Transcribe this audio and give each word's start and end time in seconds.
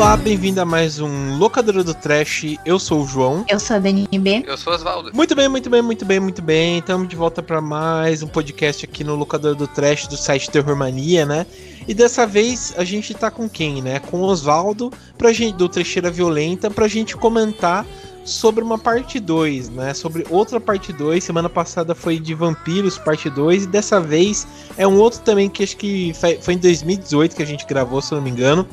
Olá, 0.00 0.16
bem-vindo 0.16 0.58
a 0.58 0.64
mais 0.64 0.98
um 0.98 1.36
Locadora 1.36 1.84
do 1.84 1.92
Trash. 1.92 2.56
Eu 2.64 2.78
sou 2.78 3.02
o 3.02 3.06
João. 3.06 3.44
Eu 3.46 3.60
sou 3.60 3.76
a 3.76 3.78
Dani 3.78 4.08
B. 4.10 4.42
Eu 4.46 4.56
sou 4.56 4.72
Osvaldo. 4.72 5.10
Muito 5.12 5.34
bem, 5.34 5.46
muito 5.46 5.68
bem, 5.68 5.82
muito 5.82 6.06
bem, 6.06 6.18
muito 6.18 6.40
bem. 6.40 6.78
Estamos 6.78 7.06
de 7.06 7.14
volta 7.14 7.42
para 7.42 7.60
mais 7.60 8.22
um 8.22 8.26
podcast 8.26 8.86
aqui 8.86 9.04
no 9.04 9.14
Locadora 9.14 9.54
do 9.54 9.68
Trash 9.68 10.06
do 10.06 10.16
site 10.16 10.50
Terror 10.50 10.74
Mania, 10.74 11.26
né? 11.26 11.46
E 11.86 11.92
dessa 11.92 12.26
vez 12.26 12.72
a 12.78 12.82
gente 12.82 13.12
tá 13.12 13.30
com 13.30 13.46
quem, 13.46 13.82
né? 13.82 13.98
Com 13.98 14.22
o 14.22 14.22
Osvaldo, 14.22 14.90
pra 15.18 15.34
gente, 15.34 15.56
do 15.56 15.68
Trecheira 15.68 16.10
Violenta, 16.10 16.70
pra 16.70 16.88
gente 16.88 17.14
comentar 17.14 17.84
sobre 18.24 18.64
uma 18.64 18.78
parte 18.78 19.20
2, 19.20 19.68
né? 19.68 19.92
Sobre 19.92 20.24
outra 20.30 20.58
parte 20.58 20.94
2. 20.94 21.22
Semana 21.22 21.50
passada 21.50 21.94
foi 21.94 22.18
de 22.18 22.32
Vampiros, 22.32 22.96
parte 22.96 23.28
2, 23.28 23.64
e 23.64 23.66
dessa 23.66 24.00
vez 24.00 24.46
é 24.78 24.86
um 24.86 24.98
outro 24.98 25.20
também 25.20 25.50
que 25.50 25.62
acho 25.62 25.76
que 25.76 26.14
foi 26.40 26.54
em 26.54 26.58
2018 26.58 27.36
que 27.36 27.42
a 27.42 27.46
gente 27.46 27.66
gravou, 27.66 28.00
se 28.00 28.12
eu 28.12 28.16
não 28.16 28.24
me 28.24 28.30
engano 28.30 28.66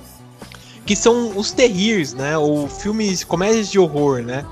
que 0.87 0.95
são 0.95 1.37
os 1.37 1.51
terrírs, 1.51 2.13
né? 2.13 2.37
Ou 2.37 2.67
filmes, 2.67 3.23
comédias 3.23 3.69
de 3.69 3.77
horror, 3.77 4.23
né? 4.23 4.45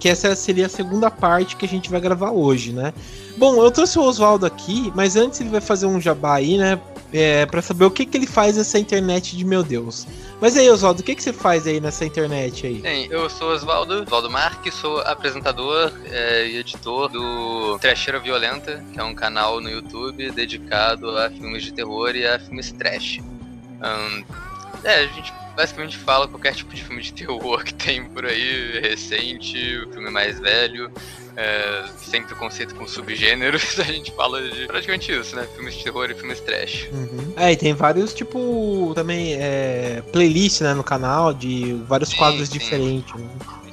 Que 0.00 0.08
essa 0.08 0.34
seria 0.34 0.66
a 0.66 0.68
segunda 0.68 1.10
parte 1.10 1.56
que 1.56 1.64
a 1.64 1.68
gente 1.68 1.88
vai 1.88 2.00
gravar 2.00 2.32
hoje, 2.32 2.72
né? 2.72 2.92
Bom, 3.38 3.62
eu 3.62 3.70
trouxe 3.70 3.98
o 3.98 4.02
Oswaldo 4.02 4.44
aqui, 4.44 4.92
mas 4.94 5.14
antes 5.14 5.40
ele 5.40 5.48
vai 5.48 5.60
fazer 5.60 5.86
um 5.86 6.00
jabá 6.00 6.34
aí, 6.34 6.58
né? 6.58 6.78
É, 7.12 7.46
para 7.46 7.62
saber 7.62 7.84
o 7.84 7.90
que, 7.90 8.04
que 8.04 8.18
ele 8.18 8.26
faz 8.26 8.56
nessa 8.56 8.78
internet 8.80 9.36
de 9.36 9.44
meu 9.44 9.62
Deus. 9.62 10.06
Mas 10.40 10.56
aí, 10.56 10.68
Oswaldo, 10.68 11.00
o 11.00 11.04
que, 11.04 11.14
que 11.14 11.22
você 11.22 11.32
faz 11.32 11.66
aí 11.66 11.80
nessa 11.80 12.04
internet 12.04 12.66
aí? 12.66 12.80
Bem, 12.80 13.06
eu 13.08 13.30
sou 13.30 13.52
Oswaldo, 13.52 14.02
Oswaldo 14.02 14.28
Marques, 14.28 14.74
sou 14.74 15.00
apresentador 15.02 15.92
é, 16.10 16.48
e 16.48 16.56
editor 16.56 17.08
do 17.08 17.78
Trasheira 17.78 18.18
Violenta, 18.18 18.84
que 18.92 18.98
é 18.98 19.04
um 19.04 19.14
canal 19.14 19.60
no 19.60 19.70
YouTube 19.70 20.30
dedicado 20.32 21.16
a 21.16 21.30
filmes 21.30 21.62
de 21.62 21.72
terror 21.72 22.14
e 22.16 22.26
a 22.26 22.40
filmes 22.40 22.72
trash. 22.72 23.20
Um, 23.20 24.45
é, 24.86 25.04
a 25.04 25.06
gente 25.08 25.32
basicamente 25.56 25.96
fala 25.96 26.28
qualquer 26.28 26.54
tipo 26.54 26.74
de 26.74 26.84
filme 26.84 27.02
de 27.02 27.12
terror 27.12 27.64
que 27.64 27.74
tem 27.74 28.04
por 28.04 28.24
aí, 28.24 28.78
recente, 28.80 29.78
o 29.78 29.92
filme 29.92 30.10
mais 30.10 30.38
velho, 30.38 30.92
é, 31.36 31.84
sem 31.96 32.22
preconceito 32.22 32.74
com 32.74 32.86
subgêneros, 32.86 33.78
a 33.80 33.84
gente 33.84 34.12
fala 34.12 34.40
de 34.42 34.66
praticamente 34.66 35.10
isso, 35.10 35.34
né? 35.34 35.46
Filmes 35.54 35.74
de 35.74 35.84
terror 35.84 36.10
e 36.10 36.14
filmes 36.14 36.40
trash. 36.40 36.88
Uhum. 36.92 37.34
É, 37.36 37.52
e 37.52 37.56
tem 37.56 37.74
vários, 37.74 38.14
tipo, 38.14 38.92
também 38.94 39.34
é, 39.34 40.02
playlists 40.12 40.60
né, 40.60 40.72
no 40.72 40.84
canal 40.84 41.34
de 41.34 41.74
vários 41.88 42.10
sim, 42.10 42.16
quadros 42.16 42.48
sim. 42.48 42.58
diferentes. 42.58 43.14
Né? 43.14 43.28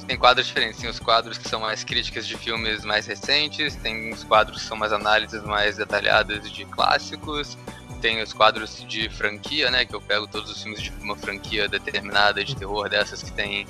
Tem 0.07 0.17
quadros 0.17 0.47
diferentes, 0.47 0.81
tem 0.81 0.89
os 0.89 0.99
quadros 0.99 1.37
que 1.37 1.47
são 1.47 1.61
mais 1.61 1.83
críticas 1.83 2.27
de 2.27 2.35
filmes 2.35 2.83
mais 2.83 3.05
recentes, 3.05 3.75
tem 3.75 4.11
os 4.11 4.23
quadros 4.23 4.61
que 4.61 4.67
são 4.67 4.75
mais 4.75 4.91
análises 4.91 5.41
mais 5.43 5.77
detalhadas 5.77 6.51
de 6.51 6.65
clássicos, 6.65 7.57
tem 8.03 8.21
os 8.21 8.33
quadros 8.33 8.83
de 8.85 9.07
franquia, 9.07 9.71
né? 9.71 9.85
Que 9.85 9.95
eu 9.95 10.01
pego 10.01 10.27
todos 10.27 10.51
os 10.51 10.61
filmes 10.61 10.81
de 10.81 10.91
uma 10.99 11.15
franquia 11.15 11.69
determinada 11.69 12.43
de 12.43 12.53
terror 12.53 12.89
dessas 12.89 13.23
que 13.23 13.31
tem 13.31 13.65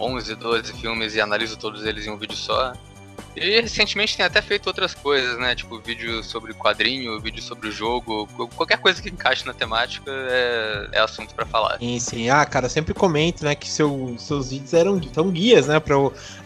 11, 0.00 0.34
12 0.34 0.72
filmes 0.72 1.14
e 1.14 1.20
analiso 1.20 1.58
todos 1.58 1.84
eles 1.84 2.06
em 2.06 2.10
um 2.10 2.16
vídeo 2.16 2.38
só. 2.38 2.72
E 3.36 3.60
recentemente 3.60 4.16
tem 4.16 4.24
até 4.24 4.40
feito 4.40 4.66
outras 4.66 4.94
coisas, 4.94 5.38
né? 5.38 5.54
Tipo, 5.54 5.78
vídeo 5.78 6.22
sobre 6.22 6.54
quadrinho, 6.54 7.20
vídeo 7.20 7.42
sobre 7.42 7.68
o 7.68 7.72
jogo, 7.72 8.26
qualquer 8.56 8.78
coisa 8.78 9.02
que 9.02 9.10
encaixe 9.10 9.44
na 9.44 9.52
temática 9.52 10.10
é, 10.10 10.88
é 10.92 11.00
assunto 11.00 11.34
para 11.34 11.44
falar. 11.44 11.78
Sim, 11.78 11.98
sim. 11.98 12.30
Ah, 12.30 12.46
cara, 12.46 12.68
sempre 12.68 12.94
comento, 12.94 13.44
né, 13.44 13.54
que 13.54 13.68
seu, 13.68 14.14
seus 14.18 14.50
vídeos 14.50 14.72
eram 14.72 14.98
tão 14.98 15.30
guias, 15.30 15.66
né? 15.66 15.78
Pra, 15.78 15.96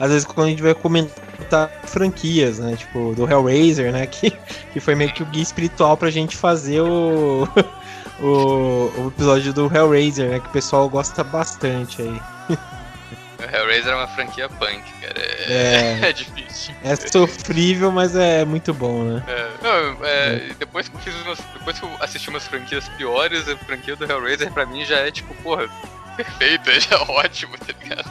às 0.01 0.11
vezes 0.11 0.25
quando 0.25 0.49
a 0.49 0.51
gente 0.51 0.63
vai 0.63 0.75
comentar 0.75 1.71
franquias, 1.85 2.59
né? 2.59 2.75
Tipo, 2.77 3.15
do 3.15 3.31
Hellraiser, 3.31 3.93
né? 3.93 4.07
Que, 4.11 4.33
que 4.73 4.81
foi 4.81 4.95
meio 4.97 5.13
que 5.13 5.23
o 5.23 5.27
guia 5.27 5.43
espiritual 5.43 5.97
pra 5.97 6.11
gente 6.11 6.37
fazer 6.37 6.81
o, 6.81 7.49
o, 8.21 8.91
o 8.99 9.09
episódio 9.09 9.53
do 9.53 9.73
Hellraiser, 9.73 10.29
né? 10.29 10.41
Que 10.41 10.49
o 10.49 10.51
pessoal 10.51 10.89
gosta 10.89 11.23
bastante 11.23 12.03
aí. 12.03 12.21
Hellraiser 13.45 13.93
é 13.93 13.97
uma 13.97 14.09
franquia 14.09 14.49
punk, 14.49 14.83
cara. 15.01 15.15
É, 15.19 15.99
é, 16.03 16.09
é 16.09 16.13
difícil. 16.13 16.75
É 16.83 16.97
sofrível, 16.97 17.91
mas 17.91 18.15
é 18.17 18.45
muito 18.45 18.73
bom, 18.75 19.05
né? 19.05 19.23
É. 19.27 19.51
Não, 19.63 20.05
é, 20.05 20.35
é. 20.35 20.55
Depois 20.59 20.89
que 20.89 20.97
eu 20.97 21.01
fiz 21.01 21.15
umas, 21.23 21.39
Depois 21.55 21.79
que 21.79 21.85
eu 21.85 21.91
assisti 22.01 22.29
umas 22.29 22.47
franquias 22.47 22.89
piores, 22.91 23.49
a 23.49 23.57
franquia 23.57 23.97
do 23.97 24.05
Hellraiser 24.05 24.51
pra 24.53 24.67
mim 24.67 24.85
já 24.85 24.99
é 24.99 25.11
tipo, 25.11 25.35
porra, 25.43 25.69
perfeita, 26.17 26.73
já 26.81 26.97
é 26.97 27.03
ótimo, 27.03 27.57
tá 27.59 27.75
ligado? 27.83 28.11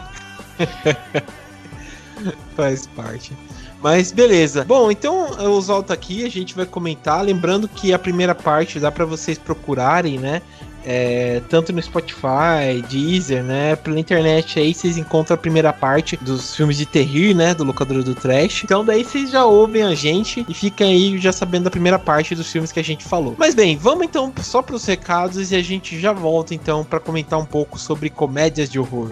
Faz 2.55 2.87
parte. 2.87 3.33
Mas 3.81 4.11
beleza. 4.11 4.65
Bom, 4.65 4.91
então 4.91 5.27
eu 5.39 5.61
volto 5.61 5.91
aqui, 5.91 6.25
a 6.25 6.29
gente 6.29 6.53
vai 6.53 6.65
comentar. 6.65 7.23
Lembrando 7.23 7.67
que 7.67 7.93
a 7.93 7.99
primeira 7.99 8.35
parte 8.35 8.79
dá 8.79 8.91
para 8.91 9.05
vocês 9.05 9.37
procurarem, 9.37 10.17
né? 10.17 10.41
É, 10.85 11.41
tanto 11.49 11.73
no 11.73 11.81
Spotify, 11.81 12.81
Deezer, 12.89 13.43
né? 13.43 13.75
Pela 13.75 13.99
internet 13.99 14.59
aí 14.59 14.73
vocês 14.73 14.97
encontram 14.97 15.35
a 15.35 15.37
primeira 15.37 15.73
parte 15.73 16.17
dos 16.17 16.55
filmes 16.55 16.77
de 16.77 16.85
terror, 16.85 17.35
né? 17.35 17.53
Do 17.53 17.63
Locadora 17.63 18.03
do 18.03 18.15
Trash. 18.15 18.63
Então 18.63 18.83
daí 18.83 19.03
vocês 19.03 19.31
já 19.31 19.45
ouvem 19.45 19.83
a 19.83 19.93
gente 19.93 20.45
e 20.47 20.53
ficam 20.53 20.87
aí 20.87 21.17
já 21.17 21.31
sabendo 21.31 21.65
da 21.65 21.71
primeira 21.71 21.99
parte 21.99 22.35
dos 22.35 22.51
filmes 22.51 22.71
que 22.71 22.79
a 22.79 22.83
gente 22.83 23.03
falou. 23.03 23.35
Mas 23.37 23.53
bem, 23.53 23.77
vamos 23.77 24.05
então 24.05 24.31
só 24.41 24.61
para 24.61 24.75
os 24.75 24.85
recados 24.85 25.51
e 25.51 25.55
a 25.55 25.61
gente 25.61 25.99
já 25.99 26.13
volta 26.13 26.53
então 26.53 26.83
para 26.83 26.99
comentar 26.99 27.39
um 27.39 27.45
pouco 27.45 27.77
sobre 27.77 28.09
comédias 28.09 28.69
de 28.69 28.79
horror. 28.79 29.09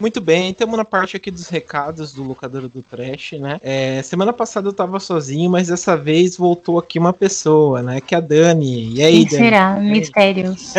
Muito 0.00 0.20
bem, 0.20 0.50
estamos 0.50 0.76
na 0.76 0.84
parte 0.84 1.16
aqui 1.16 1.28
dos 1.28 1.48
recados 1.48 2.12
do 2.12 2.22
locador 2.22 2.68
do 2.68 2.82
Trash, 2.82 3.32
né? 3.32 3.58
É, 3.60 4.00
semana 4.02 4.32
passada 4.32 4.68
eu 4.68 4.72
tava 4.72 5.00
sozinho, 5.00 5.50
mas 5.50 5.66
dessa 5.66 5.96
vez 5.96 6.36
voltou 6.36 6.78
aqui 6.78 7.00
uma 7.00 7.12
pessoa, 7.12 7.82
né? 7.82 8.00
Que 8.00 8.14
é 8.14 8.18
a 8.18 8.20
Dani. 8.20 8.94
E 8.94 9.02
aí, 9.02 9.12
Quem 9.12 9.24
Dani? 9.24 9.42
será? 9.44 9.74
Mistérios. 9.80 10.74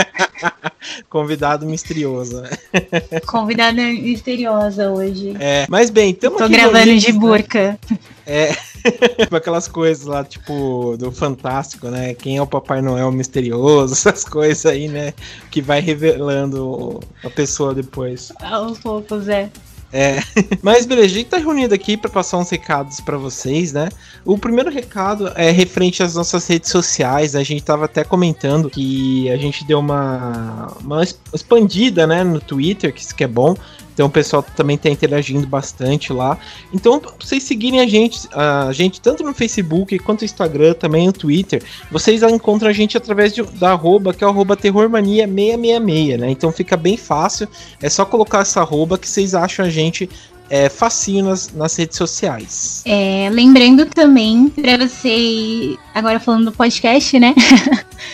Convidado 1.09 1.65
misterioso, 1.65 2.41
né? 2.41 2.49
Convidada 3.27 3.81
misteriosa 3.81 4.89
hoje. 4.89 5.35
É, 5.37 5.65
mas 5.67 5.89
bem, 5.89 6.11
estamos 6.11 6.37
Tô 6.37 6.47
gravando 6.47 6.97
de 6.97 7.11
burca. 7.11 7.77
É. 8.25 8.55
Aquelas 9.31 9.67
coisas 9.67 10.05
lá, 10.05 10.23
tipo, 10.23 10.95
do 10.97 11.11
Fantástico, 11.11 11.87
né? 11.87 12.13
Quem 12.13 12.37
é 12.37 12.41
o 12.41 12.47
Papai 12.47 12.81
Noel 12.81 13.11
misterioso, 13.11 13.93
essas 13.93 14.23
coisas 14.23 14.65
aí, 14.65 14.87
né? 14.87 15.13
Que 15.51 15.61
vai 15.61 15.79
revelando 15.79 16.99
a 17.23 17.29
pessoa 17.29 17.73
depois. 17.73 18.31
Aos 18.41 18.79
poucos, 18.79 19.27
é. 19.27 19.49
É, 19.91 20.19
mas 20.61 20.85
beleza, 20.85 21.07
a 21.07 21.09
gente 21.09 21.29
tá 21.29 21.37
reunido 21.37 21.73
aqui 21.73 21.97
para 21.97 22.09
passar 22.09 22.37
uns 22.37 22.49
recados 22.49 22.99
para 22.99 23.17
vocês, 23.17 23.73
né? 23.73 23.89
O 24.23 24.37
primeiro 24.37 24.69
recado 24.69 25.31
é 25.35 25.49
referente 25.49 26.03
às 26.03 26.13
nossas 26.13 26.45
redes 26.47 26.69
sociais. 26.69 27.35
A 27.35 27.43
gente 27.43 27.63
tava 27.63 27.85
até 27.85 28.03
comentando 28.03 28.69
que 28.69 29.29
a 29.31 29.37
gente 29.37 29.65
deu 29.65 29.79
uma, 29.79 30.67
uma 30.81 31.03
expandida, 31.33 32.05
né, 32.05 32.23
no 32.23 32.39
Twitter, 32.39 32.93
que 32.93 33.01
isso 33.01 33.15
que 33.15 33.23
é 33.23 33.27
bom. 33.27 33.55
Então 33.99 34.07
o 34.07 34.09
pessoal 34.09 34.41
também 34.41 34.77
está 34.77 34.89
interagindo 34.89 35.45
bastante 35.45 36.13
lá. 36.13 36.37
Então, 36.73 37.01
pra 37.01 37.11
vocês 37.19 37.43
seguirem 37.43 37.81
a 37.81 37.85
gente, 37.85 38.29
a 38.31 38.71
gente 38.71 39.01
tanto 39.01 39.23
no 39.23 39.33
Facebook 39.33 39.99
quanto 39.99 40.21
no 40.21 40.25
Instagram, 40.25 40.73
também 40.73 41.07
no 41.07 41.11
Twitter, 41.11 41.61
vocês 41.91 42.23
encontram 42.23 42.69
a 42.69 42.71
gente 42.71 42.95
através 42.95 43.33
de, 43.33 43.43
da 43.43 43.71
arroba, 43.71 44.13
que 44.13 44.23
é 44.23 44.27
o 44.27 44.29
arroba 44.29 44.55
terrormania666, 44.55 46.17
né? 46.17 46.31
Então 46.31 46.49
fica 46.49 46.77
bem 46.77 46.95
fácil. 46.95 47.45
É 47.81 47.89
só 47.89 48.05
colocar 48.05 48.39
essa 48.39 48.61
arroba 48.61 48.97
que 48.97 49.05
vocês 49.05 49.35
acham 49.35 49.65
a 49.65 49.69
gente 49.69 50.09
é, 50.49 50.69
facinho 50.69 51.25
nas, 51.25 51.51
nas 51.53 51.75
redes 51.75 51.97
sociais. 51.97 52.81
É, 52.85 53.29
lembrando 53.29 53.85
também, 53.85 54.47
para 54.47 54.87
você, 54.87 55.75
agora 55.93 56.21
falando 56.21 56.45
do 56.45 56.51
podcast, 56.53 57.19
né? 57.19 57.35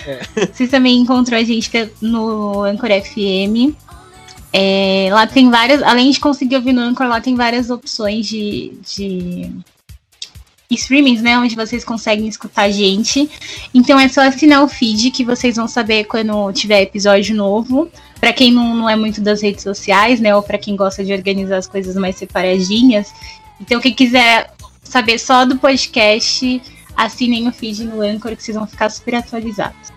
É. 0.07 0.21
Vocês 0.51 0.69
também 0.69 0.97
encontram 0.97 1.37
a 1.37 1.43
gente 1.43 1.69
no 2.01 2.63
Anchor 2.63 2.89
FM, 2.89 3.75
é, 4.57 5.09
lá 5.11 5.27
tem 5.27 5.49
várias, 5.49 5.83
além 5.83 6.09
de 6.09 6.17
conseguir 6.17 6.55
ouvir 6.55 6.71
no 6.71 6.79
Anchor, 6.79 7.07
lá 7.07 7.19
tem 7.19 7.35
várias 7.35 7.69
opções 7.69 8.25
de, 8.25 8.71
de 8.95 9.51
streamings, 10.71 11.21
né, 11.21 11.37
onde 11.37 11.57
vocês 11.57 11.83
conseguem 11.83 12.25
escutar 12.29 12.61
a 12.61 12.71
gente. 12.71 13.29
Então 13.73 13.99
é 13.99 14.07
só 14.07 14.21
assinar 14.21 14.63
o 14.63 14.69
feed 14.69 15.11
que 15.11 15.25
vocês 15.25 15.57
vão 15.57 15.67
saber 15.67 16.05
quando 16.05 16.53
tiver 16.53 16.83
episódio 16.83 17.35
novo. 17.35 17.91
Para 18.17 18.31
quem 18.31 18.49
não, 18.49 18.73
não 18.73 18.89
é 18.89 18.95
muito 18.95 19.19
das 19.19 19.41
redes 19.41 19.61
sociais, 19.61 20.21
né, 20.21 20.33
ou 20.33 20.41
para 20.41 20.57
quem 20.57 20.77
gosta 20.77 21.03
de 21.03 21.11
organizar 21.11 21.57
as 21.57 21.67
coisas 21.67 21.93
mais 21.97 22.15
separadinhas. 22.15 23.13
Então 23.59 23.81
quem 23.81 23.93
quiser 23.93 24.53
saber 24.81 25.19
só 25.19 25.43
do 25.43 25.59
podcast, 25.59 26.61
assinem 26.95 27.45
o 27.49 27.51
feed 27.51 27.83
no 27.83 27.99
Anchor 27.99 28.33
que 28.37 28.41
vocês 28.41 28.55
vão 28.55 28.65
ficar 28.65 28.89
super 28.89 29.15
atualizados. 29.15 29.94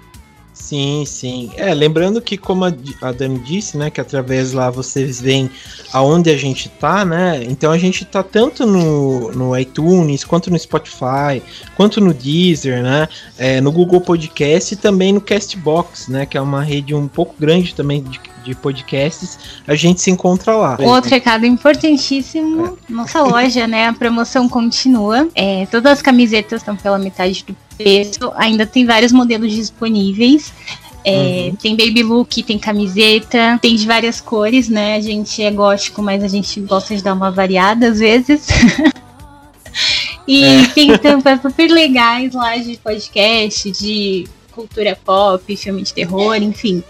Sim, 0.59 1.05
sim. 1.07 1.51
É, 1.57 1.73
lembrando 1.73 2.21
que, 2.21 2.37
como 2.37 2.65
a, 2.65 3.13
Dani 3.13 3.39
disse, 3.39 3.79
né, 3.79 3.89
que 3.91 4.03
através 4.03 4.53
lá 4.53 4.69
vocês 4.69 5.19
veem 5.19 5.49
aonde 5.95 6.29
a 6.29 6.37
gente 6.37 6.69
tá, 6.69 7.07
né? 7.07 7.43
Então 7.45 7.73
a 7.73 7.79
gente 7.79 8.05
tá 8.05 8.23
tanto 8.23 8.67
no, 8.67 9.33
no 9.33 9.57
iTunes, 9.57 10.25
quanto 10.25 10.51
no 10.51 10.59
Spotify, 10.59 11.43
quanto 11.75 12.03
no 12.03 12.13
Deezer, 12.13 12.83
né? 12.83 13.09
É, 13.39 13.63
no 13.63 13.73
Google 13.73 14.01
Podcast 14.01 14.75
e 14.75 14.77
também 14.77 15.13
no 15.13 15.23
Castbox, 15.23 16.09
né? 16.09 16.27
Que 16.27 16.37
é 16.37 16.41
uma 16.41 16.63
rede 16.63 16.95
um 16.95 17.09
pouco 17.09 17.35
grande 17.39 17.75
também 17.75 18.03
de, 18.03 18.21
de 18.49 18.55
podcasts. 18.55 19.39
A 19.67 19.75
gente 19.75 20.01
se 20.01 20.11
encontra 20.11 20.57
lá. 20.57 20.77
Outro 20.81 21.11
recado 21.11 21.45
importantíssimo: 21.45 22.79
é. 22.89 22.93
nossa 22.93 23.23
loja, 23.23 23.67
né? 23.67 23.89
A 23.89 23.93
promoção 23.93 24.49
continua. 24.49 25.29
É, 25.35 25.67
todas 25.67 25.93
as 25.93 26.03
camisetas 26.03 26.63
estão 26.63 26.77
pela 26.77 26.99
metade 26.99 27.45
do 27.47 27.55
preço. 27.77 28.33
Ainda 28.37 28.67
tem 28.67 28.87
vários 28.87 29.13
modelos 29.13 29.53
disponíveis. 29.53 30.53
É, 31.05 31.49
uhum. 31.49 31.57
Tem 31.57 31.77
baby 31.77 32.03
look, 32.03 32.43
tem 32.43 32.59
camiseta, 32.59 33.59
tem 33.63 33.77
de 33.77 33.87
várias 33.87 34.21
cores, 34.21 34.69
né? 34.69 34.97
A 34.97 35.01
gente 35.01 35.43
é 35.43 35.51
gótico, 35.51 36.03
mas 36.03 36.23
a 36.25 36.29
gente 36.29 36.61
gosta 36.61 36.95
de 36.95 37.03
dar 37.03 37.15
uma 37.15 37.31
variada 37.31 37.89
às 37.89 37.99
vezes. 37.99 38.49
e 40.27 40.45
é. 40.45 40.67
tem 40.69 40.99
tampas 40.99 41.41
super 41.41 41.71
legais 41.71 42.35
lá 42.35 42.57
de 42.57 42.77
podcast, 42.79 43.71
de 43.71 44.27
cultura 44.59 44.99
pop, 45.05 45.57
filme 45.57 45.83
de 45.83 45.93
terror, 45.95 46.35
enfim. 46.37 46.83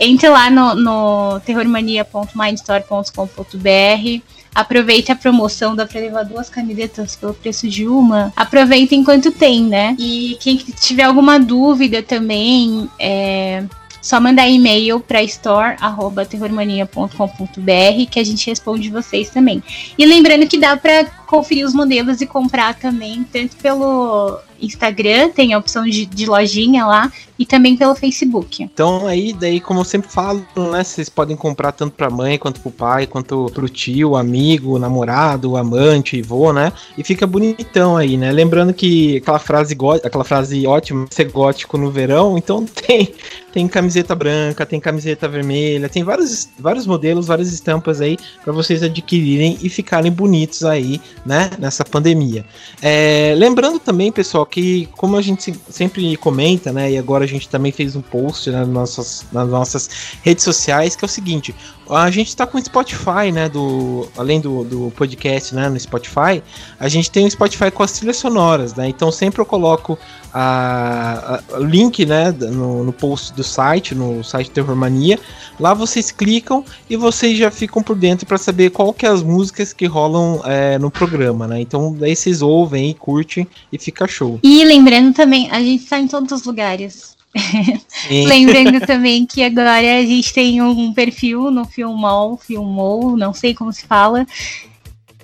Entre 0.00 0.28
lá 0.28 0.50
no, 0.50 0.74
no 0.74 1.38
terrormania.mindstore.com.br 1.40 4.22
aproveite 4.54 5.12
a 5.12 5.16
promoção, 5.16 5.76
dá 5.76 5.84
pra 5.84 6.00
levar 6.00 6.22
duas 6.22 6.48
camisetas 6.48 7.14
pelo 7.16 7.34
preço 7.34 7.68
de 7.68 7.86
uma. 7.86 8.32
Aproveita 8.36 8.94
enquanto 8.94 9.30
tem, 9.32 9.64
né? 9.64 9.96
E 9.98 10.38
quem 10.40 10.56
tiver 10.56 11.02
alguma 11.02 11.38
dúvida 11.40 12.02
também, 12.02 12.88
é 12.98 13.64
só 14.04 14.20
mandar 14.20 14.48
e-mail 14.48 15.00
para 15.00 15.22
store@terrormania.com.br 15.22 18.10
que 18.10 18.20
a 18.20 18.24
gente 18.24 18.50
responde 18.50 18.90
vocês 18.90 19.30
também. 19.30 19.62
E 19.96 20.04
lembrando 20.04 20.46
que 20.46 20.58
dá 20.58 20.76
para 20.76 21.06
conferir 21.26 21.66
os 21.66 21.72
modelos 21.72 22.20
e 22.20 22.26
comprar 22.26 22.74
também 22.74 23.24
tanto 23.24 23.56
pelo 23.56 24.38
Instagram, 24.64 25.30
tem 25.30 25.52
a 25.52 25.58
opção 25.58 25.84
de, 25.84 26.06
de, 26.06 26.26
lojinha 26.26 26.86
lá, 26.86 27.12
e 27.38 27.44
também 27.44 27.76
pelo 27.76 27.94
Facebook. 27.94 28.62
Então 28.62 29.06
aí, 29.06 29.32
daí, 29.32 29.60
como 29.60 29.80
eu 29.80 29.84
sempre 29.84 30.10
falo, 30.10 30.44
né, 30.72 30.84
vocês 30.84 31.08
podem 31.08 31.36
comprar 31.36 31.72
tanto 31.72 31.94
pra 31.94 32.10
mãe, 32.10 32.38
quanto 32.38 32.60
pro 32.60 32.70
pai, 32.70 33.06
quanto 33.06 33.50
pro 33.52 33.68
tio, 33.68 34.16
amigo, 34.16 34.78
namorado, 34.78 35.56
amante, 35.56 36.22
vô, 36.22 36.52
né, 36.52 36.72
e 36.96 37.02
fica 37.02 37.26
bonitão 37.26 37.96
aí, 37.96 38.16
né, 38.16 38.30
lembrando 38.30 38.72
que 38.72 39.16
aquela 39.16 39.38
frase, 39.38 39.76
aquela 40.04 40.24
frase 40.24 40.66
ótima, 40.66 41.06
ser 41.10 41.30
gótico 41.30 41.76
no 41.76 41.90
verão, 41.90 42.38
então 42.38 42.64
tem, 42.86 43.12
tem 43.52 43.66
camiseta 43.66 44.14
branca, 44.14 44.64
tem 44.64 44.78
camiseta 44.78 45.28
vermelha, 45.28 45.88
tem 45.88 46.04
vários, 46.04 46.48
vários 46.58 46.86
modelos, 46.86 47.26
várias 47.26 47.52
estampas 47.52 48.00
aí 48.00 48.16
para 48.42 48.52
vocês 48.52 48.82
adquirirem 48.82 49.58
e 49.60 49.68
ficarem 49.68 50.12
bonitos 50.12 50.64
aí, 50.64 51.00
né, 51.26 51.50
nessa 51.58 51.84
pandemia. 51.84 52.44
É, 52.80 53.34
lembrando 53.36 53.78
também, 53.78 54.12
pessoal, 54.12 54.46
que 54.46 54.88
como 54.96 55.16
a 55.16 55.22
gente 55.22 55.52
sempre 55.68 56.16
comenta, 56.16 56.72
né, 56.72 56.92
e 56.92 56.98
agora 56.98 57.23
a 57.24 57.28
gente 57.28 57.48
também 57.48 57.72
fez 57.72 57.96
um 57.96 58.02
post 58.02 58.50
né, 58.50 58.60
nas, 58.60 58.68
nossas, 58.68 59.26
nas 59.32 59.48
nossas 59.48 59.90
redes 60.22 60.44
sociais, 60.44 60.94
que 60.94 61.04
é 61.04 61.06
o 61.06 61.08
seguinte: 61.08 61.54
a 61.88 62.10
gente 62.10 62.28
está 62.28 62.46
com 62.46 62.58
o 62.58 62.64
Spotify, 62.64 63.30
né, 63.32 63.48
do, 63.48 64.08
além 64.16 64.40
do, 64.40 64.64
do 64.64 64.92
podcast, 64.96 65.54
né, 65.54 65.68
no 65.68 65.78
Spotify, 65.78 66.42
a 66.78 66.88
gente 66.88 67.10
tem 67.10 67.26
o 67.26 67.30
Spotify 67.30 67.70
com 67.70 67.82
as 67.82 67.92
trilhas 67.92 68.16
sonoras, 68.16 68.74
né, 68.74 68.88
então 68.88 69.10
sempre 69.10 69.40
eu 69.40 69.46
coloco 69.46 69.98
a, 70.34 71.40
link 71.60 72.04
né, 72.04 72.32
no, 72.32 72.82
no, 72.82 72.92
post 72.92 73.32
do 73.34 73.44
site, 73.44 73.94
no 73.94 74.24
site 74.24 74.50
Terror 74.50 74.74
Mania. 74.74 75.18
Lá 75.60 75.72
vocês 75.72 76.10
clicam 76.10 76.64
e 76.90 76.96
vocês 76.96 77.38
já 77.38 77.52
ficam 77.52 77.80
por 77.80 77.94
dentro 77.94 78.26
para 78.26 78.36
saber 78.36 78.70
qual 78.70 78.92
que 78.92 79.06
é 79.06 79.08
as 79.08 79.22
músicas 79.22 79.72
que 79.72 79.86
rolam 79.86 80.40
é, 80.44 80.76
no 80.78 80.90
programa, 80.90 81.46
né? 81.46 81.60
Então 81.60 81.94
daí 81.94 82.16
vocês 82.16 82.42
ouvem 82.42 82.90
e 82.90 82.94
curtem 82.94 83.46
e 83.72 83.78
fica 83.78 84.08
show. 84.08 84.40
E 84.42 84.64
lembrando 84.64 85.14
também, 85.14 85.48
a 85.52 85.60
gente 85.60 85.84
está 85.84 86.00
em 86.00 86.08
todos 86.08 86.32
os 86.32 86.44
lugares. 86.44 87.13
Lembrando 88.08 88.80
também 88.86 89.26
que 89.26 89.42
agora 89.42 89.98
a 89.98 90.02
gente 90.02 90.32
tem 90.32 90.62
um 90.62 90.92
perfil 90.92 91.50
no 91.50 91.64
Filmol, 91.64 92.36
Filmou, 92.36 93.16
não 93.16 93.34
sei 93.34 93.54
como 93.54 93.72
se 93.72 93.86
fala, 93.86 94.26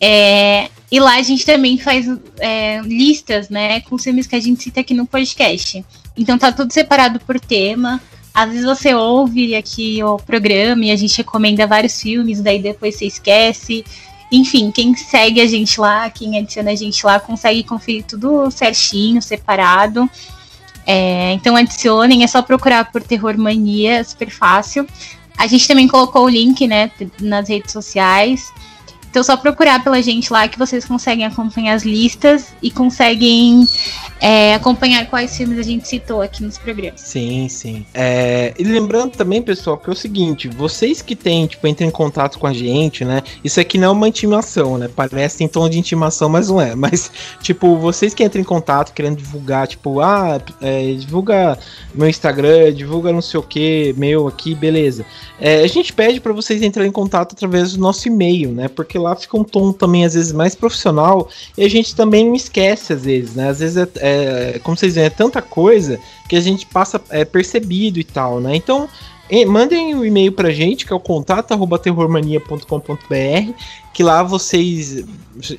é, 0.00 0.70
e 0.90 0.98
lá 0.98 1.16
a 1.16 1.22
gente 1.22 1.44
também 1.44 1.76
faz 1.78 2.06
é, 2.38 2.80
listas, 2.80 3.50
né, 3.50 3.80
com 3.82 3.94
os 3.96 4.02
filmes 4.02 4.26
que 4.26 4.34
a 4.34 4.40
gente 4.40 4.62
cita 4.62 4.80
aqui 4.80 4.94
no 4.94 5.06
podcast. 5.06 5.84
Então 6.16 6.38
tá 6.38 6.50
tudo 6.50 6.72
separado 6.72 7.20
por 7.20 7.38
tema. 7.38 8.00
Às 8.32 8.50
vezes 8.50 8.64
você 8.64 8.94
ouve 8.94 9.54
aqui 9.54 10.02
o 10.02 10.16
programa 10.16 10.86
e 10.86 10.90
a 10.90 10.96
gente 10.96 11.18
recomenda 11.18 11.66
vários 11.66 12.00
filmes, 12.00 12.40
daí 12.40 12.60
depois 12.60 12.96
você 12.96 13.06
esquece. 13.06 13.84
Enfim, 14.32 14.70
quem 14.70 14.94
segue 14.96 15.40
a 15.40 15.46
gente 15.46 15.80
lá, 15.80 16.08
quem 16.08 16.38
adiciona 16.38 16.70
a 16.70 16.76
gente 16.76 17.04
lá, 17.04 17.18
consegue 17.20 17.64
conferir 17.64 18.04
tudo 18.04 18.50
certinho, 18.50 19.20
separado. 19.20 20.08
É, 20.86 21.32
então 21.32 21.56
adicionem, 21.56 22.24
é 22.24 22.26
só 22.26 22.42
procurar 22.42 22.90
por 22.90 23.02
Terror 23.02 23.36
Mania, 23.38 24.02
super 24.04 24.30
fácil. 24.30 24.86
A 25.36 25.46
gente 25.46 25.66
também 25.66 25.88
colocou 25.88 26.24
o 26.24 26.28
link, 26.28 26.66
né, 26.66 26.90
nas 27.20 27.48
redes 27.48 27.72
sociais. 27.72 28.52
Então, 29.10 29.24
só 29.24 29.36
procurar 29.36 29.82
pela 29.82 30.00
gente 30.00 30.32
lá 30.32 30.46
que 30.46 30.56
vocês 30.56 30.84
conseguem 30.84 31.26
acompanhar 31.26 31.74
as 31.74 31.82
listas 31.82 32.54
e 32.62 32.70
conseguem 32.70 33.66
é, 34.20 34.54
acompanhar 34.54 35.06
quais 35.06 35.36
filmes 35.36 35.58
a 35.58 35.62
gente 35.62 35.88
citou 35.88 36.22
aqui 36.22 36.44
nos 36.44 36.56
programas. 36.58 37.00
Sim, 37.00 37.48
sim. 37.48 37.84
É, 37.92 38.54
e 38.56 38.62
lembrando 38.62 39.12
também, 39.16 39.42
pessoal, 39.42 39.76
que 39.76 39.88
é 39.88 39.92
o 39.92 39.96
seguinte: 39.96 40.46
vocês 40.48 41.02
que 41.02 41.16
têm, 41.16 41.46
tipo, 41.46 41.66
entrem 41.66 41.88
em 41.88 41.92
contato 41.92 42.38
com 42.38 42.46
a 42.46 42.52
gente, 42.52 43.04
né? 43.04 43.22
Isso 43.42 43.58
aqui 43.58 43.78
não 43.78 43.88
é 43.88 43.90
uma 43.90 44.08
intimação, 44.08 44.78
né? 44.78 44.88
Parece 44.94 45.42
em 45.42 45.48
tom 45.48 45.68
de 45.68 45.78
intimação, 45.78 46.28
mas 46.28 46.48
não 46.48 46.60
é. 46.60 46.74
Mas, 46.80 47.10
tipo, 47.42 47.76
vocês 47.76 48.14
que 48.14 48.24
entram 48.24 48.40
em 48.40 48.44
contato 48.44 48.92
querendo 48.94 49.16
divulgar, 49.18 49.66
tipo, 49.66 50.00
ah, 50.00 50.40
é, 50.60 50.92
divulga 50.94 51.58
meu 51.94 52.08
Instagram, 52.08 52.72
divulga 52.72 53.12
não 53.12 53.20
sei 53.20 53.38
o 53.38 53.42
que, 53.42 53.94
meu 53.98 54.26
aqui, 54.26 54.54
beleza. 54.54 55.04
É, 55.38 55.62
a 55.62 55.66
gente 55.66 55.92
pede 55.92 56.20
para 56.20 56.32
vocês 56.32 56.62
entrarem 56.62 56.88
em 56.88 56.92
contato 56.92 57.32
através 57.32 57.72
do 57.72 57.80
nosso 57.80 58.08
e-mail, 58.08 58.50
né? 58.50 58.68
Porque 58.68 58.98
lá 59.00 59.16
fica 59.16 59.36
um 59.36 59.44
tom 59.44 59.72
também, 59.72 60.04
às 60.04 60.14
vezes, 60.14 60.32
mais 60.32 60.54
profissional 60.54 61.28
e 61.56 61.64
a 61.64 61.68
gente 61.68 61.94
também 61.94 62.26
não 62.26 62.34
esquece, 62.34 62.92
às 62.92 63.04
vezes, 63.04 63.34
né? 63.34 63.48
Às 63.48 63.60
vezes, 63.60 63.76
é, 63.76 63.88
é 63.96 64.60
como 64.62 64.76
vocês 64.76 64.94
veem, 64.94 65.06
é 65.06 65.10
tanta 65.10 65.42
coisa 65.42 65.98
que 66.28 66.36
a 66.36 66.40
gente 66.40 66.66
passa 66.66 67.00
é, 67.10 67.24
percebido 67.24 67.98
e 67.98 68.04
tal, 68.04 68.40
né? 68.40 68.54
Então, 68.54 68.88
mandem 69.46 69.94
um 69.94 70.04
e-mail 70.04 70.32
pra 70.32 70.50
gente, 70.50 70.84
que 70.84 70.92
é 70.92 70.96
o 70.96 71.00
contato@terrormania.com.br, 71.00 73.52
que 73.92 74.02
lá 74.02 74.22
vocês 74.22 75.04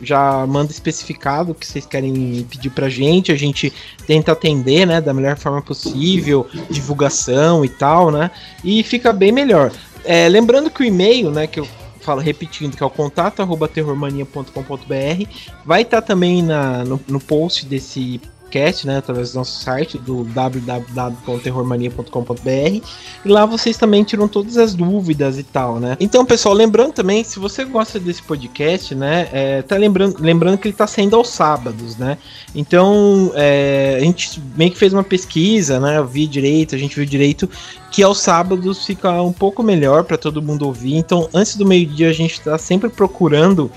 já 0.02 0.46
mandam 0.46 0.72
especificado 0.72 1.52
o 1.52 1.56
que 1.56 1.66
vocês 1.66 1.86
querem 1.86 2.46
pedir 2.50 2.70
pra 2.70 2.90
gente, 2.90 3.32
a 3.32 3.36
gente 3.36 3.72
tenta 4.06 4.34
atender, 4.34 4.86
né, 4.86 5.02
da 5.02 5.14
melhor 5.14 5.38
forma 5.38 5.62
possível, 5.62 6.46
divulgação 6.70 7.64
e 7.64 7.70
tal, 7.70 8.12
né? 8.12 8.30
E 8.64 8.84
fica 8.84 9.14
bem 9.14 9.32
melhor. 9.32 9.72
É, 10.04 10.28
lembrando 10.28 10.70
que 10.70 10.82
o 10.82 10.86
e-mail, 10.86 11.32
né, 11.32 11.48
que 11.48 11.60
eu 11.60 11.68
falo 12.02 12.22
repetindo, 12.22 12.76
que 12.76 12.84
é 12.84 12.86
o 12.86 12.90
contato 12.90 13.42
arroba 13.42 13.68
terrormania.com.br, 13.68 15.30
vai 15.66 15.82
estar 15.84 16.02
tá 16.02 16.08
também 16.08 16.42
na, 16.42 16.84
no, 16.84 17.00
no 17.08 17.20
post 17.20 17.66
desse 17.66 18.20
podcast, 18.52 18.86
né, 18.86 18.98
através 18.98 19.32
do 19.32 19.38
nosso 19.38 19.64
site 19.64 19.98
do 19.98 20.26
www.terrormania.com.br 20.26 22.86
e 23.24 23.30
lá 23.30 23.46
vocês 23.46 23.78
também 23.78 24.04
tiram 24.04 24.28
todas 24.28 24.58
as 24.58 24.76
dúvidas 24.76 25.40
e 25.40 25.44
tal, 25.44 25.80
né? 25.80 25.96
Então, 26.00 26.26
pessoal, 26.26 26.54
lembrando 26.54 26.92
também, 26.92 27.24
se 27.24 27.40
você 27.40 27.64
gosta 27.64 27.98
desse 27.98 28.22
podcast, 28.22 28.94
né, 28.94 29.30
é, 29.32 29.62
tá 29.62 29.78
lembrando, 29.78 30.18
lembrando 30.20 30.58
que 30.58 30.68
ele 30.68 30.76
tá 30.76 30.86
saindo 30.86 31.16
aos 31.16 31.30
sábados, 31.30 31.96
né? 31.96 32.18
Então, 32.54 33.32
é, 33.36 34.00
a 34.02 34.04
gente 34.04 34.42
meio 34.56 34.72
que 34.72 34.78
fez 34.78 34.92
uma 34.92 35.04
pesquisa, 35.04 35.80
né? 35.80 35.98
Eu 35.98 36.06
vi 36.06 36.28
direito, 36.28 36.76
a 36.76 36.78
gente 36.78 36.96
viu 36.96 37.06
direito 37.06 37.50
que 37.90 38.04
aos 38.04 38.20
sábados 38.20 38.86
fica 38.86 39.22
um 39.22 39.34
pouco 39.34 39.64
melhor 39.64 40.04
para 40.04 40.18
todo 40.18 40.42
mundo 40.42 40.66
ouvir. 40.66 40.96
Então, 40.96 41.30
antes 41.34 41.56
do 41.56 41.66
meio-dia 41.66 42.10
a 42.10 42.14
gente 42.14 42.34
está 42.34 42.58
sempre 42.58 42.90
procurando 42.90 43.72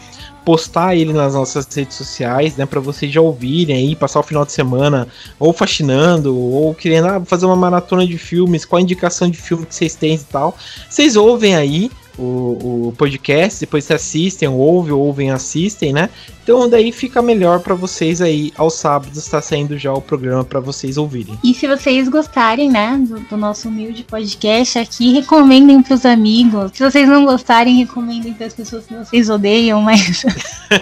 postar 0.45 0.95
ele 0.95 1.13
nas 1.13 1.35
nossas 1.35 1.67
redes 1.75 1.97
sociais, 1.97 2.57
né, 2.57 2.67
para 2.67 2.81
vocês 2.81 3.11
já 3.11 3.21
ouvirem 3.21 3.77
aí, 3.77 3.97
passar 3.97 4.21
o 4.21 4.23
final 4.23 4.45
de 4.45 4.53
semana 4.53 5.09
ou 5.39 5.53
faxinando 5.53 6.37
ou 6.37 6.75
querendo 6.75 7.09
ah, 7.09 7.23
fazer 7.25 7.47
uma 7.47 7.57
maratona 7.57 8.07
de 8.07 8.19
filmes, 8.19 8.65
qual 8.65 8.79
a 8.79 8.83
indicação 8.83 9.31
de 9.31 9.39
filme 9.39 9.65
que 9.65 9.75
vocês 9.75 9.95
têm 9.95 10.15
e 10.15 10.19
tal. 10.19 10.57
Vocês 10.89 11.17
ouvem 11.17 11.57
aí 11.57 11.91
o, 12.19 12.89
o 12.89 12.95
podcast, 12.97 13.61
depois 13.61 13.85
se 13.85 13.93
assistem, 13.93 14.49
ouvem, 14.49 14.93
ouvem, 14.93 15.31
assistem, 15.31 15.93
né? 15.93 16.09
Então 16.45 16.69
daí 16.69 16.93
fica 16.93 17.23
melhor 17.23 17.61
para 17.61 17.75
vocês 17.75 18.21
aí 18.21 18.53
aos 18.55 18.75
sábados 18.75 19.17
está 19.17 19.41
saindo 19.41 19.79
já 19.79 19.95
o 19.95 20.01
programa 20.03 20.45
para 20.45 20.61
vocês 20.61 20.99
ouvirem. 20.99 21.39
E 21.43 21.55
se 21.55 21.67
vocês 21.67 22.07
gostarem, 22.07 22.71
né, 22.71 23.03
do, 23.09 23.19
do 23.21 23.37
nosso 23.39 23.69
humilde 23.69 24.05
podcast 24.05 24.79
aqui, 24.79 25.15
recomendem 25.15 25.83
para 25.83 25.95
os 25.95 26.05
amigos. 26.05 26.71
Se 26.75 26.85
vocês 26.85 27.09
não 27.09 27.25
gostarem, 27.25 27.79
recomendem 27.79 28.35
para 28.35 28.47
as 28.47 28.53
pessoas 28.53 28.85
que 28.85 28.95
vocês 28.95 29.31
odeiam, 29.31 29.81
mas 29.81 30.23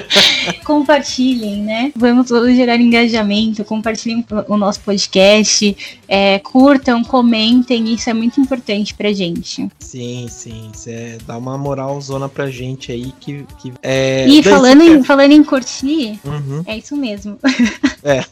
compartilhem, 0.67 1.63
né? 1.63 1.93
Vamos 1.95 2.27
todos 2.27 2.57
gerar 2.57 2.81
engajamento, 2.81 3.65
compartilhem 3.65 4.27
o 4.49 4.57
nosso 4.57 4.81
podcast, 4.81 5.77
é, 6.09 6.41
curtam, 6.41 7.05
comentem, 7.05 7.95
isso 7.95 8.11
é 8.11 8.13
muito 8.13 8.41
importante 8.41 8.95
pra 8.95 9.13
gente. 9.13 9.69
Sim, 9.79 10.27
sim. 10.29 10.73
É, 10.89 11.19
dá 11.25 11.39
uma 11.39 11.57
moral 11.57 12.01
zona 12.01 12.29
pra 12.29 12.51
gente 12.51 12.91
aí 12.91 13.13
que. 13.21 13.45
que 13.59 13.73
é, 13.81 14.27
e 14.27 14.43
falando 14.43 14.83
em, 14.83 15.05
falando 15.05 15.33
em 15.33 15.45
curtir, 15.53 16.19
uhum. 16.25 16.63
é 16.67 16.79
isso 16.79 16.97
mesmo. 16.97 17.39
É. 18.05 18.25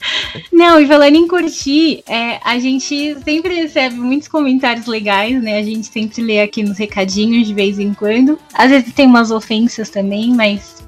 Não, 0.53 0.81
e 0.81 0.87
falando 0.89 1.15
em 1.15 1.29
curtir, 1.29 2.03
é, 2.09 2.41
a 2.43 2.59
gente 2.59 3.17
sempre 3.23 3.55
recebe 3.55 3.95
muitos 3.95 4.27
comentários 4.27 4.87
legais, 4.87 5.41
né? 5.41 5.59
A 5.59 5.63
gente 5.63 5.87
sempre 5.87 6.21
lê 6.23 6.41
aqui 6.41 6.65
nos 6.65 6.77
recadinhos 6.77 7.47
de 7.47 7.55
vez 7.55 7.79
em 7.79 7.95
quando. 7.95 8.37
Às 8.53 8.69
vezes 8.69 8.93
tem 8.93 9.07
umas 9.07 9.31
ofensas 9.31 9.89
também, 9.89 10.35
mas 10.35 10.83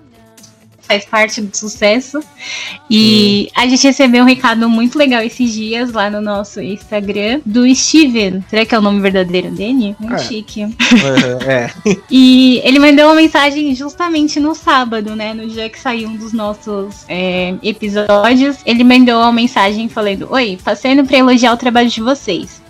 faz 0.93 1.05
parte 1.05 1.41
do 1.41 1.57
sucesso. 1.57 2.21
E 2.91 3.49
hum. 3.49 3.61
a 3.61 3.67
gente 3.67 3.87
recebeu 3.87 4.23
um 4.23 4.27
recado 4.27 4.69
muito 4.69 4.99
legal 4.99 5.23
esses 5.23 5.53
dias 5.53 5.93
lá 5.93 6.11
no 6.11 6.21
nosso 6.21 6.61
Instagram 6.61 7.41
do 7.47 7.73
Steven. 7.75 8.45
Será 8.49 8.67
que 8.67 8.75
é 8.75 8.79
o 8.79 8.83
nome 8.83 9.01
verdadeiro 9.01 9.51
dele? 9.51 9.97
Muito 9.99 10.15
é. 10.15 10.19
chique. 10.19 10.63
É. 11.47 11.71
e 12.11 12.61
ele 12.65 12.79
mandou 12.79 13.07
uma 13.07 13.15
mensagem 13.15 13.75
justamente 13.75 14.39
no 14.39 14.55
sábado, 14.55 15.17
né? 15.17 15.35
No 15.35 15.47
dia 15.47 15.69
que 15.69 15.79
saiu 15.79 16.09
um 16.09 16.17
dos 16.17 16.33
nossos 16.33 17.05
é, 17.09 17.55
episódios. 17.63 18.59
Ele 18.65 18.85
mandou 18.85 19.21
uma 19.21 19.33
mensagem 19.33 19.89
falando: 19.89 20.29
Oi, 20.31 20.59
passando 20.63 21.05
para 21.05 21.19
elogiar 21.19 21.53
o 21.53 21.57
trabalho 21.57 21.89
de 21.89 22.01
vocês. 22.01 22.62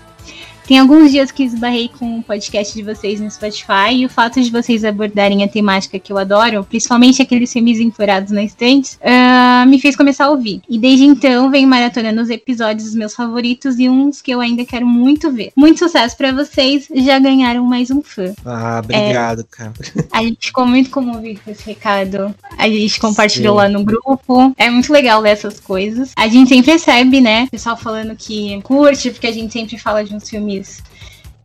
Tem 0.66 0.78
alguns 0.78 1.10
dias 1.10 1.30
que 1.30 1.42
esbarrei 1.42 1.88
com 1.88 2.18
o 2.18 2.22
podcast 2.22 2.72
de 2.72 2.82
vocês 2.82 3.20
no 3.20 3.30
Spotify 3.30 3.92
e 3.94 4.06
o 4.06 4.08
fato 4.08 4.40
de 4.40 4.50
vocês 4.50 4.84
abordarem 4.84 5.42
a 5.42 5.48
temática 5.48 5.98
que 5.98 6.12
eu 6.12 6.18
adoro, 6.18 6.64
principalmente 6.64 7.20
aqueles 7.20 7.52
filmes 7.52 7.80
enforados 7.80 8.30
na 8.30 8.44
estante, 8.44 8.96
uh, 8.96 9.68
me 9.68 9.80
fez 9.80 9.96
começar 9.96 10.26
a 10.26 10.30
ouvir. 10.30 10.62
E 10.68 10.78
desde 10.78 11.04
então 11.04 11.50
venho 11.50 11.66
maratonando 11.66 12.22
os 12.22 12.30
episódios 12.30 12.84
dos 12.84 12.94
meus 12.94 13.14
favoritos 13.14 13.78
e 13.78 13.88
uns 13.88 14.22
que 14.22 14.30
eu 14.30 14.40
ainda 14.40 14.64
quero 14.64 14.86
muito 14.86 15.32
ver. 15.32 15.52
Muito 15.56 15.80
sucesso 15.80 16.16
para 16.16 16.30
vocês, 16.30 16.88
já 16.94 17.18
ganharam 17.18 17.64
mais 17.64 17.90
um 17.90 18.00
fã. 18.00 18.32
Ah, 18.44 18.80
obrigado, 18.82 19.40
é, 19.40 19.44
cara. 19.50 19.72
A 20.12 20.22
gente 20.22 20.46
ficou 20.46 20.64
muito 20.64 20.90
comovido 20.90 21.40
com 21.44 21.50
esse 21.50 21.64
recado. 21.66 22.34
A 22.56 22.68
gente 22.68 23.00
compartilhou 23.00 23.56
Sim. 23.56 23.62
lá 23.62 23.68
no 23.68 23.84
grupo. 23.84 24.54
É 24.56 24.70
muito 24.70 24.92
legal 24.92 25.20
ler 25.20 25.30
essas 25.30 25.58
coisas. 25.58 26.12
A 26.16 26.28
gente 26.28 26.48
sempre 26.48 26.72
recebe, 26.72 27.20
né? 27.20 27.48
Pessoal 27.50 27.76
falando 27.76 28.14
que 28.14 28.60
curte, 28.62 29.10
porque 29.10 29.26
a 29.26 29.32
gente 29.32 29.52
sempre 29.52 29.76
fala 29.76 30.04
de 30.04 30.14
uns 30.14 30.28
filmes 30.28 30.51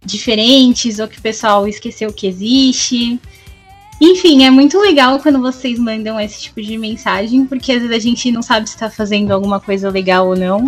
diferentes 0.04 1.00
ou 1.00 1.08
que 1.08 1.20
o 1.20 1.22
pessoal 1.22 1.68
esqueceu 1.68 2.12
que 2.12 2.28
existe. 2.28 3.20
Enfim, 4.00 4.46
é 4.46 4.50
muito 4.50 4.80
legal 4.80 5.20
quando 5.20 5.42
vocês 5.42 5.80
mandam 5.80 6.20
esse 6.20 6.44
tipo 6.44 6.62
de 6.62 6.78
mensagem, 6.78 7.46
porque 7.46 7.72
às 7.72 7.82
vezes 7.82 7.96
a 7.96 8.00
gente 8.00 8.32
não 8.32 8.42
sabe 8.42 8.70
se 8.70 8.76
está 8.76 8.90
fazendo 8.90 9.32
alguma 9.32 9.60
coisa 9.60 9.90
legal 9.90 10.28
ou 10.28 10.36
não. 10.36 10.66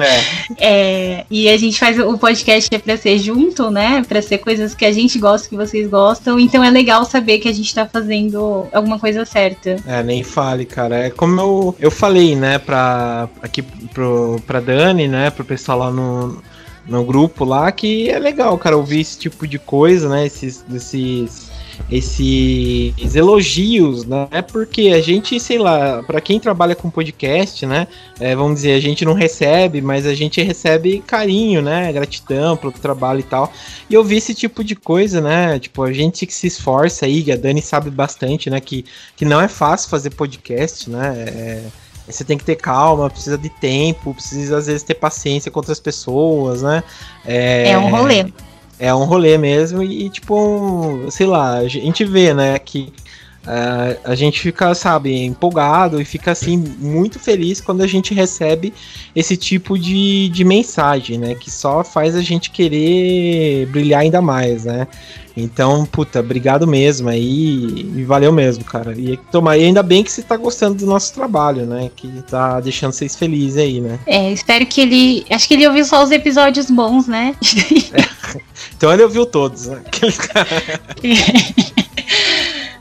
É. 0.00 1.20
é. 1.20 1.26
E 1.30 1.48
a 1.48 1.56
gente 1.56 1.78
faz 1.78 1.98
o 1.98 2.16
podcast 2.16 2.74
é 2.74 2.78
pra 2.78 2.96
ser 2.96 3.18
junto, 3.18 3.70
né? 3.70 4.02
Pra 4.08 4.22
ser 4.22 4.38
coisas 4.38 4.74
que 4.74 4.84
a 4.84 4.92
gente 4.92 5.18
gosta, 5.18 5.48
que 5.48 5.56
vocês 5.56 5.88
gostam. 5.88 6.40
Então 6.40 6.64
é 6.64 6.70
legal 6.70 7.04
saber 7.04 7.38
que 7.38 7.48
a 7.48 7.52
gente 7.52 7.74
tá 7.74 7.86
fazendo 7.86 8.66
alguma 8.72 8.98
coisa 8.98 9.24
certa. 9.24 9.76
É, 9.86 10.02
nem 10.02 10.22
fale, 10.22 10.64
cara. 10.64 11.06
É 11.06 11.10
como 11.10 11.40
eu, 11.40 11.76
eu 11.78 11.90
falei, 11.90 12.34
né, 12.34 12.58
pra, 12.58 13.28
aqui 13.42 13.62
pro, 13.62 14.40
pra 14.46 14.60
Dani, 14.60 15.08
né, 15.08 15.30
pro 15.30 15.44
pessoal 15.44 15.78
lá 15.78 15.90
no 15.90 16.42
no 16.88 17.04
grupo 17.04 17.44
lá 17.44 17.70
que 17.72 18.08
é 18.08 18.18
legal, 18.18 18.56
cara, 18.58 18.76
ouvir 18.76 19.00
esse 19.00 19.18
tipo 19.18 19.46
de 19.46 19.58
coisa, 19.58 20.08
né? 20.08 20.26
Esses, 20.26 20.64
esses, 20.72 21.50
esses 21.90 23.16
elogios, 23.16 24.04
né? 24.04 24.28
Porque 24.50 24.88
a 24.88 25.00
gente, 25.00 25.38
sei 25.40 25.58
lá, 25.58 26.02
para 26.02 26.20
quem 26.20 26.38
trabalha 26.38 26.74
com 26.74 26.88
podcast, 26.88 27.66
né? 27.66 27.88
É, 28.20 28.34
vamos 28.36 28.56
dizer, 28.56 28.72
a 28.72 28.80
gente 28.80 29.04
não 29.04 29.14
recebe, 29.14 29.80
mas 29.80 30.06
a 30.06 30.14
gente 30.14 30.40
recebe 30.42 31.02
carinho, 31.06 31.60
né? 31.60 31.92
Gratidão 31.92 32.56
pelo 32.56 32.72
trabalho 32.72 33.20
e 33.20 33.24
tal. 33.24 33.52
E 33.90 33.96
ouvir 33.96 34.16
esse 34.16 34.34
tipo 34.34 34.62
de 34.62 34.76
coisa, 34.76 35.20
né? 35.20 35.58
Tipo, 35.58 35.82
a 35.82 35.92
gente 35.92 36.24
que 36.26 36.34
se 36.34 36.46
esforça 36.46 37.06
aí, 37.06 37.30
a 37.32 37.36
Dani 37.36 37.62
sabe 37.62 37.90
bastante, 37.90 38.48
né? 38.48 38.60
Que, 38.60 38.84
que 39.16 39.24
não 39.24 39.40
é 39.40 39.48
fácil 39.48 39.90
fazer 39.90 40.10
podcast, 40.10 40.88
né? 40.88 41.24
É, 41.26 41.62
você 42.08 42.24
tem 42.24 42.38
que 42.38 42.44
ter 42.44 42.56
calma, 42.56 43.10
precisa 43.10 43.36
de 43.36 43.48
tempo, 43.48 44.14
precisa 44.14 44.58
às 44.58 44.66
vezes 44.66 44.82
ter 44.82 44.94
paciência 44.94 45.50
com 45.50 45.58
outras 45.58 45.80
pessoas, 45.80 46.62
né? 46.62 46.82
É, 47.24 47.70
é 47.70 47.78
um 47.78 47.90
rolê. 47.90 48.32
É 48.78 48.94
um 48.94 49.04
rolê 49.04 49.38
mesmo 49.38 49.82
e, 49.82 50.08
tipo, 50.10 50.36
um, 50.38 51.10
sei 51.10 51.26
lá, 51.26 51.54
a 51.54 51.68
gente 51.68 52.04
vê, 52.04 52.34
né, 52.34 52.58
que 52.58 52.92
uh, 53.46 54.00
a 54.04 54.14
gente 54.14 54.40
fica, 54.40 54.74
sabe, 54.74 55.24
empolgado 55.24 56.00
e 56.00 56.04
fica, 56.04 56.32
assim, 56.32 56.56
muito 56.56 57.18
feliz 57.18 57.60
quando 57.60 57.82
a 57.82 57.86
gente 57.86 58.12
recebe 58.12 58.74
esse 59.14 59.36
tipo 59.36 59.78
de, 59.78 60.28
de 60.28 60.44
mensagem, 60.44 61.18
né, 61.18 61.34
que 61.34 61.50
só 61.50 61.82
faz 61.82 62.14
a 62.14 62.22
gente 62.22 62.50
querer 62.50 63.66
brilhar 63.66 64.00
ainda 64.00 64.20
mais, 64.20 64.64
né? 64.64 64.86
Então, 65.36 65.84
puta, 65.84 66.20
obrigado 66.20 66.66
mesmo 66.66 67.10
aí 67.10 67.86
e 67.94 68.04
valeu 68.04 68.32
mesmo, 68.32 68.64
cara. 68.64 68.94
E, 68.98 69.18
toma, 69.30 69.54
e 69.56 69.64
ainda 69.64 69.82
bem 69.82 70.02
que 70.02 70.10
você 70.10 70.22
tá 70.22 70.34
gostando 70.34 70.76
do 70.76 70.86
nosso 70.86 71.12
trabalho, 71.12 71.66
né? 71.66 71.90
Que 71.94 72.08
tá 72.22 72.58
deixando 72.58 72.92
vocês 72.92 73.14
felizes 73.14 73.58
aí, 73.58 73.78
né? 73.78 73.98
É, 74.06 74.32
espero 74.32 74.64
que 74.64 74.80
ele. 74.80 75.26
Acho 75.28 75.46
que 75.46 75.52
ele 75.52 75.66
ouviu 75.66 75.84
só 75.84 76.02
os 76.02 76.10
episódios 76.10 76.70
bons, 76.70 77.06
né? 77.06 77.36
É. 77.92 78.40
Então 78.76 78.92
ele 78.92 79.02
ouviu 79.04 79.24
todos, 79.24 79.66
né? 79.66 79.80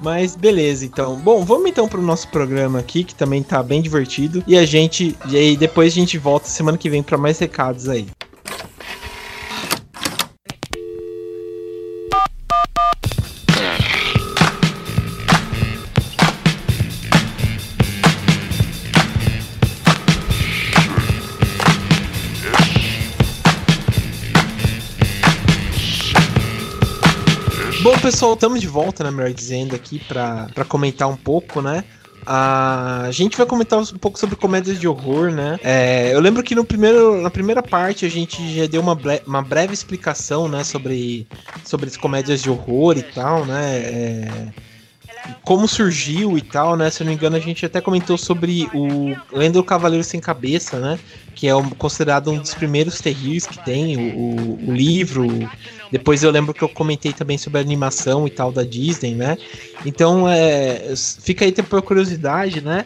Mas 0.06 0.36
beleza, 0.36 0.86
então. 0.86 1.16
Bom, 1.16 1.44
vamos 1.44 1.68
então 1.68 1.88
pro 1.88 2.00
nosso 2.00 2.28
programa 2.28 2.78
aqui, 2.78 3.04
que 3.04 3.16
também 3.16 3.42
tá 3.42 3.64
bem 3.64 3.82
divertido. 3.82 4.44
E 4.46 4.56
a 4.56 4.64
gente. 4.64 5.18
E 5.28 5.36
aí 5.36 5.58
depois 5.58 5.94
a 5.94 5.96
gente 5.96 6.16
volta 6.20 6.48
semana 6.48 6.78
que 6.78 6.92
vem 6.92 7.02
para 7.02 7.18
mais 7.18 7.40
recados 7.40 7.90
aí. 7.90 8.06
Pessoal, 28.02 28.34
estamos 28.34 28.60
de 28.60 28.68
volta, 28.68 29.04
né, 29.04 29.12
melhor 29.12 29.32
dizendo, 29.32 29.76
aqui 29.76 30.00
para 30.00 30.66
comentar 30.68 31.08
um 31.08 31.16
pouco, 31.16 31.62
né? 31.62 31.84
A 32.26 33.10
gente 33.12 33.38
vai 33.38 33.46
comentar 33.46 33.80
um 33.80 33.86
pouco 34.00 34.18
sobre 34.18 34.36
comédias 34.36 34.80
de 34.80 34.88
horror, 34.88 35.30
né? 35.30 35.60
É, 35.64 36.12
eu 36.12 36.20
lembro 36.20 36.42
que 36.42 36.56
no 36.56 36.66
primeiro, 36.66 37.22
na 37.22 37.30
primeira 37.30 37.62
parte 37.62 38.04
a 38.04 38.10
gente 38.10 38.56
já 38.56 38.66
deu 38.66 38.82
uma, 38.82 38.98
uma 39.28 39.44
breve 39.44 39.74
explicação, 39.74 40.48
né, 40.48 40.64
sobre, 40.64 41.28
sobre 41.64 41.88
as 41.88 41.96
comédias 41.96 42.42
de 42.42 42.50
horror 42.50 42.98
e 42.98 43.04
tal, 43.04 43.46
né? 43.46 43.78
É, 43.78 44.48
como 45.44 45.68
surgiu 45.68 46.38
e 46.38 46.42
tal, 46.42 46.76
né? 46.76 46.90
Se 46.90 47.02
eu 47.02 47.06
não 47.06 47.12
me 47.12 47.18
engano, 47.18 47.36
a 47.36 47.40
gente 47.40 47.66
até 47.66 47.82
comentou 47.82 48.18
sobre 48.18 48.70
o 48.74 49.16
Lenda 49.32 49.60
do 49.60 49.64
Cavaleiro 49.64 50.04
Sem 50.04 50.20
Cabeça, 50.20 50.80
né? 50.80 51.00
Que 51.34 51.48
é 51.48 51.52
considerado 51.78 52.32
um 52.32 52.40
dos 52.40 52.54
primeiros 52.54 53.00
terris 53.00 53.46
que 53.46 53.64
tem, 53.64 53.98
o, 53.98 54.18
o, 54.18 54.70
o, 54.70 54.74
livro. 54.74 55.28
Depois 55.96 56.22
eu 56.24 56.30
lembro 56.30 56.54
que 56.54 56.62
eu 56.62 56.68
comentei 56.68 57.14
também 57.14 57.38
sobre 57.38 57.58
a 57.58 57.62
animação 57.62 58.28
e 58.28 58.30
tal 58.30 58.52
da 58.52 58.64
Disney, 58.64 59.16
né? 59.16 59.38
Então, 59.86 60.28
é, 60.28 60.94
fica 61.22 61.46
aí 61.46 61.54
por 61.54 61.82
curiosidade, 61.82 62.60
né? 62.60 62.86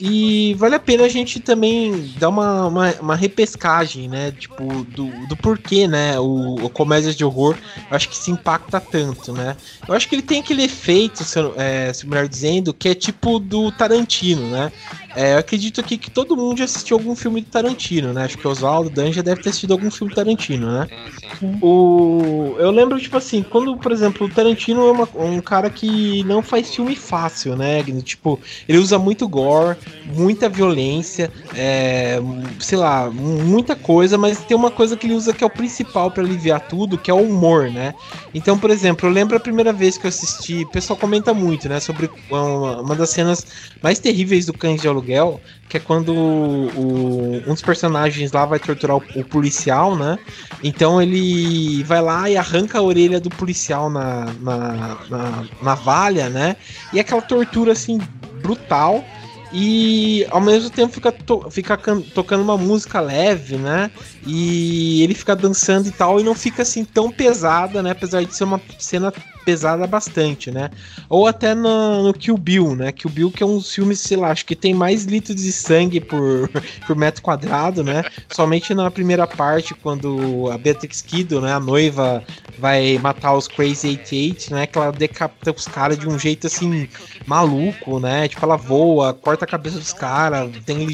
E 0.00 0.54
vale 0.54 0.74
a 0.74 0.78
pena 0.78 1.04
a 1.04 1.08
gente 1.08 1.38
também 1.38 2.14
dar 2.18 2.30
uma, 2.30 2.66
uma, 2.66 2.92
uma 2.94 3.14
repescagem, 3.14 4.08
né? 4.08 4.32
Tipo, 4.32 4.84
do, 4.84 5.26
do 5.26 5.36
porquê, 5.36 5.86
né? 5.86 6.18
O, 6.18 6.54
o 6.54 6.70
comédias 6.70 7.14
de 7.14 7.26
horror, 7.26 7.58
eu 7.90 7.94
acho 7.94 8.08
que 8.08 8.16
se 8.16 8.30
impacta 8.30 8.80
tanto, 8.80 9.34
né? 9.34 9.54
Eu 9.86 9.94
acho 9.94 10.08
que 10.08 10.14
ele 10.14 10.22
tem 10.22 10.40
aquele 10.40 10.62
efeito, 10.62 11.24
se, 11.24 11.38
é, 11.58 11.92
se 11.92 12.06
melhor 12.06 12.26
dizendo, 12.26 12.72
que 12.72 12.88
é 12.88 12.94
tipo 12.94 13.38
do 13.38 13.70
Tarantino, 13.70 14.50
né? 14.50 14.72
É, 15.18 15.32
eu 15.34 15.38
acredito 15.38 15.80
aqui 15.80 15.96
que 15.98 16.10
todo 16.10 16.36
mundo 16.36 16.58
já 16.58 16.64
assistiu 16.66 16.96
algum 16.96 17.16
filme 17.16 17.40
do 17.40 17.48
Tarantino, 17.48 18.12
né? 18.12 18.24
Acho 18.24 18.36
que 18.38 18.46
o 18.46 18.50
Oswaldo 18.50 18.90
Dan 18.90 19.10
já 19.12 19.22
deve 19.22 19.40
ter 19.40 19.48
assistido 19.48 19.72
algum 19.72 19.90
filme 19.90 20.10
do 20.10 20.14
Tarantino, 20.14 20.70
né? 20.70 20.88
Sim, 21.08 21.10
sim. 21.10 21.56
O... 21.60 22.56
Eu 22.60 22.70
lembro, 22.70 23.00
tipo 23.00 23.16
assim, 23.16 23.42
quando, 23.42 23.78
por 23.80 23.92
exemplo, 23.92 24.26
o 24.26 24.30
Tarantino 24.30 24.86
é 24.88 24.92
uma, 24.92 25.08
um 25.14 25.40
cara 25.40 25.70
que 25.70 26.24
não 26.24 26.42
faz 26.42 26.74
filme 26.74 26.94
fácil, 26.96 27.56
né? 27.56 27.82
Tipo, 28.02 28.42
ele 28.68 28.78
usa 28.78 28.98
muito 28.98 29.28
gore, 29.28 29.78
muita 30.04 30.48
violência, 30.50 31.32
é, 31.52 32.18
sei 32.60 32.78
lá, 32.78 33.10
muita 33.10 33.74
coisa, 33.76 34.18
mas 34.18 34.44
tem 34.44 34.56
uma 34.56 34.70
coisa 34.70 34.96
que 34.96 35.06
ele 35.06 35.14
usa 35.14 35.32
que 35.34 35.42
é 35.44 35.46
o 35.46 35.50
principal 35.50 36.12
para 36.12 36.22
aliviar 36.24 36.60
tudo, 36.66 36.98
que 36.98 37.10
é 37.10 37.14
o 37.14 37.22
humor, 37.22 37.70
né? 37.70 37.94
Então, 38.34 38.58
por 38.58 38.70
exemplo, 38.70 39.08
eu 39.08 39.12
lembro 39.12 39.36
a 39.36 39.40
primeira 39.40 39.72
vez 39.72 39.96
que 39.98 40.06
eu 40.06 40.08
assisti, 40.08 40.62
o 40.64 40.70
pessoal 40.70 40.98
comenta 40.98 41.32
muito, 41.34 41.68
né? 41.68 41.80
Sobre 41.80 42.10
uma, 42.30 42.80
uma 42.82 42.96
das 42.96 43.10
cenas 43.10 43.46
mais 43.82 43.98
terríveis 43.98 44.46
do 44.46 44.54
Cães 44.54 44.80
de 44.80 44.88
Aluguel 44.88 45.05
aluguel, 45.06 45.40
que 45.68 45.76
é 45.76 45.80
quando 45.80 46.12
o, 46.12 47.42
um 47.46 47.52
dos 47.52 47.62
personagens 47.62 48.32
lá 48.32 48.44
vai 48.44 48.58
torturar 48.58 48.96
o, 48.96 49.02
o, 49.14 49.24
policial, 49.24 49.96
né? 49.96 50.18
Então 50.62 51.00
ele 51.00 51.82
vai 51.84 52.02
lá 52.02 52.28
e 52.28 52.36
arranca 52.36 52.78
a 52.78 52.82
orelha 52.82 53.20
do 53.20 53.30
policial 53.30 53.88
na, 53.88 54.26
na, 54.40 54.98
na, 55.08 55.44
na 55.62 55.74
valha, 55.74 56.28
né? 56.28 56.56
E 56.92 57.00
aquela 57.00 57.22
tortura 57.22 57.72
assim 57.72 57.98
brutal 58.42 59.04
e 59.52 60.26
ao 60.30 60.40
mesmo 60.40 60.70
tempo 60.70 60.92
fica, 60.92 61.12
to 61.12 61.50
fica 61.50 61.78
tocando 62.14 62.42
uma 62.42 62.58
música 62.58 63.00
leve, 63.00 63.56
né? 63.56 63.90
E 64.26 65.02
ele 65.02 65.14
fica 65.14 65.36
dançando 65.36 65.88
e 65.88 65.92
tal, 65.92 66.20
e 66.20 66.24
não 66.24 66.34
fica 66.34 66.62
assim 66.62 66.84
tão 66.84 67.10
pesada, 67.10 67.82
né? 67.82 67.92
Apesar 67.92 68.24
de 68.24 68.34
ser 68.34 68.44
uma 68.44 68.60
cena 68.78 69.12
pesada 69.46 69.86
bastante, 69.86 70.50
né? 70.50 70.70
Ou 71.08 71.28
até 71.28 71.54
no, 71.54 72.02
no 72.02 72.12
Kill 72.12 72.36
Bill, 72.36 72.74
né? 72.74 72.90
Kill 72.90 73.08
Bill 73.08 73.30
que 73.30 73.44
é 73.44 73.46
um 73.46 73.60
filme, 73.60 73.94
sei 73.94 74.16
lá, 74.16 74.32
acho 74.32 74.44
que 74.44 74.56
tem 74.56 74.74
mais 74.74 75.04
litros 75.04 75.36
de 75.36 75.52
sangue 75.52 76.00
por, 76.00 76.50
por 76.84 76.96
metro 76.96 77.22
quadrado, 77.22 77.84
né? 77.84 78.02
Somente 78.28 78.74
na 78.74 78.90
primeira 78.90 79.24
parte, 79.24 79.72
quando 79.72 80.50
a 80.50 80.58
Beatrix 80.58 81.00
Kiddo, 81.00 81.40
né, 81.40 81.52
a 81.52 81.60
noiva, 81.60 82.24
vai 82.58 82.98
matar 82.98 83.34
os 83.34 83.46
Crazy 83.46 83.88
88, 83.90 84.52
né? 84.52 84.66
Que 84.66 84.78
ela 84.78 84.90
decapita 84.90 85.52
os 85.52 85.68
caras 85.68 85.96
de 85.96 86.08
um 86.08 86.18
jeito 86.18 86.48
assim 86.48 86.88
maluco, 87.24 88.00
né? 88.00 88.26
Tipo, 88.26 88.44
ela 88.44 88.56
voa, 88.56 89.14
corta 89.14 89.44
a 89.44 89.48
cabeça 89.48 89.78
dos 89.78 89.92
caras, 89.92 90.50
tem 90.64 90.88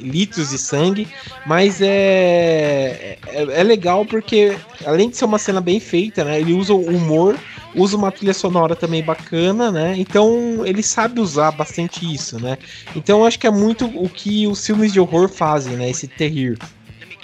litros 0.00 0.50
de 0.50 0.58
sangue, 0.58 1.06
mas 1.44 1.82
é, 1.82 3.18
é, 3.26 3.42
é 3.60 3.62
legal 3.62 4.06
porque 4.06 4.56
além 4.86 5.10
de 5.10 5.16
ser 5.16 5.26
uma 5.26 5.38
cena 5.38 5.60
bem 5.60 5.78
feita, 5.80 6.24
né? 6.24 6.40
Ele 6.40 6.54
usa 6.54 6.72
o 6.72 6.86
humor 6.86 7.25
usa 7.74 7.96
uma 7.96 8.10
trilha 8.10 8.34
sonora 8.34 8.74
também 8.74 9.02
bacana, 9.02 9.70
né? 9.70 9.94
Então 9.96 10.64
ele 10.64 10.82
sabe 10.82 11.20
usar 11.20 11.50
bastante 11.52 12.12
isso, 12.12 12.40
né? 12.40 12.58
Então 12.94 13.20
eu 13.20 13.26
acho 13.26 13.38
que 13.38 13.46
é 13.46 13.50
muito 13.50 13.86
o 13.86 14.08
que 14.08 14.46
os 14.46 14.64
filmes 14.64 14.92
de 14.92 15.00
horror 15.00 15.28
fazem, 15.28 15.76
né? 15.76 15.88
Esse 15.88 16.06
terrir. 16.08 16.58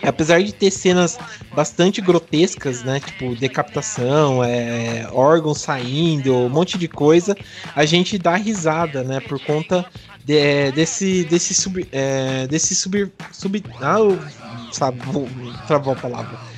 Apesar 0.02 0.42
de 0.42 0.52
ter 0.52 0.70
cenas 0.72 1.16
bastante 1.54 2.00
grotescas, 2.00 2.82
né? 2.82 2.98
Tipo, 2.98 3.36
decapitação, 3.36 4.42
é, 4.42 5.08
órgãos 5.12 5.60
saindo, 5.60 6.34
um 6.34 6.48
monte 6.48 6.76
de 6.76 6.88
coisa, 6.88 7.36
a 7.74 7.84
gente 7.84 8.18
dá 8.18 8.34
risada, 8.34 9.04
né? 9.04 9.20
Por 9.20 9.38
conta 9.38 9.86
de, 10.24 10.36
é, 10.36 10.72
desse, 10.72 11.24
desse 11.24 11.54
sub. 11.54 11.86
É, 11.92 12.46
desse 12.48 12.74
sub. 12.74 13.12
sub 13.30 13.62
ah, 13.80 13.98
eu, 13.98 14.18
sabe, 14.72 14.98
vou 15.06 15.28
travar 15.66 15.96
a 15.96 16.00
palavra 16.00 16.51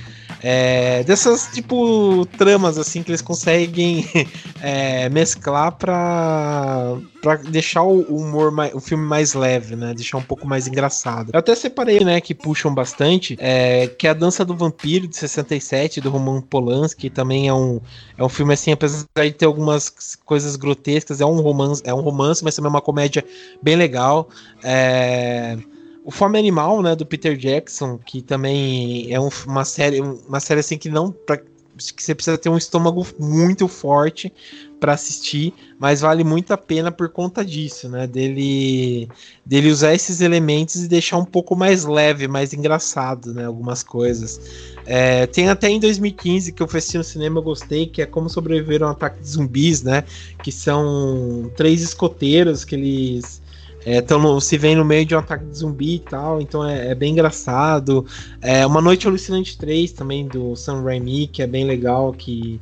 é, 0.47 1.03
dessas, 1.05 1.49
tipo, 1.55 2.27
tramas, 2.37 2.77
assim, 2.77 3.03
que 3.03 3.11
eles 3.11 3.23
conseguem 3.23 4.07
é, 4.61 5.09
mesclar 5.09 5.73
pra, 5.73 6.99
pra 7.23 7.37
deixar 7.37 7.83
o 7.83 8.03
humor, 8.03 8.51
mais, 8.51 8.75
o 8.75 8.79
filme 8.79 9.03
mais 9.03 9.33
leve, 9.33 9.75
né? 9.75 9.95
Deixar 9.95 10.19
um 10.19 10.23
pouco 10.23 10.47
mais 10.47 10.69
engraçado. 10.69 11.31
Eu 11.33 11.39
até 11.39 11.55
separei, 11.55 12.01
né, 12.01 12.21
que 12.21 12.35
puxam 12.35 12.75
bastante, 12.75 13.39
é, 13.41 13.87
que 13.87 14.07
é 14.07 14.11
a 14.11 14.13
Dança 14.13 14.45
do 14.45 14.55
Vampiro, 14.55 15.09
de 15.09 15.17
67, 15.17 16.03
do 16.03 16.11
Roman 16.11 16.43
Polanski, 16.43 17.09
também 17.09 17.49
é 17.49 17.55
um, 17.55 17.81
é 18.19 18.23
um 18.23 18.29
filme, 18.29 18.53
assim, 18.53 18.71
apesar 18.71 19.07
de 19.17 19.33
ter 19.33 19.47
algumas 19.47 19.89
coisas 20.27 20.57
grotescas, 20.57 21.23
é 21.23 21.25
um 21.25 21.41
romance, 21.41 21.81
é 21.87 21.95
um 21.95 22.03
romance, 22.03 22.45
mas 22.45 22.55
também 22.55 22.69
é 22.69 22.71
uma 22.71 22.83
comédia 22.83 23.25
bem 23.63 23.77
legal. 23.77 24.29
É... 24.63 25.57
O 26.05 26.11
Fome 26.11 26.39
Animal, 26.39 26.83
né, 26.83 26.95
do 26.95 27.07
Peter 27.07 27.35
Jackson, 27.35 27.99
que 27.99 28.21
também 28.21 29.11
é 29.11 29.19
um, 29.19 29.31
uma 29.47 29.65
série, 29.65 30.03
uma 30.03 30.39
série 30.39 30.61
assim 30.61 30.77
que 30.77 30.91
não 30.91 31.11
pra, 31.11 31.39
que 31.79 32.03
você 32.03 32.15
precisa 32.15 32.39
ter 32.39 32.49
um 32.49 32.57
estômago 32.57 33.07
muito 33.19 33.67
forte 33.67 34.33
para 34.79 34.93
assistir, 34.93 35.53
mas 35.79 36.03
vale 36.03 36.23
muito 36.23 36.53
a 36.53 36.59
pena 36.59 36.93
por 36.93 37.09
conta 37.09 37.45
disso, 37.45 37.89
né? 37.89 38.07
Dele, 38.07 39.09
dele 39.45 39.71
usar 39.71 39.95
esses 39.95 40.21
elementos 40.21 40.77
e 40.77 40.89
deixar 40.89 41.17
um 41.17 41.25
pouco 41.25 41.57
mais 41.57 41.85
leve, 41.85 42.29
mais 42.29 42.53
engraçado, 42.53 43.33
né? 43.33 43.47
Algumas 43.47 43.83
coisas. 43.83 44.39
É, 44.87 45.27
tem 45.27 45.49
até 45.49 45.69
em 45.69 45.81
2015 45.81 46.53
que 46.53 46.63
eu 46.63 46.69
fui 46.69 46.79
assistir 46.79 46.99
no 46.99 47.05
cinema, 47.05 47.39
eu 47.39 47.43
gostei, 47.43 47.87
que 47.87 48.03
é 48.03 48.07
como 48.07 48.29
sobreviver 48.29 48.83
a 48.83 48.89
um 48.89 48.91
ataque 48.91 49.21
de 49.21 49.29
zumbis, 49.29 49.83
né? 49.83 50.05
Que 50.43 50.53
são 50.53 51.51
três 51.57 51.81
escoteiros 51.83 52.65
que 52.65 52.75
eles 52.75 53.43
é, 53.85 54.03
se 54.41 54.57
vem 54.57 54.75
no 54.75 54.85
meio 54.85 55.05
de 55.05 55.14
um 55.14 55.19
ataque 55.19 55.45
de 55.45 55.59
zumbi 55.59 55.97
e 55.97 55.99
tal, 55.99 56.40
então 56.40 56.66
é, 56.66 56.88
é, 56.88 56.94
bem 56.94 57.12
engraçado. 57.12 58.07
É 58.40 58.66
Uma 58.66 58.81
Noite 58.81 59.07
Alucinante 59.07 59.59
3 59.59 59.92
também 59.92 60.27
do 60.27 60.57
Sam 60.57 60.83
Raimi, 60.83 61.27
que 61.27 61.42
é 61.42 61.47
bem 61.47 61.64
legal, 61.64 62.12
que 62.12 62.61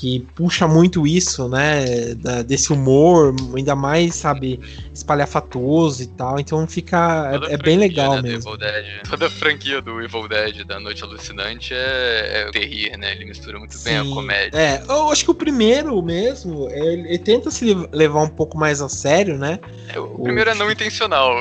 que 0.00 0.20
puxa 0.36 0.68
muito 0.68 1.04
isso, 1.08 1.48
né, 1.48 2.14
da, 2.14 2.42
desse 2.42 2.72
humor, 2.72 3.34
ainda 3.56 3.74
mais, 3.74 4.14
sabe, 4.14 4.60
espalhafatoso 4.94 6.04
e 6.04 6.06
tal, 6.06 6.38
então 6.38 6.64
fica, 6.68 7.40
é, 7.48 7.54
é 7.54 7.56
bem 7.56 7.76
legal 7.76 8.14
né, 8.14 8.22
mesmo. 8.22 8.56
Toda 9.10 9.26
a 9.26 9.30
franquia 9.30 9.82
do 9.82 10.00
Evil 10.00 10.28
Dead, 10.28 10.64
da 10.64 10.78
Noite 10.78 11.02
Alucinante, 11.02 11.74
é, 11.74 12.44
é 12.46 12.50
terrir, 12.52 12.96
né, 12.96 13.10
ele 13.10 13.24
mistura 13.24 13.58
muito 13.58 13.74
Sim, 13.74 13.84
bem 13.84 13.96
a 13.98 14.04
comédia. 14.04 14.56
É, 14.56 14.82
eu 14.88 15.10
acho 15.10 15.24
que 15.24 15.32
o 15.32 15.34
primeiro 15.34 16.00
mesmo, 16.00 16.68
ele, 16.70 17.08
ele, 17.08 17.18
tenta 17.18 17.50
se 17.50 17.74
levar 17.90 18.22
um 18.22 18.28
pouco 18.28 18.56
mais 18.56 18.80
a 18.80 18.88
sério, 18.88 19.36
né. 19.36 19.58
É, 19.92 19.98
o, 19.98 20.04
o, 20.04 20.22
primeiro 20.22 20.50
é 20.50 20.54
não 20.54 20.70
intencional. 20.70 21.32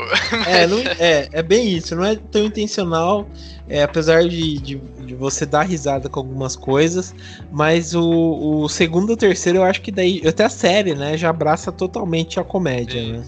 É, 0.47 0.65
não, 0.65 0.79
é, 0.79 1.29
é 1.31 1.43
bem 1.43 1.69
isso, 1.69 1.95
não 1.95 2.03
é 2.03 2.15
tão 2.15 2.45
intencional, 2.45 3.29
é, 3.69 3.83
apesar 3.83 4.23
de, 4.23 4.57
de, 4.59 4.75
de, 4.75 5.15
você 5.15 5.45
dar 5.45 5.63
risada 5.63 6.07
com 6.07 6.19
algumas 6.19 6.55
coisas, 6.55 7.13
mas 7.51 7.93
o, 7.93 8.61
o 8.63 8.69
segundo 8.69 9.11
e 9.11 9.13
o 9.13 9.17
terceiro 9.17 9.59
eu 9.59 9.63
acho 9.63 9.81
que 9.81 9.91
daí, 9.91 10.21
até 10.25 10.45
a 10.45 10.49
série, 10.49 10.95
né, 10.95 11.17
já 11.17 11.29
abraça 11.29 11.71
totalmente 11.71 12.39
a 12.39 12.43
comédia, 12.43 13.01
Sim. 13.01 13.11
né? 13.13 13.23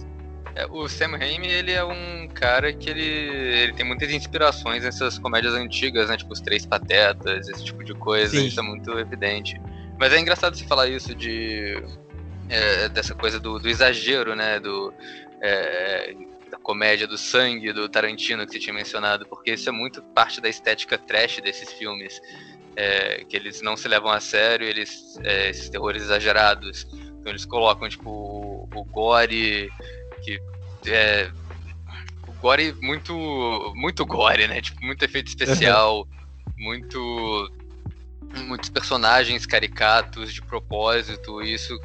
É, 0.56 0.66
o 0.66 0.88
Sam 0.88 1.18
Raimi, 1.18 1.48
ele 1.48 1.72
é 1.72 1.84
um 1.84 2.28
cara 2.34 2.74
que 2.74 2.90
ele, 2.90 3.02
ele 3.02 3.74
tem 3.74 3.86
muitas 3.86 4.12
inspirações 4.12 4.84
nessas 4.84 5.18
comédias 5.18 5.54
antigas, 5.54 6.10
né, 6.10 6.18
tipo 6.18 6.34
Os 6.34 6.42
Três 6.42 6.66
Patetas, 6.66 7.48
esse 7.48 7.64
tipo 7.64 7.84
de 7.84 7.94
coisa, 7.94 8.36
Sim. 8.36 8.48
isso 8.48 8.60
é 8.60 8.64
muito 8.64 8.98
evidente. 8.98 9.60
Mas 9.98 10.14
é 10.14 10.20
engraçado 10.20 10.56
você 10.56 10.66
falar 10.66 10.88
isso 10.88 11.14
de... 11.14 11.82
É, 12.50 12.90
dessa 12.90 13.14
coisa 13.14 13.40
do, 13.40 13.60
do 13.60 13.70
exagero, 13.70 14.36
né, 14.36 14.60
do... 14.60 14.94
É, 15.42 16.14
comédia 16.70 17.08
do 17.08 17.18
sangue 17.18 17.74
do 17.74 17.90
Tarantino 17.90 18.46
que 18.46 18.52
você 18.52 18.60
tinha 18.60 18.76
mencionado, 18.76 19.26
porque 19.26 19.54
isso 19.54 19.68
é 19.68 19.72
muito 19.72 20.04
parte 20.04 20.40
da 20.40 20.48
estética 20.48 21.00
trash 21.00 21.42
desses 21.42 21.74
filmes, 21.74 22.22
é, 22.76 23.24
que 23.28 23.36
eles 23.36 23.60
não 23.64 23.76
se 23.76 23.88
levam 23.88 24.12
a 24.12 24.20
sério, 24.20 24.68
eles 24.68 25.18
é, 25.24 25.50
esses 25.50 25.68
terrores 25.68 26.04
exagerados, 26.04 26.86
então 26.92 27.32
eles 27.32 27.44
colocam 27.44 27.90
tipo 27.90 28.12
o, 28.12 28.70
o 28.72 28.84
gore 28.86 29.72
que 30.24 30.40
é 30.86 31.32
o 32.28 32.34
gore 32.34 32.76
muito 32.80 33.16
muito 33.76 34.06
gore, 34.06 34.48
né? 34.48 34.62
Tipo 34.62 34.86
muito 34.86 35.04
efeito 35.04 35.30
especial, 35.30 36.08
muito 36.56 37.52
muitos 38.46 38.70
personagens 38.70 39.48
caricatos 39.48 40.32
de 40.32 40.44
propósito, 40.44 41.42
isso 41.42 41.76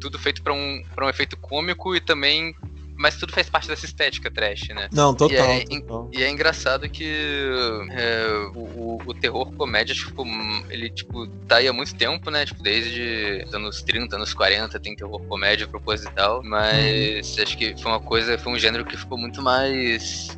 tudo 0.00 0.16
feito 0.16 0.44
para 0.44 0.52
um, 0.52 0.80
pra 0.94 1.06
um 1.06 1.08
efeito 1.08 1.36
cômico 1.36 1.96
e 1.96 2.00
também 2.00 2.54
mas 2.98 3.16
tudo 3.16 3.32
faz 3.32 3.48
parte 3.48 3.68
dessa 3.68 3.86
estética 3.86 4.28
trash, 4.28 4.68
né? 4.70 4.88
Não, 4.92 5.14
total. 5.14 5.36
E 5.36 5.60
é, 5.60 5.64
total. 5.64 6.10
E 6.12 6.22
é 6.24 6.28
engraçado 6.28 6.88
que 6.88 7.06
é, 7.92 8.50
o, 8.54 8.98
o, 9.06 9.14
terror 9.14 9.50
comédia, 9.52 9.94
tipo, 9.94 10.24
ele, 10.68 10.90
tipo, 10.90 11.28
tá 11.46 11.56
aí 11.56 11.68
há 11.68 11.72
muito 11.72 11.94
tempo, 11.94 12.28
né? 12.28 12.44
Tipo, 12.44 12.60
desde 12.60 13.46
anos 13.52 13.82
30, 13.82 14.16
anos 14.16 14.34
40 14.34 14.80
tem 14.80 14.96
terror 14.96 15.20
comédia 15.28 15.68
proposital, 15.68 16.42
mas 16.42 17.38
hum. 17.38 17.42
acho 17.42 17.56
que 17.56 17.80
foi 17.80 17.92
uma 17.92 18.00
coisa, 18.00 18.36
foi 18.36 18.52
um 18.52 18.58
gênero 18.58 18.84
que 18.84 18.96
ficou 18.96 19.16
muito 19.16 19.40
mais 19.40 20.36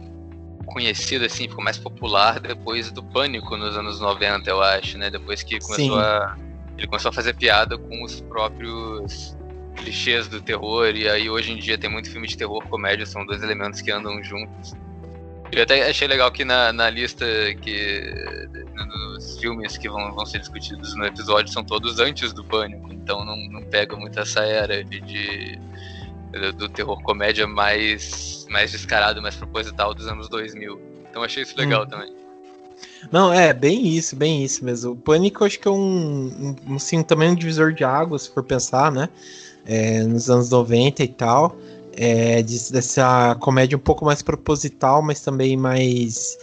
conhecido, 0.66 1.24
assim, 1.24 1.48
ficou 1.48 1.64
mais 1.64 1.78
popular 1.78 2.38
depois 2.38 2.92
do 2.92 3.02
Pânico 3.02 3.56
nos 3.56 3.76
anos 3.76 4.00
90, 4.00 4.50
eu 4.50 4.62
acho, 4.62 4.98
né? 4.98 5.08
Depois 5.08 5.42
que 5.42 5.58
começou 5.58 5.96
Sim. 5.96 5.98
a... 5.98 6.36
Ele 6.76 6.86
começou 6.86 7.08
a 7.08 7.12
fazer 7.12 7.34
piada 7.34 7.76
com 7.76 8.04
os 8.04 8.20
próprios 8.22 9.36
clichês 9.80 10.28
do 10.28 10.40
terror, 10.40 10.94
e 10.94 11.08
aí 11.08 11.28
hoje 11.28 11.52
em 11.52 11.56
dia 11.56 11.76
tem 11.76 11.90
muito 11.90 12.10
filme 12.10 12.26
de 12.26 12.36
terror 12.36 12.62
comédia, 12.68 13.06
são 13.06 13.24
dois 13.24 13.42
elementos 13.42 13.80
que 13.80 13.90
andam 13.90 14.22
juntos. 14.22 14.74
Eu 15.52 15.62
até 15.62 15.88
achei 15.88 16.06
legal 16.06 16.30
que 16.30 16.44
na, 16.44 16.72
na 16.72 16.88
lista 16.88 17.26
que 17.60 18.14
nos 18.86 19.38
filmes 19.40 19.76
que 19.76 19.88
vão, 19.88 20.14
vão 20.14 20.24
ser 20.24 20.38
discutidos 20.38 20.94
no 20.94 21.04
episódio 21.04 21.52
são 21.52 21.64
todos 21.64 21.98
antes 21.98 22.32
do 22.32 22.44
pânico, 22.44 22.92
então 22.92 23.24
não, 23.24 23.36
não 23.48 23.62
pega 23.64 23.96
muito 23.96 24.18
essa 24.18 24.40
era 24.40 24.84
de, 24.84 25.00
de 25.00 25.58
do 26.56 26.68
terror 26.68 27.02
comédia 27.02 27.46
mais, 27.46 28.46
mais 28.48 28.70
descarado, 28.70 29.20
mais 29.20 29.34
proposital 29.34 29.92
dos 29.92 30.06
anos 30.06 30.28
2000. 30.28 30.80
Então 31.10 31.22
achei 31.22 31.42
isso 31.42 31.58
legal 31.58 31.82
hum. 31.82 31.88
também. 31.88 32.20
Não, 33.10 33.32
é 33.32 33.52
bem 33.52 33.88
isso, 33.88 34.14
bem 34.16 34.44
isso 34.44 34.64
mesmo. 34.64 34.92
O 34.92 34.96
Pânico 34.96 35.44
acho 35.44 35.58
que 35.58 35.68
é 35.68 35.70
um, 35.70 36.54
um, 36.66 36.76
assim, 36.76 37.02
também 37.02 37.30
um 37.30 37.34
divisor 37.34 37.72
de 37.72 37.84
águas, 37.84 38.22
se 38.22 38.32
for 38.32 38.42
pensar, 38.42 38.90
né? 38.92 39.08
É, 39.70 40.02
nos 40.02 40.28
anos 40.28 40.50
90 40.50 41.04
e 41.04 41.08
tal. 41.08 41.56
É, 41.96 42.42
dessa 42.42 43.36
comédia 43.40 43.76
um 43.76 43.80
pouco 43.80 44.04
mais 44.04 44.20
proposital, 44.22 45.00
mas 45.00 45.20
também 45.20 45.56
mais 45.56 46.36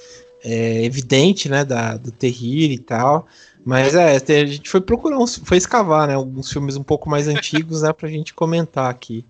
é, 0.43 0.83
evidente, 0.83 1.49
né, 1.49 1.65
da, 1.65 1.97
do 1.97 2.11
terrir 2.11 2.71
e 2.71 2.79
tal. 2.79 3.27
Mas 3.65 3.95
é, 3.95 4.15
a 4.15 4.45
gente 4.45 4.69
foi 4.69 4.79
procurar, 4.79 5.17
uns, 5.17 5.37
foi 5.43 5.57
escavar, 5.57 6.07
né, 6.07 6.13
alguns 6.13 6.49
filmes 6.49 6.77
um 6.77 6.83
pouco 6.83 7.09
mais 7.09 7.27
antigos, 7.27 7.81
né, 7.81 7.91
pra 7.91 8.07
gente 8.07 8.33
comentar 8.33 8.89
aqui. 8.89 9.25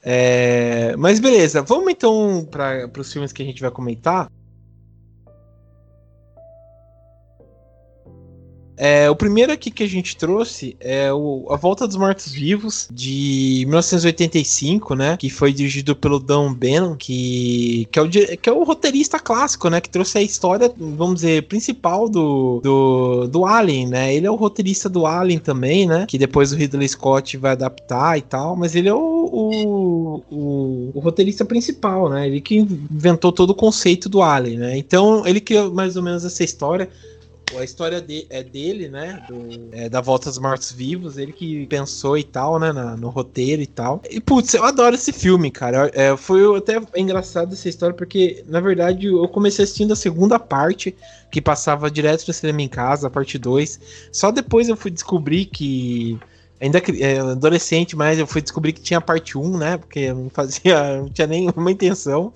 É, 0.00 0.94
mas 0.96 1.18
beleza, 1.18 1.62
vamos 1.62 1.90
então 1.90 2.46
para 2.50 2.88
os 2.98 3.12
filmes 3.12 3.32
que 3.32 3.42
a 3.42 3.46
gente 3.46 3.60
vai 3.60 3.70
comentar. 3.70 4.30
É, 8.76 9.08
o 9.08 9.14
primeiro 9.14 9.52
aqui 9.52 9.70
que 9.70 9.82
a 9.82 9.88
gente 9.88 10.16
trouxe 10.16 10.76
é 10.80 11.12
o 11.12 11.46
A 11.50 11.56
Volta 11.56 11.86
dos 11.86 11.96
Mortos-Vivos, 11.96 12.88
de 12.92 13.64
1985, 13.66 14.94
né? 14.94 15.16
Que 15.16 15.30
foi 15.30 15.52
dirigido 15.52 15.94
pelo 15.94 16.18
Dan 16.18 16.52
Bannon, 16.52 16.96
que, 16.96 17.86
que, 17.90 17.98
é 17.98 18.02
o, 18.02 18.08
que 18.08 18.48
é 18.48 18.52
o 18.52 18.64
roteirista 18.64 19.18
clássico, 19.18 19.68
né? 19.68 19.80
Que 19.80 19.88
trouxe 19.88 20.18
a 20.18 20.22
história, 20.22 20.72
vamos 20.76 21.16
dizer, 21.16 21.44
principal 21.44 22.08
do, 22.08 22.60
do, 22.62 23.28
do 23.28 23.46
Alien, 23.46 23.88
né? 23.88 24.14
Ele 24.14 24.26
é 24.26 24.30
o 24.30 24.34
roteirista 24.34 24.88
do 24.88 25.06
Alien 25.06 25.38
também, 25.38 25.86
né? 25.86 26.06
Que 26.08 26.18
depois 26.18 26.52
o 26.52 26.56
Ridley 26.56 26.88
Scott 26.88 27.36
vai 27.36 27.52
adaptar 27.52 28.18
e 28.18 28.22
tal, 28.22 28.56
mas 28.56 28.74
ele 28.74 28.88
é 28.88 28.94
o, 28.94 28.98
o, 28.98 30.22
o, 30.30 30.90
o 30.94 31.00
roteirista 31.00 31.44
principal, 31.44 32.08
né? 32.08 32.26
Ele 32.26 32.40
que 32.40 32.56
inventou 32.56 33.30
todo 33.30 33.50
o 33.50 33.54
conceito 33.54 34.08
do 34.08 34.20
Alien, 34.20 34.58
né? 34.58 34.76
Então, 34.76 35.24
ele 35.26 35.40
criou 35.40 35.72
mais 35.72 35.96
ou 35.96 36.02
menos 36.02 36.24
essa 36.24 36.42
história 36.42 36.88
a 37.58 37.64
história 37.64 38.00
de, 38.00 38.26
é 38.30 38.42
dele, 38.42 38.88
né? 38.88 39.24
Do, 39.28 39.68
é, 39.72 39.88
da 39.88 40.00
Volta 40.00 40.28
dos 40.28 40.38
Mortos 40.38 40.72
Vivos, 40.72 41.18
ele 41.18 41.32
que 41.32 41.66
pensou 41.66 42.16
e 42.16 42.24
tal, 42.24 42.58
né? 42.58 42.72
Na, 42.72 42.96
no 42.96 43.08
roteiro 43.08 43.62
e 43.62 43.66
tal. 43.66 44.02
E, 44.10 44.20
putz, 44.20 44.54
eu 44.54 44.64
adoro 44.64 44.94
esse 44.94 45.12
filme, 45.12 45.50
cara. 45.50 45.90
É, 45.94 46.16
foi 46.16 46.56
até 46.56 46.80
engraçado 46.96 47.52
essa 47.52 47.68
história, 47.68 47.94
porque, 47.94 48.42
na 48.46 48.60
verdade, 48.60 49.06
eu 49.06 49.28
comecei 49.28 49.64
assistindo 49.64 49.92
a 49.92 49.96
segunda 49.96 50.38
parte, 50.38 50.94
que 51.30 51.40
passava 51.40 51.90
direto 51.90 52.26
no 52.26 52.34
cinema 52.34 52.62
em 52.62 52.68
casa, 52.68 53.08
a 53.08 53.10
parte 53.10 53.38
2. 53.38 53.80
Só 54.12 54.30
depois 54.30 54.68
eu 54.68 54.76
fui 54.76 54.90
descobrir 54.90 55.46
que 55.46 56.18
ainda 56.64 56.82
é, 56.98 57.18
adolescente, 57.18 57.94
mas 57.94 58.18
eu 58.18 58.26
fui 58.26 58.40
descobrir 58.40 58.72
que 58.72 58.80
tinha 58.80 59.00
parte 59.00 59.36
1, 59.36 59.58
né? 59.58 59.76
Porque 59.76 60.00
eu 60.00 60.14
não 60.14 60.30
fazia, 60.30 60.96
não 60.98 61.08
tinha 61.10 61.26
nenhuma 61.26 61.70
intenção. 61.70 62.32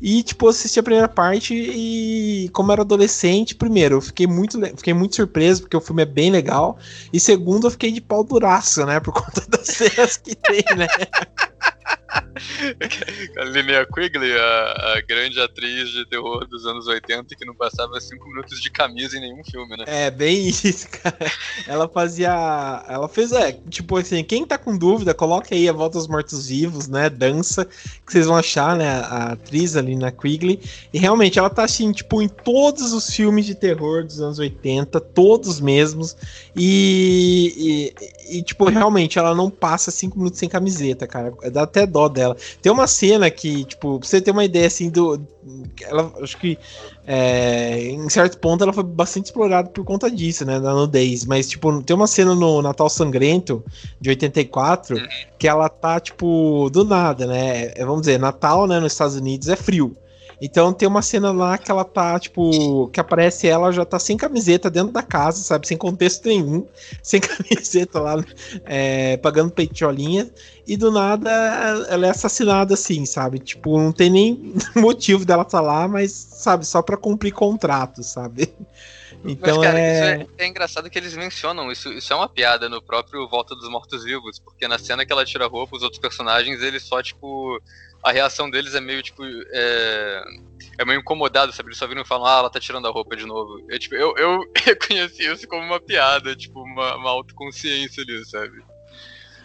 E, 0.00 0.22
tipo, 0.22 0.48
assisti 0.48 0.78
a 0.78 0.82
primeira 0.82 1.08
parte 1.08 1.54
e, 1.54 2.48
como 2.52 2.70
era 2.72 2.82
adolescente, 2.82 3.54
primeiro, 3.54 3.96
eu 3.96 4.00
fiquei 4.00 4.26
muito, 4.26 4.60
fiquei 4.76 4.94
muito 4.94 5.16
surpreso, 5.16 5.62
porque 5.62 5.76
o 5.76 5.80
filme 5.80 6.02
é 6.02 6.06
bem 6.06 6.30
legal. 6.30 6.78
E 7.12 7.18
segundo, 7.18 7.66
eu 7.66 7.70
fiquei 7.70 7.90
de 7.90 8.00
pau 8.00 8.22
duraço, 8.22 8.84
né? 8.86 9.00
Por 9.00 9.12
conta 9.14 9.42
das 9.48 9.66
cenas 9.66 10.16
que 10.16 10.34
tem, 10.34 10.64
né? 10.76 10.86
a 13.38 13.44
Linnea 13.44 13.86
Quigley, 13.86 14.32
a, 14.36 14.94
a, 14.96 15.00
grande 15.00 15.40
atriz 15.40 15.90
de 15.90 16.06
terror 16.06 16.46
dos 16.46 16.64
anos 16.66 16.86
80 16.86 17.34
que 17.34 17.44
não 17.44 17.54
passava 17.54 18.00
cinco 18.00 18.28
minutos 18.28 18.60
de 18.60 18.70
camisa 18.70 19.16
em 19.16 19.20
nenhum 19.20 19.42
filme, 19.44 19.76
né? 19.76 19.84
É, 19.86 20.10
bem 20.10 20.46
isso, 20.48 20.88
cara. 20.88 21.30
Ela 21.66 21.88
fazia. 21.88 22.84
Ela 22.88 23.08
fez, 23.08 23.32
é, 23.32 23.52
tipo 23.68 23.96
assim, 23.96 24.22
quem 24.22 24.46
tá 24.46 24.56
com 24.56 24.76
dúvida, 24.76 25.12
coloque 25.12 25.54
aí 25.54 25.68
a 25.68 25.72
Volta 25.72 25.98
aos 25.98 26.06
Mortos 26.06 26.48
Vivos, 26.48 26.88
né? 26.88 27.10
Dança, 27.10 27.64
que 27.64 28.12
vocês 28.12 28.26
vão 28.26 28.36
achar, 28.36 28.76
né? 28.76 28.88
A 28.88 29.32
atriz 29.32 29.76
ali 29.76 29.96
na 29.96 30.12
Quigley. 30.12 30.60
E 30.92 30.98
realmente, 30.98 31.38
ela 31.38 31.50
tá 31.50 31.64
assim, 31.64 31.90
tipo, 31.92 32.22
em 32.22 32.28
todos 32.28 32.92
os 32.92 33.08
filmes 33.10 33.46
de 33.46 33.54
terror 33.54 34.04
dos 34.04 34.20
anos 34.20 34.38
80, 34.38 35.00
todos 35.00 35.60
mesmos. 35.60 36.16
E, 36.54 37.92
e, 38.28 38.38
e 38.38 38.42
tipo, 38.42 38.68
realmente, 38.68 39.18
ela 39.18 39.34
não 39.34 39.50
passa 39.50 39.90
cinco 39.90 40.18
minutos 40.18 40.38
sem 40.38 40.48
camiseta, 40.48 41.06
cara. 41.06 41.32
Dá 41.50 41.62
até 41.62 41.86
dó 41.86 42.03
dela. 42.08 42.36
Tem 42.60 42.70
uma 42.70 42.86
cena 42.86 43.30
que, 43.30 43.64
tipo, 43.64 43.98
pra 43.98 44.08
você 44.08 44.20
ter 44.20 44.30
uma 44.30 44.44
ideia 44.44 44.66
assim 44.66 44.90
do. 44.90 45.20
Ela, 45.82 46.12
acho 46.22 46.38
que 46.38 46.58
é, 47.06 47.90
em 47.90 48.08
certo 48.08 48.38
ponto 48.38 48.64
ela 48.64 48.72
foi 48.72 48.82
bastante 48.82 49.26
explorada 49.26 49.68
por 49.68 49.84
conta 49.84 50.10
disso, 50.10 50.44
né? 50.44 50.58
Da 50.58 50.72
nudez. 50.72 51.24
Mas, 51.24 51.48
tipo, 51.48 51.82
tem 51.82 51.94
uma 51.94 52.06
cena 52.06 52.34
no 52.34 52.62
Natal 52.62 52.88
Sangrento 52.88 53.62
de 54.00 54.10
84 54.10 54.96
uhum. 54.96 55.06
que 55.38 55.46
ela 55.46 55.68
tá, 55.68 56.00
tipo, 56.00 56.70
do 56.70 56.84
nada, 56.84 57.26
né? 57.26 57.72
É, 57.74 57.84
vamos 57.84 58.02
dizer, 58.02 58.18
Natal, 58.18 58.66
né, 58.66 58.80
nos 58.80 58.92
Estados 58.92 59.16
Unidos 59.16 59.48
é 59.48 59.56
frio. 59.56 59.96
Então 60.44 60.74
tem 60.74 60.86
uma 60.86 61.00
cena 61.00 61.32
lá 61.32 61.56
que 61.56 61.70
ela 61.70 61.86
tá, 61.86 62.20
tipo, 62.20 62.88
que 62.88 63.00
aparece 63.00 63.48
ela 63.48 63.72
já 63.72 63.82
tá 63.82 63.98
sem 63.98 64.14
camiseta 64.14 64.70
dentro 64.70 64.92
da 64.92 65.02
casa, 65.02 65.42
sabe? 65.42 65.66
Sem 65.66 65.74
contexto 65.74 66.28
nenhum, 66.28 66.66
sem 67.02 67.18
camiseta 67.18 67.98
lá, 67.98 68.22
é, 68.66 69.16
pagando 69.16 69.50
peitolinha. 69.50 70.30
E 70.66 70.76
do 70.76 70.92
nada 70.92 71.30
ela 71.88 72.06
é 72.06 72.10
assassinada 72.10 72.74
assim, 72.74 73.06
sabe? 73.06 73.38
Tipo, 73.38 73.78
não 73.78 73.90
tem 73.90 74.10
nem 74.10 74.54
motivo 74.76 75.24
dela 75.24 75.44
estar 75.44 75.58
tá 75.58 75.64
lá, 75.64 75.88
mas, 75.88 76.12
sabe, 76.12 76.66
só 76.66 76.82
pra 76.82 76.98
cumprir 76.98 77.32
contrato, 77.32 78.02
sabe? 78.02 78.52
Então 79.24 79.56
Mas, 79.56 79.66
cara, 79.66 79.80
é... 79.80 80.16
Isso 80.16 80.30
é, 80.36 80.44
é... 80.44 80.46
engraçado 80.46 80.90
que 80.90 80.98
eles 80.98 81.16
mencionam, 81.16 81.72
isso, 81.72 81.90
isso 81.90 82.12
é 82.12 82.16
uma 82.16 82.28
piada 82.28 82.68
no 82.68 82.82
próprio 82.82 83.26
Volta 83.26 83.54
dos 83.54 83.70
Mortos-Vivos, 83.70 84.38
porque 84.38 84.68
na 84.68 84.78
cena 84.78 85.06
que 85.06 85.12
ela 85.12 85.24
tira 85.24 85.46
a 85.46 85.48
roupa, 85.48 85.74
os 85.74 85.82
outros 85.82 85.98
personagens, 85.98 86.60
eles 86.60 86.82
só, 86.82 87.02
tipo, 87.02 87.58
a 88.04 88.12
reação 88.12 88.50
deles 88.50 88.74
é 88.74 88.80
meio, 88.80 89.02
tipo, 89.02 89.22
é, 89.24 90.24
é 90.78 90.84
meio 90.84 91.00
incomodado, 91.00 91.52
sabe? 91.52 91.70
Eles 91.70 91.78
só 91.78 91.86
viram 91.86 92.02
e 92.02 92.06
falam, 92.06 92.26
ah, 92.26 92.38
ela 92.40 92.50
tá 92.50 92.60
tirando 92.60 92.86
a 92.86 92.90
roupa 92.90 93.16
de 93.16 93.24
novo. 93.24 93.64
Eu, 93.68 93.78
tipo, 93.78 93.94
eu, 93.94 94.14
eu 94.18 94.40
reconheci 94.62 95.24
isso 95.24 95.48
como 95.48 95.62
uma 95.62 95.80
piada, 95.80 96.36
tipo, 96.36 96.60
uma, 96.62 96.96
uma 96.96 97.10
autoconsciência 97.10 98.02
ali, 98.02 98.24
sabe? 98.26 98.62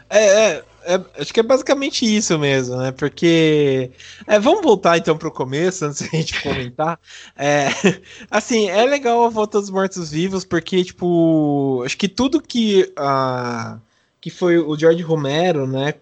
É, 0.09 0.25
é, 0.25 0.63
é, 0.85 1.01
acho 1.19 1.31
que 1.31 1.39
é 1.39 1.43
basicamente 1.43 2.03
isso 2.03 2.37
mesmo, 2.39 2.75
né? 2.77 2.91
Porque. 2.91 3.91
É, 4.25 4.39
vamos 4.39 4.63
voltar 4.63 4.97
então 4.97 5.15
pro 5.15 5.31
começo, 5.31 5.85
antes 5.85 6.01
da 6.09 6.17
gente 6.17 6.41
comentar. 6.41 6.99
É, 7.37 7.67
assim, 8.29 8.69
é 8.69 8.83
legal 8.85 9.23
a 9.23 9.29
volta 9.29 9.61
dos 9.61 9.69
mortos-vivos, 9.69 10.43
porque, 10.43 10.83
tipo, 10.83 11.83
acho 11.85 11.97
que 11.97 12.09
tudo 12.09 12.41
que. 12.41 12.91
Uh, 12.97 13.79
que 14.21 14.29
foi 14.29 14.57
o 14.57 14.77
George 14.77 15.01
Romero, 15.01 15.65
né, 15.65 15.93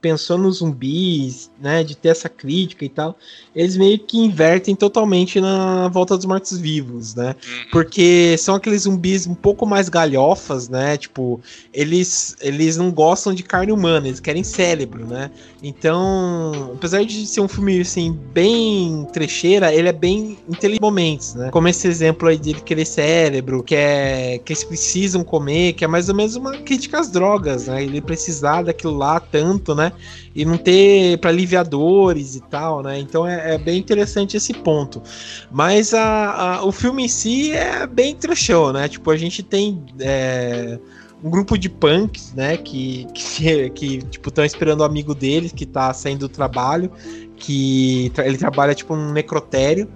pensou 0.00 0.36
nos 0.36 0.58
zumbis, 0.58 1.50
né, 1.60 1.84
de 1.84 1.96
ter 1.96 2.08
essa 2.08 2.28
crítica 2.28 2.84
e 2.84 2.88
tal, 2.88 3.16
eles 3.54 3.76
meio 3.76 3.98
que 3.98 4.18
invertem 4.18 4.74
totalmente 4.74 5.40
na 5.40 5.88
volta 5.88 6.16
dos 6.16 6.26
mortos-vivos, 6.26 7.14
né? 7.14 7.28
Uhum. 7.28 7.64
Porque 7.70 8.36
são 8.38 8.54
aqueles 8.54 8.82
zumbis 8.82 9.26
um 9.26 9.34
pouco 9.34 9.66
mais 9.66 9.88
galhofas, 9.88 10.68
né? 10.68 10.96
Tipo, 10.96 11.40
eles 11.72 12.36
eles 12.40 12.76
não 12.76 12.90
gostam 12.90 13.34
de 13.34 13.42
carne 13.42 13.72
humana, 13.72 14.08
eles 14.08 14.20
querem 14.20 14.44
cérebro, 14.44 15.06
né? 15.06 15.30
Então, 15.62 16.72
apesar 16.74 17.04
de 17.04 17.26
ser 17.26 17.40
um 17.40 17.48
filme 17.48 17.80
assim 17.80 18.12
bem 18.32 19.06
trecheira, 19.12 19.74
ele 19.74 19.88
é 19.88 19.92
bem 19.92 20.38
inteligente 20.48 20.80
momentos, 20.80 21.34
né? 21.34 21.50
Como 21.50 21.68
esse 21.68 21.86
exemplo 21.86 22.28
aí 22.28 22.38
dele 22.38 22.60
querer 22.60 22.84
cérebro, 22.84 23.62
que 23.62 23.74
é 23.74 24.40
que 24.44 24.52
eles 24.52 24.64
precisam 24.64 25.22
comer, 25.22 25.74
que 25.74 25.84
é 25.84 25.88
mais 25.88 26.08
ou 26.08 26.14
menos 26.14 26.36
uma 26.36 26.56
crítica 26.58 26.98
às 26.98 27.10
drogas, 27.10 27.66
né? 27.66 27.82
Ele 27.82 28.00
precisar 28.00 28.62
daquilo 28.62 28.96
lá 28.96 29.20
tanto, 29.20 29.59
né? 29.74 29.92
E 30.34 30.44
não 30.44 30.56
ter 30.56 31.18
para 31.18 31.30
aliviadores 31.30 32.36
e 32.36 32.40
tal, 32.40 32.82
né? 32.82 32.98
Então 32.98 33.26
é, 33.26 33.54
é, 33.54 33.58
bem 33.58 33.78
interessante 33.78 34.36
esse 34.36 34.52
ponto. 34.54 35.02
Mas 35.50 35.94
a, 35.94 36.56
a, 36.56 36.64
o 36.64 36.72
filme 36.72 37.04
em 37.04 37.08
si 37.08 37.52
é 37.52 37.86
bem 37.86 38.14
trouxão, 38.14 38.72
né? 38.72 38.88
Tipo, 38.88 39.10
a 39.10 39.16
gente 39.16 39.42
tem. 39.42 39.82
É, 39.98 40.78
um 41.22 41.28
grupo 41.28 41.58
de 41.58 41.68
punks, 41.68 42.32
né, 42.34 42.56
que, 42.56 43.06
que, 43.14 43.70
que 43.76 43.98
tipo, 44.04 44.28
estão 44.28 44.44
esperando 44.44 44.80
o 44.80 44.84
amigo 44.84 45.14
deles 45.14 45.52
que 45.52 45.66
tá 45.66 45.92
saindo 45.92 46.20
do 46.20 46.28
trabalho, 46.28 46.90
que 47.36 48.10
ele 48.24 48.36
trabalha, 48.36 48.74
tipo, 48.74 48.96
num 48.96 49.12
necrotério, 49.12 49.88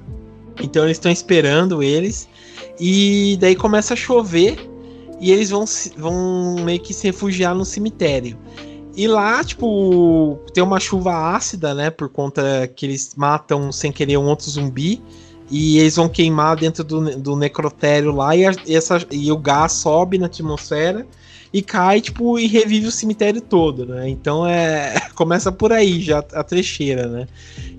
então 0.62 0.84
eles 0.84 0.96
estão 0.96 1.10
esperando 1.10 1.82
eles, 1.82 2.28
e 2.78 3.36
daí 3.40 3.56
começa 3.56 3.94
a 3.94 3.96
chover, 3.96 4.56
e 5.20 5.30
eles 5.30 5.50
vão, 5.50 5.64
vão 5.96 6.56
meio 6.64 6.80
que 6.80 6.92
se 6.92 7.06
refugiar 7.06 7.54
no 7.54 7.64
cemitério. 7.64 8.36
E 8.96 9.08
lá, 9.08 9.42
tipo, 9.42 10.38
tem 10.52 10.62
uma 10.62 10.78
chuva 10.78 11.34
ácida, 11.34 11.74
né? 11.74 11.90
Por 11.90 12.08
conta 12.08 12.68
que 12.68 12.86
eles 12.86 13.14
matam 13.16 13.72
sem 13.72 13.90
querer 13.90 14.16
um 14.18 14.26
outro 14.26 14.48
zumbi. 14.48 15.02
E 15.50 15.78
eles 15.78 15.96
vão 15.96 16.08
queimar 16.08 16.56
dentro 16.56 16.82
do, 16.82 17.18
do 17.18 17.36
necrotério 17.36 18.12
lá 18.14 18.34
e, 18.34 18.46
a, 18.46 18.52
essa, 18.68 19.04
e 19.10 19.30
o 19.30 19.36
gás 19.36 19.72
sobe 19.72 20.18
na 20.18 20.26
atmosfera 20.26 21.06
e 21.54 21.62
cai, 21.62 22.00
tipo, 22.00 22.36
e 22.36 22.48
revive 22.48 22.88
o 22.88 22.90
cemitério 22.90 23.40
todo, 23.40 23.86
né? 23.86 24.08
Então 24.08 24.44
é. 24.44 25.00
Começa 25.14 25.52
por 25.52 25.72
aí 25.72 26.00
já 26.00 26.18
a 26.18 26.42
trecheira, 26.42 27.06
né? 27.06 27.28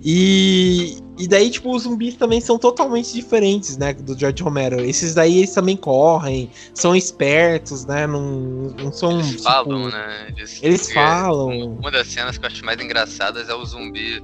E, 0.02 0.98
e 1.18 1.28
daí, 1.28 1.50
tipo, 1.50 1.76
os 1.76 1.84
zumbis 1.84 2.16
também 2.16 2.40
são 2.40 2.58
totalmente 2.58 3.14
diferentes, 3.14 3.76
né? 3.76 3.92
Do 3.92 4.18
George 4.18 4.42
Romero. 4.42 4.80
Esses 4.80 5.14
daí 5.14 5.40
eles 5.40 5.54
também 5.54 5.76
correm, 5.76 6.50
são 6.74 6.96
espertos, 6.96 7.86
né? 7.86 8.08
Não, 8.08 8.74
não 8.82 8.94
são. 8.94 9.20
Eles 9.20 9.32
tipo, 9.32 9.44
falam, 9.44 9.90
né? 9.90 10.34
Eles, 10.38 10.60
eles 10.64 10.94
falam. 10.94 11.74
Uma 11.74 11.92
das 11.92 12.08
cenas 12.08 12.38
que 12.38 12.46
eu 12.46 12.48
acho 12.48 12.64
mais 12.64 12.80
engraçadas 12.80 13.50
é 13.50 13.54
o 13.54 13.66
zumbi 13.66 14.24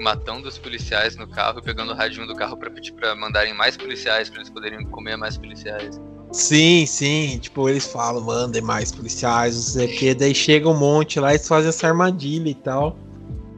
matando 0.00 0.48
os 0.48 0.58
policiais 0.58 1.16
no 1.16 1.26
carro 1.26 1.58
e 1.58 1.62
pegando 1.62 1.92
o 1.92 1.94
radinho 1.94 2.26
do 2.26 2.34
carro 2.34 2.56
para 2.56 2.70
pedir 2.70 2.92
para 2.92 3.14
mandarem 3.14 3.54
mais 3.54 3.76
policiais 3.76 4.28
para 4.28 4.40
eles 4.40 4.50
poderem 4.50 4.84
comer 4.86 5.16
mais 5.16 5.36
policiais. 5.36 6.00
Sim, 6.32 6.84
sim, 6.86 7.38
tipo, 7.38 7.68
eles 7.68 7.86
falam, 7.86 8.22
mandem 8.22 8.60
mais 8.60 8.92
policiais, 8.92 9.54
não 9.54 9.62
sei 9.62 9.86
o 9.86 9.98
que, 9.98 10.14
daí 10.14 10.34
chega 10.34 10.68
um 10.68 10.76
monte 10.76 11.20
lá 11.20 11.34
e 11.34 11.38
fazem 11.38 11.68
essa 11.68 11.86
armadilha 11.86 12.50
e 12.50 12.54
tal. 12.54 12.98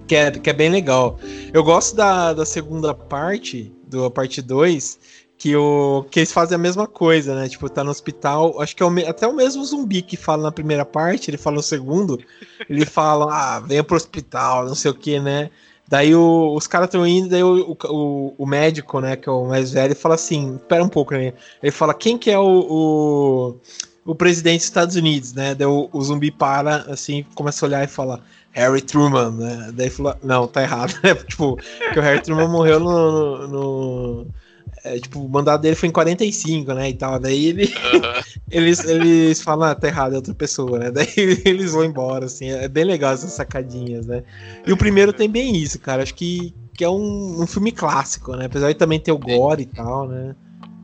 Que 0.07 0.17
é, 0.17 0.31
que 0.31 0.49
é 0.49 0.53
bem 0.55 0.71
legal. 0.71 1.19
Eu 1.53 1.63
gosto 1.63 1.95
da, 1.95 2.33
da 2.33 2.47
segunda 2.47 2.95
parte, 2.95 3.71
do 3.87 4.11
parte 4.11 4.41
2, 4.41 4.99
que, 5.37 5.55
o, 5.55 6.05
que 6.11 6.21
eles 6.21 6.33
fazem 6.33 6.57
a 6.57 6.59
mesma 6.59 6.87
coisa, 6.87 7.35
né? 7.35 7.49
Tipo, 7.49 7.69
tá 7.69 7.85
no 7.85 7.91
hospital. 7.91 8.61
Acho 8.61 8.75
que 8.75 8.83
é 8.83 8.87
o, 8.87 9.09
até 9.09 9.27
o 9.27 9.35
mesmo 9.35 9.65
zumbi 9.65 10.01
que 10.01 10.17
fala 10.17 10.45
na 10.45 10.53
primeira 10.53 10.85
parte, 10.85 11.31
ele 11.31 11.37
fala 11.37 11.57
no 11.57 11.63
segundo. 11.63 12.19
Ele 12.69 12.85
fala, 12.85 13.27
ah, 13.31 13.61
venha 13.61 13.85
pro 13.85 13.97
hospital, 13.97 14.67
não 14.67 14.75
sei 14.75 14.91
o 14.91 14.95
que, 14.95 15.21
né? 15.21 15.51
Daí 15.89 16.15
o, 16.15 16.55
os 16.55 16.67
caras 16.67 16.89
estão 16.89 17.07
indo, 17.07 17.31
daí 17.31 17.43
o, 17.43 17.77
o, 17.85 18.35
o, 18.37 18.47
médico, 18.47 19.01
né, 19.01 19.17
que 19.17 19.27
é 19.27 19.33
o 19.33 19.47
mais 19.47 19.73
velho, 19.73 19.97
fala 19.97 20.17
assim, 20.17 20.57
espera 20.57 20.85
um 20.85 20.89
pouco, 20.89 21.15
né? 21.15 21.33
Ele 21.63 21.73
fala, 21.73 21.95
quem 21.95 22.19
que 22.19 22.31
é 22.31 22.39
o, 22.39 23.57
o, 24.05 24.15
presidente 24.15 24.59
dos 24.59 24.65
Estados 24.65 24.97
Unidos, 24.97 25.33
né? 25.33 25.55
Daí 25.55 25.67
o, 25.67 25.89
o 25.91 26.03
zumbi 26.03 26.31
para, 26.31 26.83
assim, 26.93 27.25
começa 27.35 27.65
a 27.65 27.69
olhar 27.69 27.85
e 27.85 27.89
fala, 27.89 28.21
Harry 28.53 28.83
Truman, 28.83 29.31
né? 29.31 29.71
Daí 29.73 29.89
fala, 29.89 30.19
não, 30.23 30.47
tá 30.47 30.63
errado, 30.63 30.93
né? 31.03 31.15
tipo, 31.25 31.57
que 31.93 31.99
o 31.99 32.03
Harry 32.03 32.21
Truman 32.21 32.49
morreu 32.49 32.79
no, 32.81 33.49
no, 33.49 33.49
no 33.49 34.27
é, 34.95 34.99
tipo, 35.01 35.21
o 35.21 35.29
mandato 35.29 35.63
dele 35.63 35.77
foi 35.77 35.89
em 35.89 35.93
45, 35.93 36.73
né? 36.75 36.91
E 36.91 36.95
tal. 36.95 37.19
Daí 37.19 37.47
ele, 37.47 37.65
uhum. 37.65 38.23
eles, 38.51 38.85
eles 38.85 39.43
falam, 39.43 39.69
ah, 39.69 39.75
tá 39.75 39.89
errado, 39.89 40.15
é 40.15 40.17
outra 40.17 40.35
pessoa, 40.35 40.79
né? 40.79 40.91
Daí 40.91 41.09
eles 41.45 41.73
vão 41.73 41.85
embora, 41.85 42.27
assim. 42.27 42.51
É 42.51 42.69
bem 42.69 42.85
legal 42.85 43.13
essas 43.13 43.33
sacadinhas, 43.33 44.07
né? 44.07 44.23
E 44.67 44.73
o 44.73 44.77
primeiro 44.77 45.13
tem 45.13 45.29
bem 45.29 45.57
isso, 45.57 45.79
cara. 45.79 46.03
Acho 46.03 46.15
que, 46.15 46.55
que 46.75 46.85
é 46.85 46.89
um, 46.89 47.43
um 47.43 47.47
filme 47.47 47.73
clássico, 47.73 48.35
né? 48.35 48.47
Apesar 48.47 48.69
de 48.69 48.75
também 48.75 48.99
ter 48.99 49.13
o 49.13 49.19
gore 49.19 49.63
e 49.63 49.67
tal, 49.67 50.09
né? 50.09 50.35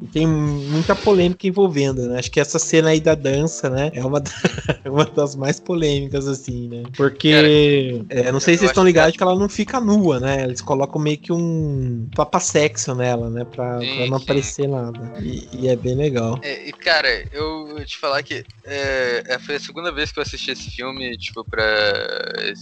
E 0.04 0.06
tem 0.06 0.26
muita 0.26 0.94
polêmica 0.94 1.46
envolvendo, 1.46 2.06
né? 2.06 2.18
Acho 2.18 2.30
que 2.30 2.38
essa 2.38 2.58
cena 2.58 2.90
aí 2.90 3.00
da 3.00 3.14
dança, 3.14 3.70
né? 3.70 3.90
É 3.94 4.04
uma, 4.04 4.20
da, 4.20 4.30
uma 4.84 5.06
das 5.06 5.34
mais 5.34 5.58
polêmicas, 5.58 6.28
assim, 6.28 6.68
né? 6.68 6.82
Porque. 6.94 7.30
Cara, 7.30 8.28
é, 8.28 8.30
não 8.30 8.38
sei 8.38 8.54
se 8.54 8.60
vocês 8.60 8.70
estão 8.70 8.84
ligados 8.84 9.12
que... 9.12 9.18
que... 9.18 9.24
ela 9.24 9.34
não 9.34 9.48
fica 9.48 9.80
nua, 9.80 10.20
né? 10.20 10.44
Eles 10.44 10.60
colocam 10.60 11.00
meio 11.00 11.16
que 11.16 11.32
um 11.32 12.06
papa-sexo 12.14 12.94
nela, 12.94 13.30
né? 13.30 13.46
Pra, 13.46 13.80
sim, 13.80 13.96
pra 13.96 14.06
não 14.08 14.18
sim. 14.18 14.24
aparecer 14.24 14.68
nada. 14.68 15.14
E, 15.22 15.48
e, 15.54 15.68
é 15.68 15.76
bem 15.76 15.94
legal. 15.94 16.38
É, 16.42 16.68
e, 16.68 16.72
cara, 16.72 17.08
eu 17.32 17.68
vou 17.68 17.84
te 17.86 17.96
falar 17.96 18.22
que 18.22 18.44
é, 18.66 19.24
é, 19.26 19.38
foi 19.38 19.54
a 19.54 19.60
segunda 19.60 19.90
vez 19.90 20.12
que 20.12 20.18
eu 20.18 20.22
assisti 20.22 20.50
esse 20.50 20.70
filme, 20.70 21.16
tipo, 21.16 21.42
pra 21.48 21.64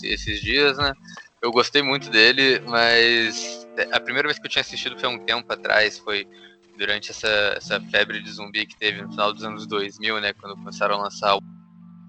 esses 0.04 0.40
dias, 0.40 0.76
né? 0.78 0.92
Eu 1.42 1.50
gostei 1.50 1.82
muito 1.82 2.08
dele, 2.08 2.60
mas 2.68 3.66
a 3.90 3.98
primeira 3.98 4.28
vez 4.28 4.38
que 4.38 4.46
eu 4.46 4.50
tinha 4.50 4.60
assistido 4.60 4.96
foi 4.96 5.08
há 5.08 5.12
um 5.12 5.18
tempo 5.18 5.52
atrás, 5.52 5.98
foi 5.98 6.24
durante 6.82 7.12
essa, 7.12 7.28
essa 7.56 7.80
febre 7.80 8.20
de 8.20 8.32
zumbi 8.32 8.66
que 8.66 8.76
teve 8.76 9.02
no 9.02 9.10
final 9.10 9.32
dos 9.32 9.44
anos 9.44 9.66
2000, 9.68 10.20
né? 10.20 10.32
Quando 10.32 10.56
começaram 10.56 10.96
a 10.96 11.02
lançar 11.04 11.36
o. 11.36 11.40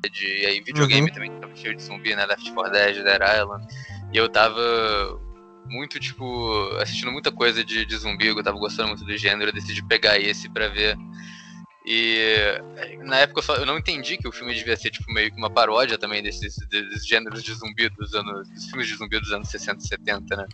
E 0.03 0.45
aí, 0.45 0.62
videogame 0.62 1.07
uhum. 1.07 1.13
também 1.13 1.31
tava 1.39 1.55
cheio 1.55 1.75
de 1.75 1.83
zumbi, 1.83 2.15
né? 2.15 2.25
Left 2.25 2.51
4 2.51 2.73
Dead, 2.73 3.03
Dead 3.03 3.21
Island. 3.39 3.67
E 4.12 4.17
eu 4.17 4.27
tava 4.27 4.59
muito, 5.67 5.99
tipo, 5.99 6.69
assistindo 6.81 7.12
muita 7.12 7.31
coisa 7.31 7.63
de, 7.63 7.86
de 7.86 7.97
zumbi, 7.97 8.27
eu 8.27 8.43
tava 8.43 8.57
gostando 8.57 8.89
muito 8.89 9.05
do 9.05 9.17
gênero, 9.17 9.49
eu 9.49 9.53
decidi 9.53 9.86
pegar 9.86 10.17
esse 10.17 10.49
pra 10.49 10.67
ver. 10.67 10.97
E 11.86 12.59
na 13.03 13.17
época 13.17 13.39
eu, 13.39 13.43
só, 13.43 13.55
eu 13.55 13.65
não 13.65 13.77
entendi 13.77 14.17
que 14.17 14.27
o 14.27 14.31
filme 14.31 14.53
devia 14.53 14.75
ser 14.75 14.89
tipo 14.89 15.12
meio 15.12 15.29
que 15.29 15.38
uma 15.38 15.49
paródia 15.49 15.97
também 15.97 16.23
desses, 16.23 16.55
desses 16.67 17.05
gêneros 17.05 17.43
de 17.43 17.53
zumbi 17.53 17.89
dos 17.89 18.13
anos. 18.13 18.49
dos 18.49 18.65
filmes 18.65 18.88
de 18.88 18.95
zumbi 18.95 19.19
dos 19.19 19.31
anos 19.31 19.49
60 19.49 19.83
e 19.83 19.88
70, 19.88 20.36
né? 20.36 20.45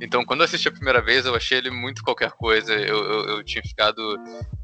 Então 0.00 0.24
quando 0.24 0.40
eu 0.40 0.44
assisti 0.44 0.68
a 0.68 0.72
primeira 0.72 1.02
vez 1.02 1.26
eu 1.26 1.34
achei 1.34 1.58
ele 1.58 1.70
muito 1.70 2.02
qualquer 2.02 2.30
coisa. 2.32 2.72
Eu, 2.74 2.98
eu, 3.04 3.28
eu 3.28 3.44
tinha 3.44 3.62
ficado. 3.62 4.00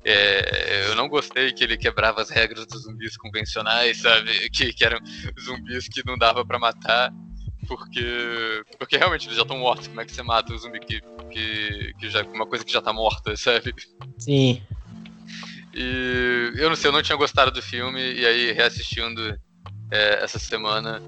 É, 0.05 0.89
eu 0.89 0.95
não 0.95 1.09
gostei 1.09 1.53
que 1.53 1.65
ele 1.65 1.77
quebrava 1.77 2.23
as 2.23 2.31
regras 2.31 2.67
dos 2.67 2.83
zumbis 2.83 3.17
convencionais, 3.17 3.99
sabe? 3.99 4.49
Que, 4.51 4.73
que 4.73 4.85
eram 4.85 4.99
zumbis 5.41 5.89
que 5.89 6.05
não 6.07 6.17
dava 6.17 6.45
para 6.45 6.59
matar. 6.59 7.13
Porque. 7.67 8.63
Porque 8.79 8.97
realmente 8.97 9.27
eles 9.27 9.37
já 9.37 9.43
estão 9.43 9.59
mortos. 9.59 9.89
Como 9.89 10.01
é 10.01 10.05
que 10.05 10.13
você 10.13 10.23
mata 10.23 10.53
um 10.53 10.59
zumbi 10.59 10.81
que, 10.81 11.01
que, 11.31 11.95
que 11.99 12.11
já. 12.11 12.23
Uma 12.25 12.47
coisa 12.47 12.65
que 12.65 12.73
já 12.73 12.81
tá 12.81 12.93
morta, 12.93 13.37
sabe? 13.37 13.75
Sim. 14.19 14.63
E 15.75 16.53
eu 16.55 16.69
não 16.69 16.77
sei, 16.77 16.89
eu 16.89 16.93
não 16.93 17.03
tinha 17.03 17.17
gostado 17.17 17.51
do 17.51 17.61
filme, 17.61 18.01
e 18.01 18.25
aí 18.25 18.53
reassistindo 18.53 19.37
é, 19.91 20.23
essa 20.23 20.39
semana, 20.39 21.03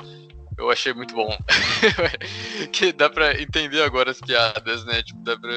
eu 0.59 0.71
achei 0.71 0.93
muito 0.93 1.15
bom. 1.15 1.37
que 2.73 2.93
dá 2.93 3.11
pra 3.11 3.41
entender 3.41 3.83
agora 3.83 4.11
as 4.11 4.21
piadas, 4.21 4.85
né? 4.85 5.03
Tipo, 5.03 5.21
dá 5.21 5.39
pra. 5.39 5.53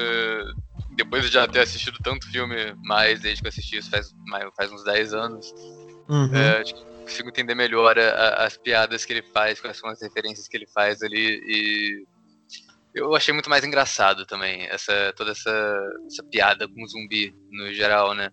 Depois 0.90 1.24
de 1.24 1.30
já 1.30 1.46
ter 1.48 1.60
assistido 1.60 1.98
tanto 2.02 2.30
filme 2.30 2.74
mais, 2.82 3.20
desde 3.20 3.40
que 3.40 3.46
eu 3.46 3.50
assisti 3.50 3.76
isso 3.78 3.90
faz, 3.90 4.12
faz 4.56 4.70
uns 4.70 4.84
10 4.84 5.14
anos, 5.14 5.54
uhum. 6.08 6.34
é, 6.34 6.62
consigo 7.02 7.28
entender 7.28 7.54
melhor 7.54 7.98
a, 7.98 8.10
a, 8.10 8.44
as 8.44 8.56
piadas 8.56 9.04
que 9.04 9.12
ele 9.12 9.22
faz, 9.22 9.60
quais 9.60 9.78
são 9.78 9.88
as 9.88 10.02
referências 10.02 10.46
que 10.46 10.56
ele 10.56 10.66
faz 10.66 11.02
ali 11.02 11.40
e 11.46 12.04
eu 12.94 13.14
achei 13.14 13.32
muito 13.32 13.48
mais 13.48 13.64
engraçado 13.64 14.26
também 14.26 14.66
essa 14.66 15.12
toda 15.16 15.30
essa, 15.30 15.80
essa 16.06 16.24
piada 16.24 16.68
com 16.68 16.86
zumbi 16.86 17.34
no 17.50 17.72
geral, 17.72 18.14
né? 18.14 18.30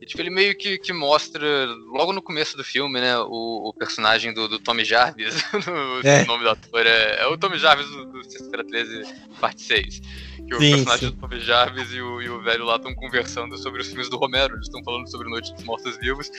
E, 0.00 0.06
tipo, 0.06 0.22
ele 0.22 0.30
meio 0.30 0.56
que, 0.56 0.78
que 0.78 0.92
mostra, 0.92 1.66
logo 1.90 2.12
no 2.12 2.22
começo 2.22 2.56
do 2.56 2.62
filme, 2.62 3.00
né, 3.00 3.18
o, 3.18 3.68
o 3.68 3.74
personagem 3.74 4.32
do, 4.32 4.46
do 4.46 4.58
Tommy 4.58 4.84
Jarvis, 4.84 5.34
é. 6.04 6.22
o 6.22 6.26
nome 6.26 6.44
do 6.44 6.50
ator 6.50 6.86
é, 6.86 7.20
é 7.20 7.26
o 7.26 7.36
Tommy 7.36 7.58
Jarvis 7.58 7.88
do, 7.88 8.04
do 8.04 8.22
Sexta-feira 8.22 8.64
13, 8.64 9.14
parte 9.40 9.62
6. 9.62 10.00
Que 10.46 10.54
o 10.54 10.58
sim, 10.58 10.70
personagem 10.70 11.08
sim. 11.08 11.14
do 11.14 11.20
Tommy 11.20 11.40
Jarvis 11.40 11.92
e 11.92 12.00
o, 12.00 12.22
e 12.22 12.30
o 12.30 12.40
velho 12.42 12.64
lá 12.64 12.76
estão 12.76 12.94
conversando 12.94 13.58
sobre 13.58 13.80
os 13.80 13.88
filmes 13.88 14.08
do 14.08 14.16
Romero, 14.16 14.54
eles 14.54 14.66
estão 14.66 14.82
falando 14.84 15.10
sobre 15.10 15.28
Noite 15.28 15.52
dos 15.52 15.64
Mortos-Vivos. 15.64 16.30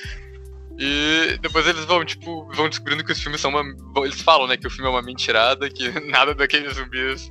E 0.81 1.37
depois 1.41 1.67
eles 1.67 1.83
vão, 1.83 2.05
tipo, 2.05 2.47
vão 2.53 2.69
descobrindo 2.69 3.03
que 3.03 3.11
os 3.11 3.21
filmes 3.21 3.41
são 3.41 3.51
uma. 3.51 3.63
Eles 4.05 4.21
falam, 4.21 4.47
né, 4.47 4.55
que 4.55 4.65
o 4.65 4.69
filme 4.69 4.87
é 4.87 4.89
uma 4.89 5.01
mentirada, 5.01 5.69
que 5.69 5.89
nada 6.09 6.33
daqueles 6.33 6.75
zumbis 6.75 7.29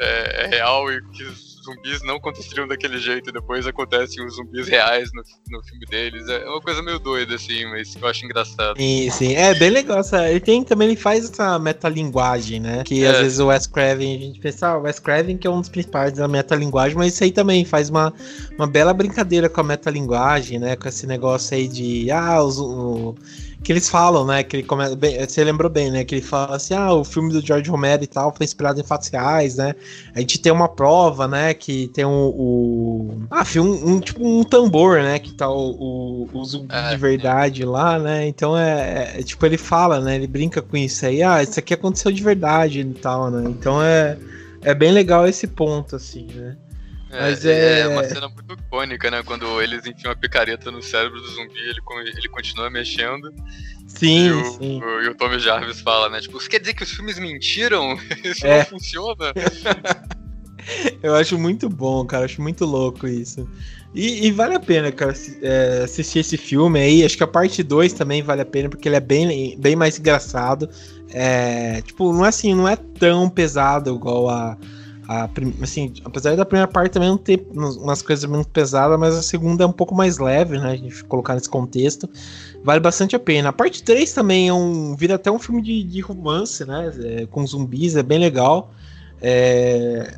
é, 0.00 0.44
é 0.44 0.46
real 0.46 0.90
e 0.90 1.02
que 1.10 1.24
zumbis 1.68 2.02
não 2.02 2.16
aconteceriam 2.16 2.66
daquele 2.66 2.98
jeito, 2.98 3.30
depois 3.30 3.66
acontecem 3.66 4.24
os 4.24 4.36
zumbis 4.36 4.68
reais 4.68 5.10
no, 5.12 5.22
no 5.50 5.62
filme 5.64 5.86
deles. 5.86 6.28
É 6.28 6.44
uma 6.48 6.60
coisa 6.60 6.82
meio 6.82 6.98
doida, 6.98 7.34
assim, 7.34 7.64
mas 7.66 7.94
eu 7.94 8.08
acho 8.08 8.24
engraçado. 8.24 8.76
Sim, 8.78 9.10
sim. 9.10 9.34
É 9.34 9.54
bem 9.54 9.70
legal. 9.70 9.98
Essa... 9.98 10.28
Ele 10.28 10.40
tem 10.40 10.64
também, 10.64 10.88
ele 10.88 10.96
faz 10.96 11.30
essa 11.30 11.58
metalinguagem, 11.58 12.60
né? 12.60 12.82
Que 12.84 13.04
é. 13.04 13.10
às 13.10 13.18
vezes 13.18 13.38
o 13.38 13.46
Wes 13.46 13.66
Craven, 13.66 14.16
a 14.16 14.18
gente 14.18 14.40
pensa, 14.40 14.68
ah, 14.68 14.78
o 14.78 14.82
Wes 14.82 14.98
Craven 14.98 15.36
que 15.36 15.46
é 15.46 15.50
um 15.50 15.60
dos 15.60 15.68
principais 15.68 16.12
da 16.14 16.26
metalinguagem, 16.26 16.96
mas 16.96 17.14
isso 17.14 17.24
aí 17.24 17.32
também 17.32 17.64
faz 17.64 17.90
uma, 17.90 18.12
uma 18.56 18.66
bela 18.66 18.92
brincadeira 18.94 19.48
com 19.48 19.60
a 19.60 19.64
metalinguagem, 19.64 20.58
né? 20.58 20.76
Com 20.76 20.88
esse 20.88 21.06
negócio 21.06 21.56
aí 21.56 21.68
de, 21.68 22.10
ah, 22.10 22.42
os, 22.42 22.58
o 22.58 23.14
que 23.62 23.72
eles 23.72 23.88
falam, 23.88 24.24
né? 24.24 24.42
Que 24.42 24.56
ele 24.56 24.62
começa. 24.62 24.94
Bem, 24.94 25.18
você 25.18 25.42
lembrou 25.42 25.70
bem, 25.70 25.90
né? 25.90 26.04
Que 26.04 26.16
ele 26.16 26.22
fala 26.22 26.56
assim: 26.56 26.74
ah, 26.74 26.92
o 26.92 27.04
filme 27.04 27.32
do 27.32 27.44
George 27.44 27.68
Romero 27.68 28.02
e 28.04 28.06
tal 28.06 28.34
foi 28.34 28.44
inspirado 28.44 28.80
em 28.80 28.84
fatos 28.84 29.08
reais, 29.08 29.56
né? 29.56 29.74
A 30.14 30.20
gente 30.20 30.38
tem 30.38 30.52
uma 30.52 30.68
prova, 30.68 31.26
né? 31.26 31.52
Que 31.54 31.88
tem 31.88 32.04
o. 32.04 32.10
o 32.10 33.26
ah, 33.30 33.44
um, 33.56 33.94
um, 33.94 34.00
tipo 34.00 34.26
um 34.26 34.44
tambor, 34.44 35.02
né? 35.02 35.18
Que 35.18 35.32
tá 35.32 35.50
o, 35.50 35.70
o, 35.70 36.28
o 36.32 36.44
zumbi 36.44 36.74
é, 36.74 36.90
de 36.90 36.96
verdade 36.96 37.62
é. 37.62 37.66
lá, 37.66 37.98
né? 37.98 38.26
Então 38.28 38.56
é, 38.56 39.18
é, 39.18 39.22
Tipo, 39.22 39.44
ele 39.46 39.58
fala, 39.58 40.00
né? 40.00 40.14
Ele 40.14 40.26
brinca 40.26 40.62
com 40.62 40.76
isso 40.76 41.04
aí. 41.04 41.22
Ah, 41.22 41.42
isso 41.42 41.58
aqui 41.58 41.74
aconteceu 41.74 42.12
de 42.12 42.22
verdade 42.22 42.80
e 42.80 42.94
tal, 42.94 43.30
né? 43.30 43.48
Então 43.48 43.82
é. 43.82 44.16
É 44.60 44.74
bem 44.74 44.90
legal 44.90 45.26
esse 45.26 45.46
ponto, 45.46 45.94
assim, 45.94 46.26
né? 46.34 46.56
É, 47.10 47.20
Mas 47.20 47.44
é... 47.44 47.80
é 47.80 47.88
uma 47.88 48.04
cena 48.04 48.28
muito 48.28 48.52
icônica, 48.52 49.10
né? 49.10 49.22
Quando 49.22 49.62
eles 49.62 49.86
enfiam 49.86 50.12
a 50.12 50.16
picareta 50.16 50.70
no 50.70 50.82
cérebro 50.82 51.20
do 51.20 51.28
zumbi, 51.28 51.58
ele, 51.58 51.80
ele 52.16 52.28
continua 52.28 52.68
mexendo. 52.68 53.32
Sim, 53.86 54.26
e 54.26 54.30
o, 54.32 54.44
sim. 54.52 54.82
O, 54.82 55.02
e 55.02 55.08
o 55.08 55.14
Tommy 55.14 55.38
Jarvis 55.38 55.80
fala, 55.80 56.10
né? 56.10 56.20
Tipo, 56.20 56.38
isso 56.38 56.50
quer 56.50 56.60
dizer 56.60 56.74
que 56.74 56.82
os 56.82 56.90
filmes 56.90 57.18
mentiram? 57.18 57.98
Isso 58.22 58.46
é. 58.46 58.58
não 58.58 58.66
funciona? 58.66 59.32
Eu 61.02 61.14
acho 61.14 61.38
muito 61.38 61.68
bom, 61.68 62.04
cara. 62.04 62.26
Acho 62.26 62.42
muito 62.42 62.66
louco 62.66 63.06
isso. 63.06 63.48
E, 63.94 64.26
e 64.26 64.30
vale 64.30 64.54
a 64.54 64.60
pena, 64.60 64.92
cara, 64.92 65.14
é, 65.40 65.82
assistir 65.84 66.18
esse 66.18 66.36
filme 66.36 66.78
aí. 66.78 67.04
Acho 67.04 67.16
que 67.16 67.22
a 67.22 67.28
parte 67.28 67.62
2 67.62 67.94
também 67.94 68.22
vale 68.22 68.42
a 68.42 68.46
pena, 68.46 68.68
porque 68.68 68.86
ele 68.86 68.96
é 68.96 69.00
bem, 69.00 69.58
bem 69.58 69.74
mais 69.74 69.98
engraçado. 69.98 70.68
É, 71.10 71.80
tipo, 71.82 72.12
não 72.12 72.24
é 72.24 72.28
assim, 72.28 72.54
não 72.54 72.68
é 72.68 72.76
tão 72.76 73.30
pesado 73.30 73.94
igual 73.94 74.28
a 74.28 74.58
a, 75.08 75.26
assim, 75.62 75.94
apesar 76.04 76.36
da 76.36 76.44
primeira 76.44 76.70
parte 76.70 76.92
também 76.92 77.08
não 77.08 77.16
ter 77.16 77.46
umas 77.54 78.02
coisas 78.02 78.26
muito 78.26 78.50
pesadas, 78.50 78.98
mas 78.98 79.16
a 79.16 79.22
segunda 79.22 79.64
é 79.64 79.66
um 79.66 79.72
pouco 79.72 79.94
mais 79.94 80.18
leve, 80.18 80.58
né? 80.58 80.72
A 80.72 80.76
gente 80.76 81.02
colocar 81.04 81.34
nesse 81.34 81.48
contexto. 81.48 82.06
Vale 82.62 82.78
bastante 82.78 83.16
a 83.16 83.18
pena. 83.18 83.48
A 83.48 83.52
parte 83.52 83.82
3 83.82 84.12
também 84.12 84.48
é 84.48 84.52
um. 84.52 84.94
vira 84.94 85.14
até 85.14 85.30
um 85.30 85.38
filme 85.38 85.62
de, 85.62 85.82
de 85.82 86.00
romance, 86.00 86.62
né? 86.66 86.92
É, 87.02 87.26
com 87.26 87.46
zumbis, 87.46 87.96
é 87.96 88.02
bem 88.02 88.18
legal. 88.18 88.70
É, 89.22 90.14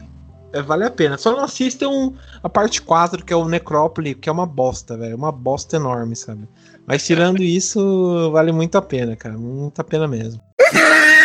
é, 0.53 0.61
vale 0.61 0.83
a 0.83 0.91
pena. 0.91 1.17
Só 1.17 1.31
não 1.31 1.45
assistam 1.45 2.13
a 2.43 2.49
parte 2.49 2.83
4, 2.83 3.25
que 3.25 3.33
é 3.33 3.37
o 3.37 3.49
Necrópole, 3.49 4.17
que 4.17 4.29
é 4.29 4.33
uma 4.33 4.47
bosta, 4.47 4.97
velho. 4.97 5.17
Uma 5.17 5.31
bosta 5.31 5.77
enorme, 5.77 6.17
sabe? 6.17 6.49
Mas 6.85 7.07
tirando 7.07 7.41
isso, 7.41 8.33
vale 8.33 8.51
muito 8.51 8.77
a 8.77 8.83
pena, 8.83 9.15
cara. 9.15 9.39
Muito 9.39 9.81
a 9.81 9.85
pena 9.85 10.09
mesmo. 10.09 10.41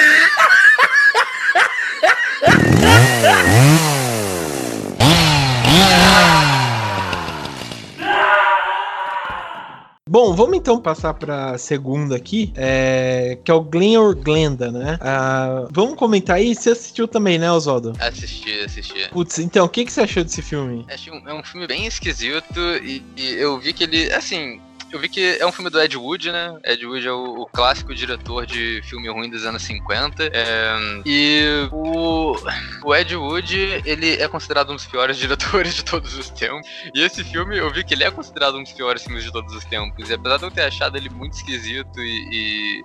Bom, 10.15 10.33
vamos 10.33 10.55
então 10.55 10.79
passar 10.79 11.13
para 11.13 11.57
segunda 11.57 12.15
aqui, 12.15 12.53
é, 12.55 13.37
que 13.43 13.51
é 13.51 13.53
o 13.53 13.59
Glen 13.59 13.97
or 13.97 14.15
Glenda, 14.15 14.71
né? 14.71 14.97
Ah, 15.01 15.67
vamos 15.71 15.95
comentar 15.95 16.37
aí. 16.37 16.55
Você 16.55 16.69
assistiu 16.69 17.05
também, 17.05 17.37
né, 17.37 17.51
Oswaldo? 17.51 17.91
Assisti, 17.99 18.61
assisti. 18.61 19.09
Putz, 19.09 19.39
então, 19.39 19.65
o 19.65 19.69
que, 19.69 19.83
que 19.83 19.91
você 19.91 19.99
achou 19.99 20.23
desse 20.23 20.41
filme? 20.41 20.85
Achei 20.87 21.11
um, 21.11 21.27
é 21.27 21.33
um 21.33 21.43
filme 21.43 21.67
bem 21.67 21.85
esquisito 21.85 22.59
e, 22.81 23.03
e 23.17 23.33
eu 23.33 23.59
vi 23.59 23.73
que 23.73 23.83
ele, 23.83 24.09
assim, 24.13 24.61
eu 24.95 24.99
vi 24.99 25.09
que 25.09 25.37
é 25.41 25.45
um 25.45 25.51
filme 25.51 25.69
do 25.69 25.81
Ed 25.81 25.97
Wood, 25.97 26.31
né? 26.31 26.57
Ed 26.63 26.85
Wood 26.85 27.05
é 27.05 27.11
o, 27.11 27.41
o 27.41 27.45
clássico 27.47 27.93
diretor 27.93 28.45
de 28.45 28.81
filme 28.85 29.09
ruim 29.09 29.29
dos 29.29 29.45
anos 29.45 29.61
50. 29.63 30.23
É, 30.31 31.01
e 31.05 31.67
o, 31.69 32.33
o 32.81 32.95
Ed 32.95 33.13
Wood, 33.13 33.81
ele 33.85 34.13
é 34.13 34.27
considerado 34.29 34.71
um 34.71 34.75
dos 34.75 34.85
piores 34.85 35.17
diretores 35.19 35.73
de 35.73 35.83
todos 35.83 36.17
os 36.17 36.29
tempos. 36.29 36.65
E 36.93 37.01
esse 37.01 37.25
filme, 37.25 37.57
eu 37.57 37.69
vi 37.73 37.83
que 37.83 37.93
ele 37.93 38.05
é 38.05 38.11
considerado 38.11 38.57
um 38.57 38.63
dos 38.63 38.71
piores 38.71 39.03
filmes 39.03 39.25
de 39.25 39.33
todos 39.33 39.53
os 39.53 39.65
tempos. 39.65 40.09
E 40.09 40.13
apesar 40.13 40.37
de 40.37 40.43
eu 40.43 40.51
ter 40.51 40.63
achado 40.63 40.95
ele 40.95 41.09
muito 41.09 41.33
esquisito 41.33 41.99
e, 41.99 42.81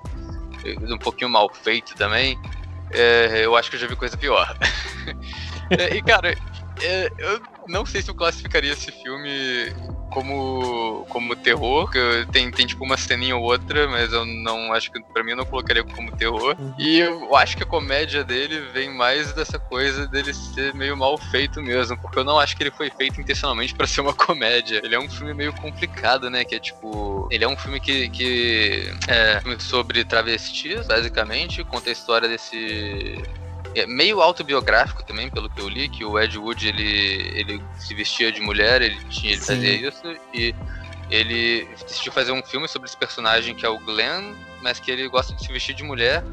e 0.66 0.92
um 0.92 0.98
pouquinho 0.98 1.30
mal 1.30 1.48
feito 1.54 1.94
também, 1.94 2.36
é, 2.90 3.44
eu 3.44 3.54
acho 3.54 3.70
que 3.70 3.76
eu 3.76 3.80
já 3.80 3.86
vi 3.86 3.94
coisa 3.94 4.16
pior. 4.16 4.56
É, 5.70 5.94
e 5.94 6.02
cara, 6.02 6.36
é, 6.82 7.12
eu 7.16 7.40
não 7.68 7.86
sei 7.86 8.02
se 8.02 8.10
eu 8.10 8.14
classificaria 8.16 8.72
esse 8.72 8.90
filme 8.90 9.72
como, 10.10 11.06
como 11.08 11.36
terror. 11.36 11.90
Tem, 12.30 12.50
tem 12.50 12.66
tipo 12.66 12.84
uma 12.84 12.96
ceninha 12.96 13.36
ou 13.36 13.42
outra, 13.42 13.88
mas 13.88 14.12
eu 14.12 14.24
não 14.24 14.72
acho 14.72 14.90
que 14.90 15.00
pra 15.00 15.24
mim 15.24 15.30
eu 15.30 15.36
não 15.36 15.46
colocaria 15.46 15.84
como 15.84 16.12
terror. 16.12 16.56
Uhum. 16.58 16.74
E 16.78 16.98
eu 16.98 17.36
acho 17.36 17.56
que 17.56 17.62
a 17.62 17.66
comédia 17.66 18.22
dele 18.24 18.60
vem 18.72 18.92
mais 18.92 19.32
dessa 19.32 19.58
coisa 19.58 20.06
dele 20.06 20.34
ser 20.34 20.74
meio 20.74 20.96
mal 20.96 21.16
feito 21.16 21.62
mesmo, 21.62 21.96
porque 21.98 22.18
eu 22.18 22.24
não 22.24 22.38
acho 22.38 22.56
que 22.56 22.62
ele 22.62 22.70
foi 22.70 22.90
feito 22.90 23.20
intencionalmente 23.20 23.74
para 23.74 23.86
ser 23.86 24.00
uma 24.00 24.12
comédia. 24.12 24.80
Ele 24.84 24.94
é 24.94 24.98
um 24.98 25.08
filme 25.08 25.32
meio 25.32 25.52
complicado, 25.54 26.28
né? 26.28 26.44
Que 26.44 26.56
é 26.56 26.58
tipo. 26.58 27.28
Ele 27.30 27.44
é 27.44 27.48
um 27.48 27.56
filme 27.56 27.80
que, 27.80 28.08
que 28.10 28.92
é 29.08 29.40
sobre 29.58 30.04
travestis, 30.04 30.86
basicamente, 30.86 31.64
conta 31.64 31.88
a 31.88 31.92
história 31.92 32.28
desse 32.28 33.22
é 33.74 33.86
meio 33.86 34.20
autobiográfico 34.20 35.04
também, 35.04 35.30
pelo 35.30 35.48
que 35.48 35.60
eu 35.60 35.68
li, 35.68 35.88
que 35.88 36.04
o 36.04 36.18
Ed 36.18 36.36
Wood 36.38 36.68
ele, 36.68 37.30
ele 37.34 37.62
se 37.78 37.94
vestia 37.94 38.32
de 38.32 38.40
mulher, 38.40 38.82
ele, 38.82 38.98
tinha, 39.08 39.32
ele 39.32 39.40
fazia 39.40 39.88
isso, 39.88 40.02
e 40.34 40.54
ele 41.10 41.68
decidiu 41.86 42.12
fazer 42.12 42.32
um 42.32 42.42
filme 42.42 42.68
sobre 42.68 42.88
esse 42.88 42.96
personagem 42.96 43.54
que 43.54 43.64
é 43.64 43.68
o 43.68 43.78
Glenn, 43.78 44.34
mas 44.62 44.78
que 44.78 44.90
ele 44.90 45.08
gosta 45.08 45.34
de 45.34 45.44
se 45.44 45.52
vestir 45.52 45.74
de 45.74 45.82
mulher. 45.82 46.24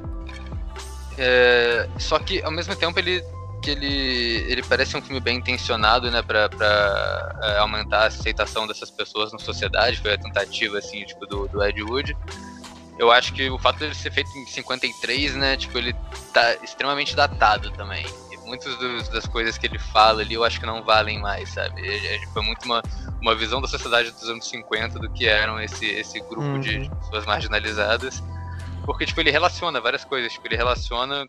É, 1.18 1.90
só 1.98 2.20
que 2.20 2.44
ao 2.44 2.52
mesmo 2.52 2.76
tempo 2.76 3.00
ele 3.00 3.24
que 3.62 3.72
ele, 3.72 4.46
ele 4.48 4.64
parece 4.64 4.96
um 4.96 5.02
filme 5.02 5.20
bem 5.20 5.38
intencionado, 5.38 6.12
né, 6.12 6.22
pra 6.22 6.50
é, 7.42 7.58
aumentar 7.58 8.04
a 8.04 8.06
aceitação 8.06 8.68
dessas 8.68 8.92
pessoas 8.92 9.34
na 9.34 9.40
sociedade, 9.40 10.00
foi 10.00 10.14
a 10.14 10.18
tentativa, 10.18 10.78
assim, 10.78 11.04
tipo, 11.04 11.26
do, 11.26 11.48
do 11.48 11.64
Ed 11.64 11.82
Wood 11.82 12.16
eu 13.00 13.12
acho 13.12 13.34
que 13.34 13.50
o 13.50 13.60
fato 13.60 13.80
dele 13.80 13.94
ser 13.94 14.12
feito 14.12 14.30
em 14.38 14.46
53, 14.46 15.36
né, 15.36 15.56
tipo, 15.56 15.78
ele 15.78 15.94
tá 16.34 16.56
extremamente 16.64 17.16
datado 17.16 17.72
também. 17.72 18.06
E 18.32 18.38
muitas 18.38 18.78
das 19.10 19.28
coisas 19.28 19.58
que 19.58 19.68
ele 19.68 19.78
fala 19.78 20.22
ali 20.22 20.34
eu 20.34 20.44
acho 20.44 20.60
que 20.60 20.66
não 20.66 20.84
valem 20.84 21.20
mais, 21.20 21.50
sabe? 21.50 21.82
Foi 22.34 22.42
muito 22.42 22.66
uma, 22.66 22.82
uma 23.22 23.36
visão 23.36 23.62
da 23.62 23.68
sociedade 23.68 24.12
dos 24.12 24.30
anos 24.30 24.48
50 24.50 25.00
do 25.00 25.10
que 25.12 25.28
eram 25.28 25.60
esse, 25.60 25.86
esse 25.86 26.20
grupo 26.22 26.42
uhum. 26.42 26.60
de 26.60 26.90
pessoas 26.90 27.26
marginalizadas. 27.26 28.24
Porque, 28.86 29.06
tipo, 29.06 29.20
ele 29.20 29.32
relaciona 29.32 29.82
várias 29.82 30.06
coisas. 30.06 30.32
Tipo, 30.32 30.48
ele 30.48 30.56
relaciona 30.56 31.28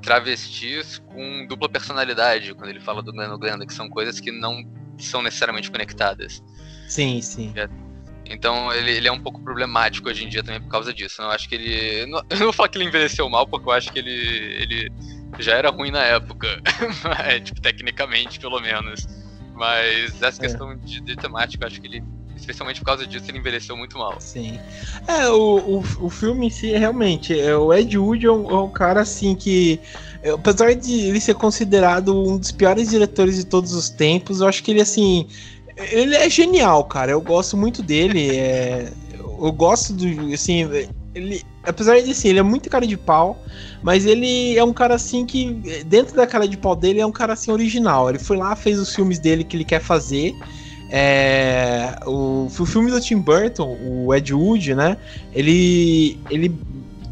travestis 0.00 0.98
com 0.98 1.46
dupla 1.46 1.68
personalidade, 1.68 2.54
quando 2.54 2.70
ele 2.70 2.80
fala 2.80 3.02
do 3.02 3.12
Glenn 3.12 3.36
Glenda, 3.36 3.66
que 3.66 3.74
são 3.74 3.88
coisas 3.88 4.20
que 4.20 4.30
não 4.30 4.64
são 4.98 5.20
necessariamente 5.20 5.70
conectadas. 5.70 6.42
Sim, 6.88 7.20
sim. 7.20 7.52
É, 7.56 7.68
então 8.30 8.72
ele, 8.72 8.92
ele, 8.92 9.08
é 9.08 9.12
um 9.12 9.18
pouco 9.20 9.42
problemático 9.42 10.08
hoje 10.08 10.24
em 10.24 10.28
dia 10.28 10.42
também 10.42 10.60
por 10.60 10.68
causa 10.68 10.94
disso. 10.94 11.20
Eu 11.20 11.30
acho 11.30 11.48
que 11.48 11.54
ele. 11.56 12.06
Não, 12.06 12.18
eu 12.30 12.36
não 12.36 12.44
vou 12.46 12.52
falar 12.52 12.68
que 12.68 12.78
ele 12.78 12.84
envelheceu 12.84 13.28
mal, 13.28 13.46
porque 13.46 13.68
eu 13.68 13.72
acho 13.72 13.92
que 13.92 13.98
ele, 13.98 14.10
ele 14.10 14.92
já 15.40 15.56
era 15.56 15.68
ruim 15.68 15.90
na 15.90 16.02
época. 16.04 16.46
é, 17.26 17.40
tipo, 17.40 17.60
tecnicamente, 17.60 18.38
pelo 18.38 18.60
menos. 18.60 19.06
Mas 19.54 20.22
essa 20.22 20.40
é. 20.40 20.46
questão 20.46 20.76
de, 20.78 21.00
de 21.00 21.16
temática, 21.16 21.64
eu 21.64 21.66
acho 21.66 21.80
que 21.80 21.88
ele. 21.88 22.04
Especialmente 22.36 22.80
por 22.80 22.86
causa 22.86 23.06
disso, 23.06 23.26
ele 23.28 23.36
envelheceu 23.36 23.76
muito 23.76 23.98
mal. 23.98 24.18
Sim. 24.18 24.58
É, 25.06 25.28
o, 25.28 25.58
o, 25.58 26.06
o 26.06 26.08
filme 26.08 26.46
em 26.46 26.50
si, 26.50 26.70
realmente, 26.70 27.38
é, 27.38 27.54
o 27.54 27.70
Ed 27.74 27.98
Wood 27.98 28.24
é 28.24 28.32
um, 28.32 28.50
é 28.50 28.62
um 28.62 28.70
cara 28.70 29.02
assim 29.02 29.34
que 29.34 29.78
apesar 30.32 30.74
de 30.74 30.92
ele 31.00 31.20
ser 31.20 31.34
considerado 31.34 32.14
um 32.18 32.38
dos 32.38 32.50
piores 32.50 32.88
diretores 32.88 33.36
de 33.36 33.44
todos 33.44 33.72
os 33.72 33.90
tempos, 33.90 34.40
eu 34.40 34.48
acho 34.48 34.62
que 34.62 34.70
ele 34.70 34.80
assim 34.80 35.26
ele 35.90 36.14
é 36.14 36.28
genial, 36.28 36.84
cara. 36.84 37.12
Eu 37.12 37.20
gosto 37.20 37.56
muito 37.56 37.82
dele. 37.82 38.36
É... 38.36 38.92
Eu 39.14 39.52
gosto 39.52 39.92
do. 39.92 40.32
Assim, 40.32 40.68
ele. 41.14 41.42
Apesar 41.62 42.00
de 42.00 42.10
assim, 42.10 42.28
ele 42.28 42.38
é 42.38 42.42
muito 42.42 42.70
cara 42.70 42.86
de 42.86 42.96
pau, 42.96 43.38
mas 43.82 44.06
ele 44.06 44.56
é 44.56 44.64
um 44.64 44.72
cara 44.72 44.94
assim 44.94 45.26
que, 45.26 45.50
dentro 45.84 46.16
da 46.16 46.26
cara 46.26 46.48
de 46.48 46.56
pau 46.56 46.74
dele, 46.74 47.00
é 47.00 47.06
um 47.06 47.12
cara 47.12 47.34
assim 47.34 47.50
original. 47.50 48.08
Ele 48.08 48.18
foi 48.18 48.36
lá, 48.38 48.56
fez 48.56 48.78
os 48.78 48.94
filmes 48.94 49.18
dele 49.18 49.44
que 49.44 49.56
ele 49.56 49.64
quer 49.64 49.80
fazer. 49.80 50.34
É, 50.90 51.96
o, 52.06 52.46
o 52.46 52.66
filme 52.66 52.90
do 52.90 53.00
Tim 53.00 53.18
Burton, 53.18 53.78
o 53.80 54.14
Ed 54.14 54.32
Wood, 54.34 54.74
né? 54.74 54.96
Ele, 55.32 56.18
ele 56.30 56.58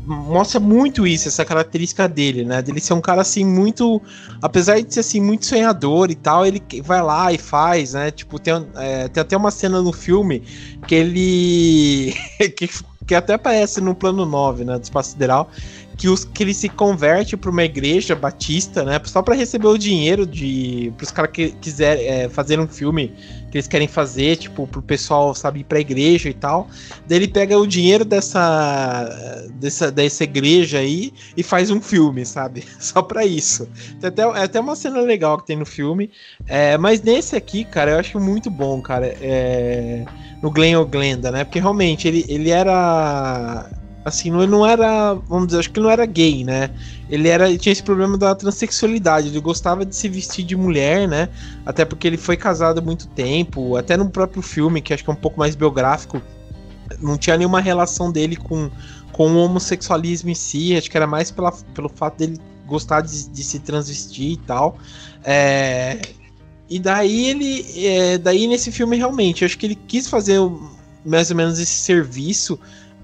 mostra 0.09 0.59
muito 0.59 1.07
isso, 1.07 1.29
essa 1.29 1.45
característica 1.45 2.09
dele, 2.09 2.45
né? 2.45 2.63
Dele 2.63 2.81
ser 2.81 2.95
um 2.95 3.01
cara 3.01 3.21
assim 3.21 3.45
muito. 3.45 4.01
Apesar 4.41 4.81
de 4.81 4.93
ser 4.93 5.01
assim, 5.01 5.21
muito 5.21 5.45
sonhador 5.45 6.11
e 6.11 6.15
tal, 6.15 6.47
ele 6.47 6.63
vai 6.83 7.03
lá 7.03 7.33
e 7.33 7.39
faz, 7.39 7.93
né? 7.93 8.11
Tipo, 8.11 8.39
tem, 8.39 8.55
é, 8.77 9.09
tem 9.09 9.21
até 9.21 9.37
uma 9.37 9.51
cena 9.51 9.83
no 9.83 9.93
filme 9.93 10.43
que 10.87 10.95
ele. 10.95 12.15
que, 12.57 12.69
que 13.07 13.15
até 13.15 13.35
aparece 13.35 13.81
no 13.81 13.95
plano 13.95 14.25
9, 14.25 14.65
né? 14.65 14.79
Do 14.79 14.83
Espaço 14.83 15.11
Sideral. 15.11 15.51
Que, 15.97 16.09
os, 16.09 16.25
que 16.25 16.45
ele 16.45 16.55
se 16.55 16.69
converte 16.69 17.37
para 17.37 17.51
uma 17.51 17.65
igreja 17.65 18.15
batista, 18.15 18.85
né? 18.85 19.01
Só 19.05 19.21
para 19.21 19.35
receber 19.35 19.67
o 19.67 19.77
dinheiro 19.77 20.25
de. 20.25 20.93
para 20.97 21.05
os 21.05 21.11
caras 21.11 21.33
que 21.33 21.51
quiserem 21.51 22.07
é, 22.07 22.29
fazer 22.29 22.59
um 22.59 22.69
filme 22.69 23.13
que 23.51 23.57
eles 23.57 23.67
querem 23.67 23.89
fazer, 23.89 24.37
tipo, 24.37 24.67
pro 24.67 24.83
pessoal, 24.83 25.35
sabe, 25.35 25.61
ir 25.61 25.65
pra 25.65 25.81
igreja 25.81 26.29
e 26.29 26.35
tal. 26.35 26.69
Daí 27.07 27.19
ele 27.19 27.29
pega 27.29 27.59
o 27.59 27.67
dinheiro 27.67 28.05
dessa, 28.05 29.49
dessa, 29.55 29.91
dessa 29.91 30.25
igreja 30.25 30.79
aí 30.79 31.13
e 31.37 31.43
faz 31.43 31.71
um 31.71 31.81
filme, 31.81 32.25
sabe? 32.27 32.65
Só 32.79 33.03
pra 33.03 33.25
isso. 33.25 33.69
Tem 34.01 34.09
até, 34.09 34.23
é 34.23 34.43
até 34.45 34.61
uma 34.61 34.77
cena 34.77 35.01
legal 35.01 35.39
que 35.39 35.47
tem 35.47 35.57
no 35.57 35.67
filme. 35.67 36.11
É, 36.47 36.77
mas 36.77 37.03
nesse 37.03 37.37
aqui, 37.37 37.65
cara, 37.65 37.93
eu 37.93 37.99
acho 37.99 38.21
muito 38.21 38.51
bom, 38.51 38.81
cara. 38.81 39.07
É, 39.21 40.05
no 40.43 40.51
Glenn 40.51 40.77
ou 40.79 40.87
Glenda, 40.87 41.31
né? 41.31 41.45
Porque 41.45 41.59
realmente 41.59 42.07
ele, 42.07 42.25
ele 42.29 42.51
era 42.51 43.69
assim, 44.09 44.31
não, 44.31 44.47
não 44.47 44.67
era, 44.67 45.15
vamos 45.15 45.49
dizer, 45.49 45.61
acho 45.61 45.71
que 45.71 45.81
não 45.81 45.91
era 45.91 46.05
gay, 46.05 46.45
né? 46.45 46.71
Ele 47.09 47.29
era, 47.29 47.49
ele 47.49 47.59
tinha 47.59 47.73
esse 47.73 47.83
problema 47.83 48.19
da 48.19 48.35
transexualidade, 48.35 49.29
ele 49.29 49.41
gostava 49.41 49.85
de 49.85 49.95
se 49.95 50.09
vestir 50.09 50.45
de 50.45 50.57
mulher, 50.57 51.07
né? 51.07 51.29
Até 51.65 51.85
porque 51.85 52.07
ele 52.07 52.17
foi 52.17 52.37
casado 52.37 52.79
há 52.79 52.83
muito 52.83 53.07
tempo, 53.09 53.77
até 53.77 53.97
no 53.97 54.11
próprio 54.11 54.43
filme, 54.43 54.81
que 54.81 54.93
acho 54.93 55.05
que 55.05 55.11
é 55.11 55.13
um 55.13 55.17
pouco 55.17 55.39
mais 55.39 55.55
biográfico, 55.55 56.21
não 57.01 57.17
tinha 57.17 57.37
nenhuma 57.37 57.61
relação 57.61 58.11
dele 58.11 58.37
com, 58.37 58.71
com 59.13 59.33
o 59.33 59.45
homossexualismo 59.45 60.31
em 60.31 60.35
si, 60.35 60.77
acho 60.77 60.91
que 60.91 60.97
era 60.97 61.07
mais 61.07 61.31
pela, 61.31 61.53
pelo 61.75 61.89
fato 61.89 62.19
dele 62.19 62.39
gostar 62.67 63.01
de, 63.01 63.29
de 63.29 63.43
se 63.43 63.59
transvestir 63.59 64.33
e 64.33 64.37
tal. 64.37 64.79
É, 65.25 66.01
e 66.69 66.79
daí 66.79 67.29
ele, 67.29 67.87
é, 67.87 68.19
daí 68.19 68.47
nesse 68.47 68.71
filme 68.71 68.97
realmente, 68.97 69.45
acho 69.45 69.57
que 69.57 69.67
ele 69.67 69.75
quis 69.75 70.09
fazer 70.09 70.39
mais 71.05 71.31
ou 71.31 71.37
menos 71.37 71.59
esse 71.59 71.73
serviço 71.73 72.59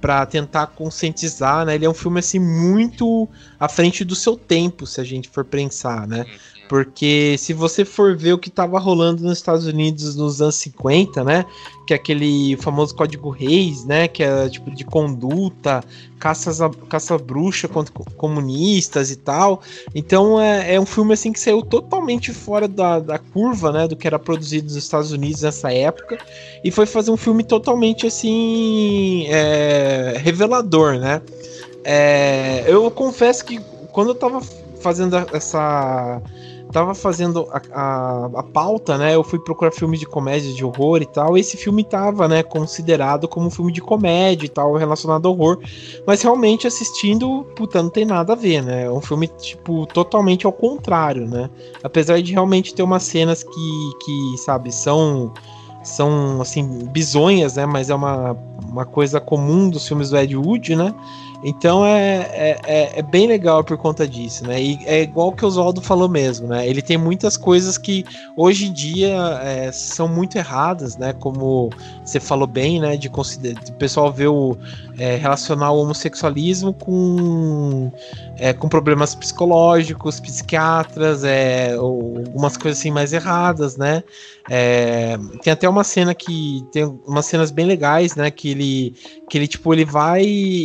para 0.05 0.27
tentar 0.27 0.67
conscientizar, 0.67 1.65
né? 1.65 1.77
Ele 1.77 1.87
é 1.87 1.89
um 1.89 1.95
filme 1.95 2.19
assim 2.19 2.39
muito 2.39 3.27
à 3.59 3.71
frente 3.71 4.05
do 4.05 4.15
seu 4.15 4.37
tempo, 4.37 4.87
se 4.87 5.01
a 5.01 5.05
gente 5.05 5.31
for 5.31 5.47
pensar, 5.47 6.07
né? 6.07 6.27
Porque 6.69 7.37
se 7.39 7.53
você 7.53 7.85
for 7.85 8.17
ver 8.17 8.33
o 8.33 8.39
que 8.39 8.49
estava 8.49 8.79
rolando 8.79 9.23
nos 9.23 9.39
Estados 9.39 9.67
Unidos 9.67 10.17
nos 10.17 10.41
anos 10.41 10.55
50, 10.57 11.23
né? 11.23 11.45
Que 11.87 11.93
é 11.93 11.97
aquele 11.97 12.57
famoso 12.57 12.95
código 12.95 13.29
Reis, 13.29 13.85
né? 13.85 14.09
Que 14.09 14.23
é 14.23 14.49
tipo 14.49 14.71
de 14.71 14.85
conduta, 14.85 15.85
caças 16.19 16.63
a, 16.63 16.71
caça 16.89 17.19
bruxa 17.19 17.69
contra 17.69 17.93
comunistas 18.17 19.11
e 19.11 19.17
tal. 19.17 19.61
Então 19.95 20.41
é, 20.41 20.75
é, 20.75 20.81
um 20.81 20.87
filme 20.87 21.13
assim 21.13 21.33
que 21.33 21.41
saiu 21.41 21.63
totalmente 21.63 22.33
fora 22.33 22.67
da, 22.67 22.99
da 22.99 23.19
curva, 23.19 23.71
né? 23.71 23.87
Do 23.87 23.95
que 23.95 24.07
era 24.07 24.19
produzido 24.19 24.65
nos 24.65 24.77
Estados 24.77 25.13
Unidos 25.13 25.43
nessa 25.43 25.71
época. 25.73 26.19
E 26.65 26.71
foi 26.71 26.87
fazer 26.87 27.11
um 27.11 27.17
filme 27.17 27.45
totalmente 27.45 28.07
assim. 28.07 29.27
É, 29.29 30.15
revelador, 30.17 30.99
né? 30.99 31.21
É, 31.85 32.65
eu 32.67 32.91
confesso 32.91 33.45
que 33.45 33.61
quando 33.93 34.09
eu 34.09 34.15
tava 34.15 34.41
fazendo 34.81 35.17
essa 35.33 36.21
tava 36.75 36.93
fazendo 36.93 37.47
a, 37.53 37.63
a, 37.73 38.25
a, 38.35 38.43
pauta, 38.43 38.99
né? 38.99 39.15
Eu 39.15 39.23
fui 39.23 39.39
procurar 39.39 39.71
filmes 39.71 40.01
de 40.01 40.07
comédia, 40.07 40.53
de 40.53 40.65
horror 40.65 41.01
e 41.01 41.07
tal. 41.07 41.39
E 41.39 41.41
esse 41.41 41.57
filme 41.57 41.85
tava, 41.85 42.27
né, 42.27 42.43
considerado 42.43 43.29
como 43.29 43.47
um 43.47 43.51
filme 43.51 43.71
de 43.71 43.81
comédia 43.81 44.47
e 44.47 44.49
tal, 44.49 44.75
relacionado 44.75 45.29
ao 45.29 45.35
horror. 45.35 45.61
Mas 46.05 46.21
realmente 46.21 46.67
assistindo, 46.67 47.47
puta, 47.55 47.81
não 47.81 47.89
tem 47.89 48.05
nada 48.05 48.33
a 48.33 48.37
ver, 48.37 48.61
né? 48.61 48.87
É 48.87 48.91
um 48.91 49.01
filme, 49.01 49.29
tipo, 49.29 49.87
totalmente 49.87 50.47
ao 50.47 50.53
contrário, 50.53 51.29
né? 51.29 51.49
Apesar 51.81 52.21
de 52.21 52.33
realmente 52.33 52.75
ter 52.75 52.83
umas 52.83 53.05
cenas 53.05 53.45
que, 53.45 53.91
que 54.05 54.39
sabe, 54.39 54.73
são 54.73 55.33
são 55.85 56.41
assim 56.41 56.67
bizonhas, 56.87 57.55
né? 57.55 57.67
Mas 57.67 57.89
é 57.89 57.95
uma, 57.95 58.37
uma 58.69 58.85
coisa 58.85 59.21
comum 59.21 59.71
dos 59.71 59.87
filmes 59.87 60.11
do 60.11 60.17
Ed 60.17 60.37
Wood, 60.37 60.75
né? 60.75 60.93
Então 61.47 61.85
é, 61.85 62.17
é, 62.33 62.61
é, 62.65 62.99
é, 62.99 63.03
bem 63.03 63.27
legal 63.27 63.63
por 63.63 63.77
conta 63.77 64.09
disso, 64.09 64.47
né? 64.47 64.63
E 64.63 64.79
é 64.87 65.03
igual 65.03 65.31
que 65.31 65.45
o 65.45 65.49
Oswaldo 65.49 65.83
falou 65.83 66.09
mesmo, 66.09 66.49
né? 66.49 66.67
Ele 66.67 66.81
tem 66.81 66.97
muitas 66.97 67.37
coisas 67.37 67.77
que 67.77 68.03
hoje 68.35 68.67
em 68.67 68.73
dia 68.73 69.15
é, 69.43 69.71
são 69.71 70.09
muito 70.09 70.39
erradas, 70.39 70.97
né? 70.97 71.13
Como 71.13 71.69
você 72.03 72.19
falou 72.19 72.47
bem, 72.47 72.81
né? 72.81 72.97
De 72.97 73.11
considerar, 73.11 73.63
o 73.69 73.73
pessoal 73.75 74.11
vê 74.11 74.27
o, 74.27 74.57
é, 74.99 75.17
relacionar 75.17 75.73
o 75.73 75.81
homossexualismo 75.83 76.73
com, 76.73 77.93
é, 78.37 78.53
com 78.53 78.69
problemas 78.69 79.15
psicológicos, 79.15 80.21
psiquiatras, 80.21 81.25
é, 81.25 81.75
algumas 81.75 82.57
coisas 82.57 82.79
assim 82.79 82.91
mais 82.91 83.13
erradas, 83.13 83.77
né? 83.77 84.05
É, 84.49 85.17
tem 85.43 85.53
até 85.53 85.69
uma 85.69 85.85
cena 85.85 86.15
que 86.15 86.65
tem 86.71 86.85
umas 87.07 87.27
cenas 87.27 87.51
bem 87.51 87.67
legais, 87.67 88.15
né? 88.15 88.31
Que 88.31 88.51
ele, 88.51 88.95
que 89.29 89.39
ele 89.39 89.49
tipo, 89.49 89.73
ele 89.73 89.85
vai, 89.85 90.25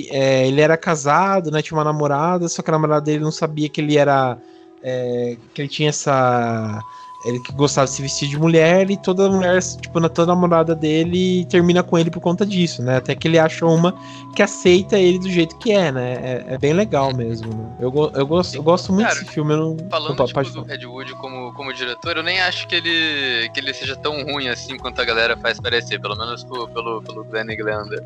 é, 0.09 0.47
ele 0.47 0.61
era 0.61 0.77
casado, 0.77 1.49
né? 1.49 1.61
Tinha 1.61 1.77
uma 1.77 1.83
namorada, 1.83 2.47
só 2.47 2.61
que 2.61 2.69
a 2.69 2.73
namorada 2.73 3.05
dele 3.05 3.23
não 3.23 3.31
sabia 3.31 3.69
que 3.69 3.81
ele 3.81 3.97
era, 3.97 4.37
é, 4.83 5.37
que 5.53 5.61
ele 5.61 5.69
tinha 5.69 5.89
essa 5.89 6.79
ele 7.25 7.39
que 7.39 7.51
gostava 7.51 7.85
de 7.85 7.93
se 7.93 8.01
vestir 8.01 8.29
de 8.29 8.37
mulher 8.37 8.89
e 8.89 8.95
toda 8.95 9.29
mulher, 9.29 9.61
tipo, 9.61 9.99
na 9.99 10.07
toda 10.07 10.33
namorada 10.33 10.73
dele 10.73 11.45
termina 11.45 11.83
com 11.83 11.97
ele 11.97 12.09
por 12.09 12.21
conta 12.21 12.45
disso, 12.45 12.81
né? 12.81 12.97
Até 12.97 13.13
que 13.13 13.27
ele 13.27 13.37
acha 13.37 13.65
uma 13.65 13.93
que 14.33 14.41
aceita 14.41 14.97
ele 14.97 15.19
do 15.19 15.29
jeito 15.29 15.57
que 15.57 15.71
é, 15.71 15.91
né? 15.91 16.13
É, 16.13 16.53
é 16.53 16.57
bem 16.57 16.71
legal 16.71 17.13
mesmo. 17.13 17.53
Né? 17.53 17.77
Eu, 17.81 18.11
eu, 18.15 18.25
gosto, 18.25 18.55
eu 18.55 18.63
gosto 18.63 18.93
muito 18.93 19.07
Cara, 19.07 19.19
desse 19.19 19.33
filme. 19.33 19.53
Eu 19.53 19.57
não... 19.57 19.89
Falando 19.89 20.19
Opa, 20.21 20.43
tipo, 20.43 20.61
do 20.61 20.71
Ed 20.71 20.85
Wood 20.85 21.13
como, 21.15 21.53
como 21.53 21.73
diretor, 21.73 22.15
eu 22.15 22.23
nem 22.23 22.39
acho 22.39 22.65
que 22.67 22.75
ele, 22.75 23.49
que 23.49 23.59
ele 23.59 23.73
seja 23.73 23.97
tão 23.97 24.23
ruim 24.23 24.47
assim 24.47 24.77
quanto 24.77 25.01
a 25.01 25.05
galera 25.05 25.35
faz 25.35 25.59
parecer, 25.59 25.99
pelo 25.99 26.15
menos 26.15 26.45
pelo, 26.45 26.69
pelo, 26.69 27.01
pelo 27.01 27.25
Glenn 27.25 27.47
Glenda. 27.47 28.01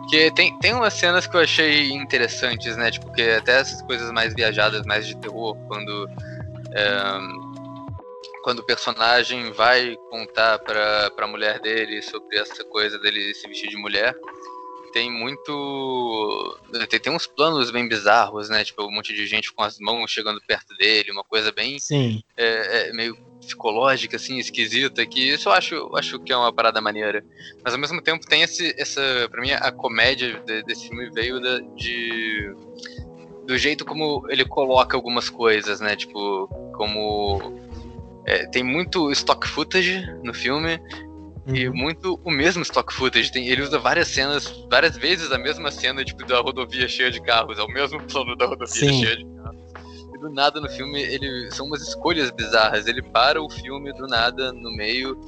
Porque 0.00 0.30
tem, 0.32 0.58
tem 0.58 0.74
umas 0.74 0.92
cenas 0.92 1.26
que 1.26 1.34
eu 1.36 1.40
achei 1.40 1.92
interessantes, 1.92 2.76
né? 2.76 2.90
Tipo, 2.90 3.10
que 3.12 3.22
até 3.22 3.60
essas 3.60 3.80
coisas 3.82 4.10
mais 4.10 4.34
viajadas, 4.34 4.84
mais 4.84 5.06
de 5.06 5.16
terror, 5.16 5.56
quando. 5.66 6.10
É, 6.72 7.49
quando 8.42 8.60
o 8.60 8.66
personagem 8.66 9.52
vai 9.52 9.96
contar 10.10 10.58
pra, 10.58 11.10
pra 11.10 11.26
mulher 11.26 11.60
dele 11.60 12.02
sobre 12.02 12.38
essa 12.38 12.64
coisa 12.64 12.98
dele 12.98 13.34
se 13.34 13.46
vestir 13.46 13.68
de 13.68 13.76
mulher, 13.76 14.14
tem 14.92 15.10
muito. 15.10 16.58
Tem, 16.88 17.00
tem 17.00 17.12
uns 17.12 17.26
planos 17.26 17.70
bem 17.70 17.88
bizarros, 17.88 18.48
né? 18.48 18.64
Tipo, 18.64 18.84
um 18.84 18.92
monte 18.92 19.14
de 19.14 19.26
gente 19.26 19.52
com 19.52 19.62
as 19.62 19.78
mãos 19.78 20.10
chegando 20.10 20.40
perto 20.46 20.74
dele, 20.76 21.12
uma 21.12 21.24
coisa 21.24 21.52
bem. 21.52 21.78
Sim. 21.78 22.22
É, 22.36 22.88
é 22.88 22.92
meio 22.92 23.16
psicológica, 23.40 24.16
assim, 24.16 24.38
esquisita, 24.38 25.06
que 25.06 25.30
isso 25.30 25.48
eu 25.48 25.52
acho, 25.52 25.96
acho 25.96 26.18
que 26.20 26.32
é 26.32 26.36
uma 26.36 26.52
parada 26.52 26.80
maneira. 26.80 27.24
Mas 27.64 27.72
ao 27.72 27.80
mesmo 27.80 28.02
tempo 28.02 28.26
tem 28.26 28.42
esse, 28.42 28.74
essa. 28.78 29.00
Pra 29.30 29.40
mim, 29.40 29.52
a 29.52 29.72
comédia 29.72 30.40
de, 30.44 30.62
desse 30.64 30.88
filme 30.88 31.10
veio 31.10 31.40
da, 31.40 31.58
de. 31.76 32.54
Do 33.46 33.58
jeito 33.58 33.84
como 33.84 34.26
ele 34.28 34.44
coloca 34.44 34.96
algumas 34.96 35.28
coisas, 35.28 35.80
né? 35.80 35.96
Tipo, 35.96 36.46
como 36.76 37.69
é, 38.30 38.46
tem 38.46 38.62
muito 38.62 39.10
stock 39.10 39.46
footage 39.48 40.06
no 40.22 40.32
filme 40.32 40.80
uhum. 41.48 41.56
e 41.56 41.68
muito 41.68 42.20
o 42.24 42.30
mesmo 42.30 42.62
stock 42.62 42.94
footage. 42.94 43.32
Tem, 43.32 43.48
ele 43.48 43.62
usa 43.62 43.76
várias 43.76 44.06
cenas, 44.06 44.46
várias 44.70 44.96
vezes 44.96 45.32
a 45.32 45.38
mesma 45.38 45.72
cena, 45.72 46.04
tipo, 46.04 46.24
da 46.24 46.40
rodovia 46.40 46.88
cheia 46.88 47.10
de 47.10 47.20
carros. 47.20 47.58
É 47.58 47.62
o 47.62 47.68
mesmo 47.68 48.00
plano 48.06 48.36
da 48.36 48.46
rodovia 48.46 48.68
Sim. 48.68 49.04
cheia 49.04 49.16
de 49.16 49.24
carros. 49.24 49.60
E 50.14 50.18
do 50.18 50.30
nada 50.30 50.60
no 50.60 50.68
filme, 50.70 51.02
ele 51.02 51.50
são 51.50 51.66
umas 51.66 51.82
escolhas 51.82 52.30
bizarras. 52.30 52.86
Ele 52.86 53.02
para 53.02 53.42
o 53.42 53.50
filme 53.50 53.92
do 53.94 54.06
nada 54.06 54.52
no 54.52 54.70
meio 54.76 55.18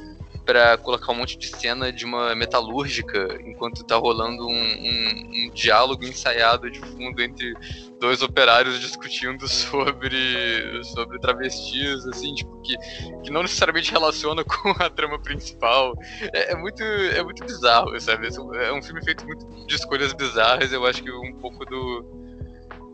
para 0.44 0.76
colocar 0.76 1.12
um 1.12 1.16
monte 1.16 1.38
de 1.38 1.46
cena 1.46 1.92
de 1.92 2.04
uma 2.04 2.34
metalúrgica 2.34 3.38
enquanto 3.44 3.84
tá 3.84 3.96
rolando 3.96 4.46
um, 4.46 4.52
um, 4.52 5.30
um, 5.46 5.50
diálogo 5.54 6.04
ensaiado 6.04 6.70
de 6.70 6.80
fundo 6.80 7.22
entre 7.22 7.54
dois 8.00 8.22
operários 8.22 8.80
discutindo 8.80 9.46
sobre, 9.48 10.82
sobre 10.84 11.18
travestis, 11.20 12.06
assim, 12.06 12.34
tipo, 12.34 12.60
que, 12.62 12.76
que 13.22 13.30
não 13.30 13.42
necessariamente 13.42 13.92
relaciona 13.92 14.42
com 14.44 14.70
a 14.70 14.90
trama 14.90 15.18
principal. 15.18 15.94
É, 16.32 16.52
é 16.52 16.56
muito, 16.56 16.82
é 16.82 17.22
muito 17.22 17.44
bizarro, 17.44 17.98
sabe? 18.00 18.28
É 18.56 18.72
um 18.72 18.82
filme 18.82 19.04
feito 19.04 19.24
muito 19.24 19.46
de 19.66 19.74
escolhas 19.74 20.12
bizarras, 20.12 20.72
eu 20.72 20.84
acho 20.84 21.02
que 21.02 21.10
um 21.10 21.34
pouco 21.34 21.64
do 21.64 22.21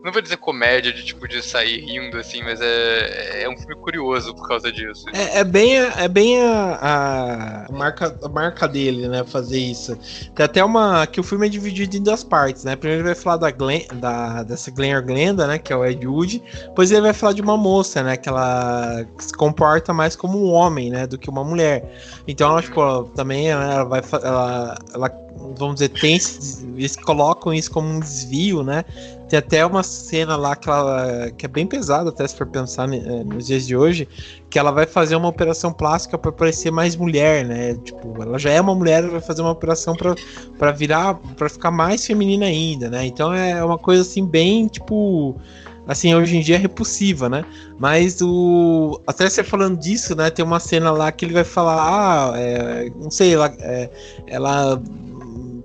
não 0.03 0.11
vou 0.11 0.21
dizer 0.21 0.37
comédia 0.37 0.93
de 0.93 1.03
tipo 1.03 1.27
de 1.27 1.41
sair 1.41 1.79
rindo 1.79 2.17
assim, 2.17 2.41
mas 2.43 2.59
é, 2.61 3.43
é 3.43 3.49
um 3.49 3.57
filme 3.57 3.75
curioso 3.75 4.33
por 4.33 4.47
causa 4.47 4.71
disso. 4.71 5.05
É, 5.13 5.39
é 5.39 5.43
bem, 5.43 5.75
é 5.77 6.07
bem 6.07 6.41
a, 6.41 7.65
a, 7.69 7.71
marca, 7.71 8.17
a 8.23 8.29
marca 8.29 8.67
dele, 8.67 9.07
né? 9.07 9.23
Fazer 9.25 9.59
isso. 9.59 9.97
Tem 10.33 10.45
até 10.45 10.63
uma. 10.63 11.05
que 11.05 11.19
o 11.19 11.23
filme 11.23 11.47
é 11.47 11.49
dividido 11.49 11.97
em 11.97 12.03
duas 12.03 12.23
partes, 12.23 12.63
né? 12.63 12.75
Primeiro 12.75 13.01
ele 13.01 13.13
vai 13.13 13.21
falar 13.21 13.37
da, 13.37 13.51
Glenn, 13.51 13.81
da 13.95 14.43
dessa 14.43 14.71
Glenn 14.71 15.01
Glenda, 15.01 15.47
né? 15.47 15.57
Que 15.57 15.73
é 15.73 15.75
o 15.75 15.85
Ed 15.85 16.05
Wood. 16.05 16.41
Depois 16.63 16.91
ele 16.91 17.01
vai 17.01 17.13
falar 17.13 17.33
de 17.33 17.41
uma 17.41 17.57
moça, 17.57 18.01
né? 18.01 18.15
Que 18.15 18.29
ela 18.29 19.05
se 19.17 19.33
comporta 19.33 19.93
mais 19.93 20.15
como 20.15 20.41
um 20.43 20.51
homem, 20.51 20.89
né? 20.89 21.05
Do 21.05 21.17
que 21.17 21.29
uma 21.29 21.43
mulher. 21.43 21.83
Então 22.27 22.51
ela, 22.51 22.61
tipo, 22.61 23.03
também 23.15 23.49
ela 23.49 23.83
vai. 23.83 24.01
Ela, 24.23 24.77
ela 24.93 25.28
vamos 25.55 25.75
dizer, 25.75 25.89
tem, 25.89 26.17
eles 26.77 26.95
colocam 26.95 27.53
isso 27.53 27.71
como 27.71 27.87
um 27.87 27.99
desvio, 27.99 28.63
né? 28.63 28.83
Tem 29.27 29.37
até 29.37 29.63
uma 29.65 29.83
cena 29.83 30.35
lá 30.35 30.55
que, 30.55 30.69
ela, 30.69 31.31
que 31.37 31.45
é 31.45 31.49
bem 31.49 31.67
pesada, 31.67 32.09
até 32.09 32.27
se 32.27 32.35
for 32.35 32.47
pensar 32.47 32.87
né, 32.87 33.23
nos 33.23 33.45
dias 33.45 33.67
de 33.67 33.75
hoje, 33.75 34.07
que 34.49 34.57
ela 34.57 34.71
vai 34.71 34.87
fazer 34.87 35.15
uma 35.15 35.27
operação 35.27 35.71
plástica 35.71 36.17
para 36.17 36.31
parecer 36.31 36.71
mais 36.71 36.95
mulher, 36.95 37.45
né? 37.45 37.75
Tipo, 37.75 38.21
ela 38.21 38.39
já 38.39 38.49
é 38.49 38.59
uma 38.59 38.73
mulher, 38.73 39.03
ela 39.03 39.11
vai 39.11 39.21
fazer 39.21 39.41
uma 39.41 39.51
operação 39.51 39.95
para 40.57 40.71
virar, 40.71 41.15
para 41.37 41.47
ficar 41.47 41.69
mais 41.69 42.05
feminina 42.05 42.45
ainda, 42.47 42.89
né? 42.89 43.05
Então 43.05 43.31
é 43.31 43.63
uma 43.63 43.77
coisa 43.77 44.01
assim 44.01 44.25
bem, 44.25 44.67
tipo, 44.67 45.39
assim, 45.87 46.13
hoje 46.15 46.37
em 46.37 46.41
dia 46.41 46.55
é 46.55 46.59
repulsiva, 46.59 47.29
né? 47.29 47.43
Mas 47.77 48.21
o. 48.21 48.99
Até 49.05 49.29
você 49.29 49.43
falando 49.43 49.77
disso, 49.77 50.15
né? 50.15 50.29
Tem 50.29 50.45
uma 50.45 50.59
cena 50.59 50.91
lá 50.91 51.11
que 51.11 51.25
ele 51.25 51.33
vai 51.33 51.43
falar, 51.43 51.81
ah, 51.81 52.33
é, 52.35 52.91
não 52.95 53.11
sei, 53.11 53.33
ela, 53.33 53.53
é, 53.59 53.89
ela 54.27 54.81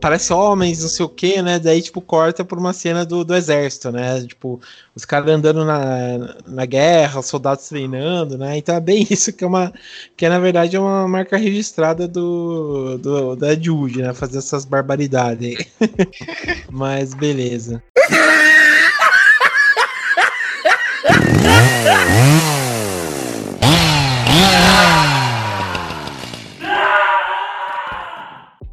parece 0.04 0.34
homens, 0.34 0.82
não 0.82 0.88
sei 0.90 1.06
o 1.06 1.08
que, 1.08 1.40
né? 1.40 1.58
Daí, 1.58 1.80
tipo, 1.80 1.98
corta 1.98 2.44
por 2.44 2.58
uma 2.58 2.74
cena 2.74 3.06
do, 3.06 3.24
do 3.24 3.34
exército, 3.34 3.90
né? 3.90 4.22
Tipo, 4.26 4.60
os 4.94 5.06
caras 5.06 5.30
andando 5.30 5.64
na, 5.64 6.36
na 6.46 6.66
guerra, 6.66 7.20
os 7.20 7.26
soldados 7.26 7.66
treinando, 7.66 8.36
né? 8.36 8.58
Então 8.58 8.74
é 8.74 8.80
bem 8.80 9.04
isso 9.08 9.32
que 9.32 9.42
é 9.42 9.46
uma. 9.46 9.72
Que 10.14 10.26
é, 10.26 10.28
na 10.28 10.38
verdade, 10.38 10.76
é 10.76 10.78
uma 10.78 11.08
marca 11.08 11.38
registrada 11.38 12.06
do, 12.06 12.98
do 12.98 13.34
da 13.34 13.58
Jude, 13.58 14.02
né? 14.02 14.12
Fazer 14.12 14.36
essas 14.36 14.66
barbaridades 14.66 15.56
aí. 15.56 15.66
Mas 16.70 17.14
beleza. 17.14 17.82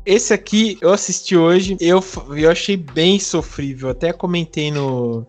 Esse 0.05 0.33
aqui 0.33 0.77
eu 0.81 0.91
assisti 0.91 1.37
hoje, 1.37 1.77
eu, 1.79 2.03
eu 2.35 2.49
achei 2.49 2.75
bem 2.75 3.19
sofrível. 3.19 3.89
Até 3.89 4.11
comentei 4.11 4.71
no, 4.71 5.25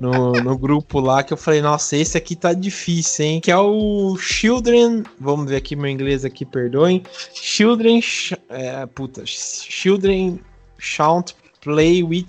no, 0.00 0.32
no, 0.32 0.58
grupo 0.58 0.98
lá 0.98 1.22
que 1.22 1.32
eu 1.32 1.36
falei, 1.36 1.62
nossa, 1.62 1.96
esse 1.96 2.18
aqui 2.18 2.34
tá 2.34 2.52
difícil, 2.52 3.24
hein? 3.24 3.40
Que 3.40 3.50
é 3.50 3.56
o 3.56 4.16
Children. 4.18 5.04
Vamos 5.20 5.48
ver 5.48 5.56
aqui 5.56 5.76
meu 5.76 5.88
inglês 5.88 6.24
aqui, 6.24 6.44
perdoem. 6.44 7.02
Children. 7.32 8.00
É, 8.48 8.86
puta, 8.86 9.22
Children 9.24 10.40
Shan't 10.78 11.36
Play 11.60 12.02
with, 12.02 12.26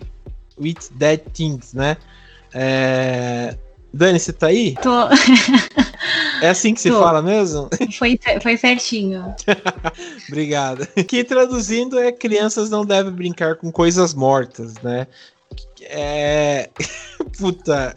with 0.59 0.77
Dead 0.91 1.21
Things, 1.33 1.73
né? 1.73 1.97
É, 2.53 3.57
Dani, 3.93 4.19
você 4.19 4.31
tá 4.31 4.47
aí? 4.47 4.75
Tô. 4.75 4.89
É 6.41 6.49
assim 6.49 6.73
que 6.73 6.81
se 6.81 6.89
Tô. 6.89 7.01
fala 7.01 7.21
mesmo? 7.21 7.69
Foi, 7.97 8.17
foi 8.41 8.55
certinho. 8.55 9.35
Obrigado. 10.29 10.87
Que 11.07 11.23
traduzindo 11.23 11.99
é 11.99 12.11
crianças 12.11 12.69
não 12.69 12.85
devem 12.85 13.11
brincar 13.11 13.55
com 13.55 13.71
coisas 13.71 14.13
mortas, 14.13 14.75
né? 14.75 15.07
É. 15.81 16.69
Puta. 17.37 17.93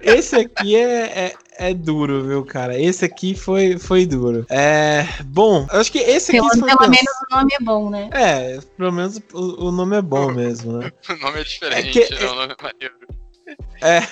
Esse 0.00 0.36
aqui 0.36 0.76
é, 0.76 1.04
é, 1.04 1.34
é, 1.58 1.74
duro, 1.74 2.24
viu, 2.24 2.44
cara? 2.44 2.78
Esse 2.78 3.04
aqui 3.04 3.34
foi, 3.34 3.78
foi 3.78 4.06
duro. 4.06 4.46
É. 4.48 5.06
Bom, 5.24 5.66
acho 5.70 5.90
que 5.90 5.98
esse 5.98 6.36
aqui. 6.36 6.48
Pelo, 6.48 6.66
pelo 6.66 6.90
menos 6.90 7.12
o 7.30 7.36
nome 7.36 7.50
é 7.54 7.64
bom, 7.64 7.90
né? 7.90 8.10
É, 8.12 8.58
pelo 8.76 8.92
menos 8.92 9.20
o, 9.32 9.68
o 9.68 9.72
nome 9.72 9.96
é 9.96 10.02
bom 10.02 10.32
mesmo, 10.32 10.78
né? 10.78 10.92
o 11.08 11.16
nome 11.16 11.40
é 11.40 11.44
diferente, 11.44 11.98
é, 12.00 12.06
que, 12.06 12.14
é 12.14 12.30
o 12.30 12.34
nome 12.34 12.54
é 12.58 12.62
maneiro. 12.62 13.21
É. 13.80 14.02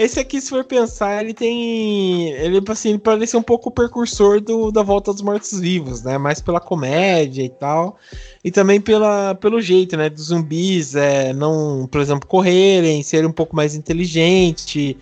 Esse 0.00 0.18
aqui, 0.18 0.40
se 0.40 0.48
for 0.48 0.64
pensar, 0.64 1.22
ele 1.22 1.34
tem. 1.34 2.30
Ele, 2.30 2.58
assim, 2.68 2.90
ele 2.90 2.98
parece 2.98 3.36
um 3.36 3.42
pouco 3.42 3.68
o 3.68 3.72
precursor 3.72 4.40
do, 4.40 4.70
da 4.70 4.82
Volta 4.82 5.12
dos 5.12 5.20
Mortos-Vivos, 5.20 6.02
né? 6.02 6.16
Mais 6.16 6.40
pela 6.40 6.58
comédia 6.58 7.42
e 7.42 7.50
tal. 7.50 7.98
E 8.42 8.50
também 8.50 8.80
pela, 8.80 9.34
pelo 9.34 9.60
jeito, 9.60 9.98
né? 9.98 10.08
Dos 10.08 10.28
zumbis 10.28 10.94
é, 10.94 11.34
não, 11.34 11.86
por 11.86 12.00
exemplo, 12.00 12.26
correrem, 12.26 13.02
serem 13.02 13.28
um 13.28 13.32
pouco 13.32 13.54
mais 13.54 13.74
inteligentes. 13.74 14.96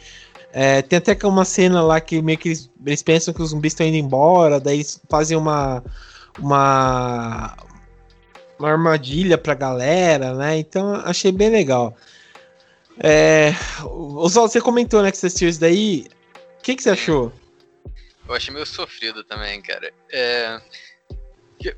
É, 0.53 0.83
tem 0.83 0.97
até 0.97 1.17
uma 1.27 1.45
cena 1.45 1.81
lá 1.81 2.01
que 2.01 2.21
meio 2.21 2.37
que 2.37 2.49
eles, 2.49 2.69
eles 2.85 3.03
pensam 3.03 3.33
que 3.33 3.41
os 3.41 3.51
zumbis 3.51 3.75
estão 3.75 3.87
indo 3.87 3.99
embora, 3.99 4.59
daí 4.59 4.79
eles 4.79 5.01
fazem 5.09 5.37
uma. 5.37 5.85
Uma, 6.41 7.57
uma 8.59 8.69
armadilha 8.69 9.39
pra 9.39 9.55
galera, 9.55 10.35
né? 10.35 10.59
Então 10.59 10.95
achei 11.05 11.31
bem 11.31 11.51
legal. 11.51 11.95
É, 13.03 13.51
Oswaldo, 13.85 14.53
você 14.53 14.61
comentou, 14.61 15.03
né, 15.03 15.11
que 15.11 15.19
você 15.19 15.27
assistiu 15.27 15.49
isso 15.49 15.61
daí. 15.61 16.07
O 16.59 16.63
que, 16.63 16.75
que 16.75 16.83
você 16.83 16.91
achou? 16.91 17.33
Eu 18.29 18.35
achei 18.35 18.53
meio 18.53 18.67
sofrido 18.67 19.25
também, 19.25 19.63
cara. 19.63 19.93
É, 20.13 20.61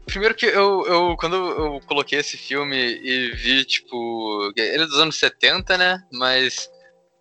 Primeiro 0.05 0.35
que 0.35 0.45
eu, 0.45 0.87
eu, 0.87 1.17
quando 1.17 1.37
eu 1.37 1.81
coloquei 1.87 2.19
esse 2.19 2.37
filme 2.37 2.77
e 2.77 3.31
vi, 3.31 3.65
tipo, 3.65 4.53
ele 4.55 4.83
é 4.83 4.87
dos 4.87 4.99
anos 4.99 5.19
70, 5.19 5.79
né? 5.79 6.07
Mas 6.13 6.71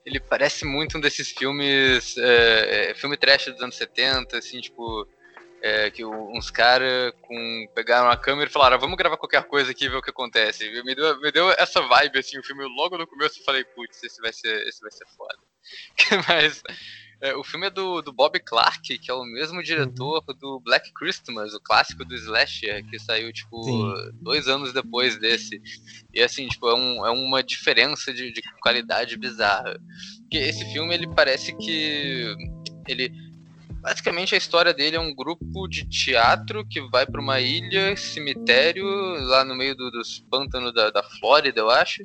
ele 0.06 0.20
parece 0.20 0.66
muito 0.66 0.98
um 0.98 1.02
desses 1.02 1.30
filmes, 1.30 2.18
é, 2.18 2.92
é 2.92 2.96
filme 2.96 3.16
trash 3.16 3.46
dos 3.46 3.62
anos 3.62 3.78
70, 3.78 4.38
assim, 4.38 4.60
tipo, 4.60 5.08
é, 5.62 5.92
que 5.92 6.06
uns 6.06 6.50
caras 6.50 7.14
pegaram 7.74 8.10
a 8.10 8.18
câmera 8.18 8.50
e 8.50 8.54
falaram, 8.54 8.76
ah, 8.76 8.80
vamos 8.80 8.98
gravar 8.98 9.18
qualquer 9.18 9.44
coisa 9.44 9.72
aqui 9.72 9.86
e 9.86 9.90
ver 9.90 9.98
o 9.98 10.02
que 10.02 10.10
acontece. 10.10 10.70
Me 10.84 10.96
deu, 10.96 11.20
me 11.20 11.32
deu 11.32 11.52
essa 11.52 11.82
vibe, 11.82 12.20
assim, 12.20 12.40
o 12.40 12.44
filme 12.44 12.64
logo 12.64 12.98
no 12.98 13.08
começo 13.08 13.40
eu 13.40 13.44
falei, 13.44 13.64
putz, 13.64 14.04
esse 14.04 14.22
vai 14.22 14.34
ser, 14.34 14.68
esse 14.68 14.82
vai 14.82 14.92
ser 14.92 15.06
foda. 15.18 15.38
Mas 16.28 16.64
é, 17.22 17.36
o 17.36 17.44
filme 17.44 17.68
é 17.68 17.70
do, 17.70 18.02
do 18.02 18.14
Bob 18.14 18.40
Clark, 18.40 18.98
que 18.98 19.12
é 19.12 19.14
o 19.14 19.26
mesmo 19.26 19.62
diretor 19.62 20.24
uhum. 20.28 20.36
do 20.40 20.60
Black 20.62 20.94
Christmas, 20.94 21.54
o 21.54 21.60
clássico 21.60 22.06
do 22.06 22.16
slasher, 22.16 22.86
que 22.90 22.98
saiu, 22.98 23.32
tipo, 23.34 23.62
Sim. 23.64 24.12
dois 24.22 24.48
anos 24.48 24.72
depois 24.72 25.20
desse. 25.20 25.62
E, 26.14 26.22
assim, 26.22 26.48
tipo, 26.48 26.70
é, 26.70 26.74
um, 26.74 27.06
é 27.06 27.12
uma 27.12 27.44
diferença 27.44 28.14
de, 28.14 28.32
de 28.32 28.42
qualidade 28.62 29.18
bizarra. 29.18 29.78
Porque 30.22 30.38
esse 30.38 30.64
filme, 30.72 30.94
ele 30.94 31.08
parece 31.14 31.56
que... 31.58 32.34
Ele 32.88 33.12
basicamente 33.82 34.36
a 34.36 34.38
história 34.38 34.74
dele 34.74 34.96
é 34.96 35.00
um 35.00 35.14
grupo 35.14 35.68
de 35.68 35.86
teatro 35.86 36.66
que 36.66 36.82
vai 36.90 37.06
para 37.06 37.22
uma 37.22 37.40
ilha, 37.40 37.96
cemitério, 37.96 38.86
lá 39.26 39.44
no 39.44 39.56
meio 39.56 39.76
do, 39.76 39.90
dos 39.90 40.20
pântanos 40.30 40.74
da, 40.74 40.90
da 40.90 41.04
Flórida, 41.04 41.60
eu 41.60 41.70
acho. 41.70 42.04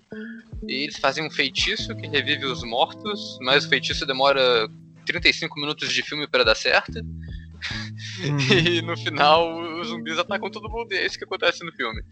E 0.67 0.85
eles 0.85 0.99
fazem 0.99 1.27
um 1.27 1.31
feitiço 1.31 1.95
que 1.97 2.07
revive 2.07 2.47
os 2.47 2.63
mortos, 2.63 3.39
mas 3.43 3.65
o 3.65 3.69
feitiço 3.69 4.07
demora 4.07 4.69
35 5.05 5.61
minutos 5.61 5.93
de 5.93 6.03
filme 6.03 6.27
para 6.27 6.45
dar 6.45 6.55
certo. 6.55 6.99
Uhum. 6.99 8.39
e 8.69 8.83
no 8.83 8.97
final 8.97 9.81
os 9.81 9.89
zumbis 9.89 10.19
atacam 10.19 10.51
todo 10.51 10.71
mundo, 10.71 10.93
e 10.93 10.97
é 10.97 11.07
isso 11.07 11.19
que 11.19 11.25
acontece 11.25 11.65
no 11.65 11.73
filme. 11.73 12.03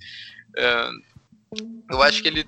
É, 0.57 0.91
eu 1.91 2.03
acho 2.03 2.23
que 2.23 2.29
ele 2.29 2.47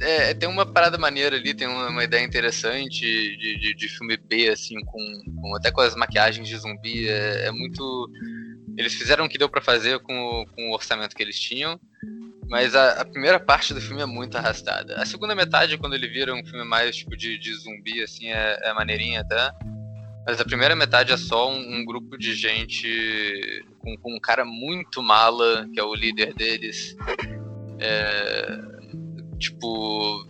é, 0.00 0.34
tem 0.34 0.48
uma 0.48 0.64
parada 0.64 0.96
maneira 0.96 1.36
ali, 1.36 1.52
tem 1.52 1.68
uma, 1.68 1.88
uma 1.88 2.04
ideia 2.04 2.24
interessante 2.24 3.00
de, 3.00 3.58
de, 3.58 3.74
de, 3.74 3.88
filme 3.88 4.16
B, 4.16 4.48
assim, 4.48 4.82
com, 4.84 5.22
com, 5.40 5.54
até 5.54 5.70
com 5.70 5.80
as 5.80 5.94
maquiagens 5.94 6.48
de 6.48 6.56
zumbi. 6.56 7.08
É, 7.08 7.46
é 7.46 7.50
muito. 7.50 8.10
Eles 8.78 8.94
fizeram 8.94 9.26
o 9.26 9.28
que 9.28 9.38
deu 9.38 9.48
para 9.48 9.60
fazer 9.60 9.98
com, 10.00 10.44
com 10.54 10.70
o 10.70 10.72
orçamento 10.72 11.14
que 11.14 11.22
eles 11.22 11.38
tinham. 11.38 11.78
Mas 12.48 12.74
a, 12.74 13.00
a, 13.00 13.04
primeira 13.04 13.38
parte 13.38 13.72
do 13.72 13.80
filme 13.80 14.02
é 14.02 14.06
muito 14.06 14.36
arrastada. 14.36 14.96
A 14.96 15.06
segunda 15.06 15.34
metade, 15.34 15.78
quando 15.78 15.94
ele 15.94 16.08
vira 16.08 16.34
um 16.34 16.44
filme 16.44 16.64
mais 16.64 16.96
tipo 16.96 17.16
de, 17.16 17.38
de 17.38 17.54
zumbi, 17.54 18.02
assim, 18.02 18.28
é, 18.28 18.58
é 18.62 18.72
maneirinha 18.72 19.20
até. 19.20 19.52
Mas 20.26 20.40
a 20.40 20.44
primeira 20.44 20.74
metade 20.74 21.12
é 21.12 21.16
só 21.16 21.50
um, 21.50 21.76
um 21.76 21.84
grupo 21.84 22.18
de 22.18 22.34
gente 22.34 23.64
com, 23.78 23.96
com, 23.98 24.16
um 24.16 24.20
cara 24.20 24.44
muito 24.44 25.02
mala, 25.02 25.68
que 25.72 25.78
é 25.78 25.84
o 25.84 25.94
líder 25.94 26.34
deles. 26.34 26.96
É, 27.78 28.79
tipo, 29.40 30.24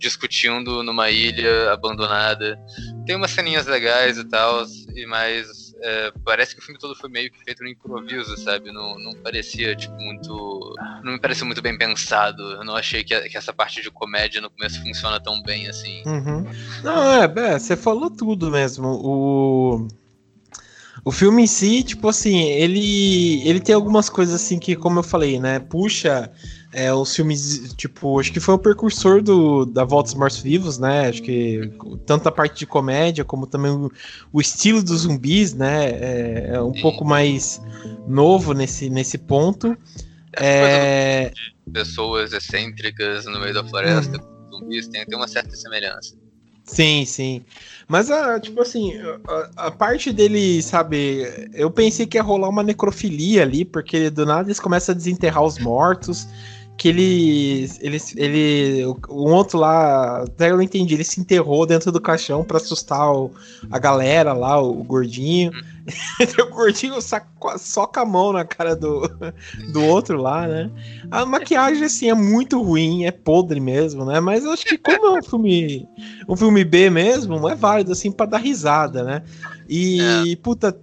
discutindo 0.00 0.82
numa 0.82 1.10
ilha 1.10 1.72
abandonada. 1.72 2.58
Tem 3.06 3.14
umas 3.14 3.30
ceninhas 3.30 3.66
legais 3.66 4.16
e 4.16 4.24
tal, 4.24 4.64
mas 5.06 5.74
é, 5.82 6.12
parece 6.24 6.54
que 6.54 6.60
o 6.60 6.64
filme 6.64 6.80
todo 6.80 6.96
foi 6.96 7.10
meio 7.10 7.30
que 7.30 7.44
feito 7.44 7.62
no 7.62 7.68
improviso, 7.68 8.36
sabe? 8.38 8.72
Não, 8.72 8.98
não 8.98 9.12
parecia, 9.12 9.76
tipo, 9.76 9.94
muito. 9.96 10.74
Não 11.04 11.12
me 11.12 11.20
pareceu 11.20 11.46
muito 11.46 11.62
bem 11.62 11.76
pensado. 11.76 12.42
Eu 12.42 12.64
não 12.64 12.74
achei 12.74 13.04
que, 13.04 13.18
que 13.28 13.36
essa 13.36 13.52
parte 13.52 13.82
de 13.82 13.90
comédia 13.90 14.40
no 14.40 14.50
começo 14.50 14.82
funciona 14.82 15.20
tão 15.20 15.40
bem 15.42 15.68
assim. 15.68 16.02
Uhum. 16.06 16.46
Não, 16.82 17.22
é, 17.22 17.24
é, 17.24 17.58
você 17.58 17.76
falou 17.76 18.10
tudo 18.10 18.50
mesmo. 18.50 18.88
O. 18.88 19.88
O 21.02 21.10
filme 21.10 21.44
em 21.44 21.46
si, 21.46 21.82
tipo 21.82 22.10
assim, 22.10 22.42
ele, 22.42 23.48
ele 23.48 23.58
tem 23.58 23.74
algumas 23.74 24.10
coisas 24.10 24.34
assim 24.34 24.58
que, 24.58 24.76
como 24.76 24.98
eu 24.98 25.02
falei, 25.02 25.40
né, 25.40 25.58
puxa 25.58 26.30
é, 26.72 26.92
os 26.92 27.14
filmes, 27.14 27.74
tipo, 27.74 28.20
acho 28.20 28.32
que 28.32 28.38
foi 28.38 28.54
o 28.54 28.58
precursor 28.58 29.20
do, 29.20 29.64
da 29.66 29.84
Volta 29.84 30.10
dos 30.10 30.14
Mortos-Vivos, 30.14 30.78
né? 30.78 31.08
Acho 31.08 31.22
que 31.22 31.72
tanto 32.06 32.28
a 32.28 32.32
parte 32.32 32.60
de 32.60 32.66
comédia 32.66 33.24
como 33.24 33.46
também 33.46 33.72
o, 33.72 33.90
o 34.32 34.40
estilo 34.40 34.82
dos 34.82 35.00
zumbis, 35.00 35.52
né? 35.52 35.90
É, 35.90 36.50
é 36.54 36.62
um 36.62 36.72
Sim. 36.72 36.80
pouco 36.80 37.04
mais 37.04 37.60
novo 38.06 38.54
nesse, 38.54 38.88
nesse 38.88 39.18
ponto. 39.18 39.76
É... 40.38 41.32
Pessoas 41.72 42.32
excêntricas 42.32 43.24
no 43.26 43.40
meio 43.40 43.54
da 43.54 43.64
floresta, 43.64 44.18
hum. 44.18 44.58
zumbis, 44.60 44.86
tem, 44.86 45.04
tem 45.04 45.16
uma 45.16 45.28
certa 45.28 45.56
semelhança. 45.56 46.14
Sim, 46.64 47.04
sim. 47.04 47.44
Mas, 47.88 48.12
a, 48.12 48.38
tipo 48.38 48.62
assim, 48.62 48.92
a, 49.56 49.66
a, 49.66 49.70
parte 49.72 50.12
dele, 50.12 50.62
sabe, 50.62 51.50
eu 51.52 51.68
pensei 51.68 52.06
que 52.06 52.16
ia 52.16 52.22
rolar 52.22 52.48
uma 52.48 52.62
necrofilia 52.62 53.42
ali, 53.42 53.64
porque 53.64 54.08
do 54.08 54.24
nada 54.24 54.46
eles 54.46 54.60
começam 54.60 54.92
a 54.92 54.96
desenterrar 54.96 55.42
os 55.42 55.58
mortos 55.58 56.28
que 56.80 56.88
ele, 56.88 57.70
ele, 57.82 57.98
ele, 58.16 58.84
o 58.86 59.28
outro 59.28 59.58
lá, 59.58 60.22
até 60.22 60.50
eu 60.50 60.56
não 60.56 60.62
entendi, 60.62 60.94
ele 60.94 61.04
se 61.04 61.20
enterrou 61.20 61.66
dentro 61.66 61.92
do 61.92 62.00
caixão 62.00 62.42
para 62.42 62.56
assustar 62.56 63.12
o, 63.12 63.30
a 63.70 63.78
galera 63.78 64.32
lá, 64.32 64.58
o, 64.58 64.80
o 64.80 64.82
gordinho. 64.82 65.52
o 66.42 66.54
gordinho 66.54 66.94
só 67.02 67.86
com 67.86 68.00
a 68.00 68.06
mão 68.06 68.32
na 68.32 68.46
cara 68.46 68.74
do, 68.74 69.02
do 69.74 69.84
outro 69.84 70.22
lá, 70.22 70.48
né? 70.48 70.70
A 71.10 71.26
maquiagem, 71.26 71.84
assim, 71.84 72.08
é 72.08 72.14
muito 72.14 72.62
ruim, 72.62 73.04
é 73.04 73.10
podre 73.10 73.60
mesmo, 73.60 74.06
né? 74.06 74.18
Mas 74.18 74.46
eu 74.46 74.50
acho 74.50 74.64
que 74.64 74.78
como 74.78 75.18
é 75.18 75.18
um 75.18 75.22
filme, 75.22 75.86
um 76.26 76.34
filme 76.34 76.64
B 76.64 76.88
mesmo, 76.88 77.46
é 77.46 77.54
válido, 77.54 77.92
assim, 77.92 78.10
para 78.10 78.24
dar 78.24 78.38
risada, 78.38 79.04
né? 79.04 79.22
E, 79.68 80.00
é. 80.32 80.36
puta, 80.36 80.74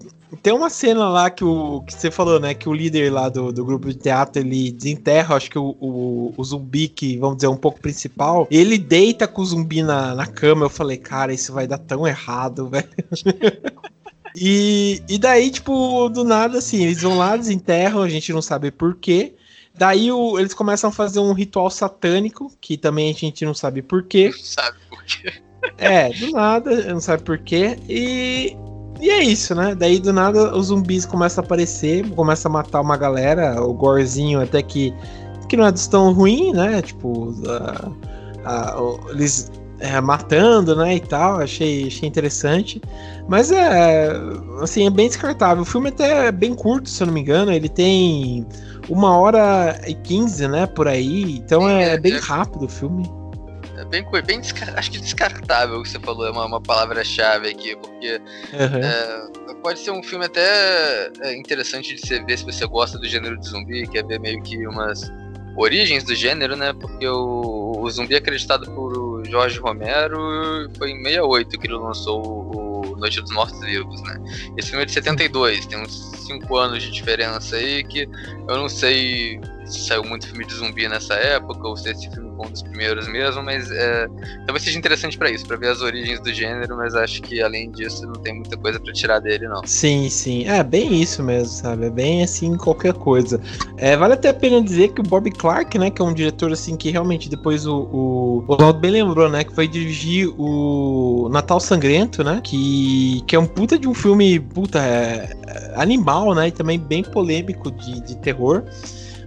tem 0.42 0.52
uma 0.52 0.70
cena 0.70 1.08
lá 1.08 1.30
que, 1.30 1.44
o, 1.44 1.82
que 1.82 1.94
você 1.94 2.12
falou, 2.12 2.40
né? 2.40 2.54
Que 2.54 2.68
o 2.68 2.74
líder 2.74 3.12
lá 3.12 3.30
do, 3.30 3.52
do 3.54 3.64
grupo 3.64 3.88
de 3.88 3.96
teatro 3.96 4.42
ele 4.42 4.72
desenterra, 4.72 5.36
acho 5.36 5.50
que 5.50 5.58
o, 5.58 5.76
o, 5.80 6.34
o, 6.36 6.44
zumbi, 6.44 6.90
que 6.90 7.18
vamos 7.18 7.38
dizer, 7.38 7.48
um 7.48 7.56
pouco 7.56 7.80
principal, 7.80 8.46
ele 8.52 8.78
deita 8.78 9.28
com 9.28 9.42
o 9.42 9.46
zumbi 9.46 9.82
na, 9.82 10.14
na 10.14 10.26
cama. 10.26 10.66
Eu 10.66 10.70
falei, 10.70 10.98
cara, 10.98 11.34
isso 11.34 11.54
vai 11.54 11.66
dar 11.66 11.78
tão 11.78 12.06
errado, 12.06 12.68
velho. 12.70 12.90
e, 14.36 15.02
e 15.08 15.18
daí, 15.18 15.50
tipo, 15.50 16.10
do 16.10 16.26
nada, 16.26 16.58
assim, 16.58 16.84
eles 16.84 17.02
vão 17.02 17.18
lá, 17.18 17.38
desenterram, 17.38 18.02
a 18.02 18.10
gente 18.10 18.34
não 18.34 18.42
sabe 18.42 18.70
porquê. 18.70 19.34
Daí 19.74 20.12
o, 20.12 20.38
eles 20.38 20.54
começam 20.54 20.90
a 20.90 20.94
fazer 20.94 21.20
um 21.20 21.32
ritual 21.32 21.70
satânico, 21.70 22.52
que 22.60 22.78
também 22.78 23.12
a 23.12 23.14
gente 23.14 23.46
não 23.46 23.54
sabe 23.54 23.82
porquê. 23.82 24.30
Não 24.30 24.40
sabe 24.40 24.78
por 24.90 25.06
quê. 25.06 25.34
É, 25.78 26.10
do 26.10 26.32
nada, 26.32 26.94
não 26.94 27.00
sabe 27.00 27.24
porquê. 27.24 27.78
E 27.88 28.58
e 29.00 29.10
é 29.10 29.24
isso, 29.24 29.54
né? 29.56 29.76
Daí 29.76 30.00
do 30.00 30.12
nada 30.12 30.56
os 30.56 30.68
zumbis 30.68 31.06
começam 31.06 31.43
a 31.43 31.45
aparecer, 31.45 32.10
começa 32.12 32.48
a 32.48 32.52
matar 32.52 32.82
uma 32.82 32.98
galera, 32.98 33.62
o 33.64 33.74
gorzinho 33.74 34.41
até 34.41 34.62
que 34.62 34.93
que 35.48 35.56
não 35.56 35.66
é 35.66 35.72
tão 35.72 36.12
ruim, 36.12 36.52
né? 36.52 36.82
Tipo, 36.82 37.34
eles 39.12 39.50
é, 39.80 40.02
matando, 40.02 40.76
né, 40.76 40.95
e 40.95 41.00
tal, 41.00 41.39
achei, 41.39 41.88
achei 41.88 42.08
interessante. 42.08 42.82
Mas 43.28 43.52
é, 43.52 44.12
assim, 44.62 44.88
é 44.88 44.89
bem 44.89 45.08
descartável. 45.08 45.64
O 45.64 45.66
filme 45.66 45.89
até 45.89 46.28
é 46.28 46.32
bem 46.32 46.54
curto, 46.54 46.89
se 46.89 47.02
eu 47.02 47.08
não 47.08 47.14
me 47.14 47.22
engano, 47.22 47.52
ele 47.52 47.70
tem 47.70 48.45
uma 48.89 49.18
hora 49.18 49.80
e 49.88 49.93
quinze, 49.93 50.48
né, 50.48 50.66
por 50.66 50.88
aí, 50.88 51.38
então 51.38 51.68
é, 51.68 51.93
é 51.93 51.98
bem 52.00 52.14
é. 52.14 52.20
rápido 52.20 52.66
o 52.66 52.70
filme 52.70 53.10
bem, 53.86 54.06
bem 54.26 54.42
acho 54.76 54.92
que 54.92 55.00
descartável 55.00 55.80
o 55.80 55.84
que 55.84 55.90
você 55.90 56.00
falou, 56.00 56.28
é 56.28 56.32
uma, 56.32 56.46
uma 56.46 56.62
palavra-chave 56.62 57.50
aqui, 57.50 57.76
porque 57.76 58.22
uhum. 58.54 58.84
é, 58.84 59.56
pode 59.62 59.80
ser 59.80 59.92
um 59.92 60.04
filme 60.04 60.26
até 60.26 61.12
é, 61.22 61.36
interessante 61.36 61.94
de 61.94 62.02
você 62.02 62.24
ver 62.24 62.38
se 62.38 62.46
você 62.46 62.66
gosta 62.66 62.98
do 62.98 63.08
gênero 63.08 63.38
de 63.38 63.48
zumbi, 63.48 63.88
quer 63.88 64.06
ver 64.06 64.20
meio 64.20 64.42
que 64.42 64.68
umas 64.68 65.12
origens 65.58 66.04
do 66.04 66.16
gênero, 66.16 66.56
né? 66.56 66.72
Porque 66.74 67.08
o, 67.08 67.76
o 67.80 67.90
zumbi 67.90 68.16
acreditado 68.16 68.72
por 68.74 69.26
Jorge 69.26 69.60
Romero 69.60 70.70
foi 70.78 70.92
em 70.92 71.04
68 71.04 71.60
que 71.60 71.68
ele 71.68 71.76
lançou 71.76 72.26
o, 72.26 72.94
o 72.94 72.96
Noite 72.98 73.22
dos 73.22 73.32
Mortos 73.32 73.60
Vivos, 73.60 74.02
né? 74.04 74.18
Esse 74.58 74.70
filme 74.70 74.84
é 74.84 74.86
de 74.86 74.92
72, 74.92 75.66
tem 75.66 75.82
uns 75.82 76.12
5 76.28 76.56
anos 76.56 76.84
de 76.84 76.92
diferença 76.92 77.56
aí 77.56 77.84
que 77.84 78.08
eu 78.48 78.58
não 78.58 78.70
sei 78.70 79.40
saiu 79.70 80.03
muito 80.03 80.28
filme 80.28 80.45
de 80.45 80.53
zumbi 80.53 80.88
nessa 80.88 81.13
época, 81.15 81.68
ou 81.68 81.76
se 81.76 81.89
esse 81.89 82.09
filme 82.09 82.32
foi 82.36 82.47
um 82.47 82.51
dos 82.51 82.61
primeiros 82.61 83.07
mesmo, 83.07 83.43
mas 83.43 83.70
é, 83.72 84.07
talvez 84.45 84.63
seja 84.63 84.78
interessante 84.78 85.18
para 85.18 85.30
isso, 85.30 85.45
para 85.45 85.57
ver 85.57 85.70
as 85.70 85.82
origens 85.82 86.20
do 86.22 86.34
gênero, 86.34 86.78
mas 86.78 86.95
acho 86.95 87.22
que 87.22 87.41
além 87.41 87.72
disso 87.72 88.05
não 88.05 88.13
tem 88.13 88.36
muita 88.36 88.57
coisa 88.57 88.80
para 88.80 88.93
tirar 88.93 89.20
dele, 89.20 89.47
não. 89.47 89.65
Sim, 89.65 90.09
sim. 90.09 90.47
É 90.47 90.63
bem 90.63 91.01
isso 91.01 91.24
mesmo, 91.24 91.49
sabe? 91.49 91.86
É 91.86 91.89
bem 91.89 92.24
assim 92.24 92.55
qualquer 92.55 92.93
coisa. 92.93 93.41
É, 93.78 93.95
vale 93.97 94.13
até 94.13 94.30
a 94.30 94.34
pena 94.34 94.61
dizer 94.61 94.89
que 94.89 95.01
o 95.01 95.03
Bob 95.03 95.30
Clark, 95.32 95.78
né, 95.78 95.89
que 95.89 96.01
é 96.01 96.05
um 96.05 96.13
diretor 96.13 96.51
assim 96.51 96.76
que 96.76 96.89
realmente 96.91 97.30
depois 97.30 97.65
o, 97.65 97.76
o, 97.76 98.45
o 98.47 98.55
Ronaldo 98.55 98.80
bem 98.80 98.91
lembrou, 98.91 99.30
né, 99.30 99.43
que 99.43 99.53
foi 99.53 99.68
dirigir 99.68 100.30
o 100.38 101.30
Natal 101.32 101.59
Sangrento, 101.59 102.24
né, 102.24 102.41
que, 102.43 103.24
que 103.28 103.36
é 103.36 103.39
um 103.39 103.45
puta 103.47 103.78
de 103.78 103.88
um 103.88 103.93
filme, 103.93 104.39
puta, 104.39 104.80
é, 104.80 105.30
é 105.47 105.74
animal, 105.76 106.34
né, 106.34 106.47
e 106.47 106.51
também 106.51 106.80
bem 106.80 107.03
polêmico 107.03 107.72
de, 107.72 108.01
de 108.01 108.15
terror. 108.18 108.63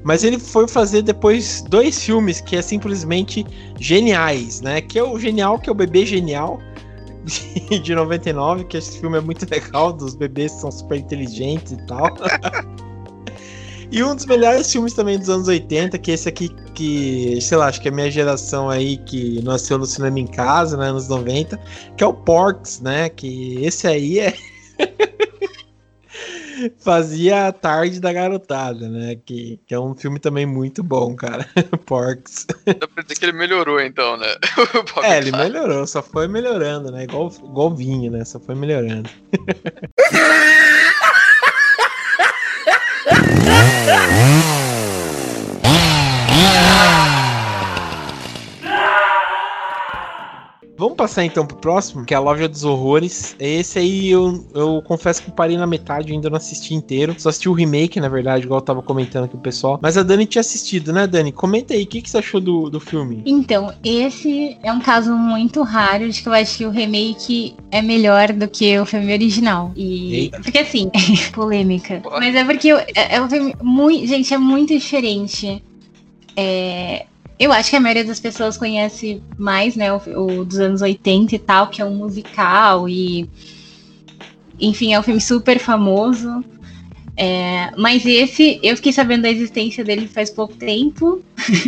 Mas 0.03 0.25
ele 0.25 0.39
foi 0.39 0.67
fazer 0.67 1.03
depois 1.03 1.63
dois 1.69 2.03
filmes 2.03 2.41
que 2.41 2.57
é 2.57 2.63
simplesmente 2.63 3.47
geniais, 3.79 4.61
né? 4.61 4.81
Que 4.81 4.99
é 4.99 5.05
o 5.05 5.19
Genial, 5.19 5.59
que 5.59 5.69
é 5.69 5.73
o 5.73 5.75
Bebê 5.75 6.07
Genial, 6.07 6.59
de 7.83 7.95
99, 7.95 8.65
que 8.65 8.77
esse 8.77 8.99
filme 8.99 9.19
é 9.19 9.21
muito 9.21 9.47
legal, 9.51 9.93
dos 9.93 10.15
bebês 10.15 10.53
são 10.53 10.71
super 10.71 10.99
inteligentes 10.99 11.73
e 11.73 11.87
tal. 11.87 12.09
E 13.93 14.05
um 14.05 14.15
dos 14.15 14.25
melhores 14.25 14.71
filmes 14.71 14.93
também 14.93 15.19
dos 15.19 15.29
anos 15.29 15.49
80, 15.49 15.99
que 15.99 16.13
esse 16.13 16.29
aqui, 16.29 16.49
que, 16.75 17.41
sei 17.41 17.59
lá, 17.59 17.67
acho 17.67 17.81
que 17.81 17.89
é 17.89 17.91
a 17.91 17.95
minha 17.95 18.09
geração 18.09 18.71
aí 18.71 18.97
que 18.99 19.43
nasceu 19.43 19.79
no 19.79 19.85
cinema 19.85 20.21
em 20.21 20.29
casa, 20.29 20.77
né, 20.77 20.91
anos 20.91 21.09
90, 21.09 21.61
que 21.97 22.05
é 22.05 22.07
o 22.07 22.15
Porks, 22.15 22.81
né, 22.81 23.09
que 23.09 23.59
esse 23.65 23.89
aí 23.89 24.21
é... 24.21 24.35
Fazia 26.79 27.49
a 27.49 27.53
tarde 27.53 28.01
da 28.01 28.13
garotada, 28.13 28.89
né? 28.89 29.17
Que, 29.25 29.59
que 29.67 29.75
é 29.75 29.81
um 29.81 29.95
filme 29.95 30.19
também 30.19 30.47
muito 30.47 30.83
bom, 30.83 31.15
cara. 31.15 31.47
Porks. 31.87 32.47
Dá 32.67 32.87
pra 32.87 33.03
dizer 33.03 33.19
que 33.19 33.25
ele 33.25 33.33
melhorou, 33.33 33.81
então, 33.81 34.17
né? 34.17 34.29
é, 35.03 35.19
ele 35.19 35.33
melhorou, 35.33 35.87
só 35.87 36.03
foi 36.03 36.29
melhorando, 36.29 36.91
né? 36.91 37.05
Igual, 37.05 37.33
igual 37.43 37.75
vinho, 37.75 38.11
né? 38.11 38.25
Só 38.25 38.39
foi 38.41 38.55
melhorando. 38.55 39.09
Vamos 50.81 50.97
passar 50.97 51.27
então 51.27 51.45
pro 51.45 51.59
próximo, 51.59 52.07
que 52.07 52.15
é 52.15 52.17
a 52.17 52.21
Loja 52.21 52.49
dos 52.49 52.65
Horrores. 52.65 53.37
Esse 53.39 53.79
aí 53.79 54.09
eu, 54.09 54.43
eu 54.55 54.81
confesso 54.81 55.23
que 55.23 55.31
parei 55.31 55.55
na 55.59 55.67
metade, 55.67 56.11
ainda 56.11 56.31
não 56.31 56.39
assisti 56.39 56.73
inteiro. 56.73 57.15
Só 57.19 57.29
assisti 57.29 57.51
o 57.51 57.53
remake, 57.53 58.01
na 58.01 58.09
verdade, 58.09 58.47
igual 58.47 58.61
eu 58.61 58.65
tava 58.65 58.81
comentando 58.81 59.25
aqui 59.25 59.37
o 59.37 59.39
pessoal. 59.39 59.79
Mas 59.83 59.99
a 59.99 60.03
Dani 60.03 60.25
tinha 60.25 60.41
assistido, 60.41 60.91
né, 60.91 61.07
Dani? 61.07 61.33
Comenta 61.33 61.75
aí, 61.75 61.83
o 61.83 61.87
que, 61.87 62.01
que 62.01 62.09
você 62.09 62.17
achou 62.17 62.41
do, 62.41 62.71
do 62.71 62.81
filme? 62.81 63.23
Então, 63.27 63.75
esse 63.85 64.57
é 64.63 64.73
um 64.73 64.81
caso 64.81 65.15
muito 65.15 65.63
raro 65.63 66.09
de 66.09 66.23
que 66.23 66.27
eu 66.27 66.33
acho 66.33 66.57
que 66.57 66.65
o 66.65 66.71
remake 66.71 67.55
é 67.71 67.83
melhor 67.83 68.33
do 68.33 68.49
que 68.49 68.79
o 68.79 68.87
filme 68.87 69.13
original. 69.13 69.73
E. 69.77 70.15
Eita. 70.15 70.41
Porque 70.41 70.61
assim, 70.61 70.91
polêmica. 71.35 72.01
Mas 72.11 72.35
é 72.35 72.43
porque 72.43 72.71
é, 72.71 73.17
é 73.17 73.21
um 73.21 73.29
filme 73.29 73.55
muito. 73.61 74.07
Gente, 74.07 74.33
é 74.33 74.39
muito 74.39 74.73
diferente. 74.73 75.63
É, 76.35 77.05
eu 77.41 77.51
acho 77.53 77.71
que 77.71 77.77
a 77.77 77.81
maioria 77.81 78.05
das 78.05 78.21
pessoas 78.21 78.59
conhece 78.59 79.23
mais, 79.39 79.75
né, 79.75 79.91
o, 79.91 79.97
o, 79.97 80.45
dos 80.45 80.59
anos 80.59 80.83
80 80.83 81.35
e 81.35 81.39
tal, 81.39 81.69
que 81.69 81.81
é 81.81 81.85
um 81.87 81.95
musical 81.95 82.87
e. 82.87 83.31
Enfim, 84.61 84.93
é 84.93 85.01
um 85.01 85.03
filme 85.03 85.23
super 85.23 85.59
famoso. 85.59 86.45
É, 87.17 87.71
mas 87.79 88.05
esse, 88.05 88.61
eu 88.63 88.77
fiquei 88.77 88.93
sabendo 88.93 89.23
da 89.23 89.31
existência 89.31 89.83
dele 89.83 90.07
faz 90.07 90.29
pouco 90.29 90.55
tempo. 90.55 91.23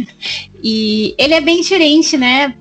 e 0.62 1.14
ele 1.16 1.32
é 1.32 1.40
bem 1.40 1.62
diferente, 1.62 2.18
né? 2.18 2.54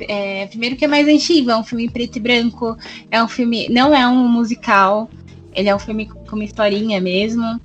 É, 0.00 0.46
primeiro 0.46 0.76
que 0.76 0.84
é 0.84 0.88
mais 0.88 1.08
antigo, 1.08 1.50
é 1.50 1.56
um 1.56 1.64
filme 1.64 1.88
preto 1.88 2.16
e 2.16 2.20
branco, 2.20 2.76
é 3.10 3.22
um 3.24 3.28
filme. 3.28 3.66
Não 3.70 3.94
é 3.94 4.06
um 4.06 4.28
musical, 4.28 5.10
ele 5.54 5.70
é 5.70 5.74
um 5.74 5.78
filme 5.78 6.04
com 6.06 6.36
uma 6.36 6.44
historinha 6.44 7.00
mesmo. 7.00 7.58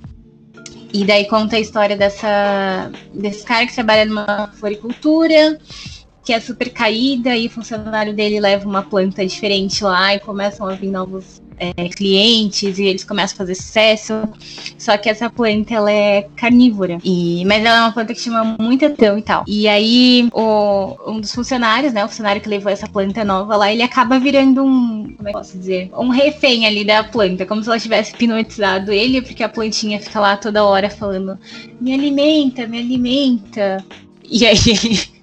E 0.92 1.04
daí 1.04 1.26
conta 1.26 1.56
a 1.56 1.60
história 1.60 1.96
dessa, 1.96 2.90
desse 3.12 3.44
cara 3.44 3.66
que 3.66 3.74
trabalha 3.74 4.06
numa 4.06 4.50
floricultura, 4.54 5.58
que 6.24 6.32
é 6.32 6.40
super 6.40 6.70
caída, 6.70 7.36
e 7.36 7.46
o 7.46 7.50
funcionário 7.50 8.14
dele 8.14 8.40
leva 8.40 8.66
uma 8.66 8.82
planta 8.82 9.26
diferente 9.26 9.84
lá 9.84 10.14
e 10.14 10.20
começam 10.20 10.66
a 10.66 10.74
vir 10.74 10.90
novos 10.90 11.42
é, 11.58 11.88
clientes 11.88 12.78
e 12.78 12.84
eles 12.84 13.04
começam 13.04 13.34
a 13.34 13.38
fazer 13.38 13.54
sucesso. 13.54 14.14
Só 14.78 14.96
que 14.96 15.08
essa 15.08 15.28
planta 15.28 15.74
ela 15.74 15.90
é 15.90 16.28
carnívora. 16.36 16.98
E, 17.04 17.44
mas 17.46 17.64
ela 17.64 17.78
é 17.78 17.80
uma 17.82 17.92
planta 17.92 18.14
que 18.14 18.20
chama 18.20 18.56
muita 18.58 18.86
atenção 18.86 19.18
e 19.18 19.22
tal. 19.22 19.44
E 19.46 19.68
aí 19.68 20.28
o, 20.32 20.96
um 21.10 21.20
dos 21.20 21.32
funcionários, 21.34 21.92
né? 21.92 22.04
O 22.04 22.08
funcionário 22.08 22.40
que 22.40 22.48
levou 22.48 22.70
essa 22.70 22.88
planta 22.88 23.24
nova 23.24 23.56
lá, 23.56 23.72
ele 23.72 23.82
acaba 23.82 24.18
virando 24.18 24.64
um. 24.64 25.14
Como 25.16 25.28
é 25.28 25.32
que 25.32 25.38
posso 25.38 25.58
dizer? 25.58 25.90
Um 25.96 26.08
refém 26.08 26.66
ali 26.66 26.84
da 26.84 27.04
planta. 27.04 27.46
Como 27.46 27.62
se 27.62 27.68
ela 27.68 27.78
tivesse 27.78 28.14
hipnotizado 28.14 28.92
ele, 28.92 29.22
porque 29.22 29.42
a 29.42 29.48
plantinha 29.48 30.00
fica 30.00 30.20
lá 30.20 30.36
toda 30.36 30.64
hora 30.64 30.90
falando: 30.90 31.38
Me 31.80 31.92
alimenta, 31.92 32.66
me 32.66 32.78
alimenta. 32.78 33.84
E 34.30 34.46
aí 34.46 34.56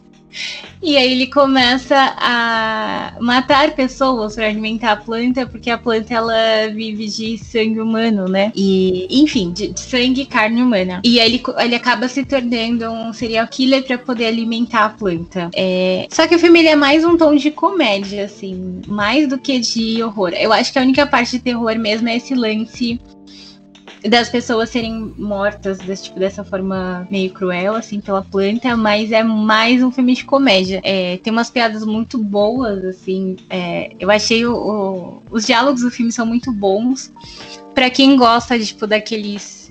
e 0.81 0.97
aí 0.97 1.11
ele 1.11 1.27
começa 1.27 1.95
a 2.17 3.13
matar 3.19 3.71
pessoas 3.71 4.35
para 4.35 4.47
alimentar 4.47 4.91
a 4.91 4.95
planta, 4.95 5.47
porque 5.47 5.69
a 5.69 5.77
planta 5.77 6.13
ela 6.13 6.67
vive 6.73 7.07
de 7.07 7.37
sangue 7.37 7.79
humano, 7.79 8.27
né? 8.27 8.51
E, 8.55 9.07
enfim, 9.09 9.51
de, 9.51 9.69
de 9.69 9.79
sangue 9.79 10.21
e 10.21 10.25
carne 10.25 10.61
humana. 10.61 11.01
E 11.03 11.19
aí 11.19 11.33
ele, 11.33 11.43
ele 11.59 11.75
acaba 11.75 12.07
se 12.07 12.23
tornando 12.23 12.89
um 12.89 13.13
serial 13.13 13.47
killer 13.47 13.83
para 13.83 13.97
poder 13.97 14.27
alimentar 14.27 14.85
a 14.85 14.89
planta. 14.89 15.49
É... 15.55 16.07
Só 16.11 16.27
que 16.27 16.35
o 16.35 16.39
filme 16.39 16.65
é 16.65 16.75
mais 16.75 17.03
um 17.03 17.17
tom 17.17 17.35
de 17.35 17.51
comédia, 17.51 18.25
assim, 18.25 18.81
mais 18.87 19.27
do 19.27 19.37
que 19.37 19.59
de 19.59 20.03
horror. 20.03 20.33
Eu 20.33 20.53
acho 20.53 20.71
que 20.71 20.79
a 20.79 20.81
única 20.81 21.05
parte 21.05 21.31
de 21.31 21.39
terror 21.39 21.75
mesmo 21.77 22.07
é 22.09 22.17
esse 22.17 22.35
lance 22.35 22.99
das 24.09 24.29
pessoas 24.29 24.69
serem 24.69 25.13
mortas 25.17 25.77
desse, 25.79 26.05
tipo, 26.05 26.19
dessa 26.19 26.43
forma 26.43 27.07
meio 27.09 27.31
cruel, 27.31 27.75
assim, 27.75 27.99
pela 27.99 28.21
planta, 28.21 28.75
mas 28.75 29.11
é 29.11 29.23
mais 29.23 29.81
um 29.83 29.91
filme 29.91 30.13
de 30.13 30.23
comédia. 30.23 30.81
É, 30.83 31.17
tem 31.17 31.31
umas 31.31 31.49
piadas 31.49 31.85
muito 31.85 32.17
boas, 32.17 32.83
assim. 32.85 33.35
É, 33.49 33.91
eu 33.99 34.09
achei 34.11 34.45
o, 34.45 34.55
o, 34.55 35.21
os 35.31 35.45
diálogos 35.45 35.81
do 35.81 35.91
filme 35.91 36.11
são 36.11 36.25
muito 36.25 36.51
bons. 36.51 37.11
para 37.73 37.89
quem 37.89 38.15
gosta 38.15 38.57
tipo, 38.59 38.87
daqueles 38.87 39.65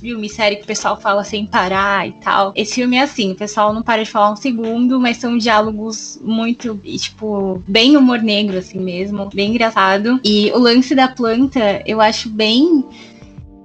filme, 0.00 0.28
série 0.28 0.56
que 0.56 0.62
o 0.62 0.66
pessoal 0.66 1.00
fala 1.00 1.24
sem 1.24 1.46
parar 1.46 2.06
e 2.06 2.12
tal. 2.12 2.52
Esse 2.54 2.76
filme 2.76 2.96
é 2.96 3.02
assim, 3.02 3.32
o 3.32 3.34
pessoal 3.34 3.72
não 3.72 3.82
para 3.82 4.02
de 4.02 4.10
falar 4.10 4.32
um 4.32 4.36
segundo, 4.36 5.00
mas 5.00 5.16
são 5.18 5.36
diálogos 5.36 6.18
muito, 6.22 6.80
tipo, 6.84 7.62
bem 7.66 7.96
humor 7.96 8.22
negro, 8.22 8.56
assim 8.56 8.78
mesmo, 8.78 9.28
bem 9.34 9.50
engraçado. 9.50 10.20
E 10.24 10.50
o 10.52 10.58
lance 10.58 10.94
da 10.94 11.08
planta, 11.08 11.82
eu 11.86 12.00
acho 12.00 12.28
bem 12.28 12.84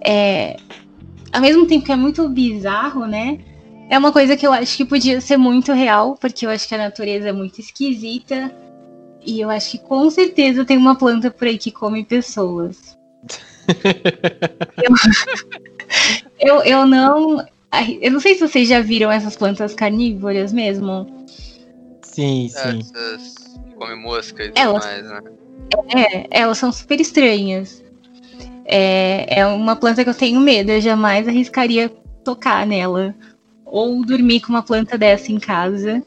é, 0.03 0.57
ao 1.31 1.41
mesmo 1.41 1.67
tempo 1.67 1.85
que 1.85 1.91
é 1.91 1.95
muito 1.95 2.27
bizarro, 2.29 3.05
né? 3.05 3.39
É 3.89 3.97
uma 3.97 4.11
coisa 4.11 4.37
que 4.37 4.47
eu 4.47 4.53
acho 4.53 4.77
que 4.77 4.85
podia 4.85 5.19
ser 5.19 5.37
muito 5.37 5.73
real, 5.73 6.15
porque 6.15 6.45
eu 6.45 6.49
acho 6.49 6.67
que 6.67 6.75
a 6.75 6.77
natureza 6.77 7.29
é 7.29 7.33
muito 7.33 7.59
esquisita. 7.59 8.55
E 9.23 9.39
eu 9.39 9.49
acho 9.49 9.71
que 9.71 9.77
com 9.77 10.09
certeza 10.09 10.65
tem 10.65 10.77
uma 10.77 10.95
planta 10.95 11.29
por 11.29 11.47
aí 11.47 11.57
que 11.57 11.71
come 11.71 12.03
pessoas. 12.03 12.97
eu, 14.81 14.95
eu, 16.39 16.63
eu 16.63 16.87
não. 16.87 17.45
Eu 18.01 18.11
não 18.11 18.19
sei 18.19 18.35
se 18.35 18.47
vocês 18.47 18.67
já 18.67 18.81
viram 18.81 19.11
essas 19.11 19.35
plantas 19.35 19.73
carnívoras 19.73 20.51
mesmo. 20.51 21.25
Sim, 22.01 22.49
sim. 22.49 22.79
Essas 22.79 23.35
que 23.65 23.75
comem 23.75 24.01
mosca 24.01 24.43
e 24.43 24.47
tudo 24.49 24.59
elas, 24.59 24.85
mais, 24.85 25.05
né? 25.05 25.21
É, 25.95 26.27
elas 26.31 26.57
são 26.57 26.71
super 26.71 26.99
estranhas. 26.99 27.80
É, 28.73 29.41
é 29.41 29.45
uma 29.45 29.75
planta 29.75 30.01
que 30.01 30.09
eu 30.09 30.13
tenho 30.13 30.39
medo, 30.39 30.71
eu 30.71 30.79
jamais 30.79 31.27
arriscaria 31.27 31.89
tocar 32.23 32.65
nela. 32.65 33.13
Ou 33.65 34.05
dormir 34.05 34.39
com 34.39 34.49
uma 34.49 34.63
planta 34.63 34.97
dessa 34.97 35.31
em 35.31 35.39
casa. 35.39 36.01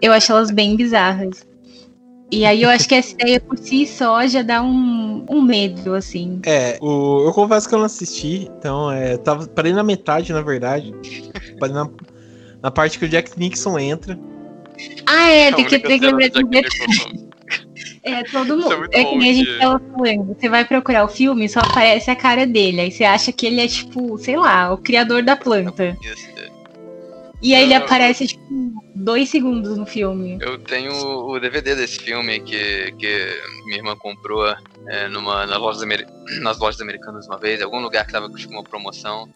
Eu 0.00 0.12
acho 0.12 0.32
elas 0.32 0.50
bem 0.50 0.76
bizarras. 0.76 1.46
E 2.32 2.44
aí 2.46 2.62
eu 2.62 2.70
acho 2.70 2.88
que 2.88 2.94
essa 2.94 3.12
ideia 3.12 3.40
por 3.40 3.58
si 3.58 3.86
só 3.86 4.26
já 4.26 4.40
dá 4.40 4.62
um, 4.62 5.26
um 5.28 5.42
medo, 5.42 5.94
assim. 5.94 6.40
É, 6.46 6.78
o, 6.80 7.24
eu 7.26 7.32
confesso 7.32 7.68
que 7.68 7.74
eu 7.74 7.78
não 7.78 7.86
assisti, 7.86 8.48
então 8.56 8.90
é, 8.90 9.16
tava, 9.16 9.48
parei 9.48 9.72
na 9.72 9.82
metade, 9.82 10.32
na 10.32 10.40
verdade. 10.40 10.94
Parei 11.58 11.74
na, 11.74 11.90
na 12.62 12.70
parte 12.70 12.98
que 12.98 13.04
o 13.04 13.08
Jack 13.08 13.38
Nixon 13.38 13.78
entra. 13.78 14.18
Ah, 15.06 15.28
é, 15.28 15.52
tem 15.52 15.66
que, 15.66 15.78
tem 15.80 15.98
que 15.98 16.06
lembrar 16.06 16.28
de 16.28 17.29
é, 18.02 18.24
todo 18.24 18.56
mundo. 18.56 18.88
É, 18.92 19.00
é 19.00 19.04
que 19.04 19.16
nem 19.16 19.30
a 19.30 19.34
gente 19.34 19.58
tava 19.58 19.78
falando. 19.78 20.34
Você 20.34 20.48
vai 20.48 20.64
procurar 20.64 21.04
o 21.04 21.08
filme, 21.08 21.48
só 21.48 21.60
aparece 21.60 22.10
a 22.10 22.16
cara 22.16 22.46
dele. 22.46 22.80
Aí 22.80 22.90
você 22.90 23.04
acha 23.04 23.32
que 23.32 23.46
ele 23.46 23.60
é, 23.60 23.68
tipo, 23.68 24.16
sei 24.18 24.36
lá, 24.36 24.72
o 24.72 24.78
criador 24.78 25.22
da 25.22 25.36
planta. 25.36 25.96
E 27.42 27.54
aí 27.54 27.62
ele 27.62 27.74
aparece, 27.74 28.26
tipo, 28.26 28.44
dois 28.94 29.28
segundos 29.28 29.76
no 29.76 29.86
filme. 29.86 30.38
Eu 30.40 30.58
tenho 30.58 30.92
o 30.92 31.38
DVD 31.38 31.74
desse 31.74 31.98
filme 31.98 32.40
que, 32.40 32.92
que 32.92 33.40
minha 33.64 33.78
irmã 33.78 33.96
comprou 33.96 34.46
é, 34.88 35.08
numa, 35.08 35.46
nas, 35.46 35.58
lojas 35.58 35.82
nas 36.40 36.58
lojas 36.58 36.80
americanas 36.80 37.26
uma 37.26 37.38
vez, 37.38 37.60
em 37.60 37.64
algum 37.64 37.80
lugar 37.80 38.06
que 38.06 38.12
tava 38.12 38.28
com 38.28 38.36
tipo, 38.36 38.52
uma 38.52 38.64
promoção. 38.64 39.28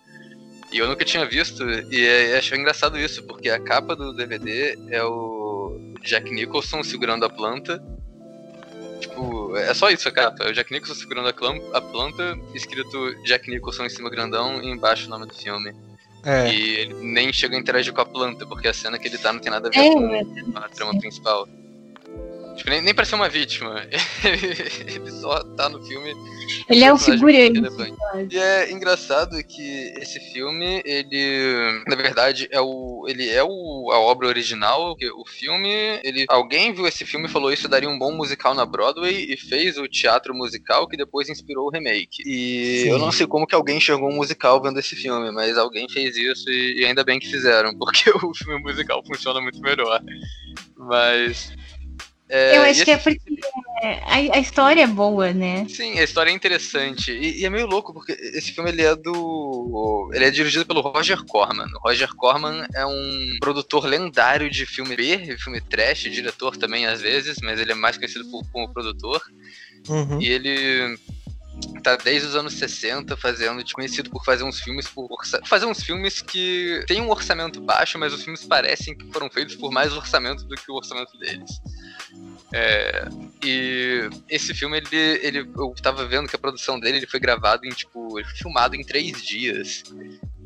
E 0.72 0.78
eu 0.78 0.88
nunca 0.88 1.04
tinha 1.04 1.24
visto, 1.24 1.62
e, 1.90 2.00
e 2.00 2.34
achei 2.34 2.58
engraçado 2.58 2.98
isso, 2.98 3.22
porque 3.24 3.48
a 3.48 3.60
capa 3.60 3.94
do 3.94 4.12
DVD 4.12 4.76
é 4.90 5.02
o 5.04 5.94
Jack 6.02 6.30
Nicholson 6.30 6.82
segurando 6.82 7.24
a 7.24 7.30
planta 7.30 7.80
é 9.56 9.74
só 9.74 9.90
isso 9.90 10.08
a 10.08 10.12
capa. 10.12 10.44
É 10.44 10.50
o 10.50 10.52
Jack 10.52 10.72
Nicholson 10.72 10.94
segurando 10.94 11.28
a, 11.28 11.78
a 11.78 11.80
planta, 11.80 12.38
escrito 12.54 13.14
Jack 13.24 13.48
Nicholson 13.50 13.84
em 13.84 13.90
cima 13.90 14.10
grandão 14.10 14.62
e 14.62 14.68
embaixo 14.68 15.06
o 15.06 15.10
nome 15.10 15.26
do 15.26 15.34
filme. 15.34 15.72
É. 16.24 16.48
E 16.52 16.76
ele 16.76 16.94
nem 16.94 17.32
chega 17.32 17.54
a 17.54 17.60
interagir 17.60 17.92
com 17.92 18.00
a 18.00 18.06
planta, 18.06 18.46
porque 18.46 18.68
a 18.68 18.72
cena 18.72 18.98
que 18.98 19.08
ele 19.08 19.18
tá 19.18 19.32
não 19.32 19.40
tem 19.40 19.50
nada 19.50 19.68
a 19.68 19.70
ver 19.70 19.78
é, 19.78 19.92
com 19.92 20.58
a 20.58 20.68
trama 20.68 20.98
principal. 20.98 21.46
Tipo, 22.56 22.70
nem, 22.70 22.80
nem 22.80 22.94
pra 22.94 23.04
ser 23.04 23.16
uma 23.16 23.28
vítima. 23.28 23.86
ele 24.24 25.10
só 25.10 25.42
tá 25.56 25.68
no 25.68 25.82
filme. 25.84 26.14
Ele 26.68 26.84
é 26.84 26.92
um 26.92 26.98
figurante. 26.98 27.60
E 28.30 28.38
é 28.38 28.70
engraçado 28.70 29.36
que 29.42 29.92
esse 29.98 30.20
filme, 30.32 30.82
ele. 30.84 31.82
Na 31.86 31.96
verdade, 31.96 32.48
é 32.50 32.60
o. 32.60 33.06
Ele 33.08 33.28
é 33.28 33.42
o, 33.42 33.90
a 33.92 33.98
obra 33.98 34.28
original. 34.28 34.96
O 35.16 35.26
filme. 35.26 36.00
Ele, 36.04 36.24
alguém 36.28 36.72
viu 36.72 36.86
esse 36.86 37.04
filme 37.04 37.26
e 37.26 37.30
falou 37.30 37.52
isso 37.52 37.68
daria 37.68 37.88
um 37.88 37.98
bom 37.98 38.12
musical 38.12 38.54
na 38.54 38.64
Broadway 38.64 39.32
e 39.32 39.36
fez 39.36 39.76
o 39.78 39.88
teatro 39.88 40.34
musical 40.34 40.86
que 40.86 40.96
depois 40.96 41.28
inspirou 41.28 41.66
o 41.66 41.70
remake. 41.70 42.22
E 42.26 42.82
Sim. 42.82 42.90
eu 42.90 42.98
não 42.98 43.10
sei 43.10 43.26
como 43.26 43.46
que 43.46 43.54
alguém 43.54 43.78
enxergou 43.78 44.10
um 44.10 44.16
musical 44.16 44.62
vendo 44.62 44.78
esse 44.78 44.94
filme, 44.94 45.30
mas 45.32 45.58
alguém 45.58 45.88
fez 45.88 46.16
isso 46.16 46.48
e, 46.50 46.80
e 46.80 46.84
ainda 46.84 47.04
bem 47.04 47.18
que 47.18 47.30
fizeram, 47.30 47.74
porque 47.78 48.10
o 48.10 48.34
filme 48.34 48.62
musical 48.62 49.02
funciona 49.04 49.40
muito 49.40 49.60
melhor. 49.60 50.00
Mas 50.76 51.52
é, 52.28 52.56
eu 52.56 52.62
acho 52.62 52.84
que 52.84 52.90
é 52.90 52.96
porque 52.96 53.20
a, 53.82 54.14
a, 54.14 54.38
história 54.38 54.82
é 54.82 54.86
boa, 54.86 55.32
né? 55.32 55.66
Sim, 55.68 55.98
a 55.98 56.02
história 56.02 56.30
é 56.30 56.34
interessante. 56.34 57.12
E, 57.12 57.40
e, 57.40 57.44
é 57.44 57.50
meio 57.50 57.66
louco, 57.66 57.92
porque 57.92 58.12
esse 58.12 58.52
filme 58.52 58.70
ele 58.70 58.82
é 58.82 58.96
do. 58.96 60.10
Ele 60.14 60.24
é 60.24 60.30
dirigido 60.30 60.64
pelo 60.64 60.80
Roger 60.80 61.22
Corman. 61.24 61.66
O 61.76 61.88
Roger 61.88 62.14
Corman 62.14 62.66
é 62.74 62.86
um 62.86 63.36
produtor 63.40 63.84
lendário 63.84 64.48
de 64.48 64.64
filme 64.64 64.96
B, 64.96 65.36
filme 65.38 65.60
trash, 65.60 66.02
diretor 66.10 66.56
também 66.56 66.86
às 66.86 67.02
vezes, 67.02 67.36
mas 67.42 67.60
ele 67.60 67.72
é 67.72 67.74
mais 67.74 67.96
conhecido 67.96 68.24
por, 68.30 68.42
como 68.50 68.72
produtor. 68.72 69.22
Uhum. 69.88 70.20
E 70.20 70.30
ele 70.30 70.98
tá 71.82 71.96
desde 71.96 72.28
os 72.28 72.36
anos 72.36 72.54
60 72.54 73.16
fazendo, 73.16 73.62
conhecido 73.72 74.10
por 74.10 74.24
fazer 74.24 74.44
uns 74.44 74.60
filmes 74.60 74.88
por 74.88 75.08
fazer 75.44 75.66
uns 75.66 75.82
filmes 75.82 76.20
que 76.20 76.82
tem 76.86 77.00
um 77.00 77.10
orçamento 77.10 77.60
baixo, 77.60 77.98
mas 77.98 78.12
os 78.12 78.22
filmes 78.22 78.44
parecem 78.44 78.96
que 78.96 79.06
foram 79.12 79.30
feitos 79.30 79.54
por 79.54 79.70
mais 79.70 79.92
orçamento 79.92 80.44
do 80.44 80.54
que 80.56 80.70
o 80.70 80.74
orçamento 80.74 81.16
deles. 81.18 81.50
É, 82.56 83.08
e 83.44 84.08
esse 84.30 84.54
filme, 84.54 84.76
ele, 84.76 84.96
ele, 85.20 85.38
eu 85.40 85.74
tava 85.82 86.06
vendo 86.06 86.28
que 86.28 86.36
a 86.36 86.38
produção 86.38 86.78
dele 86.78 86.98
ele 86.98 87.06
foi 87.06 87.18
gravado 87.18 87.66
em, 87.66 87.70
tipo, 87.70 88.16
ele 88.16 88.28
foi 88.28 88.36
filmado 88.36 88.76
em 88.76 88.84
três 88.84 89.20
dias. 89.20 89.82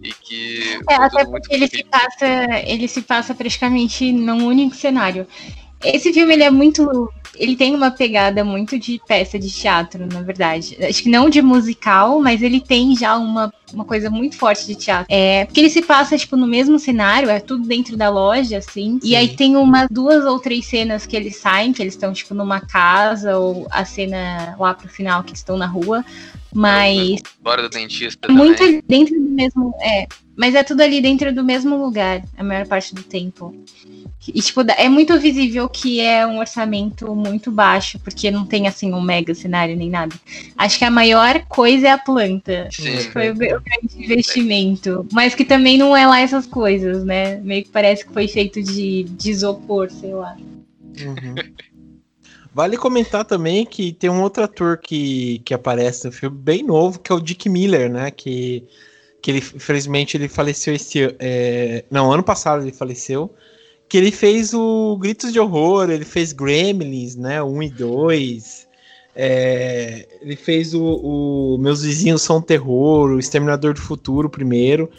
E 0.03 0.11
que. 0.15 0.81
É, 0.89 0.95
até 0.95 1.27
porque 1.27 1.55
ele 1.55 1.69
se, 1.69 1.85
passa, 1.85 2.27
ele 2.65 2.89
se 2.89 3.03
passa 3.03 3.35
praticamente 3.35 4.11
num 4.11 4.47
único 4.47 4.75
cenário. 4.75 5.27
Esse 5.85 6.12
filme 6.12 6.33
ele 6.33 6.43
é 6.43 6.51
muito 6.51 7.11
ele 7.39 7.57
tem 7.57 7.74
uma 7.74 7.91
pegada 7.91 8.45
muito 8.45 8.79
de 8.79 9.01
peça 9.07 9.39
de 9.39 9.51
teatro, 9.51 10.07
na 10.07 10.20
verdade. 10.20 10.76
Acho 10.83 11.03
que 11.03 11.09
não 11.09 11.31
de 11.31 11.41
musical, 11.41 12.20
mas 12.20 12.43
ele 12.43 12.61
tem 12.61 12.97
já 12.97 13.16
uma, 13.16 13.53
uma 13.72 13.85
coisa 13.85 14.11
muito 14.11 14.37
forte 14.37 14.66
de 14.66 14.74
teatro. 14.74 15.07
É, 15.09 15.45
porque 15.45 15.61
ele 15.61 15.70
se 15.70 15.83
passa, 15.83 16.18
tipo, 16.18 16.37
no 16.37 16.47
mesmo 16.47 16.79
cenário, 16.79 17.31
é 17.31 17.39
tudo 17.41 17.66
dentro 17.66 17.97
da 17.97 18.09
loja, 18.09 18.59
assim. 18.59 18.99
Sim. 19.01 19.09
E 19.09 19.14
aí 19.14 19.29
tem 19.29 19.57
umas 19.57 19.89
duas 19.89 20.24
ou 20.24 20.39
três 20.41 20.66
cenas 20.66 21.07
que 21.07 21.16
eles 21.16 21.37
saem, 21.37 21.72
que 21.72 21.81
eles 21.81 21.95
estão, 21.95 22.12
tipo, 22.12 22.35
numa 22.35 22.61
casa, 22.61 23.39
ou 23.39 23.66
a 23.70 23.85
cena 23.85 24.57
lá 24.59 24.74
pro 24.74 24.89
final 24.89 25.22
que 25.22 25.35
estão 25.35 25.57
na 25.57 25.66
rua. 25.66 26.05
Mas. 26.53 27.20
Fora 27.43 27.62
do 27.62 27.68
dentista. 27.68 28.31
Muito 28.33 28.59
também. 28.59 28.83
dentro 28.89 29.14
do 29.14 29.31
mesmo. 29.31 29.74
É. 29.81 30.07
Mas 30.37 30.55
é 30.55 30.62
tudo 30.62 30.81
ali 30.81 31.01
dentro 31.01 31.35
do 31.35 31.45
mesmo 31.45 31.76
lugar, 31.76 32.22
a 32.37 32.45
maior 32.45 32.66
parte 32.66 32.95
do 32.95 33.03
tempo. 33.03 33.55
E, 34.27 34.43
tipo, 34.43 34.61
é 34.61 34.89
muito 34.89 35.19
visível 35.19 35.69
que 35.69 36.01
é 36.01 36.27
um 36.27 36.39
orçamento 36.39 37.14
muito 37.14 37.51
baixo, 37.51 37.99
porque 38.01 38.31
não 38.31 38.45
tem, 38.45 38.66
assim, 38.66 38.93
um 38.93 39.01
mega 39.01 39.35
cenário 39.35 39.77
nem 39.77 39.89
nada. 39.89 40.14
Acho 40.57 40.79
que 40.79 40.85
a 40.85 40.91
maior 40.91 41.45
coisa 41.47 41.89
é 41.89 41.91
a 41.93 41.99
planta. 41.99 42.69
Sim. 42.71 42.89
Acho 42.95 43.07
que 43.07 43.12
foi 43.12 43.31
o, 43.31 43.33
o 43.33 43.37
grande 43.37 43.62
investimento. 43.97 45.07
Mas 45.12 45.35
que 45.35 45.45
também 45.45 45.79
não 45.79 45.97
é 45.97 46.07
lá 46.07 46.21
essas 46.21 46.47
coisas, 46.47 47.05
né? 47.05 47.39
Meio 47.39 47.64
que 47.64 47.71
parece 47.71 48.05
que 48.05 48.12
foi 48.12 48.29
feito 48.29 48.62
de, 48.62 49.05
de 49.05 49.31
isopor, 49.31 49.91
sei 49.91 50.12
lá. 50.12 50.37
Uhum. 51.01 51.35
Vale 52.53 52.77
comentar 52.77 53.25
também 53.25 53.64
que 53.64 53.93
tem 53.93 54.11
um 54.11 54.21
outro 54.21 54.43
ator 54.43 54.79
que, 54.79 55.41
que 55.45 55.55
aparece 55.55 56.07
no 56.07 56.12
filme 56.12 56.37
bem 56.37 56.62
novo, 56.62 56.99
que 56.99 57.12
é 57.12 57.14
o 57.14 57.21
Dick 57.21 57.49
Miller, 57.49 57.89
né? 57.89 58.11
Que, 58.11 58.64
que 59.23 59.31
ele, 59.31 59.39
infelizmente, 59.39 60.16
ele 60.16 60.29
faleceu 60.29 60.75
esse 60.75 61.14
é, 61.21 61.85
Não, 61.89 62.12
ano 62.12 62.23
passado 62.23 62.62
ele 62.62 62.73
faleceu 62.73 63.33
que 63.89 63.97
ele 63.97 64.12
fez 64.12 64.53
o 64.53 64.97
Gritos 65.01 65.32
de 65.32 65.41
Horror, 65.41 65.91
ele 65.91 66.05
fez 66.05 66.32
Gremlins, 66.32 67.16
né, 67.16 67.43
1 67.43 67.62
e 67.62 67.70
2, 67.70 68.68
é, 69.16 70.07
ele 70.20 70.36
fez 70.36 70.74
o, 70.74 70.82
o, 70.82 71.59
Meus 71.59 71.82
Vizinhos 71.82 72.22
São 72.22 72.41
Terror, 72.41 73.11
o 73.11 73.18
Exterminador 73.18 73.74
do 73.74 73.80
Futuro 73.80 74.28
primeiro, 74.28 74.91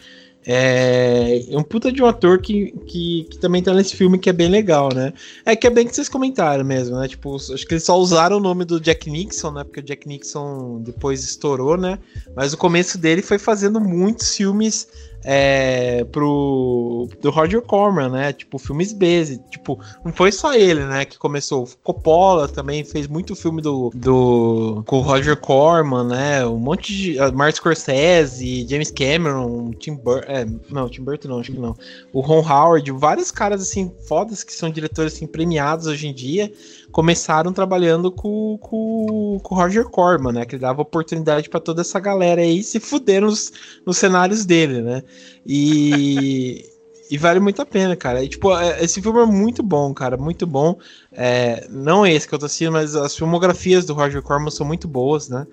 é, 0.45 1.45
é 1.49 1.57
um 1.57 1.63
puta 1.63 1.91
de 1.91 2.01
um 2.01 2.05
ator 2.05 2.41
que, 2.41 2.71
que, 2.87 3.27
que, 3.29 3.37
também 3.37 3.61
tá 3.61 3.73
nesse 3.73 3.95
filme 3.95 4.17
que 4.17 4.29
é 4.29 4.33
bem 4.33 4.49
legal, 4.49 4.89
né? 4.93 5.13
É 5.45 5.55
que 5.55 5.67
é 5.67 5.69
bem 5.69 5.85
que 5.85 5.93
vocês 5.93 6.09
comentaram 6.09 6.63
mesmo, 6.63 6.97
né? 6.97 7.07
Tipo, 7.07 7.35
acho 7.35 7.67
que 7.67 7.73
eles 7.73 7.83
só 7.83 7.99
usaram 7.99 8.37
o 8.37 8.39
nome 8.39 8.63
do 8.65 8.79
Jack 8.79 9.09
Nixon, 9.09 9.51
né? 9.51 9.63
Porque 9.63 9.81
o 9.81 9.83
Jack 9.83 10.07
Nixon 10.07 10.81
depois 10.81 11.23
estourou, 11.23 11.77
né? 11.77 11.99
Mas 12.35 12.53
o 12.53 12.57
começo 12.57 12.97
dele 12.97 13.21
foi 13.21 13.37
fazendo 13.37 13.81
muitos 13.81 14.35
filmes 14.35 14.87
é, 15.23 16.03
pro 16.05 17.07
do 17.21 17.29
Roger 17.29 17.61
Corman, 17.61 18.09
né? 18.09 18.33
Tipo, 18.33 18.57
filmes 18.57 18.93
B. 18.93 19.39
Tipo, 19.49 19.79
não 20.03 20.11
foi 20.13 20.31
só 20.31 20.53
ele, 20.53 20.85
né? 20.85 21.05
Que 21.05 21.17
começou. 21.17 21.67
Coppola 21.83 22.47
também 22.47 22.83
fez 22.83 23.07
muito 23.07 23.35
filme 23.35 23.61
do, 23.61 23.91
do 23.93 24.83
com 24.85 24.97
o 24.97 25.01
Roger 25.01 25.37
Corman, 25.37 26.05
né? 26.05 26.45
Um 26.45 26.57
monte 26.57 26.93
de. 26.93 27.19
Uh, 27.19 27.33
Martin 27.33 27.57
Scorsese, 27.57 28.67
James 28.69 28.91
Cameron, 28.91 29.71
Tim 29.71 29.95
Burton. 29.95 30.31
É, 30.31 30.45
não, 30.69 30.89
Tim 30.89 31.03
Burton 31.03 31.27
não, 31.27 31.39
acho 31.39 31.51
que 31.51 31.59
não. 31.59 31.75
O 32.13 32.21
Ron 32.21 32.41
Howard, 32.41 32.91
vários 32.91 33.31
caras 33.31 33.61
assim, 33.61 33.91
fodas 34.07 34.43
que 34.43 34.53
são 34.53 34.69
diretores 34.69 35.13
assim, 35.13 35.27
premiados 35.27 35.87
hoje 35.87 36.07
em 36.07 36.13
dia 36.13 36.51
começaram 36.91 37.53
trabalhando 37.53 38.11
com, 38.11 38.57
com, 38.59 39.39
com 39.41 39.55
o 39.55 39.57
Roger 39.57 39.85
Corman, 39.85 40.33
né? 40.33 40.45
Que 40.45 40.57
dava 40.57 40.81
oportunidade 40.81 41.49
para 41.49 41.59
toda 41.59 41.81
essa 41.81 41.99
galera 41.99 42.41
aí 42.41 42.63
se 42.63 42.79
fuder 42.79 43.21
nos, 43.21 43.51
nos 43.85 43.97
cenários 43.97 44.45
dele, 44.45 44.81
né? 44.81 45.03
E. 45.45 46.65
E 47.11 47.17
vale 47.17 47.39
muito 47.39 47.59
a 47.59 47.65
pena, 47.65 47.95
cara. 47.95 48.23
E, 48.23 48.29
tipo, 48.29 48.55
é, 48.55 48.83
esse 48.83 49.01
filme 49.01 49.19
é 49.19 49.25
muito 49.25 49.63
bom, 49.63 49.91
cara. 49.95 50.15
Muito 50.15 50.45
bom. 50.45 50.77
É, 51.11 51.65
não 51.67 52.05
esse 52.05 52.27
que 52.27 52.35
eu 52.35 52.37
tô 52.37 52.45
assistindo, 52.45 52.73
mas 52.73 52.95
as 52.95 53.15
filmografias 53.15 53.83
do 53.83 53.95
Roger 53.95 54.21
Corman 54.21 54.51
são 54.51 54.63
muito 54.63 54.87
boas, 54.87 55.27
né? 55.27 55.47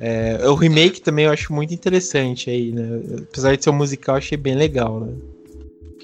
É, 0.00 0.48
o 0.48 0.54
remake 0.54 1.02
também 1.02 1.26
eu 1.26 1.30
acho 1.30 1.52
muito 1.52 1.74
interessante 1.74 2.48
aí, 2.48 2.72
né? 2.72 3.00
Apesar 3.28 3.54
de 3.54 3.62
ser 3.62 3.68
um 3.68 3.74
musical, 3.74 4.16
achei 4.16 4.38
bem 4.38 4.54
legal, 4.54 5.00
né? 5.00 5.12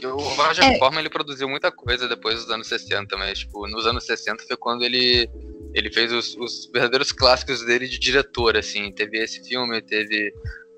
O 0.04 0.16
Roger 0.16 0.64
é. 0.64 0.78
Corman 0.78 1.00
ele 1.00 1.10
produziu 1.10 1.48
muita 1.48 1.70
coisa 1.70 2.08
depois 2.08 2.36
dos 2.36 2.50
anos 2.50 2.66
60, 2.66 3.16
mas 3.16 3.40
tipo, 3.40 3.66
nos 3.66 3.86
anos 3.86 4.04
60 4.04 4.44
foi 4.46 4.56
quando 4.56 4.82
ele 4.82 5.28
ele 5.74 5.90
fez 5.90 6.12
os, 6.12 6.34
os 6.36 6.70
verdadeiros 6.72 7.12
clássicos 7.12 7.64
dele 7.64 7.86
de 7.86 7.98
diretor, 7.98 8.56
assim. 8.56 8.90
Teve 8.90 9.18
esse 9.18 9.46
filme, 9.46 9.80
teve 9.82 10.32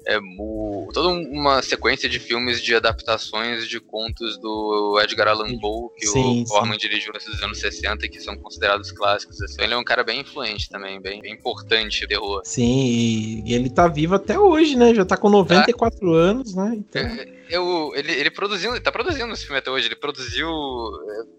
é, 0.06 0.18
o, 0.38 0.88
toda 0.92 1.08
uma 1.08 1.62
sequência 1.62 2.08
de 2.08 2.18
filmes 2.18 2.60
de 2.60 2.74
adaptações 2.74 3.68
de 3.68 3.78
contos 3.80 4.38
do 4.38 4.98
Edgar 5.02 5.28
Allan 5.28 5.58
Poe, 5.58 5.90
que 5.96 6.06
sim, 6.06 6.42
o 6.42 6.44
Corman 6.46 6.76
dirigiu 6.76 7.12
nesses 7.12 7.40
anos 7.42 7.58
60 7.60 8.08
que 8.08 8.20
são 8.20 8.36
considerados 8.36 8.90
clássicos. 8.90 9.40
Assim. 9.42 9.62
Ele 9.62 9.74
é 9.74 9.76
um 9.76 9.84
cara 9.84 10.02
bem 10.02 10.20
influente 10.20 10.68
também, 10.68 11.00
bem, 11.00 11.20
bem 11.20 11.32
importante 11.32 12.06
terror. 12.06 12.42
Sim, 12.44 13.42
e 13.46 13.54
ele 13.54 13.70
tá 13.70 13.86
vivo 13.86 14.14
até 14.14 14.38
hoje, 14.38 14.76
né? 14.76 14.94
Já 14.94 15.04
tá 15.04 15.16
com 15.16 15.30
94 15.30 15.98
tá. 15.98 16.06
anos, 16.06 16.54
né? 16.54 16.74
Então... 16.76 17.02
É, 17.02 17.39
eu, 17.50 17.92
ele, 17.94 18.12
ele 18.12 18.30
produziu, 18.30 18.72
ele 18.72 18.80
tá 18.80 18.92
produzindo 18.92 19.32
esse 19.32 19.44
filme 19.44 19.58
até 19.58 19.70
hoje. 19.70 19.86
Ele 19.86 19.96
produziu 19.96 20.48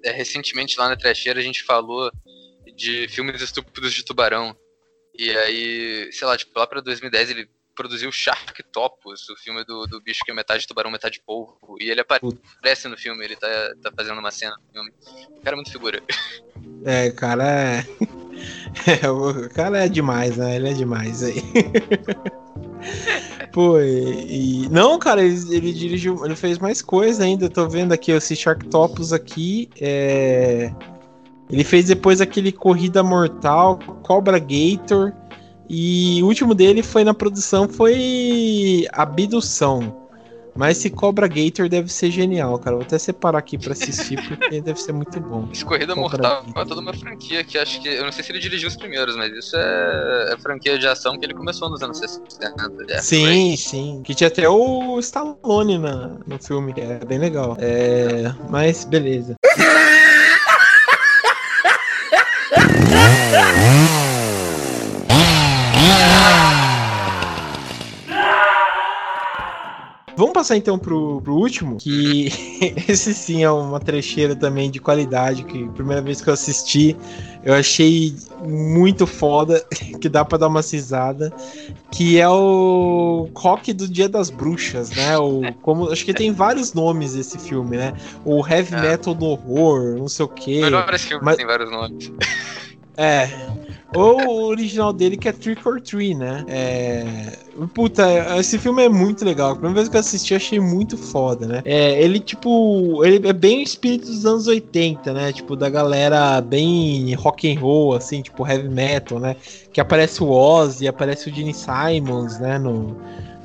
é, 0.03 0.09
é, 0.09 0.11
recentemente 0.11 0.77
lá 0.77 0.89
na 0.89 0.95
Trecheira, 0.95 1.39
a 1.39 1.43
gente 1.43 1.63
falou 1.63 2.11
de 2.75 3.07
filmes 3.07 3.41
estúpidos 3.41 3.93
de 3.93 4.03
tubarão. 4.03 4.55
E 5.17 5.29
aí, 5.31 6.09
sei 6.11 6.27
lá, 6.27 6.37
tipo, 6.37 6.57
lá 6.57 6.67
pra 6.67 6.81
2010 6.81 7.31
ele 7.31 7.49
produziu 7.75 8.11
Sharktopus, 8.11 9.29
o 9.29 9.35
filme 9.37 9.63
do, 9.63 9.87
do 9.87 10.01
bicho 10.01 10.21
que 10.25 10.31
é 10.31 10.33
metade 10.33 10.67
tubarão, 10.67 10.91
metade 10.91 11.21
polvo. 11.25 11.57
E 11.79 11.89
ele 11.89 12.01
aparece 12.01 12.87
no 12.87 12.97
filme, 12.97 13.23
ele 13.23 13.35
tá, 13.35 13.47
tá 13.81 13.91
fazendo 13.95 14.19
uma 14.19 14.31
cena 14.31 14.55
no 14.55 14.71
filme. 14.71 14.93
O 15.29 15.41
cara 15.41 15.55
é 15.55 15.57
muito 15.57 15.71
figura. 15.71 16.01
É, 16.83 17.11
cara 17.11 17.43
é. 17.43 17.85
é 19.03 19.09
o 19.09 19.47
cara 19.49 19.85
é 19.85 19.87
demais, 19.87 20.35
né? 20.35 20.55
Ele 20.55 20.69
é 20.69 20.73
demais 20.73 21.21
aí. 21.21 21.35
Pô, 23.51 23.79
e, 23.79 24.63
e, 24.63 24.69
Não, 24.69 24.97
cara, 24.97 25.23
ele, 25.23 25.55
ele, 25.55 25.73
dirigiu. 25.73 26.25
Ele 26.25 26.35
fez 26.35 26.57
mais 26.57 26.81
coisa 26.81 27.23
ainda. 27.23 27.49
Tô 27.49 27.67
vendo 27.67 27.91
aqui 27.91 28.11
esse 28.11 28.35
Sharktopus 28.35 29.11
aqui. 29.11 29.69
É... 29.79 30.73
Ele 31.49 31.63
fez 31.63 31.85
depois 31.85 32.21
aquele 32.21 32.51
Corrida 32.51 33.03
Mortal, 33.03 33.77
Cobra 34.03 34.39
Gator. 34.39 35.13
E 35.69 36.21
o 36.23 36.27
último 36.27 36.53
dele 36.53 36.81
foi 36.83 37.03
na 37.03 37.13
produção 37.13 37.67
foi 37.67 38.87
Abdução. 38.91 40.00
Mas 40.55 40.77
esse 40.77 40.89
Cobra 40.89 41.27
Gator 41.27 41.69
deve 41.69 41.91
ser 41.91 42.11
genial, 42.11 42.57
cara. 42.59 42.75
Vou 42.75 42.85
até 42.85 42.99
separar 42.99 43.39
aqui 43.39 43.57
para 43.57 43.73
assistir, 43.73 44.21
porque 44.27 44.61
deve 44.61 44.79
ser 44.79 44.91
muito 44.91 45.19
bom. 45.19 45.47
Esse 45.51 45.63
Corrida 45.63 45.95
Cobra 45.95 46.01
Mortal 46.01 46.43
Gator. 46.43 46.61
é 46.61 46.65
toda 46.65 46.81
uma 46.81 46.93
franquia 46.93 47.43
que 47.43 47.57
acho 47.57 47.81
que. 47.81 47.87
Eu 47.87 48.03
não 48.03 48.11
sei 48.11 48.23
se 48.23 48.31
ele 48.31 48.39
dirigiu 48.39 48.67
os 48.67 48.75
primeiros, 48.75 49.15
mas 49.15 49.31
isso 49.31 49.55
é, 49.55 50.33
é 50.33 50.37
franquia 50.37 50.77
de 50.77 50.87
ação 50.87 51.17
que 51.17 51.25
ele 51.25 51.33
começou 51.33 51.69
nos 51.69 51.81
anos 51.81 51.97
60. 51.97 52.71
É 52.89 53.01
sim, 53.01 53.55
sim. 53.55 54.01
Que 54.03 54.13
tinha 54.13 54.27
até 54.27 54.47
o 54.49 54.99
Stallone 54.99 55.77
na, 55.77 56.17
no 56.27 56.37
filme, 56.37 56.73
que 56.73 56.81
é 56.81 56.99
bem 57.05 57.17
legal. 57.17 57.55
É, 57.59 58.33
mas 58.49 58.85
beleza. 58.85 59.35
Vamos 70.21 70.35
passar 70.35 70.55
então 70.55 70.77
pro, 70.77 71.19
pro 71.19 71.33
último, 71.33 71.77
que 71.77 72.27
esse 72.87 73.11
sim 73.11 73.43
é 73.43 73.49
uma 73.49 73.79
trecheira 73.79 74.35
também 74.35 74.69
de 74.69 74.79
qualidade, 74.79 75.43
que 75.43 75.67
primeira 75.69 75.99
vez 75.99 76.21
que 76.21 76.29
eu 76.29 76.33
assisti, 76.35 76.95
eu 77.43 77.55
achei 77.55 78.15
muito 78.45 79.07
foda, 79.07 79.65
que 79.99 80.07
dá 80.07 80.23
para 80.23 80.37
dar 80.37 80.47
uma 80.47 80.61
cisada, 80.61 81.33
que 81.89 82.19
é 82.19 82.29
o 82.29 83.29
Rock 83.33 83.73
do 83.73 83.87
Dia 83.87 84.07
das 84.07 84.29
Bruxas, 84.29 84.91
né? 84.91 85.17
O, 85.17 85.41
como, 85.63 85.89
acho 85.89 86.05
que 86.05 86.13
tem 86.13 86.31
vários 86.31 86.71
nomes 86.71 87.15
esse 87.15 87.39
filme, 87.39 87.77
né? 87.77 87.91
O 88.23 88.47
Heavy 88.47 88.75
é. 88.75 88.79
Metal 88.79 89.15
do 89.15 89.25
Horror, 89.25 89.97
não 89.97 90.07
sei 90.07 90.25
o 90.25 90.29
quê. 90.29 90.61
Melhores 90.61 91.01
filmes 91.01 91.25
mas... 91.25 91.37
tem 91.37 91.47
vários 91.47 91.71
nomes. 91.71 92.11
É, 92.97 93.29
ou 93.93 94.21
o 94.25 94.45
original 94.45 94.93
dele 94.93 95.17
que 95.17 95.27
é 95.27 95.31
Trick 95.31 95.67
or 95.67 95.81
Treat, 95.81 96.15
né? 96.15 96.45
É... 96.47 97.05
Puta, 97.73 98.03
esse 98.39 98.57
filme 98.57 98.83
é 98.83 98.89
muito 98.89 99.25
legal. 99.25 99.51
A 99.51 99.55
primeira 99.55 99.75
vez 99.75 99.89
que 99.89 99.97
eu 99.97 99.99
assisti, 99.99 100.33
achei 100.33 100.59
muito 100.59 100.97
foda, 100.97 101.45
né? 101.45 101.61
É, 101.65 102.01
ele, 102.01 102.19
tipo, 102.19 103.03
ele 103.03 103.27
é 103.27 103.33
bem 103.33 103.59
o 103.59 103.63
espírito 103.63 104.07
dos 104.07 104.25
anos 104.25 104.47
80, 104.47 105.13
né? 105.13 105.33
Tipo, 105.33 105.55
da 105.57 105.69
galera 105.69 106.39
bem 106.39 107.13
rock 107.15 107.51
and 107.51 107.59
roll, 107.59 107.93
assim, 107.93 108.21
tipo 108.21 108.47
heavy 108.47 108.69
metal, 108.69 109.19
né? 109.19 109.35
Que 109.73 109.81
aparece 109.81 110.23
o 110.23 110.29
Ozzy, 110.29 110.87
aparece 110.87 111.29
o 111.29 111.33
Gene 111.33 111.53
Simons, 111.53 112.39
né? 112.39 112.57
No, 112.57 112.95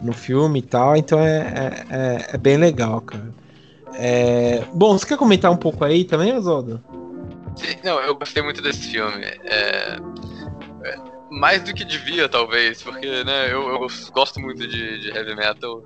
no 0.01 0.13
filme 0.13 0.61
e 0.61 0.63
tal. 0.63 0.97
Então 0.97 1.19
é, 1.19 1.39
é, 1.39 1.97
é, 1.97 2.27
é 2.35 2.39
bem 2.39 2.57
legal, 2.57 3.01
cara. 3.01 3.35
É... 3.95 4.63
Bom, 4.73 4.97
você 4.97 5.07
quer 5.07 5.17
comentar 5.17 5.51
um 5.51 5.57
pouco 5.57 5.85
aí 5.85 6.05
também, 6.05 6.33
Oswaldo? 6.33 6.81
Não, 7.83 8.01
eu 8.01 8.15
gostei 8.15 8.43
muito 8.43 8.61
desse 8.63 8.91
filme. 8.91 9.25
É 9.45 9.97
mais 11.31 11.63
do 11.63 11.75
que 11.75 11.85
devia, 11.85 12.29
talvez, 12.29 12.83
porque, 12.83 13.25
né, 13.25 13.53
eu, 13.53 13.69
eu 13.69 13.87
gosto 14.13 14.41
muito 14.41 14.67
de, 14.67 14.99
de, 15.01 15.09
heavy 15.11 15.35
metal. 15.35 15.83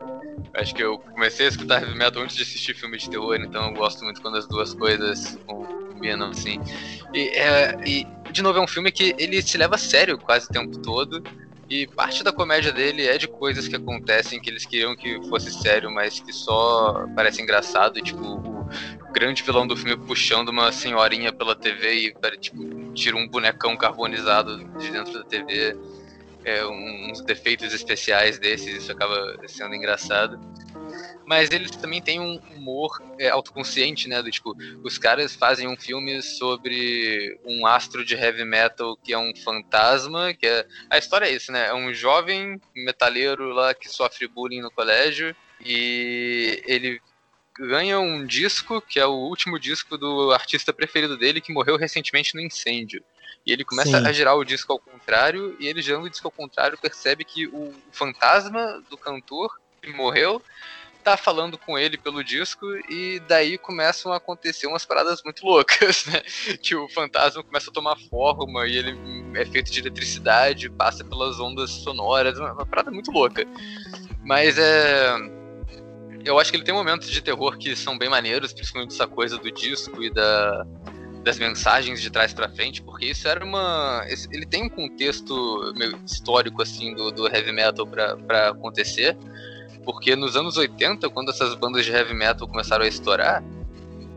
Acho 0.54 0.74
que 0.74 0.82
eu 0.82 0.98
comecei 0.98 1.46
a 1.46 1.48
escutar 1.48 1.82
heavy 1.82 1.96
metal 1.96 2.22
antes 2.22 2.36
de 2.36 2.42
assistir 2.42 2.74
filme 2.74 2.98
de 2.98 3.08
terror, 3.08 3.36
então 3.36 3.68
eu 3.68 3.74
gosto 3.74 4.04
muito 4.04 4.20
quando 4.20 4.36
as 4.36 4.46
duas 4.46 4.74
coisas 4.74 5.38
combinam, 5.46 6.30
assim. 6.30 6.60
E, 7.14 7.28
é, 7.28 7.76
e, 7.86 8.06
de 8.30 8.42
novo, 8.42 8.58
é 8.58 8.62
um 8.62 8.68
filme 8.68 8.92
que 8.92 9.14
ele 9.18 9.40
se 9.42 9.56
leva 9.56 9.76
a 9.76 9.78
sério 9.78 10.18
quase 10.18 10.46
o 10.46 10.52
tempo 10.52 10.78
todo. 10.78 11.22
E 11.70 11.86
parte 11.86 12.24
da 12.24 12.32
comédia 12.32 12.72
dele 12.72 13.06
é 13.06 13.16
de 13.16 13.28
coisas 13.28 13.68
que 13.68 13.76
acontecem 13.76 14.40
que 14.40 14.50
eles 14.50 14.66
queriam 14.66 14.96
que 14.96 15.22
fosse 15.28 15.52
sério, 15.52 15.88
mas 15.88 16.18
que 16.18 16.32
só 16.32 17.06
parece 17.14 17.40
engraçado. 17.40 18.00
Tipo, 18.02 18.20
o 18.24 19.12
grande 19.12 19.44
vilão 19.44 19.68
do 19.68 19.76
filme 19.76 19.96
puxando 20.04 20.48
uma 20.48 20.72
senhorinha 20.72 21.32
pela 21.32 21.54
TV 21.54 21.94
e 21.94 22.14
tipo, 22.38 22.92
tira 22.92 23.16
um 23.16 23.28
bonecão 23.28 23.76
carbonizado 23.76 24.58
de 24.78 24.90
dentro 24.90 25.12
da 25.12 25.24
TV. 25.24 25.78
É, 26.44 26.64
uns 26.64 27.20
defeitos 27.22 27.74
especiais 27.74 28.38
desses, 28.38 28.82
isso 28.82 28.92
acaba 28.92 29.36
sendo 29.46 29.74
engraçado 29.74 30.40
mas 31.30 31.48
eles 31.52 31.70
também 31.70 32.02
têm 32.02 32.18
um 32.18 32.40
humor 32.56 33.00
é, 33.16 33.28
autoconsciente, 33.28 34.08
né? 34.08 34.20
Do 34.20 34.32
tipo, 34.32 34.52
os 34.82 34.98
caras 34.98 35.32
fazem 35.32 35.68
um 35.68 35.76
filme 35.76 36.20
sobre 36.20 37.38
um 37.44 37.64
astro 37.64 38.04
de 38.04 38.16
heavy 38.16 38.44
metal 38.44 38.96
que 38.96 39.12
é 39.12 39.18
um 39.18 39.32
fantasma, 39.36 40.34
que 40.34 40.44
é. 40.44 40.66
A 40.90 40.98
história 40.98 41.26
é 41.26 41.32
isso, 41.32 41.52
né? 41.52 41.68
É 41.68 41.74
um 41.74 41.94
jovem 41.94 42.60
metaleiro 42.74 43.52
lá 43.52 43.72
que 43.72 43.88
sofre 43.88 44.26
bullying 44.26 44.60
no 44.60 44.72
colégio 44.72 45.34
e 45.64 46.60
ele 46.66 47.00
ganha 47.56 48.00
um 48.00 48.26
disco, 48.26 48.80
que 48.80 48.98
é 48.98 49.06
o 49.06 49.12
último 49.12 49.56
disco 49.56 49.96
do 49.96 50.32
artista 50.32 50.72
preferido 50.72 51.16
dele, 51.16 51.40
que 51.40 51.52
morreu 51.52 51.76
recentemente 51.76 52.34
no 52.34 52.40
incêndio. 52.40 53.04
E 53.46 53.52
ele 53.52 53.64
começa 53.64 53.98
Sim. 53.98 54.06
a 54.06 54.12
girar 54.12 54.36
o 54.36 54.44
disco 54.44 54.72
ao 54.72 54.78
contrário, 54.78 55.56
e 55.58 55.66
ele 55.66 55.82
girando 55.82 56.04
o 56.04 56.10
disco 56.10 56.26
ao 56.26 56.32
contrário 56.32 56.78
percebe 56.78 57.24
que 57.24 57.46
o 57.46 57.74
fantasma 57.90 58.82
do 58.88 58.96
cantor 58.96 59.58
que 59.82 59.90
morreu 59.92 60.42
tá 61.02 61.16
falando 61.16 61.56
com 61.56 61.78
ele 61.78 61.96
pelo 61.96 62.22
disco 62.22 62.66
e 62.90 63.20
daí 63.26 63.56
começam 63.56 64.12
a 64.12 64.16
acontecer 64.16 64.66
umas 64.66 64.84
paradas 64.84 65.22
muito 65.24 65.44
loucas, 65.46 66.04
né? 66.06 66.20
Que 66.62 66.76
o 66.76 66.88
fantasma 66.90 67.42
começa 67.42 67.70
a 67.70 67.72
tomar 67.72 67.96
forma 68.10 68.66
e 68.66 68.76
ele 68.76 68.98
é 69.34 69.46
feito 69.46 69.70
de 69.70 69.80
eletricidade, 69.80 70.68
passa 70.68 71.02
pelas 71.02 71.40
ondas 71.40 71.70
sonoras, 71.70 72.38
uma 72.38 72.66
parada 72.66 72.90
muito 72.90 73.10
louca. 73.10 73.46
Mas 74.22 74.58
é 74.58 75.40
eu 76.24 76.38
acho 76.38 76.50
que 76.50 76.56
ele 76.56 76.64
tem 76.64 76.74
momentos 76.74 77.10
de 77.10 77.22
terror 77.22 77.56
que 77.56 77.74
são 77.74 77.96
bem 77.96 78.08
maneiros, 78.08 78.52
principalmente 78.52 78.92
essa 78.92 79.06
coisa 79.06 79.38
do 79.38 79.50
disco 79.50 80.02
e 80.02 80.10
da 80.10 80.66
das 81.22 81.38
mensagens 81.38 82.00
de 82.00 82.10
trás 82.10 82.32
para 82.32 82.48
frente, 82.48 82.82
porque 82.82 83.06
isso 83.06 83.28
era 83.28 83.44
uma. 83.44 84.04
Ele 84.32 84.46
tem 84.46 84.64
um 84.64 84.68
contexto 84.68 85.72
meio 85.76 85.98
histórico 86.06 86.62
assim 86.62 86.94
do, 86.94 87.10
do 87.10 87.26
heavy 87.26 87.52
metal 87.52 87.86
para 87.86 88.48
acontecer, 88.48 89.16
porque 89.84 90.16
nos 90.16 90.36
anos 90.36 90.56
80, 90.56 91.08
quando 91.10 91.30
essas 91.30 91.54
bandas 91.54 91.84
de 91.84 91.92
heavy 91.92 92.14
metal 92.14 92.48
começaram 92.48 92.84
a 92.84 92.88
estourar, 92.88 93.42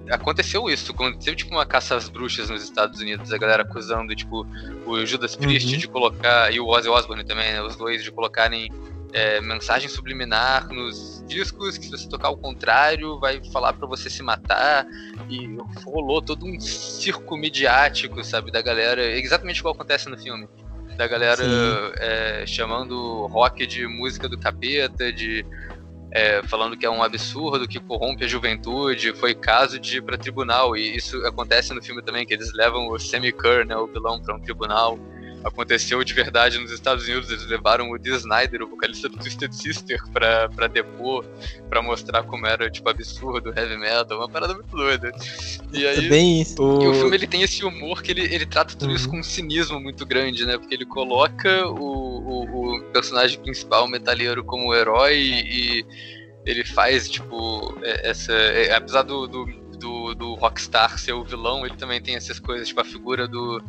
aconteceu 0.09 0.69
isso. 0.69 0.91
Aconteceu 0.91 1.35
tipo 1.35 1.51
uma 1.51 1.65
caça 1.65 1.95
às 1.95 2.07
bruxas 2.07 2.49
nos 2.49 2.63
Estados 2.63 2.99
Unidos, 2.99 3.31
a 3.33 3.37
galera 3.37 3.63
acusando, 3.63 4.15
tipo, 4.15 4.47
o 4.85 5.05
Judas 5.05 5.35
Priest 5.35 5.73
uhum. 5.73 5.79
de 5.79 5.87
colocar, 5.87 6.53
e 6.53 6.59
o 6.59 6.67
Ozzy 6.67 6.89
Osbourne 6.89 7.23
também, 7.23 7.51
né, 7.51 7.61
os 7.61 7.75
dois 7.75 8.03
de 8.03 8.11
colocarem 8.11 8.69
é, 9.13 9.39
mensagem 9.39 9.87
subliminar 9.87 10.67
nos 10.69 11.23
discos 11.27 11.77
que 11.77 11.85
se 11.85 11.91
você 11.91 12.09
tocar 12.09 12.29
ao 12.29 12.37
contrário 12.37 13.19
vai 13.19 13.39
falar 13.51 13.73
para 13.73 13.87
você 13.87 14.09
se 14.09 14.23
matar 14.23 14.87
e 15.29 15.57
rolou 15.85 16.21
todo 16.21 16.45
um 16.45 16.59
circo 16.59 17.35
midiático, 17.37 18.23
sabe, 18.23 18.51
da 18.51 18.61
galera, 18.61 19.03
exatamente 19.17 19.59
igual 19.59 19.73
acontece 19.73 20.09
no 20.09 20.17
filme. 20.17 20.47
Da 20.97 21.07
galera 21.07 21.43
é, 21.97 22.45
chamando 22.45 23.25
rock 23.27 23.65
de 23.65 23.87
música 23.87 24.29
do 24.29 24.37
capeta, 24.37 25.11
de 25.11 25.45
é, 26.11 26.43
falando 26.43 26.77
que 26.77 26.85
é 26.85 26.89
um 26.89 27.01
absurdo, 27.01 27.67
que 27.67 27.79
corrompe 27.79 28.23
a 28.23 28.27
juventude, 28.27 29.13
foi 29.13 29.33
caso 29.33 29.79
de 29.79 29.97
ir 29.97 30.01
para 30.03 30.15
tribunal, 30.15 30.77
e 30.77 30.95
isso 30.95 31.17
acontece 31.25 31.73
no 31.73 31.81
filme 31.81 32.03
também, 32.03 32.23
que 32.23 32.35
eles 32.35 32.53
levam 32.53 32.87
o 32.89 32.99
Semi-Cur, 32.99 33.65
né, 33.65 33.75
o 33.75 33.87
vilão, 33.87 34.21
para 34.21 34.35
um 34.35 34.39
tribunal, 34.39 34.99
aconteceu 35.43 36.03
de 36.03 36.13
verdade 36.13 36.59
nos 36.59 36.71
Estados 36.71 37.07
Unidos. 37.07 37.29
Eles 37.29 37.45
levaram 37.47 37.91
o 37.91 37.97
Dee 37.97 38.15
Snyder, 38.15 38.63
o 38.63 38.67
vocalista 38.67 39.09
do 39.09 39.17
Twisted 39.17 39.51
Sister, 39.53 40.01
pra, 40.11 40.49
pra 40.49 40.67
depor, 40.67 41.25
pra 41.69 41.81
mostrar 41.81 42.23
como 42.23 42.45
era, 42.45 42.69
tipo, 42.69 42.89
absurdo, 42.89 43.53
heavy 43.55 43.77
metal, 43.77 44.19
uma 44.19 44.29
parada 44.29 44.53
muito 44.53 44.75
doida. 44.75 45.11
E 45.71 45.85
aí. 45.85 46.05
É 46.05 46.09
bem 46.09 46.41
isso. 46.41 46.61
E 46.81 46.87
o 46.87 46.93
filme 46.93 47.15
ele 47.15 47.27
tem 47.27 47.41
esse 47.41 47.63
humor 47.63 48.01
que 48.01 48.11
ele, 48.11 48.21
ele 48.21 48.45
trata 48.45 48.75
tudo 48.75 48.89
uhum. 48.89 48.95
isso 48.95 49.09
com 49.09 49.19
um 49.19 49.23
cinismo 49.23 49.79
muito 49.79 50.05
grande, 50.05 50.45
né? 50.45 50.57
Porque 50.57 50.75
ele 50.75 50.85
coloca 50.85 51.67
o, 51.67 51.75
o, 51.75 52.75
o 52.77 52.83
personagem 52.91 53.39
principal, 53.39 53.85
o 53.85 53.89
metalheiro, 53.89 54.43
como 54.43 54.73
herói 54.73 55.17
e 55.17 55.85
ele 56.45 56.63
faz, 56.65 57.09
tipo, 57.09 57.77
é, 57.81 58.09
essa. 58.09 58.33
É, 58.33 58.75
apesar 58.75 59.03
do, 59.03 59.27
do, 59.27 59.45
do, 59.77 60.15
do 60.15 60.33
Rockstar 60.35 60.99
ser 60.99 61.13
o 61.13 61.23
vilão, 61.23 61.65
ele 61.65 61.75
também 61.77 62.01
tem 62.01 62.15
essas 62.15 62.39
coisas, 62.39 62.67
tipo, 62.67 62.81
a 62.81 62.85
figura 62.85 63.27
do 63.27 63.61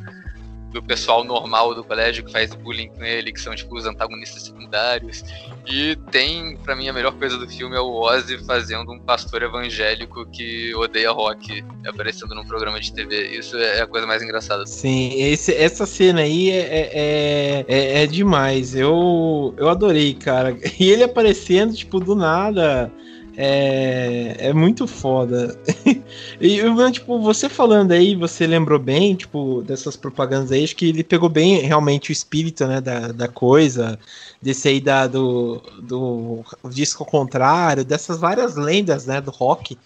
do 0.74 0.82
pessoal 0.82 1.22
normal 1.22 1.72
do 1.72 1.84
colégio 1.84 2.24
que 2.24 2.32
faz 2.32 2.52
bullying 2.52 2.88
com 2.88 3.04
ele, 3.04 3.32
que 3.32 3.40
são 3.40 3.54
tipo 3.54 3.76
os 3.76 3.86
antagonistas 3.86 4.42
secundários. 4.42 5.24
E 5.64 5.96
tem, 6.10 6.56
para 6.56 6.74
mim, 6.74 6.88
a 6.88 6.92
melhor 6.92 7.12
coisa 7.12 7.38
do 7.38 7.48
filme 7.48 7.76
é 7.76 7.80
o 7.80 8.00
Ozzy 8.00 8.44
fazendo 8.44 8.90
um 8.90 8.98
pastor 8.98 9.44
evangélico 9.44 10.26
que 10.26 10.74
odeia 10.74 11.12
rock, 11.12 11.64
aparecendo 11.86 12.34
num 12.34 12.44
programa 12.44 12.80
de 12.80 12.92
TV. 12.92 13.38
Isso 13.38 13.56
é 13.56 13.82
a 13.82 13.86
coisa 13.86 14.04
mais 14.04 14.20
engraçada. 14.20 14.66
Sim, 14.66 15.14
esse, 15.14 15.54
essa 15.54 15.86
cena 15.86 16.22
aí 16.22 16.50
é, 16.50 16.56
é, 16.56 17.64
é, 17.68 18.02
é 18.02 18.06
demais. 18.08 18.74
Eu, 18.74 19.54
eu 19.56 19.68
adorei, 19.68 20.12
cara. 20.12 20.58
E 20.84 20.90
ele 20.90 21.04
aparecendo, 21.04 21.72
tipo, 21.72 22.00
do 22.00 22.16
nada 22.16 22.92
é, 23.36 24.36
é 24.38 24.52
muito 24.52 24.86
foda. 24.86 25.58
e, 26.40 26.60
tipo, 26.92 27.20
você 27.20 27.48
falando 27.48 27.92
aí, 27.92 28.14
você 28.14 28.46
lembrou 28.46 28.78
bem, 28.78 29.14
tipo, 29.14 29.62
dessas 29.62 29.96
propagandas 29.96 30.52
aí, 30.52 30.64
acho 30.64 30.76
que 30.76 30.88
ele 30.88 31.02
pegou 31.02 31.28
bem 31.28 31.60
realmente 31.60 32.10
o 32.10 32.12
espírito, 32.12 32.66
né, 32.66 32.80
da, 32.80 33.12
da 33.12 33.28
coisa, 33.28 33.98
desse 34.40 34.68
aí 34.68 34.80
da, 34.80 35.06
do, 35.06 35.60
do 35.82 36.44
disco 36.70 37.02
ao 37.02 37.10
contrário, 37.10 37.84
dessas 37.84 38.18
várias 38.18 38.56
lendas, 38.56 39.06
né, 39.06 39.20
do 39.20 39.30
rock, 39.30 39.76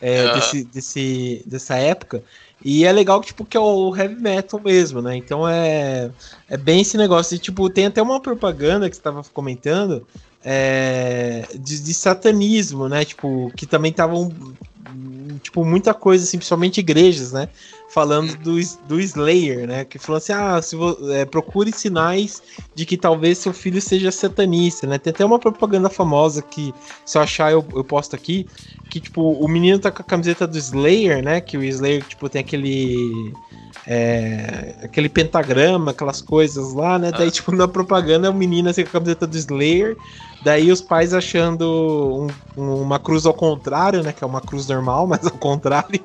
é, 0.00 0.34
desse, 0.34 0.64
desse, 0.64 1.42
dessa 1.46 1.76
época. 1.76 2.22
E 2.64 2.84
é 2.84 2.92
legal 2.92 3.20
que, 3.20 3.28
tipo, 3.28 3.44
que 3.44 3.56
é 3.56 3.60
o 3.60 3.94
heavy 3.94 4.16
metal 4.16 4.60
mesmo, 4.62 5.02
né? 5.02 5.14
Então 5.14 5.46
é, 5.46 6.10
é 6.48 6.56
bem 6.56 6.80
esse 6.80 6.96
negócio. 6.96 7.34
E, 7.34 7.38
tipo, 7.38 7.68
tem 7.68 7.86
até 7.86 8.00
uma 8.00 8.20
propaganda 8.20 8.88
que 8.88 8.96
você 8.96 9.00
estava 9.00 9.22
comentando 9.32 10.06
é, 10.44 11.46
de, 11.54 11.80
de, 11.80 11.94
satanismo, 11.94 12.88
né? 12.88 13.04
Tipo, 13.04 13.50
que 13.56 13.66
também 13.66 13.90
estavam 13.90 14.32
tipo, 15.40 15.64
muita 15.64 15.94
coisa, 15.94 16.24
assim, 16.24 16.38
principalmente 16.38 16.78
igrejas, 16.78 17.32
né? 17.32 17.48
Falando 17.88 18.36
do, 18.36 18.58
do 18.88 19.00
Slayer, 19.00 19.66
né? 19.66 19.84
Que 19.84 19.98
falou 19.98 20.18
assim: 20.18 20.32
ah, 20.32 20.60
se 20.60 20.76
é, 21.12 21.24
procure 21.24 21.72
sinais 21.72 22.42
de 22.74 22.84
que 22.84 22.96
talvez 22.96 23.38
seu 23.38 23.52
filho 23.52 23.80
seja 23.80 24.10
satanista, 24.10 24.86
né? 24.86 24.98
Tem 24.98 25.12
até 25.12 25.24
uma 25.24 25.38
propaganda 25.38 25.88
famosa 25.88 26.42
que, 26.42 26.74
se 27.04 27.16
eu 27.16 27.22
achar, 27.22 27.52
eu, 27.52 27.64
eu 27.74 27.84
posto 27.84 28.14
aqui. 28.14 28.46
Que, 28.90 29.00
tipo, 29.00 29.32
o 29.32 29.48
menino 29.48 29.78
tá 29.78 29.90
com 29.90 30.02
a 30.02 30.04
camiseta 30.04 30.46
do 30.46 30.58
Slayer, 30.58 31.22
né? 31.22 31.40
Que 31.40 31.56
o 31.56 31.64
Slayer, 31.64 32.04
tipo, 32.04 32.28
tem 32.28 32.40
aquele. 32.40 33.32
É, 33.86 34.74
aquele 34.82 35.08
pentagrama, 35.08 35.92
aquelas 35.92 36.20
coisas 36.20 36.72
lá, 36.72 36.98
né? 36.98 37.12
Daí, 37.12 37.28
ah. 37.28 37.30
tipo, 37.30 37.52
na 37.52 37.68
propaganda 37.68 38.26
é 38.26 38.30
o 38.30 38.34
menino 38.34 38.68
assim 38.68 38.82
com 38.82 38.88
a 38.88 38.92
camiseta 38.92 39.26
do 39.26 39.36
Slayer 39.36 39.96
Daí 40.46 40.70
os 40.70 40.80
pais 40.80 41.12
achando 41.12 42.28
um, 42.56 42.80
uma 42.80 43.00
cruz 43.00 43.26
ao 43.26 43.34
contrário, 43.34 44.04
né? 44.04 44.12
Que 44.12 44.22
é 44.22 44.26
uma 44.28 44.40
cruz 44.40 44.68
normal, 44.68 45.04
mas 45.10 45.26
ao 45.26 45.32
contrário. 45.32 45.98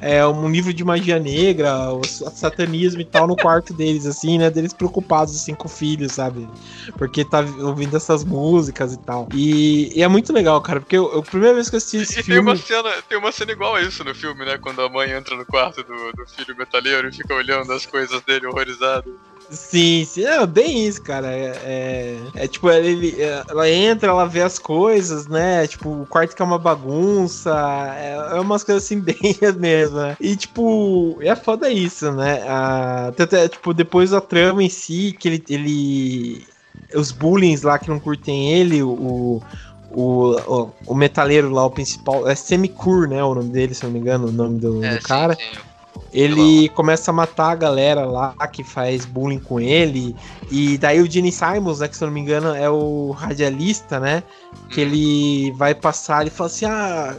É 0.00 0.24
um 0.24 0.48
livro 0.48 0.72
de 0.72 0.84
magia 0.84 1.18
negra, 1.18 1.92
o 1.92 2.04
satanismo 2.04 3.00
e 3.00 3.04
tal 3.04 3.26
no 3.26 3.34
quarto 3.34 3.74
deles, 3.74 4.06
assim, 4.06 4.38
né? 4.38 4.48
Deles 4.50 4.72
preocupados, 4.72 5.34
assim, 5.34 5.52
com 5.52 5.66
o 5.66 5.68
filho, 5.68 6.08
sabe? 6.08 6.48
Porque 6.96 7.24
tá 7.24 7.40
ouvindo 7.40 7.96
essas 7.96 8.22
músicas 8.22 8.92
e 8.92 8.98
tal. 8.98 9.28
E, 9.34 9.90
e 9.98 10.00
é 10.00 10.06
muito 10.06 10.32
legal, 10.32 10.60
cara, 10.60 10.78
porque 10.78 10.96
eu, 10.96 11.18
a 11.18 11.22
primeira 11.22 11.56
vez 11.56 11.68
que 11.68 11.74
eu 11.74 11.78
assisti 11.78 11.96
esse 11.96 12.20
e 12.20 12.22
filme... 12.22 12.40
Tem 12.40 12.54
uma, 12.54 12.56
cena, 12.56 13.02
tem 13.08 13.18
uma 13.18 13.32
cena 13.32 13.50
igual 13.50 13.74
a 13.74 13.82
isso 13.82 14.04
no 14.04 14.14
filme, 14.14 14.44
né? 14.44 14.58
Quando 14.58 14.80
a 14.80 14.88
mãe 14.88 15.10
entra 15.10 15.34
no 15.34 15.44
quarto 15.44 15.82
do, 15.82 16.12
do 16.12 16.24
filho 16.28 16.56
metaleiro 16.56 17.08
e 17.08 17.12
fica 17.12 17.34
olhando 17.34 17.72
as 17.72 17.84
coisas 17.84 18.22
dele 18.22 18.46
horrorizado. 18.46 19.18
Sim, 19.50 20.04
sim, 20.04 20.24
é 20.24 20.46
bem 20.46 20.86
isso, 20.86 21.00
cara. 21.00 21.28
É, 21.32 21.52
é, 21.64 22.18
é 22.34 22.48
tipo, 22.48 22.68
ele, 22.70 23.20
é, 23.20 23.42
ela 23.48 23.68
entra, 23.68 24.10
ela 24.10 24.26
vê 24.26 24.42
as 24.42 24.58
coisas, 24.58 25.26
né? 25.26 25.66
Tipo, 25.66 26.02
o 26.02 26.06
quarto 26.06 26.36
que 26.36 26.42
é 26.42 26.44
uma 26.44 26.58
bagunça, 26.58 27.50
é, 27.96 28.36
é 28.36 28.40
umas 28.40 28.62
coisas 28.62 28.84
assim, 28.84 29.00
bem 29.00 29.16
mesmo, 29.58 29.96
né? 29.96 30.16
E, 30.20 30.36
tipo, 30.36 31.16
é 31.20 31.34
foda 31.34 31.70
isso, 31.70 32.12
né? 32.12 32.42
A, 32.46 33.08
até, 33.08 33.48
tipo, 33.48 33.72
depois 33.72 34.12
a 34.12 34.20
trama 34.20 34.62
em 34.62 34.68
si, 34.68 35.16
que 35.18 35.28
ele, 35.28 35.44
ele. 35.48 36.46
Os 36.94 37.10
bullying 37.10 37.56
lá 37.62 37.78
que 37.78 37.90
não 37.90 37.98
curtem 37.98 38.52
ele, 38.52 38.82
o, 38.82 38.90
o, 38.90 39.42
o, 39.90 40.70
o 40.86 40.94
metaleiro 40.94 41.50
lá, 41.50 41.64
o 41.64 41.70
principal, 41.70 42.28
é 42.28 42.34
Semicur, 42.34 43.08
né? 43.08 43.22
O 43.24 43.34
nome 43.34 43.50
dele, 43.50 43.74
se 43.74 43.84
não 43.84 43.90
me 43.90 43.98
engano, 43.98 44.28
o 44.28 44.32
nome 44.32 44.58
do, 44.58 44.84
é, 44.84 44.96
do 44.96 45.02
cara. 45.02 45.34
Sim, 45.34 45.42
sim. 45.42 45.67
Ele 46.12 46.68
começa 46.70 47.10
a 47.10 47.14
matar 47.14 47.50
a 47.50 47.54
galera 47.54 48.06
lá 48.06 48.34
que 48.52 48.64
faz 48.64 49.04
bullying 49.04 49.38
com 49.38 49.60
ele. 49.60 50.16
E 50.50 50.78
daí 50.78 51.00
o 51.00 51.10
Gene 51.10 51.30
Simons, 51.30 51.80
né, 51.80 51.88
que 51.88 51.96
se 51.96 52.02
eu 52.02 52.06
não 52.06 52.14
me 52.14 52.20
engano 52.20 52.54
é 52.54 52.68
o 52.68 53.10
radialista, 53.10 54.00
né? 54.00 54.22
Que 54.70 54.82
uhum. 54.82 54.86
ele 54.88 55.52
vai 55.52 55.74
passar 55.74 56.26
e 56.26 56.30
fala 56.30 56.48
assim: 56.48 56.64
ah, 56.64 57.16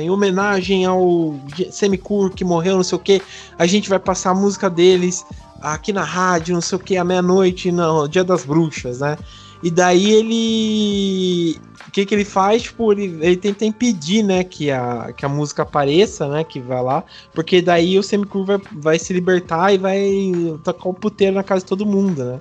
em 0.00 0.10
homenagem 0.10 0.84
ao 0.84 1.34
Semicur 1.70 2.30
que 2.30 2.44
morreu, 2.44 2.76
não 2.76 2.84
sei 2.84 2.96
o 2.96 3.00
que, 3.00 3.22
a 3.58 3.66
gente 3.66 3.88
vai 3.88 3.98
passar 3.98 4.30
a 4.30 4.34
música 4.34 4.68
deles 4.70 5.24
aqui 5.60 5.92
na 5.92 6.04
rádio, 6.04 6.54
não 6.54 6.60
sei 6.60 6.76
o 6.76 6.80
que, 6.80 6.96
à 6.96 7.04
meia-noite, 7.04 7.70
no 7.70 8.08
Dia 8.08 8.24
das 8.24 8.44
Bruxas, 8.44 9.00
né? 9.00 9.16
E 9.62 9.70
daí 9.70 10.12
ele. 10.12 11.60
O 11.86 11.90
que, 11.92 12.06
que 12.06 12.14
ele 12.14 12.24
faz? 12.24 12.62
Tipo, 12.62 12.92
ele, 12.92 13.18
ele 13.24 13.36
tenta 13.36 13.64
impedir, 13.64 14.22
né, 14.22 14.42
que 14.42 14.70
a, 14.70 15.12
que 15.12 15.26
a 15.26 15.28
música 15.28 15.62
apareça, 15.62 16.26
né? 16.26 16.42
Que 16.42 16.58
vai 16.58 16.82
lá. 16.82 17.04
Porque 17.34 17.60
daí 17.60 17.98
o 17.98 18.02
Semicur 18.02 18.46
vai, 18.46 18.58
vai 18.72 18.98
se 18.98 19.12
libertar 19.12 19.72
e 19.72 19.78
vai 19.78 20.00
tocar 20.64 20.88
o 20.88 20.94
puteiro 20.94 21.36
na 21.36 21.42
casa 21.42 21.60
de 21.60 21.68
todo 21.68 21.84
mundo, 21.84 22.24
né? 22.24 22.40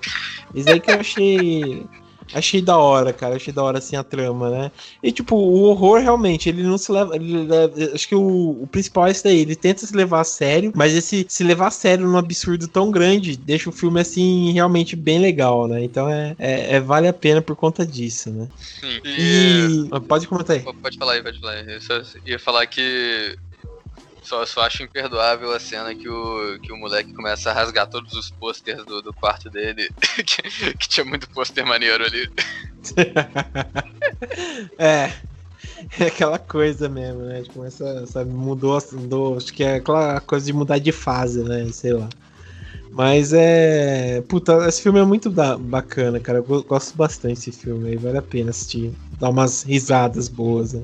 Isso 0.55 0.69
aí 0.69 0.79
que 0.79 0.91
eu 0.91 0.99
achei. 0.99 1.85
Achei 2.33 2.61
da 2.61 2.77
hora, 2.77 3.11
cara. 3.11 3.35
Achei 3.35 3.53
da 3.53 3.63
hora 3.63 3.77
assim 3.77 3.95
a 3.95 4.03
trama, 4.03 4.49
né? 4.49 4.71
E 5.01 5.11
tipo, 5.11 5.35
o 5.35 5.63
horror 5.63 5.99
realmente, 6.01 6.49
ele 6.49 6.63
não 6.63 6.77
se 6.77 6.91
leva. 6.91 7.15
Ele, 7.15 7.47
acho 7.93 8.07
que 8.07 8.15
o, 8.15 8.61
o 8.61 8.67
principal 8.71 9.07
é 9.07 9.11
isso 9.11 9.23
daí. 9.23 9.39
Ele 9.39 9.55
tenta 9.55 9.85
se 9.85 9.95
levar 9.95 10.21
a 10.21 10.25
sério, 10.25 10.71
mas 10.75 10.93
esse 10.93 11.25
se 11.27 11.43
levar 11.43 11.67
a 11.67 11.71
sério 11.71 12.07
num 12.07 12.17
absurdo 12.17 12.67
tão 12.67 12.91
grande 12.91 13.37
deixa 13.37 13.69
o 13.69 13.73
filme 13.73 13.99
assim 13.99 14.51
realmente 14.51 14.95
bem 14.95 15.19
legal, 15.19 15.67
né? 15.67 15.83
Então 15.83 16.09
é, 16.09 16.35
é, 16.39 16.75
é 16.75 16.79
vale 16.79 17.07
a 17.07 17.13
pena 17.13 17.41
por 17.41 17.55
conta 17.55 17.85
disso, 17.85 18.29
né? 18.29 18.47
Sim. 18.79 19.01
E... 19.05 19.89
e... 19.93 19.99
Pode 20.01 20.27
comentar 20.27 20.55
aí. 20.55 20.63
Pode 20.63 20.97
falar 20.97 21.13
aí, 21.13 21.23
pode 21.23 21.39
falar 21.39 21.53
aí. 21.53 21.73
Eu 21.73 21.81
só 21.81 22.01
ia 22.25 22.39
falar 22.39 22.65
que 22.67 23.37
só, 24.21 24.45
só 24.45 24.61
acho 24.61 24.83
imperdoável 24.83 25.51
a 25.51 25.59
cena 25.59 25.95
que 25.95 26.07
o, 26.07 26.59
que 26.59 26.71
o 26.71 26.77
moleque 26.77 27.13
começa 27.13 27.49
a 27.49 27.53
rasgar 27.53 27.89
todos 27.89 28.13
os 28.13 28.29
pôsteres 28.29 28.85
do, 28.85 29.01
do 29.01 29.13
quarto 29.13 29.49
dele. 29.49 29.89
que, 30.25 30.73
que 30.75 30.89
tinha 30.89 31.05
muito 31.05 31.29
pôster 31.29 31.65
maneiro 31.65 32.05
ali. 32.05 32.29
é. 34.77 35.11
É 35.99 36.05
aquela 36.05 36.37
coisa 36.37 36.87
mesmo, 36.87 37.21
né? 37.21 37.41
Tipo, 37.41 37.65
essa 37.65 38.23
mudou, 38.25 38.79
mudou, 38.93 39.37
acho 39.37 39.51
que 39.53 39.63
é 39.63 39.75
aquela 39.75 40.19
coisa 40.21 40.45
de 40.45 40.53
mudar 40.53 40.77
de 40.77 40.91
fase, 40.91 41.43
né? 41.43 41.67
Sei 41.71 41.93
lá. 41.93 42.07
Mas 42.91 43.33
é. 43.33 44.21
Puta, 44.27 44.67
esse 44.67 44.81
filme 44.81 44.99
é 44.99 45.05
muito 45.05 45.29
da, 45.29 45.57
bacana, 45.57 46.19
cara. 46.19 46.39
Eu 46.39 46.63
gosto 46.63 46.95
bastante 46.95 47.35
desse 47.35 47.51
filme 47.51 47.89
aí, 47.89 47.95
vale 47.95 48.17
a 48.17 48.21
pena 48.21 48.51
assistir. 48.51 48.91
Dar 49.19 49.29
umas 49.29 49.63
risadas 49.63 50.27
boas, 50.27 50.73
né? 50.73 50.83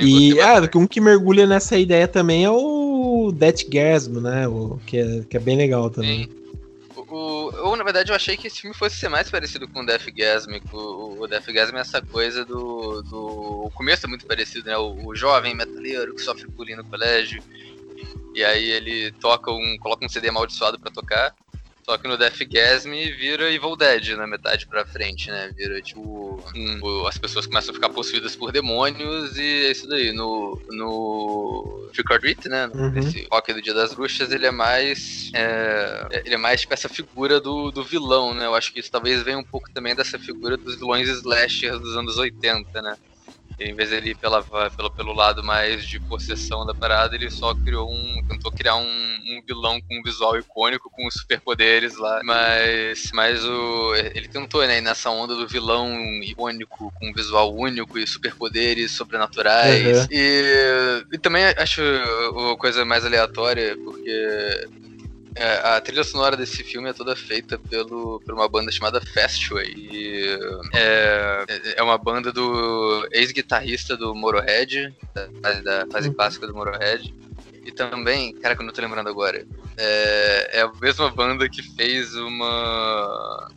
E 0.00 0.40
ah, 0.40 0.60
um 0.74 0.86
que 0.86 1.00
mergulha 1.00 1.46
nessa 1.46 1.76
ideia 1.76 2.08
também 2.08 2.44
é 2.44 2.50
o 2.50 3.30
Deathgasm, 3.32 4.20
né? 4.20 4.48
O, 4.48 4.80
que, 4.86 4.98
é, 4.98 5.22
que 5.28 5.36
é 5.36 5.40
bem 5.40 5.56
legal 5.56 5.90
também. 5.90 6.24
Sim. 6.24 6.42
O, 7.14 7.50
eu, 7.54 7.76
na 7.76 7.84
verdade, 7.84 8.10
eu 8.10 8.16
achei 8.16 8.38
que 8.38 8.46
esse 8.46 8.62
filme 8.62 8.74
fosse 8.74 8.96
ser 8.96 9.10
mais 9.10 9.30
parecido 9.30 9.68
com 9.68 9.80
o 9.80 9.86
Deathgasm. 9.86 10.52
O, 10.72 11.20
o 11.20 11.28
Deathgasm 11.28 11.76
é 11.76 11.80
essa 11.80 12.00
coisa 12.00 12.42
do, 12.42 13.02
do. 13.02 13.66
O 13.66 13.70
começo 13.74 14.06
é 14.06 14.08
muito 14.08 14.24
parecido, 14.24 14.66
né? 14.66 14.78
O, 14.78 15.08
o 15.08 15.14
jovem 15.14 15.54
metaleiro 15.54 16.14
que 16.14 16.22
sofre 16.22 16.46
bullying 16.46 16.76
no 16.76 16.84
colégio. 16.84 17.42
E 18.34 18.42
aí 18.42 18.70
ele 18.70 19.12
toca 19.12 19.52
um. 19.52 19.76
coloca 19.78 20.06
um 20.06 20.08
CD 20.08 20.30
amaldiçoado 20.30 20.80
pra 20.80 20.90
tocar. 20.90 21.34
Só 21.84 21.98
que 21.98 22.06
no 22.06 22.16
Deathgasm 22.16 22.90
vira 22.90 23.52
Evil 23.52 23.76
Dead 23.76 24.10
na 24.16 24.26
metade 24.26 24.66
pra 24.66 24.86
frente, 24.86 25.30
né? 25.30 25.50
Vira 25.56 25.80
tipo. 25.82 26.42
Um, 26.54 27.06
as 27.06 27.18
pessoas 27.18 27.46
começam 27.46 27.72
a 27.72 27.74
ficar 27.74 27.90
possuídas 27.90 28.36
por 28.36 28.52
demônios 28.52 29.36
e 29.36 29.66
é 29.66 29.70
isso 29.72 29.88
daí. 29.88 30.12
No. 30.12 30.60
No. 30.70 31.90
Trick 31.92 32.12
or 32.12 32.20
Treat, 32.20 32.48
né? 32.48 32.70
Uhum. 32.72 32.96
Esse 32.98 33.26
rock 33.30 33.52
do 33.52 33.60
Dia 33.60 33.74
das 33.74 33.92
Bruxas, 33.94 34.30
ele 34.30 34.46
é 34.46 34.50
mais. 34.50 35.30
É, 35.34 36.22
ele 36.24 36.34
é 36.34 36.38
mais 36.38 36.60
tipo 36.60 36.72
essa 36.72 36.88
figura 36.88 37.40
do, 37.40 37.70
do 37.70 37.82
vilão, 37.82 38.32
né? 38.32 38.46
Eu 38.46 38.54
acho 38.54 38.72
que 38.72 38.80
isso 38.80 38.90
talvez 38.90 39.22
venha 39.22 39.38
um 39.38 39.44
pouco 39.44 39.70
também 39.72 39.94
dessa 39.94 40.18
figura 40.18 40.56
dos 40.56 40.76
vilões 40.76 41.08
slashers 41.08 41.80
dos 41.80 41.96
anos 41.96 42.16
80, 42.16 42.80
né? 42.80 42.96
Em 43.58 43.74
vez 43.74 43.90
de 43.90 43.96
ele 43.96 44.10
ir 44.10 44.16
pela, 44.16 44.42
pelo, 44.42 44.90
pelo 44.90 45.12
lado 45.12 45.42
mais 45.42 45.86
de 45.86 46.00
possessão 46.00 46.66
da 46.66 46.74
parada, 46.74 47.14
ele 47.14 47.30
só 47.30 47.54
criou 47.54 47.90
um. 47.90 48.24
tentou 48.28 48.50
criar 48.52 48.76
um, 48.76 48.82
um 48.82 49.42
vilão 49.46 49.80
com 49.80 49.98
um 49.98 50.02
visual 50.02 50.36
icônico, 50.38 50.90
com 50.90 51.10
superpoderes 51.10 51.96
lá. 51.96 52.20
Mas, 52.24 53.10
mas 53.12 53.44
o, 53.44 53.94
ele 53.94 54.28
tentou, 54.28 54.66
né, 54.66 54.80
nessa 54.80 55.10
onda 55.10 55.34
do 55.34 55.46
vilão 55.46 55.90
icônico, 56.22 56.92
com 56.98 57.08
um 57.08 57.12
visual 57.12 57.54
único 57.54 57.98
e 57.98 58.06
superpoderes 58.06 58.92
sobrenaturais. 58.92 60.00
Uhum. 60.00 60.06
E, 60.10 61.04
e 61.12 61.18
também 61.18 61.44
acho 61.44 61.82
a 62.52 62.56
coisa 62.56 62.84
mais 62.84 63.04
aleatória, 63.04 63.76
porque 63.84 64.68
é, 65.34 65.76
a 65.76 65.80
trilha 65.80 66.04
sonora 66.04 66.36
desse 66.36 66.62
filme 66.62 66.90
é 66.90 66.92
toda 66.92 67.16
feita 67.16 67.58
pelo, 67.58 68.20
por 68.20 68.34
uma 68.34 68.48
banda 68.48 68.70
chamada 68.70 69.00
Fastway. 69.00 69.72
E 69.76 70.38
é, 70.74 71.44
é 71.76 71.82
uma 71.82 71.96
banda 71.96 72.32
do 72.32 73.06
ex-guitarrista 73.10 73.96
do 73.96 74.14
Morohead, 74.14 74.94
da, 75.14 75.52
da 75.60 75.86
fase 75.90 76.08
uhum. 76.08 76.14
clássica 76.14 76.46
do 76.46 76.54
Morohead. 76.54 77.14
E 77.64 77.70
também, 77.70 78.34
cara, 78.34 78.56
que 78.56 78.62
eu 78.62 78.66
não 78.66 78.72
tô 78.72 78.82
lembrando 78.82 79.08
agora, 79.08 79.46
é, 79.76 80.58
é 80.58 80.60
a 80.62 80.72
mesma 80.80 81.10
banda 81.10 81.48
que 81.48 81.62
fez 81.62 82.14
uma 82.16 83.48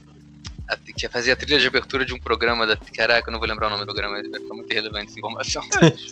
que 0.95 1.07
fazia 1.09 1.33
a 1.33 1.35
trilha 1.35 1.59
de 1.59 1.67
abertura 1.67 2.05
de 2.05 2.13
um 2.13 2.19
programa 2.19 2.65
da. 2.65 2.77
Caraca, 2.77 3.29
eu 3.29 3.31
não 3.31 3.39
vou 3.39 3.47
lembrar 3.47 3.67
o 3.67 3.69
nome 3.69 3.83
do 3.83 3.85
programa, 3.85 4.15
vai 4.15 4.39
ficar 4.39 4.53
muito 4.53 4.71
irrelevante 4.71 5.07
essa 5.11 5.19
informação. 5.19 5.63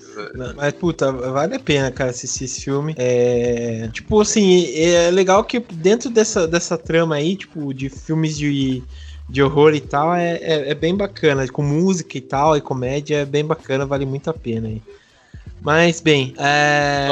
mas, 0.55 0.73
puta, 0.73 1.11
vale 1.11 1.55
a 1.55 1.59
pena, 1.59 1.91
cara, 1.91 2.09
assistir 2.09 2.45
esse 2.45 2.61
filme. 2.61 2.95
É. 2.97 3.89
Tipo 3.91 4.21
assim, 4.21 4.71
é 4.75 5.09
legal 5.11 5.43
que 5.43 5.59
dentro 5.59 6.09
dessa, 6.09 6.47
dessa 6.47 6.77
trama 6.77 7.15
aí, 7.15 7.35
tipo, 7.35 7.73
de 7.73 7.89
filmes 7.89 8.37
de 8.37 8.83
de 9.29 9.41
horror 9.41 9.73
e 9.73 9.81
tal, 9.81 10.13
é, 10.13 10.33
é, 10.35 10.69
é, 10.69 10.75
bem 10.75 10.95
bacana. 10.95 11.47
Com 11.47 11.63
música 11.63 12.17
e 12.17 12.21
tal, 12.21 12.57
e 12.57 12.61
comédia, 12.61 13.17
é 13.17 13.25
bem 13.25 13.45
bacana, 13.45 13.85
vale 13.85 14.05
muito 14.05 14.29
a 14.29 14.33
pena 14.33 14.67
aí. 14.67 14.81
Mas, 15.61 16.01
bem, 16.01 16.33
é... 16.37 17.07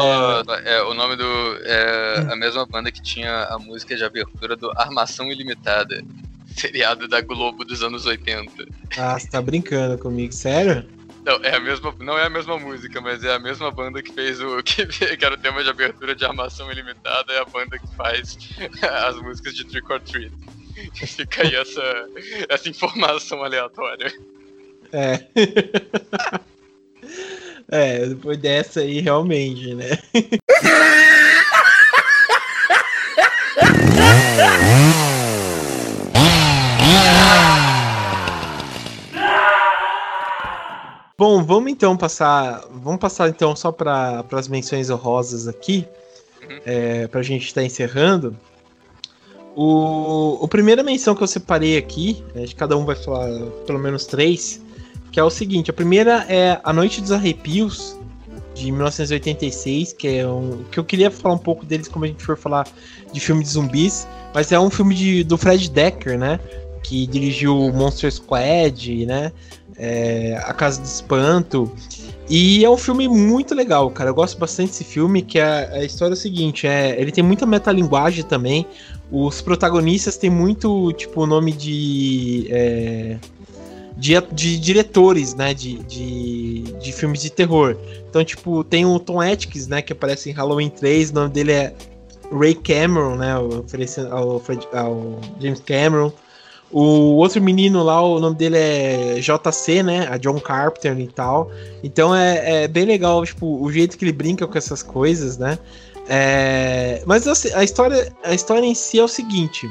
é 0.66 0.84
o 0.84 0.94
nome 0.94 1.16
do... 1.16 1.24
É 1.64 2.28
a 2.30 2.36
mesma 2.36 2.66
banda 2.66 2.92
que 2.92 3.02
tinha 3.02 3.46
a 3.46 3.58
música 3.58 3.96
de 3.96 4.04
abertura 4.04 4.58
do 4.58 4.70
Armação 4.78 5.32
Ilimitada 5.32 6.04
seriado 6.58 7.08
da 7.08 7.22
Globo 7.22 7.64
dos 7.64 7.84
anos 7.84 8.06
80. 8.06 8.68
Ah, 8.98 9.18
você 9.18 9.28
tá 9.28 9.42
brincando 9.42 9.98
comigo, 9.98 10.34
sério? 10.34 10.86
Não, 11.24 11.36
é 11.44 11.56
a 11.56 11.60
mesma, 11.60 11.94
não 12.00 12.18
é 12.18 12.26
a 12.26 12.30
mesma 12.30 12.58
música, 12.58 13.00
mas 13.00 13.24
é 13.24 13.34
a 13.34 13.40
mesma 13.40 13.70
banda 13.70 14.02
que 14.02 14.12
fez 14.12 14.42
o 14.42 14.62
que, 14.64 14.86
que 14.86 15.26
era 15.26 15.36
o 15.36 15.38
tema 15.38 15.64
de 15.64 15.70
abertura 15.70 16.16
de 16.16 16.26
Armação 16.26 16.72
Ilimitada, 16.72 17.32
é 17.34 17.40
a 17.40 17.46
banda 17.46 17.78
que 17.78 17.96
faz 17.96 18.38
as 18.82 19.16
músicas 19.22 19.54
de 19.56 19.66
Trick 19.66 19.92
or 19.92 20.00
Treat. 20.00 20.32
Fica 20.94 21.44
aí 21.44 21.56
essa, 21.56 22.08
essa 22.50 22.70
informação 22.70 23.44
aleatória. 23.44 24.12
É. 24.92 25.28
É, 27.70 28.06
depois 28.08 28.38
dessa 28.38 28.82
aí, 28.82 29.00
realmente, 29.00 29.76
né? 29.76 29.92
Bom, 41.22 41.44
vamos 41.44 41.72
então 41.72 41.96
passar. 41.96 42.66
Vamos 42.72 43.00
passar 43.00 43.30
então 43.30 43.56
só 43.56 43.72
para 43.72 44.26
as 44.32 44.48
menções 44.48 44.90
honrosas 44.90 45.48
aqui. 45.48 45.86
Uhum. 46.42 46.60
É, 46.66 47.08
para 47.10 47.20
a 47.20 47.24
gente 47.24 47.46
estar 47.46 47.62
tá 47.62 47.68
encerrando. 47.68 48.36
O, 49.56 50.44
o 50.44 50.48
primeira 50.48 50.82
menção 50.82 51.14
que 51.14 51.22
eu 51.22 51.28
separei 51.28 51.78
aqui, 51.78 52.24
né, 52.34 52.46
de 52.46 52.56
cada 52.56 52.76
um 52.76 52.86
vai 52.86 52.96
falar 52.96 53.30
pelo 53.68 53.78
menos 53.78 54.08
três, 54.08 54.64
que 55.12 55.20
é 55.20 55.24
o 55.24 55.30
seguinte: 55.30 55.70
a 55.70 55.74
primeira 55.74 56.26
é 56.28 56.60
A 56.64 56.74
Noite 56.74 57.00
dos 57.00 57.12
Arrepios, 57.12 57.96
de 58.56 58.72
1986, 58.72 59.94
que 59.94 60.08
é 60.08 60.28
um. 60.28 60.64
que 60.72 60.80
eu 60.80 60.84
queria 60.84 61.12
falar 61.12 61.36
um 61.36 61.38
pouco 61.38 61.64
deles 61.68 61.88
como 61.88 62.04
a 62.04 62.08
gente 62.08 62.24
for 62.24 62.36
falar 62.36 62.68
de 63.14 63.20
filme 63.20 63.44
de 63.44 63.50
zumbis, 63.50 64.08
mas 64.34 64.52
é 64.52 64.60
um 64.60 64.72
filme 64.72 64.96
de, 64.96 65.24
do 65.24 65.38
Fred 65.38 65.70
Decker, 65.70 66.18
né? 66.18 66.40
Que 66.82 67.06
dirigiu 67.06 67.72
Monster 67.72 68.12
Squad, 68.12 69.06
né? 69.06 69.32
É, 69.84 70.40
a 70.46 70.54
Casa 70.54 70.80
de 70.80 70.88
Espanto. 70.88 71.72
E 72.30 72.64
é 72.64 72.70
um 72.70 72.78
filme 72.78 73.08
muito 73.08 73.56
legal, 73.56 73.90
cara. 73.90 74.12
Eu 74.12 74.14
gosto 74.14 74.38
bastante 74.38 74.70
desse 74.70 74.84
filme, 74.84 75.24
que 75.24 75.40
é 75.40 75.70
a 75.74 75.84
história 75.84 76.14
é 76.14 76.16
o 76.16 76.18
seguinte, 76.18 76.68
é, 76.68 76.96
ele 77.02 77.12
tem 77.12 77.24
muita 77.24 77.46
metalinguagem 77.48 78.24
também. 78.24 78.66
Os 79.12 79.42
protagonistas 79.42 80.18
têm 80.18 80.30
muito, 80.30 80.94
tipo, 80.94 81.26
nome 81.26 81.52
de. 81.52 82.48
É, 82.50 83.18
de, 83.98 84.14
de, 84.32 84.60
diretores, 84.60 85.36
né, 85.36 85.54
de, 85.54 85.80
de, 85.84 86.62
de, 86.80 86.92
filmes 86.92 87.22
de 87.22 87.30
terror. 87.30 87.76
Então, 88.10 88.24
tipo, 88.24 88.64
tem 88.64 88.86
o 88.86 89.00
Tom 89.00 89.20
Atkins, 89.20 89.68
né, 89.68 89.82
que 89.82 89.94
aparece 89.94 90.30
em 90.30 90.34
Halloween 90.34 90.70
3, 90.70 91.12
o 91.12 91.14
nome 91.14 91.30
dele 91.30 91.52
é 91.52 91.74
Ray 92.32 92.56
Cameron, 92.56 93.16
né, 93.16 93.38
oferecendo 93.38 94.14
ao, 94.14 94.42
ao 94.74 95.20
James 95.40 95.60
Cameron. 95.60 96.12
O 96.72 97.16
outro 97.18 97.42
menino 97.42 97.84
lá, 97.84 98.02
o 98.02 98.20
nome 98.20 98.36
dele 98.36 98.58
é 98.58 99.16
JC, 99.20 99.84
né? 99.84 100.08
A 100.10 100.18
John 100.18 100.40
Carpenter 100.40 100.98
e 101.00 101.08
tal. 101.08 101.52
Então 101.84 102.16
é, 102.16 102.64
é 102.64 102.68
bem 102.68 102.86
legal, 102.86 103.26
tipo, 103.26 103.62
o 103.62 103.72
jeito 103.72 103.98
que 103.98 104.06
ele 104.06 104.14
brinca 104.14 104.48
com 104.48 104.58
essas 104.58 104.82
coisas, 104.82 105.38
né? 105.38 105.60
É, 106.08 107.04
mas 107.06 107.28
assim, 107.28 107.54
a 107.54 107.64
história, 107.64 108.12
a 108.24 108.34
história 108.34 108.66
em 108.66 108.76
si 108.76 109.00
é 109.00 109.04
o 109.04 109.08
seguinte: 109.08 109.70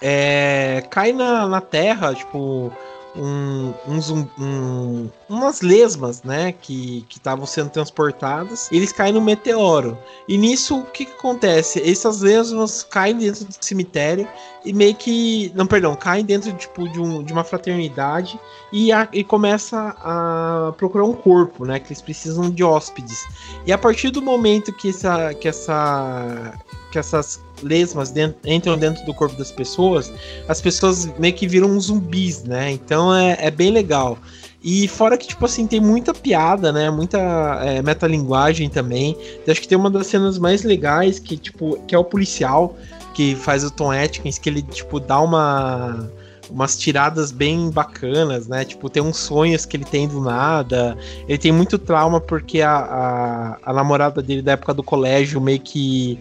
é, 0.00 0.82
cai 0.90 1.12
na, 1.12 1.46
na 1.46 1.60
Terra, 1.60 2.14
tipo, 2.14 2.72
um, 3.16 3.72
um, 3.88 4.28
um, 4.38 5.10
umas 5.28 5.60
lesmas, 5.60 6.22
né, 6.22 6.52
que 6.52 7.04
estavam 7.10 7.46
sendo 7.46 7.70
transportadas, 7.70 8.70
eles 8.70 8.92
caem 8.92 9.12
no 9.12 9.20
meteoro. 9.20 9.98
E 10.28 10.36
nisso, 10.36 10.78
o 10.78 10.84
que, 10.84 11.04
que, 11.04 11.12
acontece? 11.12 11.80
Essas 11.88 12.20
lesmas 12.20 12.82
caem 12.82 13.16
dentro 13.16 13.44
do 13.44 13.54
cemitério 13.60 14.28
e 14.64 14.72
meio 14.72 14.94
que, 14.94 15.52
não, 15.54 15.66
perdão, 15.66 15.94
caem 15.94 16.24
dentro 16.24 16.52
tipo 16.52 16.88
de, 16.88 17.00
um, 17.00 17.22
de 17.22 17.32
uma 17.32 17.44
fraternidade 17.44 18.38
e, 18.72 18.92
a, 18.92 19.08
e 19.12 19.24
começa 19.24 19.96
a 20.00 20.72
procurar 20.76 21.04
um 21.04 21.12
corpo, 21.12 21.64
né, 21.64 21.80
que 21.80 21.88
eles 21.88 22.02
precisam 22.02 22.50
de 22.50 22.62
hóspedes. 22.62 23.26
E 23.66 23.72
a 23.72 23.78
partir 23.78 24.10
do 24.10 24.22
momento 24.22 24.72
que 24.72 24.90
essa 24.90 25.34
que 25.34 25.48
essa 25.48 26.52
que 26.90 26.98
essas 26.98 27.42
lesmas 27.62 28.10
dentro, 28.10 28.38
entram 28.44 28.76
dentro 28.76 29.04
do 29.04 29.14
corpo 29.14 29.36
das 29.36 29.50
pessoas, 29.50 30.12
as 30.48 30.60
pessoas 30.60 31.06
meio 31.18 31.34
que 31.34 31.46
viram 31.46 31.78
zumbis, 31.80 32.42
né? 32.44 32.70
Então 32.70 33.14
é, 33.14 33.36
é 33.40 33.50
bem 33.50 33.70
legal. 33.70 34.18
E 34.62 34.86
fora 34.88 35.16
que, 35.16 35.26
tipo 35.26 35.44
assim, 35.46 35.66
tem 35.66 35.80
muita 35.80 36.12
piada, 36.12 36.70
né? 36.70 36.90
Muita 36.90 37.18
é, 37.64 37.80
metalinguagem 37.80 38.68
também. 38.68 39.16
Eu 39.46 39.50
acho 39.50 39.60
que 39.60 39.68
tem 39.68 39.78
uma 39.78 39.90
das 39.90 40.06
cenas 40.06 40.38
mais 40.38 40.62
legais 40.62 41.18
que, 41.18 41.36
tipo, 41.36 41.80
que 41.86 41.94
é 41.94 41.98
o 41.98 42.04
policial 42.04 42.76
que 43.14 43.34
faz 43.34 43.64
o 43.64 43.70
Tom 43.70 43.90
Atkins, 43.90 44.38
que 44.38 44.48
ele, 44.48 44.62
tipo, 44.62 45.00
dá 45.00 45.20
uma 45.20 46.10
umas 46.50 46.76
tiradas 46.76 47.30
bem 47.30 47.70
bacanas, 47.70 48.48
né? 48.48 48.64
Tipo, 48.64 48.90
tem 48.90 49.02
uns 49.02 49.16
sonhos 49.16 49.64
que 49.64 49.76
ele 49.76 49.84
tem 49.84 50.08
do 50.08 50.20
nada. 50.20 50.96
Ele 51.28 51.38
tem 51.38 51.52
muito 51.52 51.78
trauma 51.78 52.20
porque 52.20 52.60
a, 52.60 52.76
a, 52.76 53.58
a 53.62 53.72
namorada 53.72 54.20
dele 54.20 54.42
da 54.42 54.52
época 54.52 54.74
do 54.74 54.82
colégio 54.82 55.40
meio 55.40 55.60
que 55.60 56.18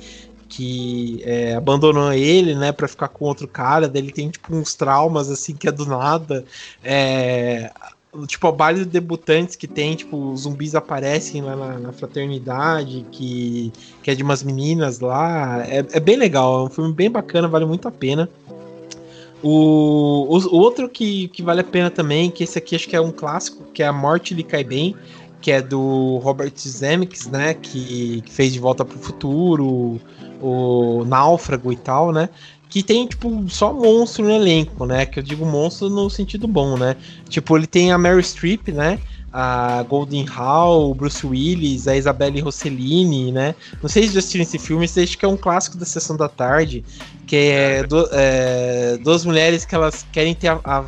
que 0.50 1.22
é, 1.24 1.54
abandonou 1.56 2.12
ele, 2.12 2.56
né, 2.56 2.72
para 2.72 2.88
ficar 2.88 3.08
com 3.08 3.26
outro 3.26 3.48
cara, 3.48 3.88
daí 3.88 4.02
ele 4.02 4.12
tem 4.12 4.30
tipo 4.30 4.54
uns 4.54 4.74
traumas 4.74 5.30
assim 5.30 5.56
que 5.56 5.68
é 5.68 5.72
do 5.72 5.86
nada. 5.86 6.44
É, 6.84 7.72
tipo, 8.28 8.48
a 8.48 8.52
baile 8.52 8.80
de 8.80 8.86
debutantes 8.86 9.56
que 9.56 9.68
tem, 9.68 9.96
tipo, 9.96 10.36
zumbis 10.36 10.74
aparecem 10.74 11.42
lá 11.42 11.56
na, 11.56 11.80
na, 11.80 11.92
fraternidade, 11.94 13.06
que, 13.12 13.72
que 14.02 14.10
é 14.10 14.16
de 14.16 14.24
umas 14.24 14.42
meninas 14.42 15.00
lá. 15.00 15.64
É, 15.68 15.86
é, 15.92 16.00
bem 16.00 16.18
legal, 16.18 16.62
é 16.62 16.64
um 16.64 16.70
filme 16.70 16.94
bem 16.94 17.10
bacana, 17.10 17.48
vale 17.48 17.66
muito 17.66 17.88
a 17.88 17.92
pena. 17.92 18.28
O, 19.42 20.28
o, 20.28 20.38
o, 20.38 20.58
outro 20.58 20.90
que, 20.90 21.30
que 21.30 21.42
vale 21.42 21.62
a 21.62 21.64
pena 21.64 21.90
também, 21.90 22.30
que 22.30 22.44
esse 22.44 22.58
aqui 22.58 22.76
acho 22.76 22.90
que 22.90 22.96
é 22.96 23.02
um 23.02 23.12
clássico, 23.12 23.64
que 23.74 23.84
é 23.84 23.88
A 23.88 23.94
Morte 23.94 24.34
Lhe 24.34 24.44
Cai 24.44 24.64
Bem, 24.64 24.96
que 25.42 25.52
é 25.52 25.62
do 25.62 26.18
Robert 26.18 26.52
Zemeckis, 26.58 27.28
né, 27.28 27.54
que, 27.54 28.22
que 28.22 28.32
fez 28.32 28.52
De 28.52 28.60
Volta 28.60 28.84
para 28.84 28.98
o 28.98 29.00
Futuro, 29.00 30.02
o 30.42 31.04
Náufrago 31.06 31.72
e 31.72 31.76
tal, 31.76 32.12
né? 32.12 32.30
Que 32.70 32.84
tem, 32.84 33.08
tipo, 33.08 33.50
só 33.50 33.74
monstro 33.74 34.26
no 34.26 34.32
elenco, 34.32 34.86
né? 34.86 35.06
Que 35.06 35.20
eu 35.20 35.24
digo 35.24 35.46
monstro 35.46 35.90
no 35.90 36.10
sentido 36.10 36.48
bom, 36.48 36.78
né? 36.78 36.96
Tipo, 37.28 37.58
ele 37.58 37.66
tem 37.66 37.92
a 37.92 37.98
Mary 37.98 38.24
Streep, 38.24 38.70
né? 38.70 39.00
a 39.32 39.84
Golden 39.84 40.26
Hall, 40.26 40.90
o 40.90 40.94
Bruce 40.94 41.26
Willis, 41.26 41.88
a 41.88 41.96
Isabelle 41.96 42.40
Rossellini, 42.42 43.32
né? 43.32 43.54
Não 43.82 43.90
sei 43.90 44.08
se 44.08 44.14
já 44.14 44.20
assistiram 44.20 44.44
esse 44.44 44.58
filme, 44.58 44.86
esse 44.86 45.02
acho 45.02 45.18
que 45.18 45.26
é 45.26 45.28
um 45.28 45.38
clássico 45.38 45.78
da 45.78 45.86
Sessão 45.86 46.18
da 46.18 46.28
Tarde, 46.28 46.84
que 47.28 47.36
é, 47.36 47.84
do, 47.84 48.08
é 48.12 48.98
duas 49.04 49.24
mulheres 49.26 49.66
que 49.66 49.76
elas 49.76 50.06
querem 50.12 50.34
ter 50.34 50.48
a, 50.48 50.60
a, 50.64 50.86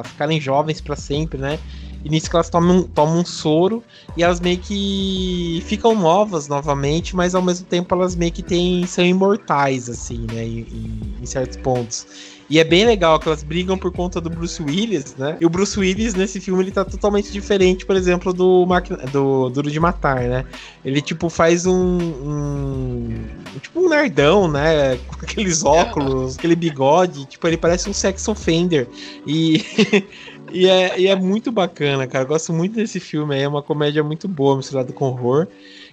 a 0.00 0.04
ficarem 0.04 0.40
jovens 0.40 0.80
para 0.80 0.96
sempre, 0.96 1.38
né? 1.38 1.58
E 2.04 2.10
nisso 2.10 2.28
que 2.28 2.36
elas 2.36 2.50
tomam, 2.50 2.82
tomam 2.82 3.20
um 3.20 3.24
soro 3.24 3.82
e 4.16 4.22
elas 4.22 4.40
meio 4.40 4.58
que 4.58 5.62
ficam 5.66 5.94
novas 5.94 6.46
novamente, 6.48 7.16
mas 7.16 7.34
ao 7.34 7.42
mesmo 7.42 7.66
tempo 7.66 7.94
elas 7.94 8.14
meio 8.14 8.30
que 8.30 8.42
têm, 8.42 8.86
são 8.86 9.04
imortais, 9.04 9.88
assim, 9.88 10.26
né? 10.32 10.44
Em, 10.44 10.58
em, 10.60 11.14
em 11.22 11.26
certos 11.26 11.56
pontos. 11.56 12.06
E 12.48 12.58
é 12.58 12.64
bem 12.64 12.84
legal 12.84 13.18
que 13.18 13.26
elas 13.26 13.42
brigam 13.42 13.78
por 13.78 13.90
conta 13.90 14.20
do 14.20 14.28
Bruce 14.28 14.62
Willis, 14.62 15.16
né? 15.16 15.36
E 15.40 15.46
o 15.46 15.50
Bruce 15.50 15.78
Willis 15.78 16.14
nesse 16.14 16.40
filme 16.40 16.62
ele 16.62 16.70
tá 16.70 16.84
totalmente 16.84 17.32
diferente, 17.32 17.86
por 17.86 17.96
exemplo, 17.96 18.32
do, 18.34 18.66
do 19.10 19.48
Duro 19.48 19.70
de 19.70 19.80
Matar, 19.80 20.20
né? 20.20 20.44
Ele 20.84 21.00
tipo 21.00 21.30
faz 21.30 21.64
um, 21.64 21.74
um, 21.74 23.24
tipo 23.60 23.80
um 23.80 23.88
nerdão, 23.88 24.46
né? 24.46 24.96
Com 25.08 25.14
aqueles 25.22 25.64
óculos, 25.64 26.36
aquele 26.36 26.54
bigode, 26.54 27.24
tipo 27.24 27.46
ele 27.48 27.56
parece 27.56 27.88
um 27.88 27.94
sex 27.94 28.28
offender. 28.28 28.86
E 29.26 29.64
E 30.54 30.68
é, 30.68 31.00
e 31.00 31.08
é 31.08 31.16
muito 31.16 31.50
bacana, 31.50 32.06
cara. 32.06 32.22
Eu 32.22 32.28
gosto 32.28 32.52
muito 32.52 32.76
desse 32.76 33.00
filme 33.00 33.34
aí. 33.34 33.42
É 33.42 33.48
uma 33.48 33.60
comédia 33.60 34.04
muito 34.04 34.28
boa, 34.28 34.56
misturada 34.56 34.92
com 34.92 35.06
horror. 35.06 35.48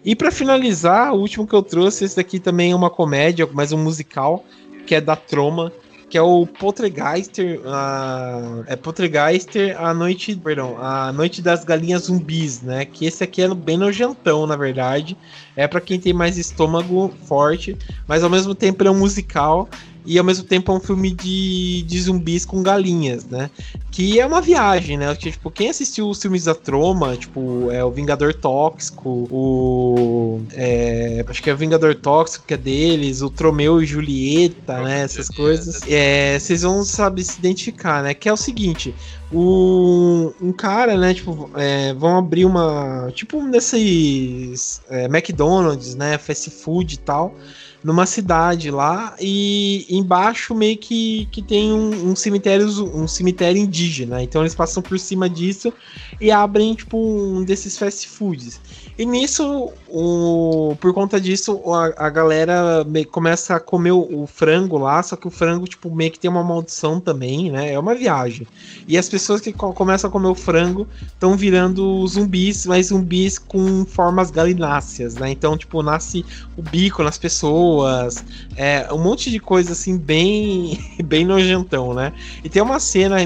E 0.05 0.15
para 0.15 0.29
finalizar, 0.29 1.13
o 1.13 1.19
último 1.19 1.47
que 1.47 1.55
eu 1.55 1.63
trouxe, 1.63 2.05
esse 2.05 2.15
daqui 2.15 2.39
também 2.39 2.71
é 2.71 2.75
uma 2.75 2.89
comédia, 2.89 3.49
mas 3.51 3.71
um 3.71 3.77
musical, 3.79 4.45
que 4.85 4.93
é 4.93 5.01
da 5.01 5.15
Troma, 5.15 5.73
que 6.11 6.17
é 6.17 6.21
o 6.21 6.45
Poltergeister, 6.45 7.59
a, 7.65 8.63
é 8.67 8.75
Poltergeister 8.75 9.81
a 9.81 9.95
noite, 9.95 10.35
perdão, 10.35 10.77
a 10.77 11.11
noite 11.11 11.41
das 11.41 11.63
galinhas 11.63 12.03
zumbis, 12.03 12.61
né? 12.61 12.85
Que 12.85 13.07
esse 13.07 13.23
aqui 13.23 13.41
é 13.41 13.51
bem 13.55 13.77
nojentão, 13.77 14.45
na 14.45 14.55
verdade. 14.55 15.17
É 15.55 15.67
para 15.67 15.81
quem 15.81 15.99
tem 15.99 16.13
mais 16.13 16.37
estômago 16.37 17.11
forte, 17.25 17.75
mas 18.07 18.23
ao 18.23 18.29
mesmo 18.29 18.53
tempo 18.53 18.83
ele 18.83 18.89
é 18.89 18.91
um 18.91 18.99
musical 18.99 19.67
e 20.05 20.17
ao 20.17 20.25
mesmo 20.25 20.43
tempo 20.43 20.71
é 20.71 20.75
um 20.75 20.79
filme 20.79 21.11
de, 21.11 21.83
de 21.83 22.01
zumbis 22.01 22.45
com 22.45 22.63
galinhas, 22.63 23.25
né? 23.25 23.49
Que 23.91 24.19
é 24.19 24.25
uma 24.25 24.41
viagem, 24.41 24.97
né? 24.97 25.13
Que, 25.15 25.31
tipo, 25.31 25.51
quem 25.51 25.69
assistiu 25.69 26.09
os 26.09 26.21
filmes 26.21 26.45
da 26.45 26.55
Troma, 26.55 27.15
tipo, 27.15 27.69
é 27.71 27.83
o 27.83 27.91
Vingador 27.91 28.33
Tóxico, 28.33 29.27
o. 29.29 30.41
É, 30.53 31.23
acho 31.27 31.43
que 31.43 31.49
é 31.49 31.53
o 31.53 31.57
Vingador 31.57 31.93
Tóxico, 31.95 32.45
que 32.47 32.53
é 32.53 32.57
deles, 32.57 33.21
o 33.21 33.29
Tromeu 33.29 33.81
e 33.81 33.85
Julieta, 33.85 34.81
né? 34.81 35.01
Essas 35.01 35.29
coisas. 35.29 35.81
É, 35.87 36.39
vocês 36.39 36.63
vão 36.63 36.83
saber 36.83 37.23
se 37.23 37.37
identificar, 37.37 38.01
né? 38.01 38.13
Que 38.13 38.27
é 38.27 38.33
o 38.33 38.37
seguinte: 38.37 38.95
o, 39.31 40.33
um 40.41 40.51
cara, 40.51 40.97
né? 40.97 41.13
Tipo, 41.13 41.49
é, 41.55 41.93
vão 41.93 42.17
abrir 42.17 42.45
uma. 42.45 43.11
Tipo 43.13 43.37
um 43.37 43.51
desses 43.51 44.81
é, 44.89 45.05
McDonald's, 45.05 45.95
né? 45.95 46.17
Fast 46.17 46.49
food 46.49 46.95
e 46.95 46.97
tal 46.97 47.35
numa 47.83 48.05
cidade 48.05 48.69
lá 48.69 49.15
e 49.19 49.85
embaixo 49.89 50.53
meio 50.53 50.77
que, 50.77 51.27
que 51.31 51.41
tem 51.41 51.71
um, 51.71 52.11
um 52.11 52.15
cemitério 52.15 52.67
um 52.95 53.07
cemitério 53.07 53.59
indígena. 53.59 54.21
Então 54.21 54.41
eles 54.41 54.55
passam 54.55 54.83
por 54.83 54.99
cima 54.99 55.29
disso 55.29 55.73
e 56.19 56.31
abrem, 56.31 56.75
tipo, 56.75 56.97
um 56.97 57.43
desses 57.43 57.77
fast 57.77 58.07
foods. 58.07 58.59
E 59.01 59.05
nisso, 59.05 59.71
o, 59.89 60.75
por 60.79 60.93
conta 60.93 61.19
disso, 61.19 61.59
a, 61.73 62.05
a 62.05 62.09
galera 62.11 62.85
começa 63.09 63.55
a 63.55 63.59
comer 63.59 63.93
o, 63.93 64.21
o, 64.21 64.27
frango 64.27 64.77
lá, 64.77 65.01
só 65.01 65.15
que 65.15 65.27
o 65.27 65.31
frango, 65.31 65.67
tipo, 65.67 65.89
meio 65.89 66.11
que 66.11 66.19
tem 66.19 66.29
uma 66.29 66.43
maldição 66.43 66.99
também, 66.99 67.49
né? 67.49 67.73
É 67.73 67.79
uma 67.79 67.95
viagem. 67.95 68.45
E 68.87 68.99
as 68.99 69.09
pessoas 69.09 69.41
que 69.41 69.51
co 69.51 69.73
começam 69.73 70.07
a 70.07 70.11
comer 70.11 70.27
o 70.27 70.35
frango 70.35 70.87
estão 71.01 71.35
virando 71.35 72.05
zumbis, 72.05 72.67
mas 72.67 72.89
zumbis 72.89 73.39
com 73.39 73.83
formas 73.87 74.29
galináceas, 74.29 75.15
né? 75.15 75.31
Então, 75.31 75.57
tipo, 75.57 75.81
nasce 75.81 76.23
o 76.55 76.61
bico 76.61 77.01
nas 77.01 77.17
pessoas, 77.17 78.23
é 78.55 78.87
um 78.93 78.99
monte 78.99 79.31
de 79.31 79.39
coisa 79.39 79.71
assim, 79.71 79.97
bem, 79.97 80.79
bem 81.03 81.25
nojentão, 81.25 81.91
né? 81.95 82.13
E 82.43 82.49
tem 82.49 82.61
uma 82.61 82.79
cena 82.79 83.17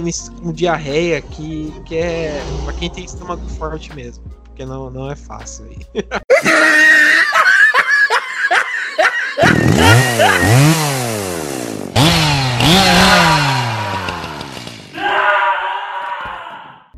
com 0.41 0.53
diarreia 0.53 1.22
que, 1.22 1.73
que 1.84 1.95
é 1.95 2.41
pra 2.64 2.72
quem 2.72 2.89
tem 2.89 3.03
estômago 3.03 3.45
forte 3.49 3.93
mesmo 3.93 4.23
porque 4.56 4.65
não, 4.65 4.90
não 4.90 5.11
é 5.11 5.15
fácil 5.18 5.65
aí. 5.65 5.77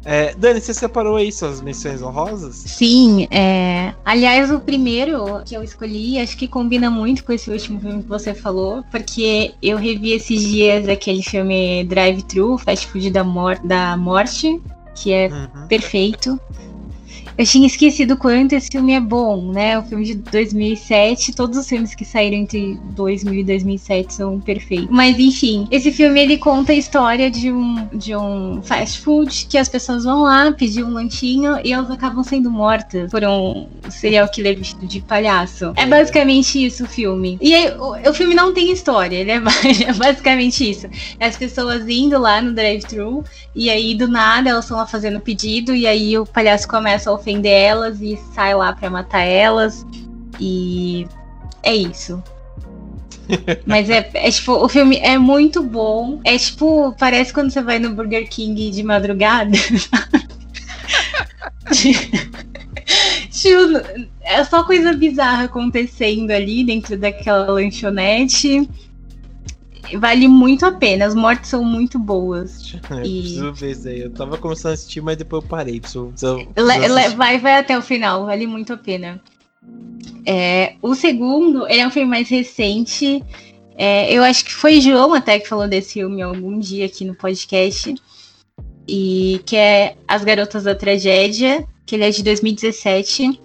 É, 0.10 0.34
Dani, 0.36 0.62
você 0.62 0.74
separou 0.74 1.18
aí 1.18 1.34
suas 1.34 1.60
menções 1.60 2.02
honrosas? 2.02 2.56
Sim, 2.56 3.28
é... 3.30 3.94
aliás, 4.06 4.50
o 4.50 4.58
primeiro 4.58 5.44
que 5.46 5.54
eu 5.54 5.62
escolhi, 5.62 6.18
acho 6.18 6.38
que 6.38 6.48
combina 6.48 6.90
muito 6.90 7.26
com 7.26 7.34
esse 7.34 7.52
último 7.52 7.78
filme 7.82 8.02
que 8.02 8.08
você 8.08 8.34
falou, 8.34 8.86
porque 8.90 9.54
eu 9.62 9.78
revi 9.78 10.14
esses 10.14 10.42
dias 10.42 10.88
aquele 10.88 11.22
filme 11.22 11.84
Drive 11.84 12.24
Thru, 12.24 12.58
Fast 12.58 12.88
Food 12.88 13.12
da, 13.12 13.26
mor 13.26 13.60
da 13.60 13.98
Morte, 13.98 14.62
que 14.96 15.12
é 15.12 15.28
uhum. 15.28 15.68
perfeito. 15.68 16.40
Eu 17.38 17.46
tinha 17.46 17.68
esquecido 17.68 18.18
quanto 18.18 18.54
esse 18.54 18.68
filme 18.68 18.94
é 18.94 19.00
bom, 19.00 19.52
né? 19.52 19.78
O 19.78 19.84
filme 19.84 20.04
de 20.04 20.16
2007, 20.16 21.36
todos 21.36 21.58
os 21.58 21.70
filmes 21.70 21.94
que 21.94 22.04
saíram 22.04 22.38
entre 22.38 22.80
2000 22.96 23.34
e 23.34 23.44
2007 23.44 24.14
são 24.14 24.40
perfeitos. 24.40 24.88
Mas 24.90 25.20
enfim, 25.20 25.68
esse 25.70 25.92
filme 25.92 26.20
ele 26.20 26.38
conta 26.38 26.72
a 26.72 26.76
história 26.76 27.30
de 27.30 27.52
um, 27.52 27.88
de 27.94 28.16
um 28.16 28.60
fast 28.64 29.00
food 29.02 29.48
que 29.48 29.58
as 29.58 29.70
pessoas 29.70 30.04
vão 30.04 30.24
lá 30.24 30.52
pedir 30.52 30.84
um 30.84 30.90
lanchinho 30.90 31.60
e 31.64 31.72
elas 31.72 31.92
acabam 31.92 32.24
sendo 32.24 32.50
mortas 32.50 33.12
por 33.12 33.24
um 33.24 33.68
serial 33.90 34.28
killer 34.30 34.58
vestido 34.58 34.88
de 34.88 35.00
palhaço. 35.02 35.74
É 35.76 35.86
basicamente 35.86 36.66
isso 36.66 36.86
o 36.86 36.88
filme. 36.88 37.38
E 37.40 37.54
aí, 37.54 37.72
o, 37.78 38.10
o, 38.10 38.14
filme 38.16 38.34
não 38.34 38.52
tem 38.52 38.72
história, 38.72 39.16
ele 39.16 39.30
é, 39.30 39.36
é 39.86 39.94
basicamente 39.94 40.68
isso. 40.68 40.88
É 41.20 41.28
as 41.28 41.38
pessoas 41.38 41.88
indo 41.88 42.18
lá 42.18 42.42
no 42.42 42.52
drive-thru 42.54 43.24
e 43.54 43.70
aí 43.70 43.94
do 43.94 44.08
nada 44.08 44.50
elas 44.50 44.66
estão 44.66 44.78
lá 44.78 44.88
fazendo 44.88 45.20
pedido 45.20 45.76
e 45.76 45.86
aí 45.86 46.18
o 46.18 46.26
palhaço 46.26 46.68
começa 46.68 47.12
a 47.12 47.14
ofender 47.28 47.52
elas 47.52 48.02
e 48.02 48.18
sai 48.34 48.56
lá 48.56 48.72
para 48.72 48.90
matar 48.90 49.24
elas. 49.24 49.86
E 50.40 51.06
é 51.62 51.76
isso. 51.76 52.24
Mas 53.68 53.90
é, 53.90 54.10
é, 54.14 54.32
tipo, 54.32 54.54
o 54.54 54.70
filme 54.70 54.98
é 54.98 55.18
muito 55.18 55.62
bom. 55.62 56.22
É 56.24 56.38
tipo, 56.38 56.96
parece 56.98 57.34
quando 57.34 57.52
você 57.52 57.62
vai 57.62 57.80
no 57.80 57.94
Burger 57.94 58.30
King 58.30 58.72
de 58.72 58.82
madrugada. 58.84 59.52
tipo, 63.30 64.08
é 64.22 64.44
só 64.46 64.64
coisa 64.64 64.94
bizarra 64.94 65.44
acontecendo 65.44 66.32
ali 66.32 66.64
dentro 66.64 66.98
daquela 66.98 67.52
lanchonete 67.52 68.70
vale 69.96 70.28
muito 70.28 70.66
a 70.66 70.72
pena. 70.72 71.06
As 71.06 71.16
mortes 71.16 71.50
são 71.50 71.64
muito 71.64 71.98
boas. 72.00 72.76
É, 72.90 73.06
e... 73.06 73.22
Preciso 73.22 73.54
ver 73.54 73.72
isso 73.72 73.88
aí. 73.88 74.00
Eu 74.02 74.12
tava 74.12 74.38
começando 74.38 74.72
a 74.72 74.74
assistir, 74.74 75.02
mas 75.02 75.18
depois 75.18 75.44
eu 75.44 75.50
parei. 75.50 75.80
Preciso, 75.80 76.08
preciso, 76.08 77.18
vai, 77.18 77.38
vai 77.38 77.58
até 77.58 77.78
o 77.78 77.82
final, 77.82 78.26
vale 78.26 78.48
muito 78.48 78.74
a 78.74 78.78
pena. 78.78 79.22
É, 80.26 80.76
o 80.82 80.96
segundo, 80.96 81.68
ele 81.68 81.82
é 81.82 81.88
um 81.88 81.92
filme 81.92 82.10
mais 82.10 82.30
recente. 82.30 83.24
É, 83.78 84.12
eu 84.12 84.24
acho 84.24 84.46
que 84.46 84.54
foi 84.54 84.82
João 84.82 85.14
até 85.14 85.40
que 85.40 85.48
falou 85.48 85.68
desse 85.68 85.94
filme 85.94 86.22
algum 86.22 86.58
dia 86.60 86.86
aqui 86.86 87.06
no 87.06 87.16
podcast. 87.16 87.94
E 88.88 89.42
que 89.46 89.56
é 89.56 89.96
As 90.08 90.24
Garotas 90.24 90.64
da 90.64 90.74
Tragédia, 90.74 91.68
que 91.86 91.96
ele 91.96 92.06
é 92.06 92.10
de 92.10 92.24
2017. 92.24 93.40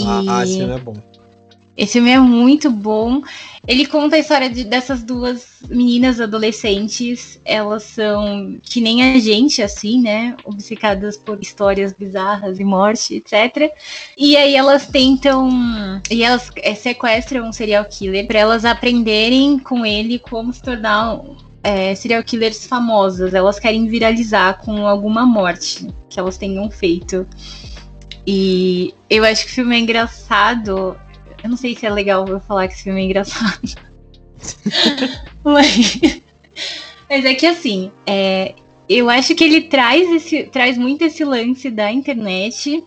Ah, 0.00 0.22
e... 0.22 0.28
ah 0.28 0.44
esse 0.44 0.56
filme 0.56 0.74
é 0.74 0.78
bom. 0.78 1.09
Esse 1.80 1.94
filme 1.94 2.10
é 2.10 2.18
muito 2.18 2.70
bom. 2.70 3.22
Ele 3.66 3.86
conta 3.86 4.16
a 4.16 4.18
história 4.18 4.50
de, 4.50 4.64
dessas 4.64 5.02
duas 5.02 5.60
meninas 5.66 6.20
adolescentes. 6.20 7.40
Elas 7.42 7.84
são 7.84 8.58
que 8.62 8.82
nem 8.82 9.02
a 9.02 9.18
gente, 9.18 9.62
assim, 9.62 9.98
né? 9.98 10.36
Obcecadas 10.44 11.16
por 11.16 11.40
histórias 11.40 11.94
bizarras 11.94 12.60
e 12.60 12.64
morte, 12.64 13.14
etc. 13.14 13.72
E 14.14 14.36
aí 14.36 14.54
elas 14.54 14.88
tentam. 14.88 15.48
E 16.10 16.22
elas 16.22 16.50
é, 16.56 16.74
sequestram 16.74 17.48
um 17.48 17.52
serial 17.52 17.86
killer 17.86 18.26
para 18.26 18.40
elas 18.40 18.66
aprenderem 18.66 19.58
com 19.58 19.86
ele 19.86 20.18
como 20.18 20.52
se 20.52 20.60
tornar 20.60 21.18
é, 21.64 21.94
serial 21.94 22.22
killers 22.22 22.66
famosas. 22.66 23.32
Elas 23.32 23.58
querem 23.58 23.88
viralizar 23.88 24.58
com 24.58 24.86
alguma 24.86 25.24
morte 25.24 25.88
que 26.10 26.20
elas 26.20 26.36
tenham 26.36 26.70
feito. 26.70 27.26
E 28.26 28.92
eu 29.08 29.24
acho 29.24 29.46
que 29.46 29.52
o 29.52 29.54
filme 29.54 29.76
é 29.76 29.78
engraçado 29.78 30.94
eu 31.42 31.50
não 31.50 31.56
sei 31.56 31.74
se 31.74 31.86
é 31.86 31.90
legal 31.90 32.26
eu 32.28 32.40
falar 32.40 32.68
que 32.68 32.74
esse 32.74 32.84
filme 32.84 33.00
é 33.00 33.04
engraçado. 33.04 33.60
mas, 35.44 36.00
mas 37.08 37.24
é 37.24 37.34
que 37.34 37.46
assim, 37.46 37.90
é, 38.06 38.54
eu 38.88 39.08
acho 39.08 39.34
que 39.34 39.44
ele 39.44 39.62
traz, 39.62 40.10
esse, 40.10 40.44
traz 40.44 40.76
muito 40.76 41.02
esse 41.02 41.24
lance 41.24 41.70
da 41.70 41.92
internet 41.92 42.82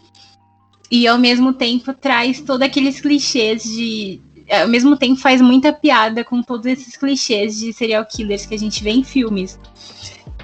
e 0.91 1.07
ao 1.07 1.17
mesmo 1.17 1.53
tempo 1.53 1.93
traz 1.93 2.41
todos 2.41 2.61
aqueles 2.61 2.99
clichês 2.99 3.63
de. 3.63 4.21
Ao 4.51 4.67
mesmo 4.67 4.97
tempo 4.97 5.15
faz 5.15 5.41
muita 5.41 5.71
piada 5.71 6.23
com 6.23 6.43
todos 6.43 6.65
esses 6.65 6.97
clichês 6.97 7.57
de 7.57 7.71
serial 7.71 8.05
killers 8.05 8.45
que 8.45 8.53
a 8.53 8.59
gente 8.59 8.83
vê 8.83 8.91
em 8.91 9.03
filmes. 9.03 9.57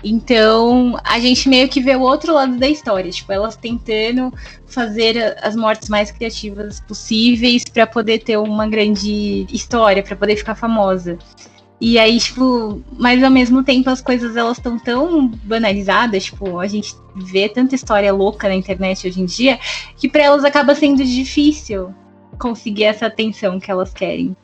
Então, 0.04 0.98
a 1.04 1.20
gente 1.20 1.50
meio 1.50 1.68
que 1.68 1.82
vê 1.82 1.96
o 1.96 2.02
outro 2.02 2.34
lado 2.34 2.58
da 2.58 2.68
história, 2.68 3.12
tipo, 3.12 3.32
elas 3.32 3.58
tentando 3.58 4.34
fazer 4.66 5.38
as 5.42 5.56
mortes 5.56 5.90
mais 5.90 6.12
criativas 6.12 6.80
possíveis 6.80 7.64
para 7.66 7.86
poder 7.86 8.20
ter 8.20 8.38
uma 8.38 8.68
grande 8.68 9.46
história, 9.52 10.02
para 10.02 10.16
poder 10.16 10.38
ficar 10.38 10.56
famosa. 10.56 11.18
E 11.82 11.98
aí, 11.98 12.20
tipo, 12.20 12.84
mas 12.98 13.24
ao 13.24 13.32
mesmo 13.32 13.64
tempo 13.64 13.90
as 13.90 14.02
coisas 14.02 14.36
elas 14.36 14.58
estão 14.58 14.78
tão 14.78 15.28
banalizadas, 15.28 16.26
tipo, 16.26 16.60
a 16.60 16.68
gente 16.68 16.94
vê 17.16 17.48
tanta 17.48 17.74
história 17.74 18.14
louca 18.14 18.50
na 18.50 18.56
internet 18.56 19.08
hoje 19.08 19.22
em 19.22 19.26
dia, 19.26 19.58
que 19.98 20.10
para 20.10 20.24
elas 20.24 20.44
acaba 20.44 20.76
sendo 20.76 21.04
difícil 21.04 21.94
conseguir 22.38 22.84
essa 22.86 23.06
atenção 23.06 23.60
que 23.60 23.72
elas 23.72 23.94
querem. 23.94 24.36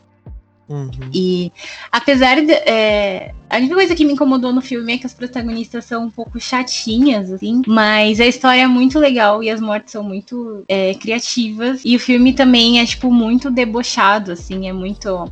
Uhum. 0.68 0.90
E 1.14 1.52
apesar 1.92 2.44
de. 2.44 2.52
É, 2.52 3.34
a 3.50 3.58
única 3.58 3.76
coisa 3.76 3.96
que 3.96 4.04
me 4.04 4.14
incomodou 4.14 4.52
no 4.52 4.62
filme 4.62 4.94
é 4.94 4.98
que 4.98 5.06
as 5.06 5.14
protagonistas 5.14 5.86
são 5.86 6.06
um 6.06 6.10
pouco 6.10 6.40
chatinhas, 6.40 7.32
assim. 7.32 7.62
Mas 7.68 8.20
a 8.20 8.26
história 8.26 8.62
é 8.62 8.68
muito 8.68 8.98
legal 8.98 9.44
e 9.44 9.50
as 9.50 9.62
mortes 9.62 9.92
são 9.92 10.04
muito 10.04 10.64
é, 10.68 10.96
criativas. 10.96 11.82
E 11.86 11.96
o 11.96 12.00
filme 12.00 12.34
também 12.34 12.80
é, 12.80 12.86
tipo, 12.86 13.12
muito 13.12 13.52
debochado, 13.52 14.32
assim. 14.32 14.68
É 14.68 14.74
muito. 14.74 15.32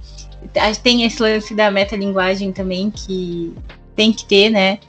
Tem 0.83 1.03
esse 1.03 1.21
lance 1.21 1.55
da 1.55 1.71
metalinguagem 1.71 2.51
também 2.51 2.91
que 2.91 3.53
tem 3.95 4.11
que 4.11 4.25
ter, 4.25 4.49
né? 4.49 4.79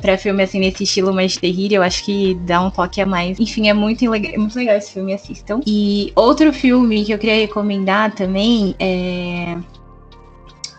Para 0.00 0.18
filme 0.18 0.42
assim 0.42 0.60
nesse 0.60 0.84
estilo 0.84 1.12
mais 1.12 1.36
terrível, 1.36 1.76
eu 1.76 1.82
acho 1.82 2.04
que 2.04 2.34
dá 2.42 2.60
um 2.60 2.70
toque 2.70 3.00
a 3.00 3.06
mais. 3.06 3.40
Enfim, 3.40 3.68
é 3.68 3.74
muito, 3.74 4.04
é 4.14 4.36
muito 4.36 4.56
legal 4.56 4.76
esse 4.76 4.92
filme, 4.92 5.14
assistam. 5.14 5.60
E 5.66 6.12
outro 6.14 6.52
filme 6.52 7.04
que 7.04 7.12
eu 7.12 7.18
queria 7.18 7.36
recomendar 7.36 8.14
também 8.14 8.74
é. 8.78 9.56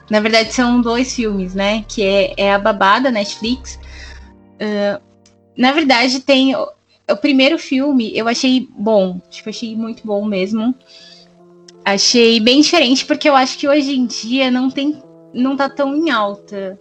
Na 0.09 0.19
verdade, 0.19 0.53
são 0.53 0.81
dois 0.81 1.15
filmes, 1.15 1.53
né? 1.53 1.83
Que 1.87 2.03
é, 2.03 2.33
é 2.37 2.53
A 2.53 2.59
Babada, 2.59 3.11
Netflix. 3.11 3.79
Uh, 4.55 5.01
na 5.57 5.71
verdade, 5.71 6.19
tem. 6.21 6.55
O, 6.55 6.67
o 7.11 7.17
primeiro 7.17 7.57
filme 7.57 8.15
eu 8.15 8.27
achei 8.27 8.67
bom. 8.77 9.19
Tipo, 9.29 9.49
achei 9.49 9.75
muito 9.75 10.05
bom 10.05 10.23
mesmo. 10.25 10.75
Achei 11.83 12.39
bem 12.39 12.61
diferente, 12.61 13.05
porque 13.05 13.27
eu 13.27 13.35
acho 13.35 13.57
que 13.57 13.67
hoje 13.67 13.95
em 13.95 14.05
dia 14.05 14.51
não 14.51 14.69
tem. 14.69 15.01
não 15.33 15.55
tá 15.55 15.67
tão 15.69 15.95
em 15.95 16.09
alta 16.11 16.79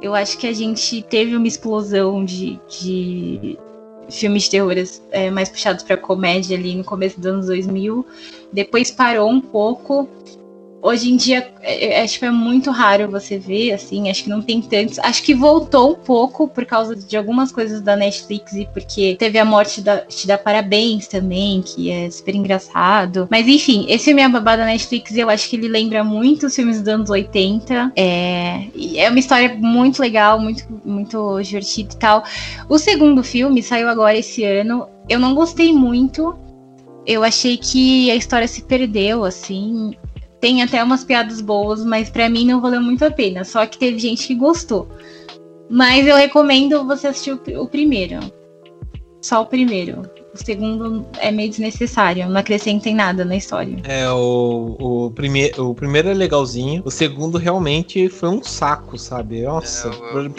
eu 0.00 0.14
acho 0.14 0.38
que 0.38 0.46
a 0.46 0.52
gente 0.52 1.02
teve 1.02 1.36
uma 1.36 1.46
explosão 1.46 2.24
de, 2.24 2.58
de 2.68 3.58
filmes 4.10 4.44
de 4.44 4.50
terror 4.50 4.74
é, 5.10 5.30
mais 5.30 5.48
puxados 5.48 5.82
para 5.82 5.96
comédia 5.96 6.56
ali 6.56 6.74
no 6.74 6.84
começo 6.84 7.18
dos 7.18 7.26
anos 7.26 7.46
2000. 7.46 8.06
Depois 8.52 8.90
parou 8.90 9.28
um 9.28 9.40
pouco. 9.40 10.08
Hoje 10.80 11.10
em 11.10 11.16
dia, 11.16 11.50
é, 11.60 12.04
é, 12.04 12.06
que 12.06 12.24
é 12.24 12.30
muito 12.30 12.70
raro 12.70 13.10
você 13.10 13.36
ver, 13.38 13.72
assim, 13.72 14.08
acho 14.08 14.24
que 14.24 14.30
não 14.30 14.40
tem 14.40 14.62
tantos. 14.62 14.98
Acho 15.00 15.22
que 15.22 15.34
voltou 15.34 15.92
um 15.92 15.94
pouco 15.96 16.46
por 16.46 16.64
causa 16.64 16.94
de 16.94 17.16
algumas 17.16 17.50
coisas 17.50 17.80
da 17.80 17.96
Netflix 17.96 18.52
e 18.52 18.66
porque 18.72 19.16
teve 19.18 19.38
a 19.38 19.44
morte 19.44 19.80
da 19.80 19.98
Te 19.98 20.26
Dá 20.26 20.38
Parabéns 20.38 21.08
também, 21.08 21.62
que 21.62 21.90
é 21.90 22.08
super 22.10 22.34
engraçado. 22.34 23.26
Mas 23.30 23.48
enfim, 23.48 23.86
esse 23.88 24.06
filme 24.06 24.22
é 24.22 24.28
babado 24.28 24.58
da 24.62 24.66
Netflix 24.66 25.16
eu 25.16 25.28
acho 25.28 25.48
que 25.48 25.56
ele 25.56 25.68
lembra 25.68 26.04
muito 26.04 26.46
os 26.46 26.54
filmes 26.54 26.78
dos 26.78 26.88
anos 26.88 27.10
80. 27.10 27.92
É, 27.96 28.66
é 28.96 29.10
uma 29.10 29.18
história 29.18 29.56
muito 29.56 30.00
legal, 30.00 30.38
muito, 30.38 30.64
muito 30.84 31.40
divertida 31.42 31.94
e 31.94 31.96
tal. 31.96 32.22
O 32.68 32.78
segundo 32.78 33.22
filme 33.24 33.62
saiu 33.62 33.88
agora 33.88 34.16
esse 34.16 34.44
ano. 34.44 34.88
Eu 35.08 35.18
não 35.18 35.34
gostei 35.34 35.72
muito. 35.72 36.38
Eu 37.06 37.24
achei 37.24 37.56
que 37.56 38.10
a 38.10 38.14
história 38.14 38.46
se 38.46 38.62
perdeu, 38.62 39.24
assim. 39.24 39.92
Tem 40.40 40.62
até 40.62 40.82
umas 40.82 41.04
piadas 41.04 41.40
boas, 41.40 41.84
mas 41.84 42.08
para 42.08 42.28
mim 42.28 42.46
não 42.46 42.60
valeu 42.60 42.80
muito 42.80 43.04
a 43.04 43.10
pena. 43.10 43.44
Só 43.44 43.66
que 43.66 43.78
teve 43.78 43.98
gente 43.98 44.26
que 44.26 44.34
gostou. 44.34 44.88
Mas 45.68 46.06
eu 46.06 46.16
recomendo 46.16 46.86
você 46.86 47.08
assistir 47.08 47.32
o, 47.32 47.62
o 47.62 47.68
primeiro. 47.68 48.20
Só 49.20 49.42
o 49.42 49.46
primeiro. 49.46 50.02
O 50.32 50.44
segundo 50.44 51.04
é 51.18 51.32
meio 51.32 51.50
desnecessário, 51.50 52.28
não 52.28 52.38
acrescentem 52.38 52.94
nada 52.94 53.24
na 53.24 53.34
história. 53.34 53.76
É, 53.82 54.08
o, 54.10 54.76
o, 54.78 55.10
prime 55.10 55.50
o 55.58 55.74
primeiro 55.74 56.08
é 56.08 56.14
legalzinho, 56.14 56.82
o 56.84 56.90
segundo 56.90 57.38
realmente 57.38 58.08
foi 58.08 58.28
um 58.28 58.42
saco, 58.42 58.96
sabe? 58.96 59.42
Nossa, 59.42 59.88
é, 59.88 59.90
eu, 59.90 60.22
eu. 60.22 60.30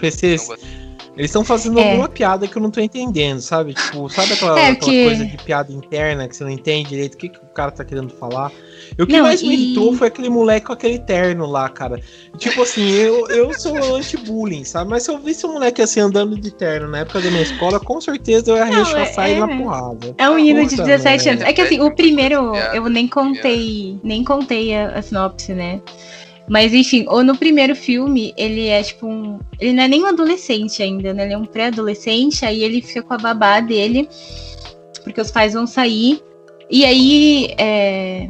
Eles 1.20 1.32
estão 1.32 1.44
fazendo 1.44 1.78
é. 1.78 1.92
alguma 1.92 2.08
piada 2.08 2.48
que 2.48 2.56
eu 2.56 2.62
não 2.62 2.72
tô 2.72 2.80
entendendo, 2.80 3.42
sabe? 3.42 3.74
Tipo, 3.74 4.08
sabe 4.08 4.32
aquela, 4.32 4.58
é, 4.58 4.70
aquela 4.70 4.90
que... 4.90 5.04
coisa 5.04 5.26
de 5.26 5.38
piada 5.44 5.74
interna 5.74 6.26
que 6.30 6.34
você 6.34 6.46
não 6.46 6.50
entende 6.50 6.88
direito 6.88 7.16
o 7.16 7.18
que, 7.18 7.28
que 7.28 7.40
o 7.40 7.54
cara 7.54 7.72
tá 7.72 7.84
querendo 7.84 8.10
falar? 8.12 8.54
E 8.98 9.04
o 9.04 9.06
que 9.06 9.12
não, 9.12 9.24
mais 9.24 9.44
me 9.44 9.54
irritou 9.54 9.94
foi 9.94 10.08
aquele 10.08 10.30
moleque 10.30 10.68
com 10.68 10.72
aquele 10.72 10.98
terno 10.98 11.46
lá, 11.46 11.68
cara. 11.68 12.00
Tipo 12.38 12.62
assim, 12.62 12.90
eu, 12.90 13.28
eu 13.28 13.54
sou 13.54 13.98
anti-bullying, 13.98 14.64
sabe? 14.64 14.92
Mas 14.92 15.04
se 15.04 15.12
eu 15.12 15.20
visse 15.20 15.46
um 15.46 15.52
moleque 15.52 15.82
assim 15.82 16.00
andando 16.00 16.40
de 16.40 16.52
terno 16.52 16.88
na 16.88 17.00
época 17.00 17.20
da 17.20 17.30
minha 17.30 17.44
escola, 17.44 17.82
com 17.82 18.00
certeza 18.00 18.52
eu 18.52 18.56
ia 18.56 18.64
rechaçar 18.64 19.28
é, 19.28 19.32
ele 19.32 19.40
na 19.42 19.48
porrada. 19.58 20.16
É 20.18 20.30
um 20.30 20.36
menino 20.36 20.66
de 20.66 20.78
17 20.78 21.30
anos. 21.32 21.44
É 21.44 21.52
que 21.52 21.60
assim, 21.60 21.82
o 21.82 21.94
primeiro 21.94 22.56
eu 22.74 22.88
nem 22.90 23.10
contei, 23.10 24.00
nem 24.02 24.24
contei 24.24 24.74
a, 24.74 24.92
a 24.92 25.02
sinopse, 25.02 25.54
né? 25.54 25.82
Mas 26.50 26.74
enfim, 26.74 27.06
ou 27.08 27.24
no 27.24 27.38
primeiro 27.38 27.76
filme, 27.76 28.34
ele 28.36 28.68
é 28.68 28.82
tipo 28.82 29.06
um. 29.06 29.40
Ele 29.60 29.74
não 29.74 29.84
é 29.84 29.88
nem 29.88 30.04
um 30.04 30.08
adolescente 30.08 30.82
ainda, 30.82 31.14
né? 31.14 31.26
Ele 31.26 31.34
é 31.34 31.38
um 31.38 31.46
pré-adolescente, 31.46 32.44
aí 32.44 32.64
ele 32.64 32.82
fica 32.82 33.04
com 33.04 33.14
a 33.14 33.18
babá 33.18 33.60
dele, 33.60 34.10
porque 35.04 35.22
os 35.22 35.30
pais 35.30 35.54
vão 35.54 35.68
sair. 35.68 36.20
E 36.68 36.84
aí, 36.84 37.54
é, 37.58 38.30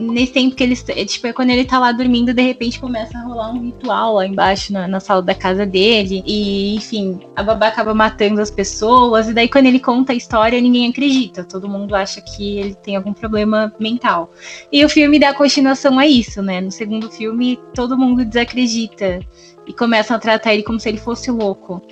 nesse 0.00 0.32
tempo 0.32 0.56
que 0.56 0.62
ele. 0.62 0.74
Tipo, 0.76 1.26
é 1.26 1.32
quando 1.32 1.50
ele 1.50 1.64
tá 1.64 1.78
lá 1.78 1.92
dormindo, 1.92 2.32
de 2.32 2.42
repente 2.42 2.80
começa 2.80 3.18
a 3.18 3.22
rolar 3.22 3.52
um 3.52 3.62
ritual 3.62 4.14
lá 4.14 4.26
embaixo 4.26 4.72
na, 4.72 4.88
na, 4.88 5.00
sala 5.00 5.22
da 5.22 5.34
casa 5.34 5.66
dele. 5.66 6.22
E, 6.26 6.74
enfim, 6.74 7.20
a 7.36 7.42
babá 7.42 7.68
acaba 7.68 7.94
matando 7.94 8.40
as 8.40 8.50
pessoas. 8.50 9.28
E 9.28 9.34
daí, 9.34 9.48
quando 9.48 9.66
ele 9.66 9.78
conta 9.78 10.12
a 10.12 10.16
história, 10.16 10.60
ninguém 10.60 10.88
acredita. 10.88 11.44
Todo 11.44 11.68
mundo 11.68 11.94
acha 11.94 12.20
que 12.20 12.58
ele 12.58 12.74
tem 12.74 12.96
algum 12.96 13.12
problema 13.12 13.72
mental. 13.78 14.32
E 14.72 14.84
o 14.84 14.88
filme 14.88 15.18
dá 15.18 15.34
continuação 15.34 15.98
a 15.98 16.06
isso, 16.06 16.42
né? 16.42 16.60
No 16.60 16.70
segundo 16.70 17.10
filme, 17.10 17.58
todo 17.74 17.98
mundo 17.98 18.24
desacredita. 18.24 19.20
E 19.66 19.72
começam 19.72 20.16
a 20.16 20.20
tratar 20.20 20.54
ele 20.54 20.62
como 20.62 20.80
se 20.80 20.88
ele 20.88 20.98
fosse 20.98 21.30
louco. 21.30 21.82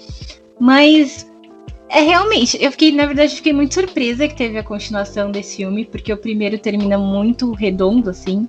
Mas 0.58 1.27
é 1.90 2.00
realmente, 2.00 2.58
eu 2.60 2.70
fiquei, 2.70 2.92
na 2.92 3.06
verdade, 3.06 3.36
fiquei 3.36 3.52
muito 3.52 3.74
surpresa 3.74 4.28
que 4.28 4.36
teve 4.36 4.58
a 4.58 4.64
continuação 4.64 5.30
desse 5.30 5.56
filme, 5.56 5.84
porque 5.84 6.12
o 6.12 6.16
primeiro 6.16 6.58
termina 6.58 6.98
muito 6.98 7.52
redondo, 7.52 8.10
assim. 8.10 8.48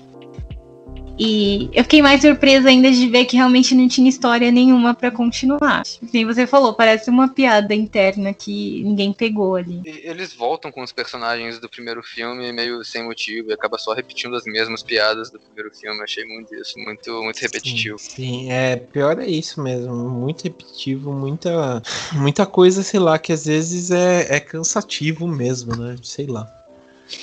E 1.19 1.69
eu 1.73 1.83
fiquei 1.83 2.01
mais 2.01 2.21
surpresa 2.21 2.69
ainda 2.69 2.89
de 2.89 3.07
ver 3.07 3.25
que 3.25 3.35
realmente 3.35 3.75
não 3.75 3.89
tinha 3.89 4.07
história 4.07 4.49
nenhuma 4.51 4.93
para 4.93 5.11
continuar. 5.11 5.83
Nem 6.13 6.25
você 6.25 6.47
falou, 6.47 6.73
parece 6.73 7.09
uma 7.09 7.27
piada 7.27 7.75
interna 7.75 8.33
que 8.33 8.81
ninguém 8.83 9.11
pegou 9.11 9.55
ali. 9.55 9.81
Eles 9.83 10.33
voltam 10.33 10.71
com 10.71 10.81
os 10.81 10.93
personagens 10.93 11.59
do 11.59 11.69
primeiro 11.69 12.01
filme 12.01 12.51
meio 12.53 12.85
sem 12.85 13.03
motivo 13.03 13.49
e 13.49 13.53
acaba 13.53 13.77
só 13.77 13.93
repetindo 13.93 14.35
as 14.35 14.43
mesmas 14.45 14.81
piadas 14.81 15.29
do 15.29 15.39
primeiro 15.39 15.69
filme. 15.75 16.01
achei 16.01 16.23
muito 16.23 16.55
isso, 16.55 16.79
muito, 16.79 17.21
muito 17.21 17.39
repetitivo. 17.39 17.99
Sim, 17.99 18.15
sim, 18.15 18.51
é 18.51 18.77
pior 18.77 19.19
é 19.19 19.27
isso 19.27 19.61
mesmo, 19.61 19.93
muito 19.93 20.43
repetitivo, 20.43 21.11
muita, 21.11 21.81
muita 22.13 22.45
coisa, 22.45 22.81
sei 22.81 22.99
lá, 22.99 23.19
que 23.19 23.33
às 23.33 23.45
vezes 23.45 23.91
é, 23.91 24.35
é 24.35 24.39
cansativo 24.39 25.27
mesmo, 25.27 25.75
né? 25.75 25.97
Sei 26.01 26.27
lá. 26.27 26.59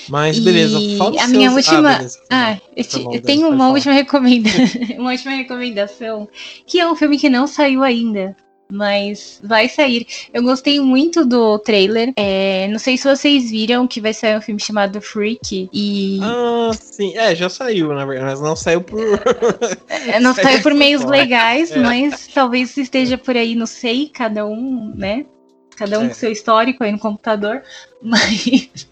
Mas 0.09 0.39
beleza, 0.39 0.77
fala 0.97 1.21
A 1.21 1.27
minha 1.27 1.51
seus... 1.51 1.67
última. 1.67 2.07
Ah, 2.29 2.53
ah 2.53 2.61
eu, 2.75 2.83
te... 2.83 3.01
eu 3.01 3.21
tenho 3.21 3.49
uma 3.49 3.69
última 3.69 3.93
recomendação. 3.93 4.81
uma 4.97 5.11
última 5.11 5.33
recomendação. 5.33 6.27
Que 6.65 6.79
é 6.79 6.89
um 6.89 6.95
filme 6.95 7.17
que 7.17 7.29
não 7.29 7.47
saiu 7.47 7.83
ainda. 7.83 8.35
Mas 8.69 9.39
vai 9.41 9.69
sair. 9.69 10.05
Eu 10.33 10.43
gostei 10.43 10.79
muito 10.81 11.25
do 11.25 11.57
trailer. 11.57 12.11
É, 12.17 12.67
não 12.67 12.77
sei 12.79 12.97
se 12.97 13.07
vocês 13.07 13.49
viram 13.49 13.87
que 13.87 14.01
vai 14.01 14.13
sair 14.13 14.37
um 14.37 14.41
filme 14.41 14.59
chamado 14.59 14.99
Freak. 15.01 15.69
E. 15.71 16.19
Ah, 16.21 16.71
sim. 16.73 17.17
É, 17.17 17.33
já 17.33 17.47
saiu, 17.47 17.93
na 17.93 18.05
verdade, 18.05 18.31
mas 18.31 18.41
não 18.41 18.57
saiu 18.57 18.81
por. 18.81 18.99
É, 19.87 20.19
não 20.19 20.33
saiu 20.33 20.61
por 20.61 20.73
meios 20.73 21.05
legais, 21.05 21.71
é. 21.71 21.77
mas 21.77 22.27
talvez 22.27 22.75
esteja 22.75 23.17
por 23.17 23.37
aí, 23.37 23.55
não 23.55 23.65
sei, 23.65 24.09
cada 24.09 24.45
um, 24.45 24.93
né? 24.93 25.25
Cada 25.77 25.99
um 25.99 26.05
é. 26.05 26.07
com 26.09 26.13
seu 26.13 26.31
histórico 26.31 26.83
aí 26.83 26.91
no 26.91 26.99
computador. 26.99 27.61
Mas. 28.01 28.89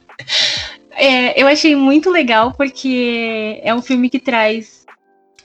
É, 0.96 1.42
eu 1.42 1.46
achei 1.48 1.76
muito 1.76 2.10
legal 2.10 2.54
porque 2.54 3.60
é 3.62 3.76
um 3.76 3.82
filme 3.82 4.10
que 4.10 4.20
traz. 4.20 4.86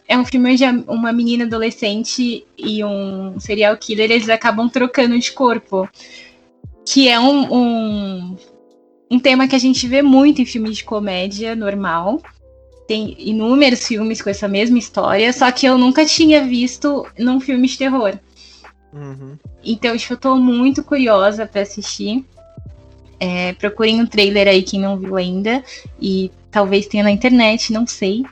É 0.07 0.17
um 0.17 0.25
filme 0.25 0.53
onde 0.53 0.65
uma 0.89 1.13
menina 1.13 1.45
adolescente 1.45 2.45
e 2.57 2.85
um 2.85 3.39
serial 3.39 3.77
killer 3.77 4.11
eles 4.11 4.29
acabam 4.29 4.69
trocando 4.69 5.19
de 5.19 5.33
corpo. 5.33 5.89
Que 6.85 7.09
é 7.09 7.19
um, 7.19 7.53
um, 7.53 8.37
um 9.11 9.19
tema 9.19 9.47
que 9.47 9.55
a 9.55 9.59
gente 9.59 9.87
vê 9.87 10.03
muito 10.03 10.41
em 10.41 10.47
filmes 10.47 10.79
de 10.79 10.85
comédia 10.85 11.55
normal. 11.55 12.23
Tem 12.87 13.15
inúmeros 13.19 13.87
filmes 13.87 14.21
com 14.21 14.31
essa 14.31 14.49
mesma 14.49 14.79
história, 14.79 15.33
só 15.33 15.51
que 15.53 15.67
eu 15.67 15.79
nunca 15.79 16.05
tinha 16.05 16.45
visto 16.45 17.07
num 17.19 17.41
filme 17.41 17.69
de 17.69 17.79
terror. 17.79 18.19
Uhum. 18.93 19.37
Então, 19.65 19.97
tipo, 19.97 20.15
eu 20.15 20.17
tô 20.17 20.37
muito 20.37 20.83
curiosa 20.83 21.47
para 21.47 21.63
assistir. 21.63 22.25
É, 23.21 23.53
procurem 23.53 24.01
o 24.01 24.05
um 24.05 24.07
trailer 24.07 24.49
aí, 24.49 24.63
quem 24.63 24.81
não 24.81 24.97
viu 24.97 25.17
ainda. 25.17 25.63
E 26.01 26.31
talvez 26.51 26.87
tenha 26.87 27.05
na 27.05 27.11
internet, 27.11 27.73
não 27.73 27.87
sei. 27.87 28.25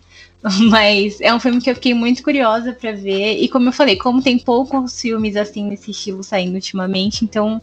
Mas 0.70 1.20
é 1.20 1.32
um 1.35 1.40
filme 1.40 1.60
que 1.60 1.70
eu 1.70 1.74
fiquei 1.74 1.94
muito 1.94 2.23
curiosa 2.23 2.73
para 2.73 2.93
ver. 2.93 3.39
E 3.39 3.48
como 3.48 3.69
eu 3.69 3.73
falei, 3.73 3.97
como 3.97 4.23
tem 4.23 4.39
poucos 4.39 5.01
filmes 5.01 5.36
assim 5.36 5.65
nesse 5.65 5.90
estilo 5.90 6.23
saindo 6.23 6.55
ultimamente, 6.55 7.24
então 7.24 7.60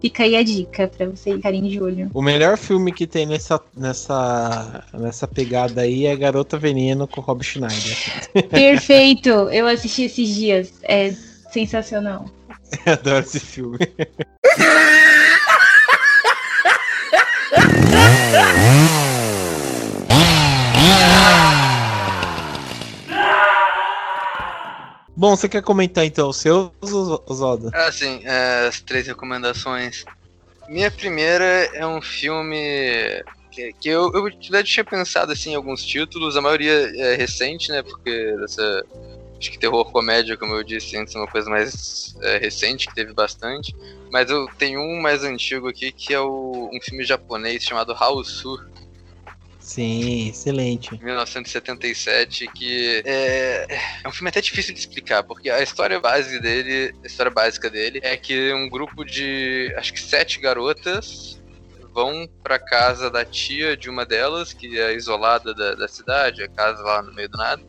fica 0.00 0.22
aí 0.22 0.36
a 0.36 0.42
dica 0.42 0.88
para 0.88 1.06
vocês 1.06 1.36
ficarem 1.36 1.62
de 1.62 1.80
olho. 1.80 2.10
O 2.14 2.22
melhor 2.22 2.56
filme 2.56 2.92
que 2.92 3.06
tem 3.06 3.26
nessa, 3.26 3.60
nessa, 3.76 4.84
nessa 4.94 5.26
pegada 5.26 5.82
aí 5.82 6.06
é 6.06 6.16
Garota 6.16 6.58
Veneno 6.58 7.06
com 7.06 7.20
Rob 7.20 7.44
Schneider. 7.44 7.96
Perfeito! 8.50 9.30
Eu 9.30 9.66
assisti 9.66 10.02
esses 10.02 10.34
dias. 10.34 10.72
É 10.82 11.12
sensacional. 11.52 12.26
Eu 12.84 12.92
adoro 12.92 13.24
esse 13.24 13.40
filme. 13.40 13.78
Bom, 25.16 25.34
você 25.34 25.48
quer 25.48 25.62
comentar 25.62 26.04
então 26.04 26.28
os 26.28 26.36
seus, 26.36 26.70
Zoda? 27.32 27.70
Ah, 27.74 27.90
sim, 27.90 28.20
é, 28.24 28.66
as 28.68 28.82
três 28.82 29.06
recomendações. 29.06 30.04
Minha 30.68 30.90
primeira 30.90 31.44
é 31.72 31.86
um 31.86 32.02
filme 32.02 33.24
que, 33.50 33.72
que 33.80 33.88
eu, 33.88 34.12
eu 34.12 34.30
já 34.40 34.62
tinha 34.62 34.84
pensado 34.84 35.32
assim, 35.32 35.52
em 35.52 35.54
alguns 35.54 35.82
títulos, 35.82 36.36
a 36.36 36.42
maioria 36.42 36.92
é 37.00 37.16
recente, 37.16 37.70
né? 37.70 37.82
Porque 37.82 38.36
dessa. 38.36 38.84
Acho 39.38 39.50
que 39.50 39.58
terror 39.58 39.84
comédia, 39.92 40.36
como 40.36 40.54
eu 40.54 40.62
disse 40.62 40.96
antes, 40.96 41.14
é 41.14 41.18
uma 41.18 41.26
coisa 41.26 41.48
mais 41.50 42.16
é, 42.22 42.38
recente, 42.38 42.86
que 42.86 42.94
teve 42.94 43.12
bastante. 43.12 43.74
Mas 44.10 44.30
eu 44.30 44.46
tenho 44.58 44.80
um 44.80 45.00
mais 45.00 45.22
antigo 45.24 45.68
aqui, 45.68 45.92
que 45.92 46.14
é 46.14 46.20
o, 46.20 46.70
um 46.72 46.80
filme 46.80 47.04
japonês 47.04 47.62
chamado 47.62 47.92
Haosu, 47.92 48.58
Sim, 49.66 50.28
excelente. 50.28 50.94
1977, 51.02 52.46
que 52.54 53.02
é, 53.04 53.66
é 54.04 54.08
um 54.08 54.12
filme 54.12 54.28
até 54.28 54.40
difícil 54.40 54.72
de 54.72 54.78
explicar, 54.78 55.24
porque 55.24 55.50
a 55.50 55.60
história 55.60 55.98
base 55.98 56.38
dele, 56.38 56.94
a 57.02 57.06
história 57.08 57.32
básica 57.32 57.68
dele, 57.68 57.98
é 58.00 58.16
que 58.16 58.54
um 58.54 58.70
grupo 58.70 59.04
de, 59.04 59.74
acho 59.76 59.92
que 59.92 60.00
sete 60.00 60.38
garotas 60.38 61.42
vão 61.92 62.28
para 62.44 62.60
casa 62.60 63.10
da 63.10 63.24
tia 63.24 63.76
de 63.76 63.90
uma 63.90 64.06
delas, 64.06 64.52
que 64.52 64.78
é 64.78 64.94
isolada 64.94 65.52
da, 65.52 65.74
da 65.74 65.88
cidade, 65.88 66.44
a 66.44 66.48
casa 66.48 66.80
lá 66.84 67.02
no 67.02 67.12
meio 67.12 67.28
do 67.28 67.36
nada. 67.36 67.60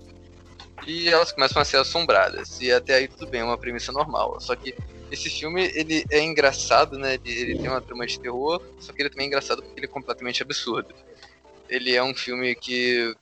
E 0.86 1.10
elas 1.10 1.32
começam 1.32 1.62
a 1.62 1.66
ser 1.66 1.78
assombradas. 1.78 2.62
E 2.62 2.72
até 2.72 2.96
aí 2.96 3.08
tudo 3.08 3.28
bem, 3.28 3.42
é 3.42 3.44
uma 3.44 3.58
premissa 3.58 3.92
normal. 3.92 4.40
Só 4.40 4.56
que 4.56 4.76
esse 5.12 5.30
filme, 5.30 5.72
ele 5.74 6.06
é 6.12 6.22
engraçado, 6.22 6.98
né? 6.98 7.16
Ele, 7.16 7.32
ele 7.32 7.60
tem 7.60 7.70
uma 7.70 7.82
trama 7.82 8.06
de 8.06 8.20
terror, 8.20 8.62
só 8.80 8.94
que 8.94 9.02
ele 9.02 9.10
também 9.10 9.26
é 9.26 9.28
engraçado 9.28 9.62
porque 9.62 9.80
ele 9.80 9.86
é 9.86 9.90
completamente 9.90 10.44
absurdo 10.44 10.94
ele 11.70 11.96
é 11.96 12.04
um 12.04 12.16
filme 12.16 12.56
que 12.56 13.16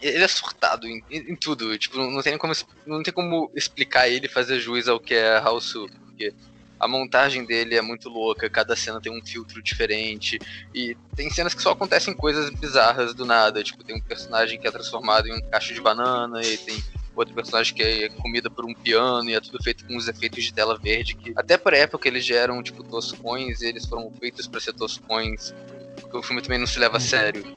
ele 0.00 0.22
é 0.24 0.28
surtado 0.28 0.86
em, 0.86 1.02
em, 1.10 1.36
tudo. 1.36 1.76
Tipo, 1.78 1.98
não 1.98 2.22
tem 2.22 2.36
como 2.36 2.52
não 2.86 3.02
tem 3.02 3.14
como 3.14 3.50
explicar 3.54 4.08
ele 4.08 4.28
fazer 4.28 4.60
juiz 4.60 4.88
ao 4.88 5.00
que 5.00 5.14
é 5.14 5.40
House 5.40 5.72
porque 6.06 6.34
a 6.84 6.88
montagem 6.88 7.46
dele 7.46 7.76
é 7.76 7.80
muito 7.80 8.10
louca, 8.10 8.50
cada 8.50 8.76
cena 8.76 9.00
tem 9.00 9.10
um 9.10 9.24
filtro 9.24 9.62
diferente 9.62 10.38
e 10.74 10.94
tem 11.16 11.30
cenas 11.30 11.54
que 11.54 11.62
só 11.62 11.70
acontecem 11.70 12.12
coisas 12.12 12.50
bizarras 12.50 13.14
do 13.14 13.24
nada, 13.24 13.64
tipo, 13.64 13.82
tem 13.82 13.96
um 13.96 14.00
personagem 14.02 14.60
que 14.60 14.68
é 14.68 14.70
transformado 14.70 15.26
em 15.26 15.32
um 15.32 15.40
cacho 15.48 15.72
de 15.72 15.80
banana 15.80 16.42
e 16.42 16.58
tem 16.58 16.84
outro 17.16 17.34
personagem 17.34 17.74
que 17.74 17.82
é 17.82 18.10
comida 18.10 18.50
por 18.50 18.66
um 18.66 18.74
piano 18.74 19.30
e 19.30 19.34
é 19.34 19.40
tudo 19.40 19.62
feito 19.62 19.86
com 19.86 19.96
os 19.96 20.08
efeitos 20.08 20.44
de 20.44 20.52
tela 20.52 20.76
verde 20.76 21.14
que 21.14 21.32
até 21.34 21.56
por 21.56 21.72
época 21.72 22.06
eles 22.06 22.22
já 22.22 22.36
eram 22.36 22.62
tipo 22.62 22.84
toscões, 22.84 23.62
eles 23.62 23.86
foram 23.86 24.12
feitos 24.20 24.46
para 24.46 24.60
ser 24.60 24.74
toscões, 24.74 25.54
porque 26.02 26.18
o 26.18 26.22
filme 26.22 26.42
também 26.42 26.58
não 26.58 26.66
se 26.66 26.78
leva 26.78 26.98
a 26.98 27.00
sério. 27.00 27.56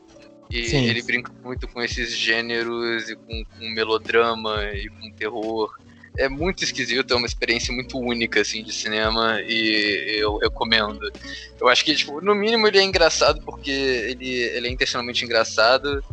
E 0.49 0.67
Sim. 0.67 0.85
ele 0.85 1.01
brinca 1.01 1.33
muito 1.43 1.67
com 1.67 1.81
esses 1.81 2.15
gêneros 2.15 3.09
e 3.09 3.15
com, 3.17 3.43
com 3.43 3.69
melodrama 3.71 4.63
e 4.71 4.87
com 4.87 5.11
terror. 5.11 5.77
É 6.17 6.27
muito 6.27 6.63
esquisito, 6.63 7.13
é 7.13 7.17
uma 7.17 7.27
experiência 7.27 7.73
muito 7.73 7.99
única 7.99 8.41
assim 8.41 8.63
de 8.63 8.73
cinema 8.73 9.39
e 9.41 10.17
eu 10.19 10.37
recomendo. 10.37 11.11
Eu 11.59 11.67
acho 11.67 11.85
que 11.85 11.95
tipo, 11.95 12.19
no 12.21 12.33
mínimo 12.33 12.67
ele 12.67 12.79
é 12.79 12.83
engraçado 12.83 13.41
porque 13.45 13.69
ele, 13.69 14.29
ele 14.29 14.67
é 14.67 14.71
intencionalmente 14.71 15.23
engraçado. 15.23 16.03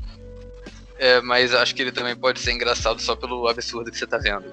É, 0.98 1.20
mas 1.20 1.52
acho 1.52 1.74
que 1.74 1.82
ele 1.82 1.90
também 1.90 2.14
pode 2.14 2.38
ser 2.40 2.52
engraçado 2.52 3.00
só 3.00 3.16
pelo 3.16 3.48
absurdo 3.48 3.90
que 3.90 3.98
você 3.98 4.06
tá 4.06 4.18
vendo. 4.18 4.44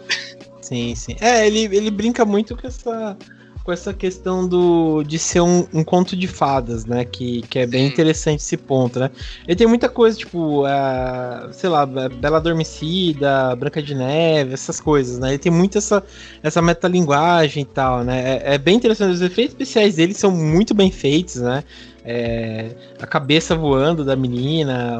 Sim, 0.61 0.95
sim. 0.95 1.15
É, 1.19 1.45
ele, 1.45 1.65
ele 1.75 1.91
brinca 1.91 2.25
muito 2.25 2.55
com 2.55 2.67
essa 2.67 3.17
com 3.63 3.71
essa 3.71 3.93
questão 3.93 4.47
do 4.47 5.03
de 5.03 5.19
ser 5.19 5.41
um, 5.41 5.67
um 5.73 5.83
conto 5.83 6.15
de 6.15 6.27
fadas, 6.27 6.85
né? 6.85 7.05
Que, 7.05 7.41
que 7.43 7.59
é 7.59 7.65
bem 7.65 7.87
interessante 7.87 8.39
esse 8.39 8.57
ponto, 8.57 8.99
né? 8.99 9.11
Ele 9.47 9.55
tem 9.55 9.67
muita 9.67 9.87
coisa, 9.87 10.17
tipo, 10.17 10.65
uh, 10.65 11.53
sei 11.53 11.69
lá, 11.69 11.85
Bela 11.85 12.37
Adormecida, 12.37 13.55
Branca 13.55 13.81
de 13.81 13.93
Neve, 13.93 14.53
essas 14.53 14.79
coisas, 14.79 15.19
né? 15.19 15.29
Ele 15.29 15.37
tem 15.37 15.51
muito 15.51 15.77
essa, 15.77 16.03
essa 16.41 16.61
metalinguagem 16.61 17.63
e 17.63 17.65
tal, 17.65 18.03
né? 18.03 18.39
É, 18.43 18.55
é 18.55 18.57
bem 18.57 18.75
interessante. 18.75 19.13
Os 19.13 19.21
efeitos 19.21 19.53
especiais 19.53 19.95
dele 19.95 20.13
são 20.13 20.31
muito 20.31 20.73
bem 20.73 20.91
feitos, 20.91 21.35
né? 21.35 21.63
É, 22.03 22.71
a 22.99 23.05
cabeça 23.05 23.55
voando 23.55 24.03
da 24.03 24.15
menina, 24.15 24.97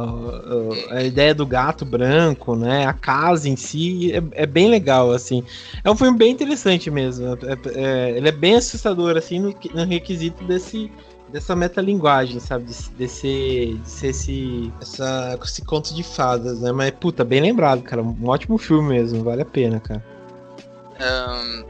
a 0.91 1.03
ideia 1.03 1.33
do 1.33 1.45
gato 1.45 1.83
branco, 1.83 2.55
né? 2.55 2.85
A 2.85 2.93
casa 2.93 3.49
em 3.49 3.55
si 3.55 4.11
é, 4.13 4.43
é 4.43 4.45
bem 4.45 4.69
legal, 4.69 5.11
assim. 5.11 5.43
É 5.83 5.89
um 5.89 5.95
filme 5.95 6.17
bem 6.17 6.31
interessante 6.31 6.91
mesmo. 6.91 7.25
É, 7.27 7.57
é, 7.75 8.17
ele 8.17 8.27
é 8.27 8.31
bem 8.31 8.55
assustador, 8.55 9.17
assim, 9.17 9.39
no, 9.39 9.55
no 9.73 9.85
requisito 9.85 10.43
desse 10.43 10.91
dessa 11.31 11.55
metalinguagem, 11.55 12.39
sabe? 12.39 12.65
De, 12.65 12.89
de, 12.89 13.07
ser, 13.07 13.75
de 13.77 13.89
ser 13.89 14.07
esse, 14.07 14.71
essa, 14.81 15.39
esse 15.41 15.63
conto 15.63 15.95
de 15.95 16.03
fadas, 16.03 16.59
né? 16.59 16.71
Mas, 16.73 16.91
puta, 16.91 17.23
bem 17.23 17.41
lembrado, 17.41 17.81
cara. 17.81 18.01
Um 18.01 18.27
ótimo 18.27 18.57
filme 18.57 18.89
mesmo, 18.89 19.23
vale 19.23 19.41
a 19.41 19.45
pena, 19.45 19.79
cara. 19.79 20.03
Um, 20.99 21.63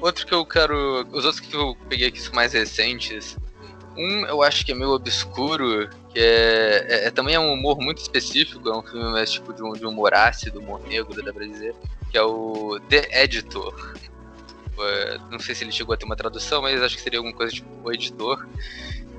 outro 0.00 0.24
que 0.24 0.32
eu 0.32 0.46
quero. 0.46 1.04
Os 1.12 1.24
outros 1.24 1.40
que 1.40 1.54
eu 1.54 1.76
peguei 1.88 2.06
aqui 2.06 2.20
são 2.20 2.32
mais 2.32 2.52
recentes. 2.52 3.36
Um 3.98 4.24
eu 4.26 4.42
acho 4.42 4.64
que 4.64 4.70
é 4.70 4.74
meio 4.74 4.92
obscuro, 4.92 5.90
que 6.10 6.20
é, 6.20 6.86
é, 6.88 7.06
é, 7.06 7.10
também 7.10 7.34
é 7.34 7.40
um 7.40 7.52
humor 7.52 7.78
muito 7.80 7.98
específico, 7.98 8.68
é 8.68 8.78
um 8.78 8.82
filme 8.82 9.10
mais 9.10 9.32
tipo 9.32 9.52
de, 9.52 9.60
um, 9.60 9.72
de 9.72 9.84
humor 9.84 10.14
ácido, 10.14 10.60
humor 10.60 10.80
negro, 10.86 11.20
da 11.20 11.32
brasileira, 11.32 11.74
que 12.10 12.16
é 12.16 12.22
o 12.22 12.78
The 12.88 13.24
Editor. 13.24 13.96
É, 14.80 15.18
não 15.32 15.40
sei 15.40 15.56
se 15.56 15.64
ele 15.64 15.72
chegou 15.72 15.92
a 15.92 15.96
ter 15.96 16.04
uma 16.04 16.14
tradução, 16.14 16.62
mas 16.62 16.80
acho 16.80 16.96
que 16.96 17.02
seria 17.02 17.18
alguma 17.18 17.34
coisa 17.34 17.52
tipo 17.52 17.68
O 17.82 17.92
Editor. 17.92 18.46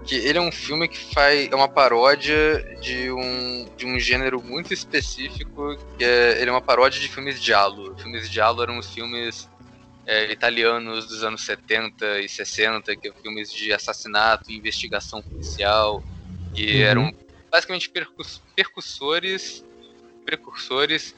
Que 0.05 0.15
ele 0.15 0.37
é 0.37 0.41
um 0.41 0.51
filme 0.51 0.87
que 0.87 1.13
faz. 1.13 1.51
é 1.51 1.55
uma 1.55 1.67
paródia 1.67 2.77
de 2.81 3.11
um, 3.11 3.67
de 3.75 3.85
um 3.85 3.99
gênero 3.99 4.41
muito 4.41 4.73
específico, 4.73 5.77
que 5.97 6.05
é, 6.05 6.39
ele 6.39 6.49
é 6.49 6.53
uma 6.53 6.61
paródia 6.61 7.01
de 7.01 7.09
filmes 7.09 7.39
de 7.41 7.53
Allo. 7.53 7.95
Filmes 7.97 8.29
de 8.29 8.39
Allo 8.39 8.63
eram 8.63 8.77
os 8.77 8.89
filmes 8.89 9.49
é, 10.05 10.31
italianos 10.31 11.07
dos 11.07 11.23
anos 11.23 11.45
70 11.45 12.19
e 12.19 12.29
60, 12.29 12.95
que 12.95 13.07
eram 13.07 13.17
filmes 13.21 13.51
de 13.51 13.73
assassinato 13.73 14.51
investigação 14.51 15.21
policial, 15.21 16.03
que 16.53 16.77
uhum. 16.77 16.81
eram 16.81 17.13
basicamente 17.51 17.89
percus 17.89 18.41
percussores, 18.55 19.63
precursores 20.25 21.15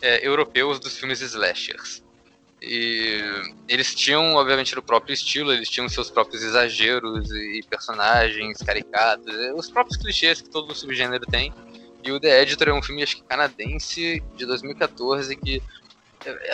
é, 0.00 0.26
europeus 0.26 0.78
dos 0.78 0.96
filmes 0.96 1.20
slashers. 1.20 2.02
E 2.66 3.20
eles 3.68 3.94
tinham, 3.94 4.34
obviamente, 4.34 4.76
o 4.78 4.82
próprio 4.82 5.12
estilo, 5.12 5.52
eles 5.52 5.68
tinham 5.68 5.86
seus 5.88 6.10
próprios 6.10 6.42
exageros 6.42 7.30
e 7.30 7.60
personagens 7.68 8.56
caricatos, 8.58 9.34
é, 9.34 9.52
os 9.52 9.70
próprios 9.70 9.98
clichês 9.98 10.40
que 10.40 10.48
todo 10.48 10.74
subgênero 10.74 11.26
tem. 11.26 11.52
E 12.02 12.10
o 12.10 12.18
The 12.18 12.42
Editor 12.42 12.68
é 12.68 12.72
um 12.72 12.82
filme, 12.82 13.02
acho 13.02 13.16
que 13.16 13.22
canadense, 13.22 14.22
de 14.36 14.46
2014, 14.46 15.36
que 15.36 15.56
é, 15.56 15.60
é, 15.60 15.83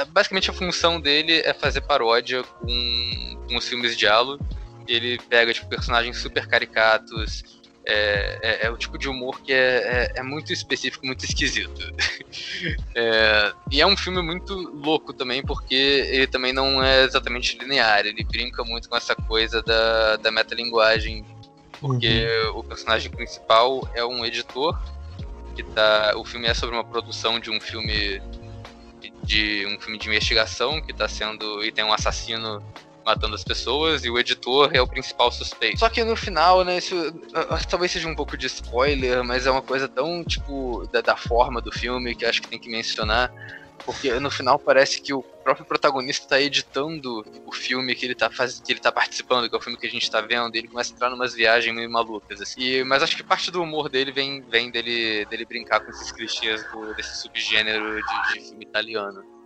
basicamente 0.09 0.51
a 0.51 0.53
função 0.53 1.01
dele 1.01 1.41
é 1.45 1.53
fazer 1.53 1.81
paródia 1.83 2.43
com, 2.43 3.47
com 3.49 3.57
os 3.57 3.69
filmes 3.69 3.97
de 3.97 4.07
Halo. 4.07 4.39
Ele 4.87 5.19
pega 5.29 5.53
tipo, 5.53 5.69
personagens 5.69 6.19
super 6.19 6.47
caricatos. 6.47 7.61
É, 7.87 8.39
é, 8.43 8.67
é 8.67 8.71
o 8.71 8.77
tipo 8.77 8.99
de 8.99 9.09
humor 9.09 9.41
que 9.41 9.53
é, 9.53 10.13
é, 10.15 10.21
é 10.21 10.23
muito 10.23 10.53
específico, 10.53 11.07
muito 11.07 11.25
esquisito. 11.25 11.81
e 13.71 13.81
é 13.81 13.87
um 13.87 13.97
filme 13.97 14.21
muito 14.23 14.55
louco 14.55 15.13
também, 15.13 15.43
porque 15.43 15.75
ele 15.75 16.27
também 16.27 16.53
não 16.53 16.83
é 16.83 17.05
exatamente 17.05 17.59
linear. 17.59 18.07
Ele 18.07 18.23
brinca 18.25 18.63
muito 18.65 18.89
com 18.89 18.97
essa 18.97 19.15
coisa 19.15 19.63
da, 19.63 20.17
da 20.17 20.31
metalinguagem. 20.31 21.25
Porque 21.81 22.27
uhum. 22.45 22.59
o 22.59 22.65
personagem 22.65 23.11
principal 23.11 23.89
é 23.95 24.05
um 24.05 24.25
editor. 24.25 24.79
Que 25.57 25.63
tá, 25.63 26.13
o 26.17 26.25
filme 26.25 26.47
é 26.47 26.55
sobre 26.55 26.77
uma 26.77 26.85
produção 26.85 27.41
de 27.41 27.51
um 27.51 27.61
filme 27.61 28.21
de 29.31 29.65
um 29.65 29.81
filme 29.81 29.97
de 29.97 30.09
investigação 30.09 30.83
que 30.83 30.93
tá 30.93 31.09
sendo. 31.09 31.63
e 31.63 31.71
tem 31.71 31.85
um 31.85 31.93
assassino 31.93 32.61
matando 33.07 33.35
as 33.35 33.45
pessoas 33.45 34.05
e 34.05 34.11
o 34.11 34.19
editor 34.19 34.71
é 34.73 34.83
o 34.83 34.87
principal 34.87 35.31
suspeito. 35.31 35.79
Só 35.79 35.89
que 35.89 36.03
no 36.05 36.17
final, 36.17 36.65
né, 36.65 36.79
isso 36.79 36.95
talvez 37.69 37.93
seja 37.93 38.09
um 38.09 38.15
pouco 38.15 38.37
de 38.37 38.47
spoiler, 38.47 39.23
mas 39.25 39.47
é 39.47 39.51
uma 39.51 39.63
coisa 39.63 39.89
tão, 39.89 40.25
tipo, 40.25 40.87
da, 40.93 41.01
da 41.01 41.17
forma 41.17 41.61
do 41.61 41.71
filme 41.71 42.15
que 42.15 42.27
acho 42.27 42.43
que 42.43 42.49
tem 42.49 42.59
que 42.59 42.69
mencionar. 42.69 43.33
Porque 43.85 44.13
no 44.21 44.31
final 44.31 44.59
parece 44.59 45.01
que 45.01 45.13
o 45.13 45.23
próprio 45.23 45.67
protagonista 45.67 46.25
está 46.25 46.41
editando 46.41 47.25
o 47.47 47.53
filme 47.53 47.95
que 47.95 48.05
ele 48.05 48.13
está 48.13 48.31
faz... 48.31 48.61
que 48.61 48.73
ele 48.73 48.81
tá 48.81 48.93
participando, 48.93 49.49
que 49.49 49.55
é 49.55 49.59
o 49.59 49.63
filme 49.63 49.79
que 49.79 49.87
a 49.87 49.91
gente 49.91 50.03
está 50.03 50.21
vendo, 50.21 50.55
e 50.55 50.59
ele 50.59 50.69
começa 50.69 50.93
a 50.93 50.95
entrar 50.95 51.11
numas 51.11 51.35
viagens 51.35 51.75
meio 51.75 51.91
malucas, 51.91 52.41
assim. 52.41 52.61
E, 52.61 52.85
mas 52.85 53.03
acho 53.03 53.17
que 53.17 53.23
parte 53.23 53.51
do 53.51 53.63
humor 53.63 53.89
dele 53.89 54.13
vem, 54.13 54.43
vem 54.43 54.71
dele, 54.71 55.25
dele 55.27 55.45
brincar 55.45 55.81
com 55.81 55.91
esses 55.91 56.13
clichês 56.13 56.63
do, 56.71 56.95
desse 56.95 57.17
subgênero 57.17 58.01
de, 58.03 58.33
de 58.35 58.49
filme 58.49 58.65
italiano. 58.65 59.40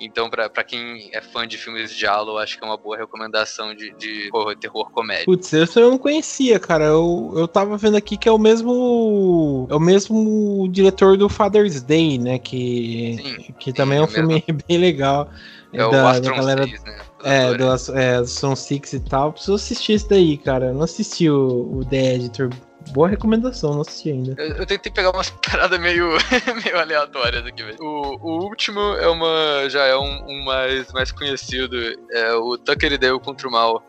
Então, 0.00 0.30
pra, 0.30 0.48
pra 0.48 0.62
quem 0.62 1.10
é 1.12 1.20
fã 1.20 1.46
de 1.46 1.58
filmes 1.58 1.94
de 1.94 2.06
Halo, 2.06 2.38
acho 2.38 2.56
que 2.56 2.64
é 2.64 2.66
uma 2.66 2.76
boa 2.76 2.96
recomendação 2.96 3.74
de, 3.74 3.92
de 3.94 4.28
horror, 4.32 4.56
terror 4.56 4.90
comédia. 4.90 5.24
Putz, 5.24 5.52
esse 5.52 5.80
eu 5.80 5.90
não 5.90 5.98
conhecia, 5.98 6.58
cara. 6.60 6.84
Eu, 6.84 7.32
eu 7.36 7.48
tava 7.48 7.76
vendo 7.76 7.96
aqui 7.96 8.16
que 8.16 8.28
é 8.28 8.32
o 8.32 8.38
mesmo. 8.38 9.66
É 9.70 9.74
o 9.74 9.80
mesmo 9.80 10.68
diretor 10.70 11.16
do 11.16 11.28
Father's 11.28 11.82
Day, 11.82 12.18
né? 12.18 12.38
Que, 12.38 13.16
sim, 13.20 13.52
que 13.58 13.70
sim, 13.70 13.72
também 13.72 13.98
é 13.98 14.00
um 14.02 14.04
é 14.04 14.08
filme 14.08 14.34
mesmo. 14.34 14.62
bem 14.68 14.78
legal. 14.78 15.28
É 15.72 15.78
da, 15.78 15.88
o 15.88 16.06
Astron 16.06 16.30
da 16.30 16.36
galera, 16.36 16.64
6, 16.64 16.84
né? 16.84 16.98
É, 17.24 17.54
do, 17.54 17.98
é, 17.98 18.20
do 18.20 18.26
Son 18.26 18.56
Six 18.56 18.92
e 18.92 19.00
tal. 19.00 19.32
Preciso 19.32 19.54
assistir 19.54 19.94
isso 19.94 20.08
daí, 20.08 20.38
cara. 20.38 20.66
Eu 20.66 20.74
não 20.74 20.82
assisti 20.82 21.28
o, 21.28 21.78
o 21.78 21.84
The 21.84 22.14
Editor 22.14 22.50
Boa 22.92 23.08
recomendação, 23.08 23.74
não 23.74 23.80
assisti 23.82 24.10
ainda. 24.10 24.34
Eu, 24.40 24.56
eu 24.56 24.66
tentei 24.66 24.90
pegar 24.90 25.10
umas 25.10 25.30
paradas 25.50 25.78
meio, 25.78 26.10
meio 26.64 26.78
aleatórias 26.78 27.44
aqui, 27.44 27.62
velho. 27.62 27.78
O, 27.80 28.18
o 28.20 28.44
último 28.44 28.80
é 28.80 29.08
uma. 29.08 29.68
já 29.68 29.84
é 29.84 29.96
um, 29.96 30.24
um, 30.26 30.44
mais, 30.44 30.92
mais 30.92 31.12
conhecido. 31.12 31.76
É 32.10 32.32
o 32.34 32.56
Tucker 32.56 32.92
e 32.92 32.98
Dale 32.98 33.20
contra 33.20 33.48
o 33.48 33.50
Mal. 33.50 33.82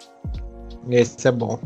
Esse 0.90 1.28
é 1.28 1.32
bom. 1.32 1.60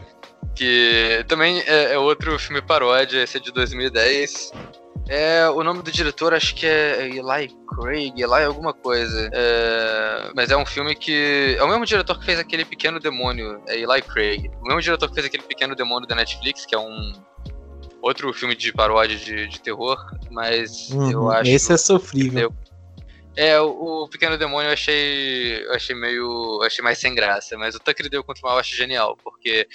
que 0.54 1.24
também 1.28 1.60
é, 1.60 1.94
é 1.94 1.98
outro 1.98 2.38
filme 2.38 2.60
paródia, 2.60 3.22
esse 3.22 3.36
é 3.36 3.40
de 3.40 3.52
2010. 3.52 4.52
É, 5.10 5.50
o 5.50 5.64
nome 5.64 5.82
do 5.82 5.90
diretor 5.90 6.32
acho 6.32 6.54
que 6.54 6.64
é 6.64 7.08
Eli 7.08 7.52
Craig, 7.68 8.12
Eli 8.16 8.44
alguma 8.44 8.72
coisa. 8.72 9.28
É, 9.32 10.30
mas 10.36 10.52
é 10.52 10.56
um 10.56 10.64
filme 10.64 10.94
que. 10.94 11.56
É 11.58 11.64
o 11.64 11.68
mesmo 11.68 11.84
diretor 11.84 12.16
que 12.16 12.24
fez 12.24 12.38
aquele 12.38 12.64
Pequeno 12.64 13.00
Demônio, 13.00 13.60
é 13.66 13.76
Eli 13.76 14.02
Craig. 14.02 14.48
O 14.60 14.68
mesmo 14.68 14.80
diretor 14.80 15.08
que 15.08 15.14
fez 15.14 15.26
aquele 15.26 15.42
Pequeno 15.42 15.74
Demônio 15.74 16.06
da 16.06 16.14
Netflix, 16.14 16.64
que 16.64 16.76
é 16.76 16.78
um. 16.78 17.12
Outro 18.00 18.32
filme 18.32 18.54
de 18.54 18.72
paródia 18.72 19.16
de, 19.16 19.48
de 19.48 19.60
terror, 19.60 19.98
mas 20.30 20.90
uhum, 20.90 21.10
eu 21.10 21.30
acho. 21.30 21.50
Esse 21.50 21.72
é 21.72 21.76
sofrível. 21.76 22.54
É, 23.36 23.60
o, 23.60 24.04
o, 24.04 24.08
Pequeno 24.08 24.38
Demônio 24.38 24.68
eu 24.68 24.72
achei, 24.72 25.66
eu 25.66 25.74
achei 25.74 25.96
meio. 25.96 26.60
Eu 26.60 26.62
achei 26.62 26.84
mais 26.84 26.98
sem 26.98 27.16
graça, 27.16 27.58
mas 27.58 27.74
o 27.74 27.80
Tucker 27.80 28.08
Deu 28.08 28.22
contra 28.22 28.42
o 28.42 28.46
Mal 28.46 28.54
eu 28.54 28.60
acho 28.60 28.76
genial, 28.76 29.18
porque 29.24 29.66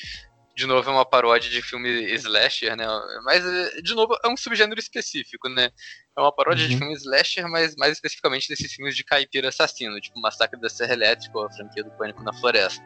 de 0.55 0.65
novo 0.65 0.89
é 0.89 0.93
uma 0.93 1.05
paródia 1.05 1.49
de 1.49 1.61
filme 1.61 1.89
slasher, 2.15 2.75
né? 2.75 2.85
Mas, 3.23 3.43
de 3.83 3.93
novo, 3.93 4.15
é 4.23 4.27
um 4.29 4.37
subgênero 4.37 4.79
específico, 4.79 5.49
né? 5.49 5.69
É 6.17 6.21
uma 6.21 6.31
paródia 6.31 6.63
uhum. 6.63 6.69
de 6.69 6.77
filme 6.77 6.93
slasher, 6.93 7.47
mas 7.49 7.75
mais 7.75 7.93
especificamente 7.93 8.47
desses 8.47 8.71
filmes 8.71 8.95
de 8.95 9.03
caipira 9.03 9.49
assassino, 9.49 9.99
tipo 9.99 10.19
Massacre 10.19 10.59
da 10.59 10.69
Serra 10.69 10.93
Elétrica 10.93 11.37
ou 11.37 11.45
a 11.45 11.51
franquia 11.51 11.83
do 11.83 11.91
Pânico 11.91 12.23
na 12.23 12.33
Floresta. 12.33 12.83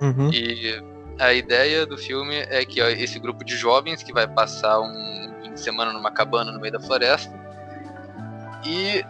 Uhum. 0.00 0.32
E 0.32 0.80
a 1.18 1.34
ideia 1.34 1.84
do 1.84 1.98
filme 1.98 2.36
é 2.36 2.64
que 2.64 2.80
ó, 2.80 2.88
esse 2.88 3.18
grupo 3.18 3.44
de 3.44 3.56
jovens 3.56 4.02
que 4.02 4.12
vai 4.12 4.26
passar 4.26 4.80
um 4.80 5.34
fim 5.42 5.52
de 5.52 5.60
semana 5.60 5.92
numa 5.92 6.10
cabana 6.10 6.52
no 6.52 6.60
meio 6.60 6.72
da 6.72 6.80
floresta 6.80 7.30
e 8.64 9.04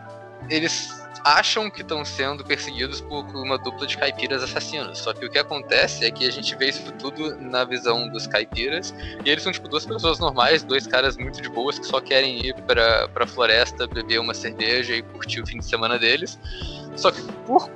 eles 0.49 1.00
acham 1.25 1.71
que 1.71 1.83
estão 1.83 2.05
sendo 2.05 2.45
perseguidos 2.45 3.01
por 3.01 3.25
uma 3.37 3.59
dupla 3.59 3.87
de 3.87 3.97
caipiras 3.97 4.43
assassinos. 4.43 4.99
Só 4.99 5.13
que 5.13 5.25
o 5.25 5.31
que 5.31 5.39
acontece 5.39 6.05
é 6.05 6.11
que 6.11 6.27
a 6.27 6.31
gente 6.31 6.55
vê 6.57 6.69
isso 6.69 6.91
tudo 6.93 7.37
na 7.41 7.65
visão 7.65 8.09
dos 8.09 8.27
caipiras. 8.27 8.95
E 9.25 9.31
eles 9.31 9.43
são 9.43 9.53
tipo 9.53 9.69
duas 9.69 9.85
pessoas 9.85 10.19
normais, 10.19 10.63
dois 10.63 10.87
caras 10.87 11.17
muito 11.17 11.41
de 11.41 11.49
boas 11.49 11.79
que 11.79 11.87
só 11.87 12.01
querem 12.01 12.47
ir 12.47 12.55
pra, 12.63 13.09
pra 13.09 13.27
floresta, 13.27 13.87
beber 13.87 14.21
uma 14.21 14.35
cerveja 14.35 14.95
e 14.95 15.03
curtir 15.03 15.41
o 15.41 15.47
fim 15.47 15.59
de 15.59 15.65
semana 15.65 15.99
deles. 15.99 16.39
Só 17.01 17.11
que 17.11 17.23
por, 17.47 17.67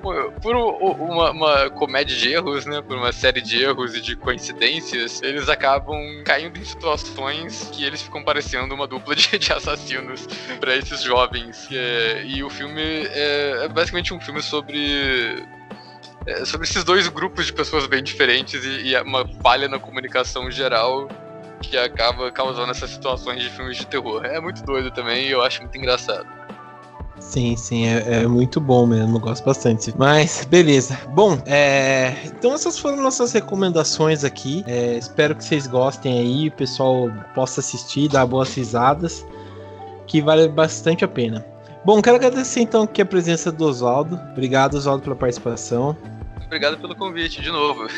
por 0.42 0.55
uma, 0.55 1.30
uma, 1.30 1.70
comédia 1.70 2.14
de 2.14 2.30
erros, 2.30 2.66
né? 2.66 2.82
Por 2.82 2.98
uma 2.98 3.10
série 3.10 3.40
de 3.40 3.62
erros 3.62 3.94
e 3.96 4.01
de 4.02 4.14
coincidências, 4.14 5.22
eles 5.22 5.48
acabam 5.48 5.98
caindo 6.26 6.59
em 6.59 6.64
situações 6.64 7.70
que 7.72 7.84
eles 7.84 8.02
ficam 8.02 8.22
parecendo 8.22 8.74
uma 8.74 8.86
dupla 8.86 9.16
de, 9.16 9.38
de 9.38 9.51
assassinos 9.51 10.26
para 10.60 10.76
esses 10.76 11.02
jovens. 11.02 11.66
É, 11.72 12.22
e 12.26 12.44
o 12.44 12.51
filme 12.51 12.82
é, 12.82 13.64
é, 13.64 13.68
basicamente 13.68 14.12
um 14.12 14.20
filme 14.20 14.42
sobre. 14.42 15.42
É, 16.26 16.44
sobre 16.44 16.66
esses 16.66 16.84
dois 16.84 17.09
grupos 17.09 17.46
de 17.46 17.52
pessoas 17.52 17.86
bem 17.86 18.02
diferentes 18.02 18.62
e, 18.62 18.88
e 18.88 19.01
uma 19.01 19.26
falha 19.42 19.68
na 19.68 19.78
comunicação 19.78 20.51
geral 20.51 21.09
que 21.62 21.78
acaba 21.78 22.30
causando 22.30 22.70
essas 22.70 22.90
situações 22.90 23.42
de 23.42 23.48
filmes 23.48 23.78
de 23.78 23.86
terror. 23.86 24.22
É 24.26 24.38
muito 24.38 24.62
doido 24.62 24.90
também 24.90 25.26
e 25.26 25.30
eu 25.30 25.42
acho 25.42 25.62
muito 25.62 25.76
engraçado. 25.78 26.43
Sim, 27.35 27.56
sim, 27.56 27.85
é, 27.85 28.23
é, 28.23 28.27
muito 28.28 28.61
bom 28.61 28.86
mesmo, 28.86 29.19
gosto 29.19 29.44
bastante. 29.44 29.93
Mas, 29.98 30.47
beleza. 30.48 30.97
Bom, 31.09 31.36
é, 31.47 32.15
então 32.27 32.55
essas 32.55 32.78
foram 32.78 33.02
nossas 33.02 33.32
recomendações 33.32 34.23
aqui. 34.23 34.62
É, 34.69 34.97
espero 34.97 35.35
que 35.35 35.43
vocês 35.43 35.66
gostem 35.66 36.16
aí, 36.16 36.47
o 36.47 36.52
pessoal 36.52 37.11
possa 37.35 37.59
assistir, 37.59 38.09
dar 38.09 38.24
boas 38.24 38.55
risadas, 38.55 39.27
que 40.06 40.23
vale 40.23 40.47
bastante 40.47 41.05
a 41.05 41.09
pena. 41.09 41.44
Bom, 41.85 42.01
quero 42.01 42.15
agradecer 42.15 42.61
então 42.61 42.85
aqui 42.85 43.02
a 43.02 43.06
presença 43.06 43.51
do 43.51 43.65
Oswaldo. 43.65 44.15
Obrigado, 44.31 44.74
Oswaldo, 44.74 45.02
pela 45.02 45.16
participação. 45.16 45.97
Obrigado 46.47 46.78
pelo 46.78 46.94
convite 46.94 47.43
de 47.43 47.51
novo. 47.51 47.89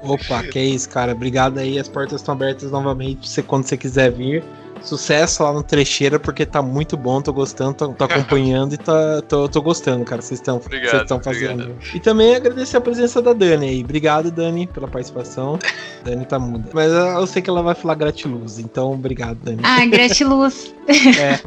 Opa, 0.00 0.42
que 0.42 0.58
é 0.58 0.64
isso, 0.64 0.88
cara. 0.88 1.12
Obrigado 1.12 1.58
aí, 1.58 1.78
as 1.78 1.86
portas 1.86 2.22
estão 2.22 2.32
abertas 2.32 2.70
novamente 2.70 3.28
você, 3.28 3.42
quando 3.42 3.66
você 3.66 3.76
quiser 3.76 4.10
vir. 4.10 4.42
Sucesso 4.84 5.42
lá 5.42 5.52
no 5.52 5.62
Trecheira, 5.62 6.20
porque 6.20 6.44
tá 6.44 6.60
muito 6.60 6.94
bom, 6.94 7.22
tô 7.22 7.32
gostando, 7.32 7.72
tô, 7.72 7.88
tô 7.88 8.04
acompanhando 8.04 8.74
e 8.74 8.76
tá, 8.76 9.22
tô, 9.22 9.48
tô 9.48 9.62
gostando, 9.62 10.04
cara, 10.04 10.20
vocês 10.20 10.38
estão 10.38 10.60
fazendo. 10.60 11.62
Obrigado. 11.62 11.76
E 11.94 12.00
também 12.00 12.36
agradecer 12.36 12.76
a 12.76 12.80
presença 12.82 13.22
da 13.22 13.32
Dani 13.32 13.66
aí. 13.66 13.82
Obrigado, 13.82 14.30
Dani, 14.30 14.66
pela 14.66 14.86
participação. 14.86 15.58
Dani 16.04 16.26
tá 16.26 16.38
muda. 16.38 16.68
Mas 16.74 16.92
eu 16.92 17.26
sei 17.26 17.40
que 17.40 17.48
ela 17.48 17.62
vai 17.62 17.74
falar 17.74 17.94
gratiluz, 17.94 18.58
então 18.58 18.92
obrigado, 18.92 19.38
Dani. 19.42 19.60
Ah, 19.62 19.84
gratiluz. 19.86 20.74
É. 20.86 21.40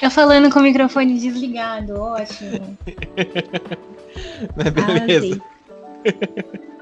eu 0.00 0.10
falando 0.10 0.50
com 0.50 0.58
o 0.58 0.62
microfone 0.62 1.18
desligado, 1.18 2.00
ótimo. 2.00 2.78
Mas 4.56 4.70
beleza. 4.70 5.38
Ah, 5.42 6.75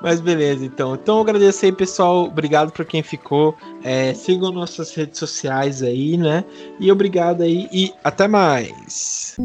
mas 0.00 0.20
beleza, 0.20 0.64
então. 0.64 0.94
Então 0.94 1.20
agradecer 1.20 1.66
aí, 1.66 1.72
pessoal. 1.72 2.24
Obrigado 2.24 2.72
por 2.72 2.84
quem 2.84 3.02
ficou. 3.02 3.56
É, 3.82 4.14
sigam 4.14 4.52
nossas 4.52 4.94
redes 4.94 5.18
sociais 5.18 5.82
aí, 5.82 6.16
né? 6.16 6.44
E 6.78 6.90
obrigado 6.90 7.42
aí 7.42 7.68
e 7.72 7.92
até 8.04 8.28
mais. 8.28 9.36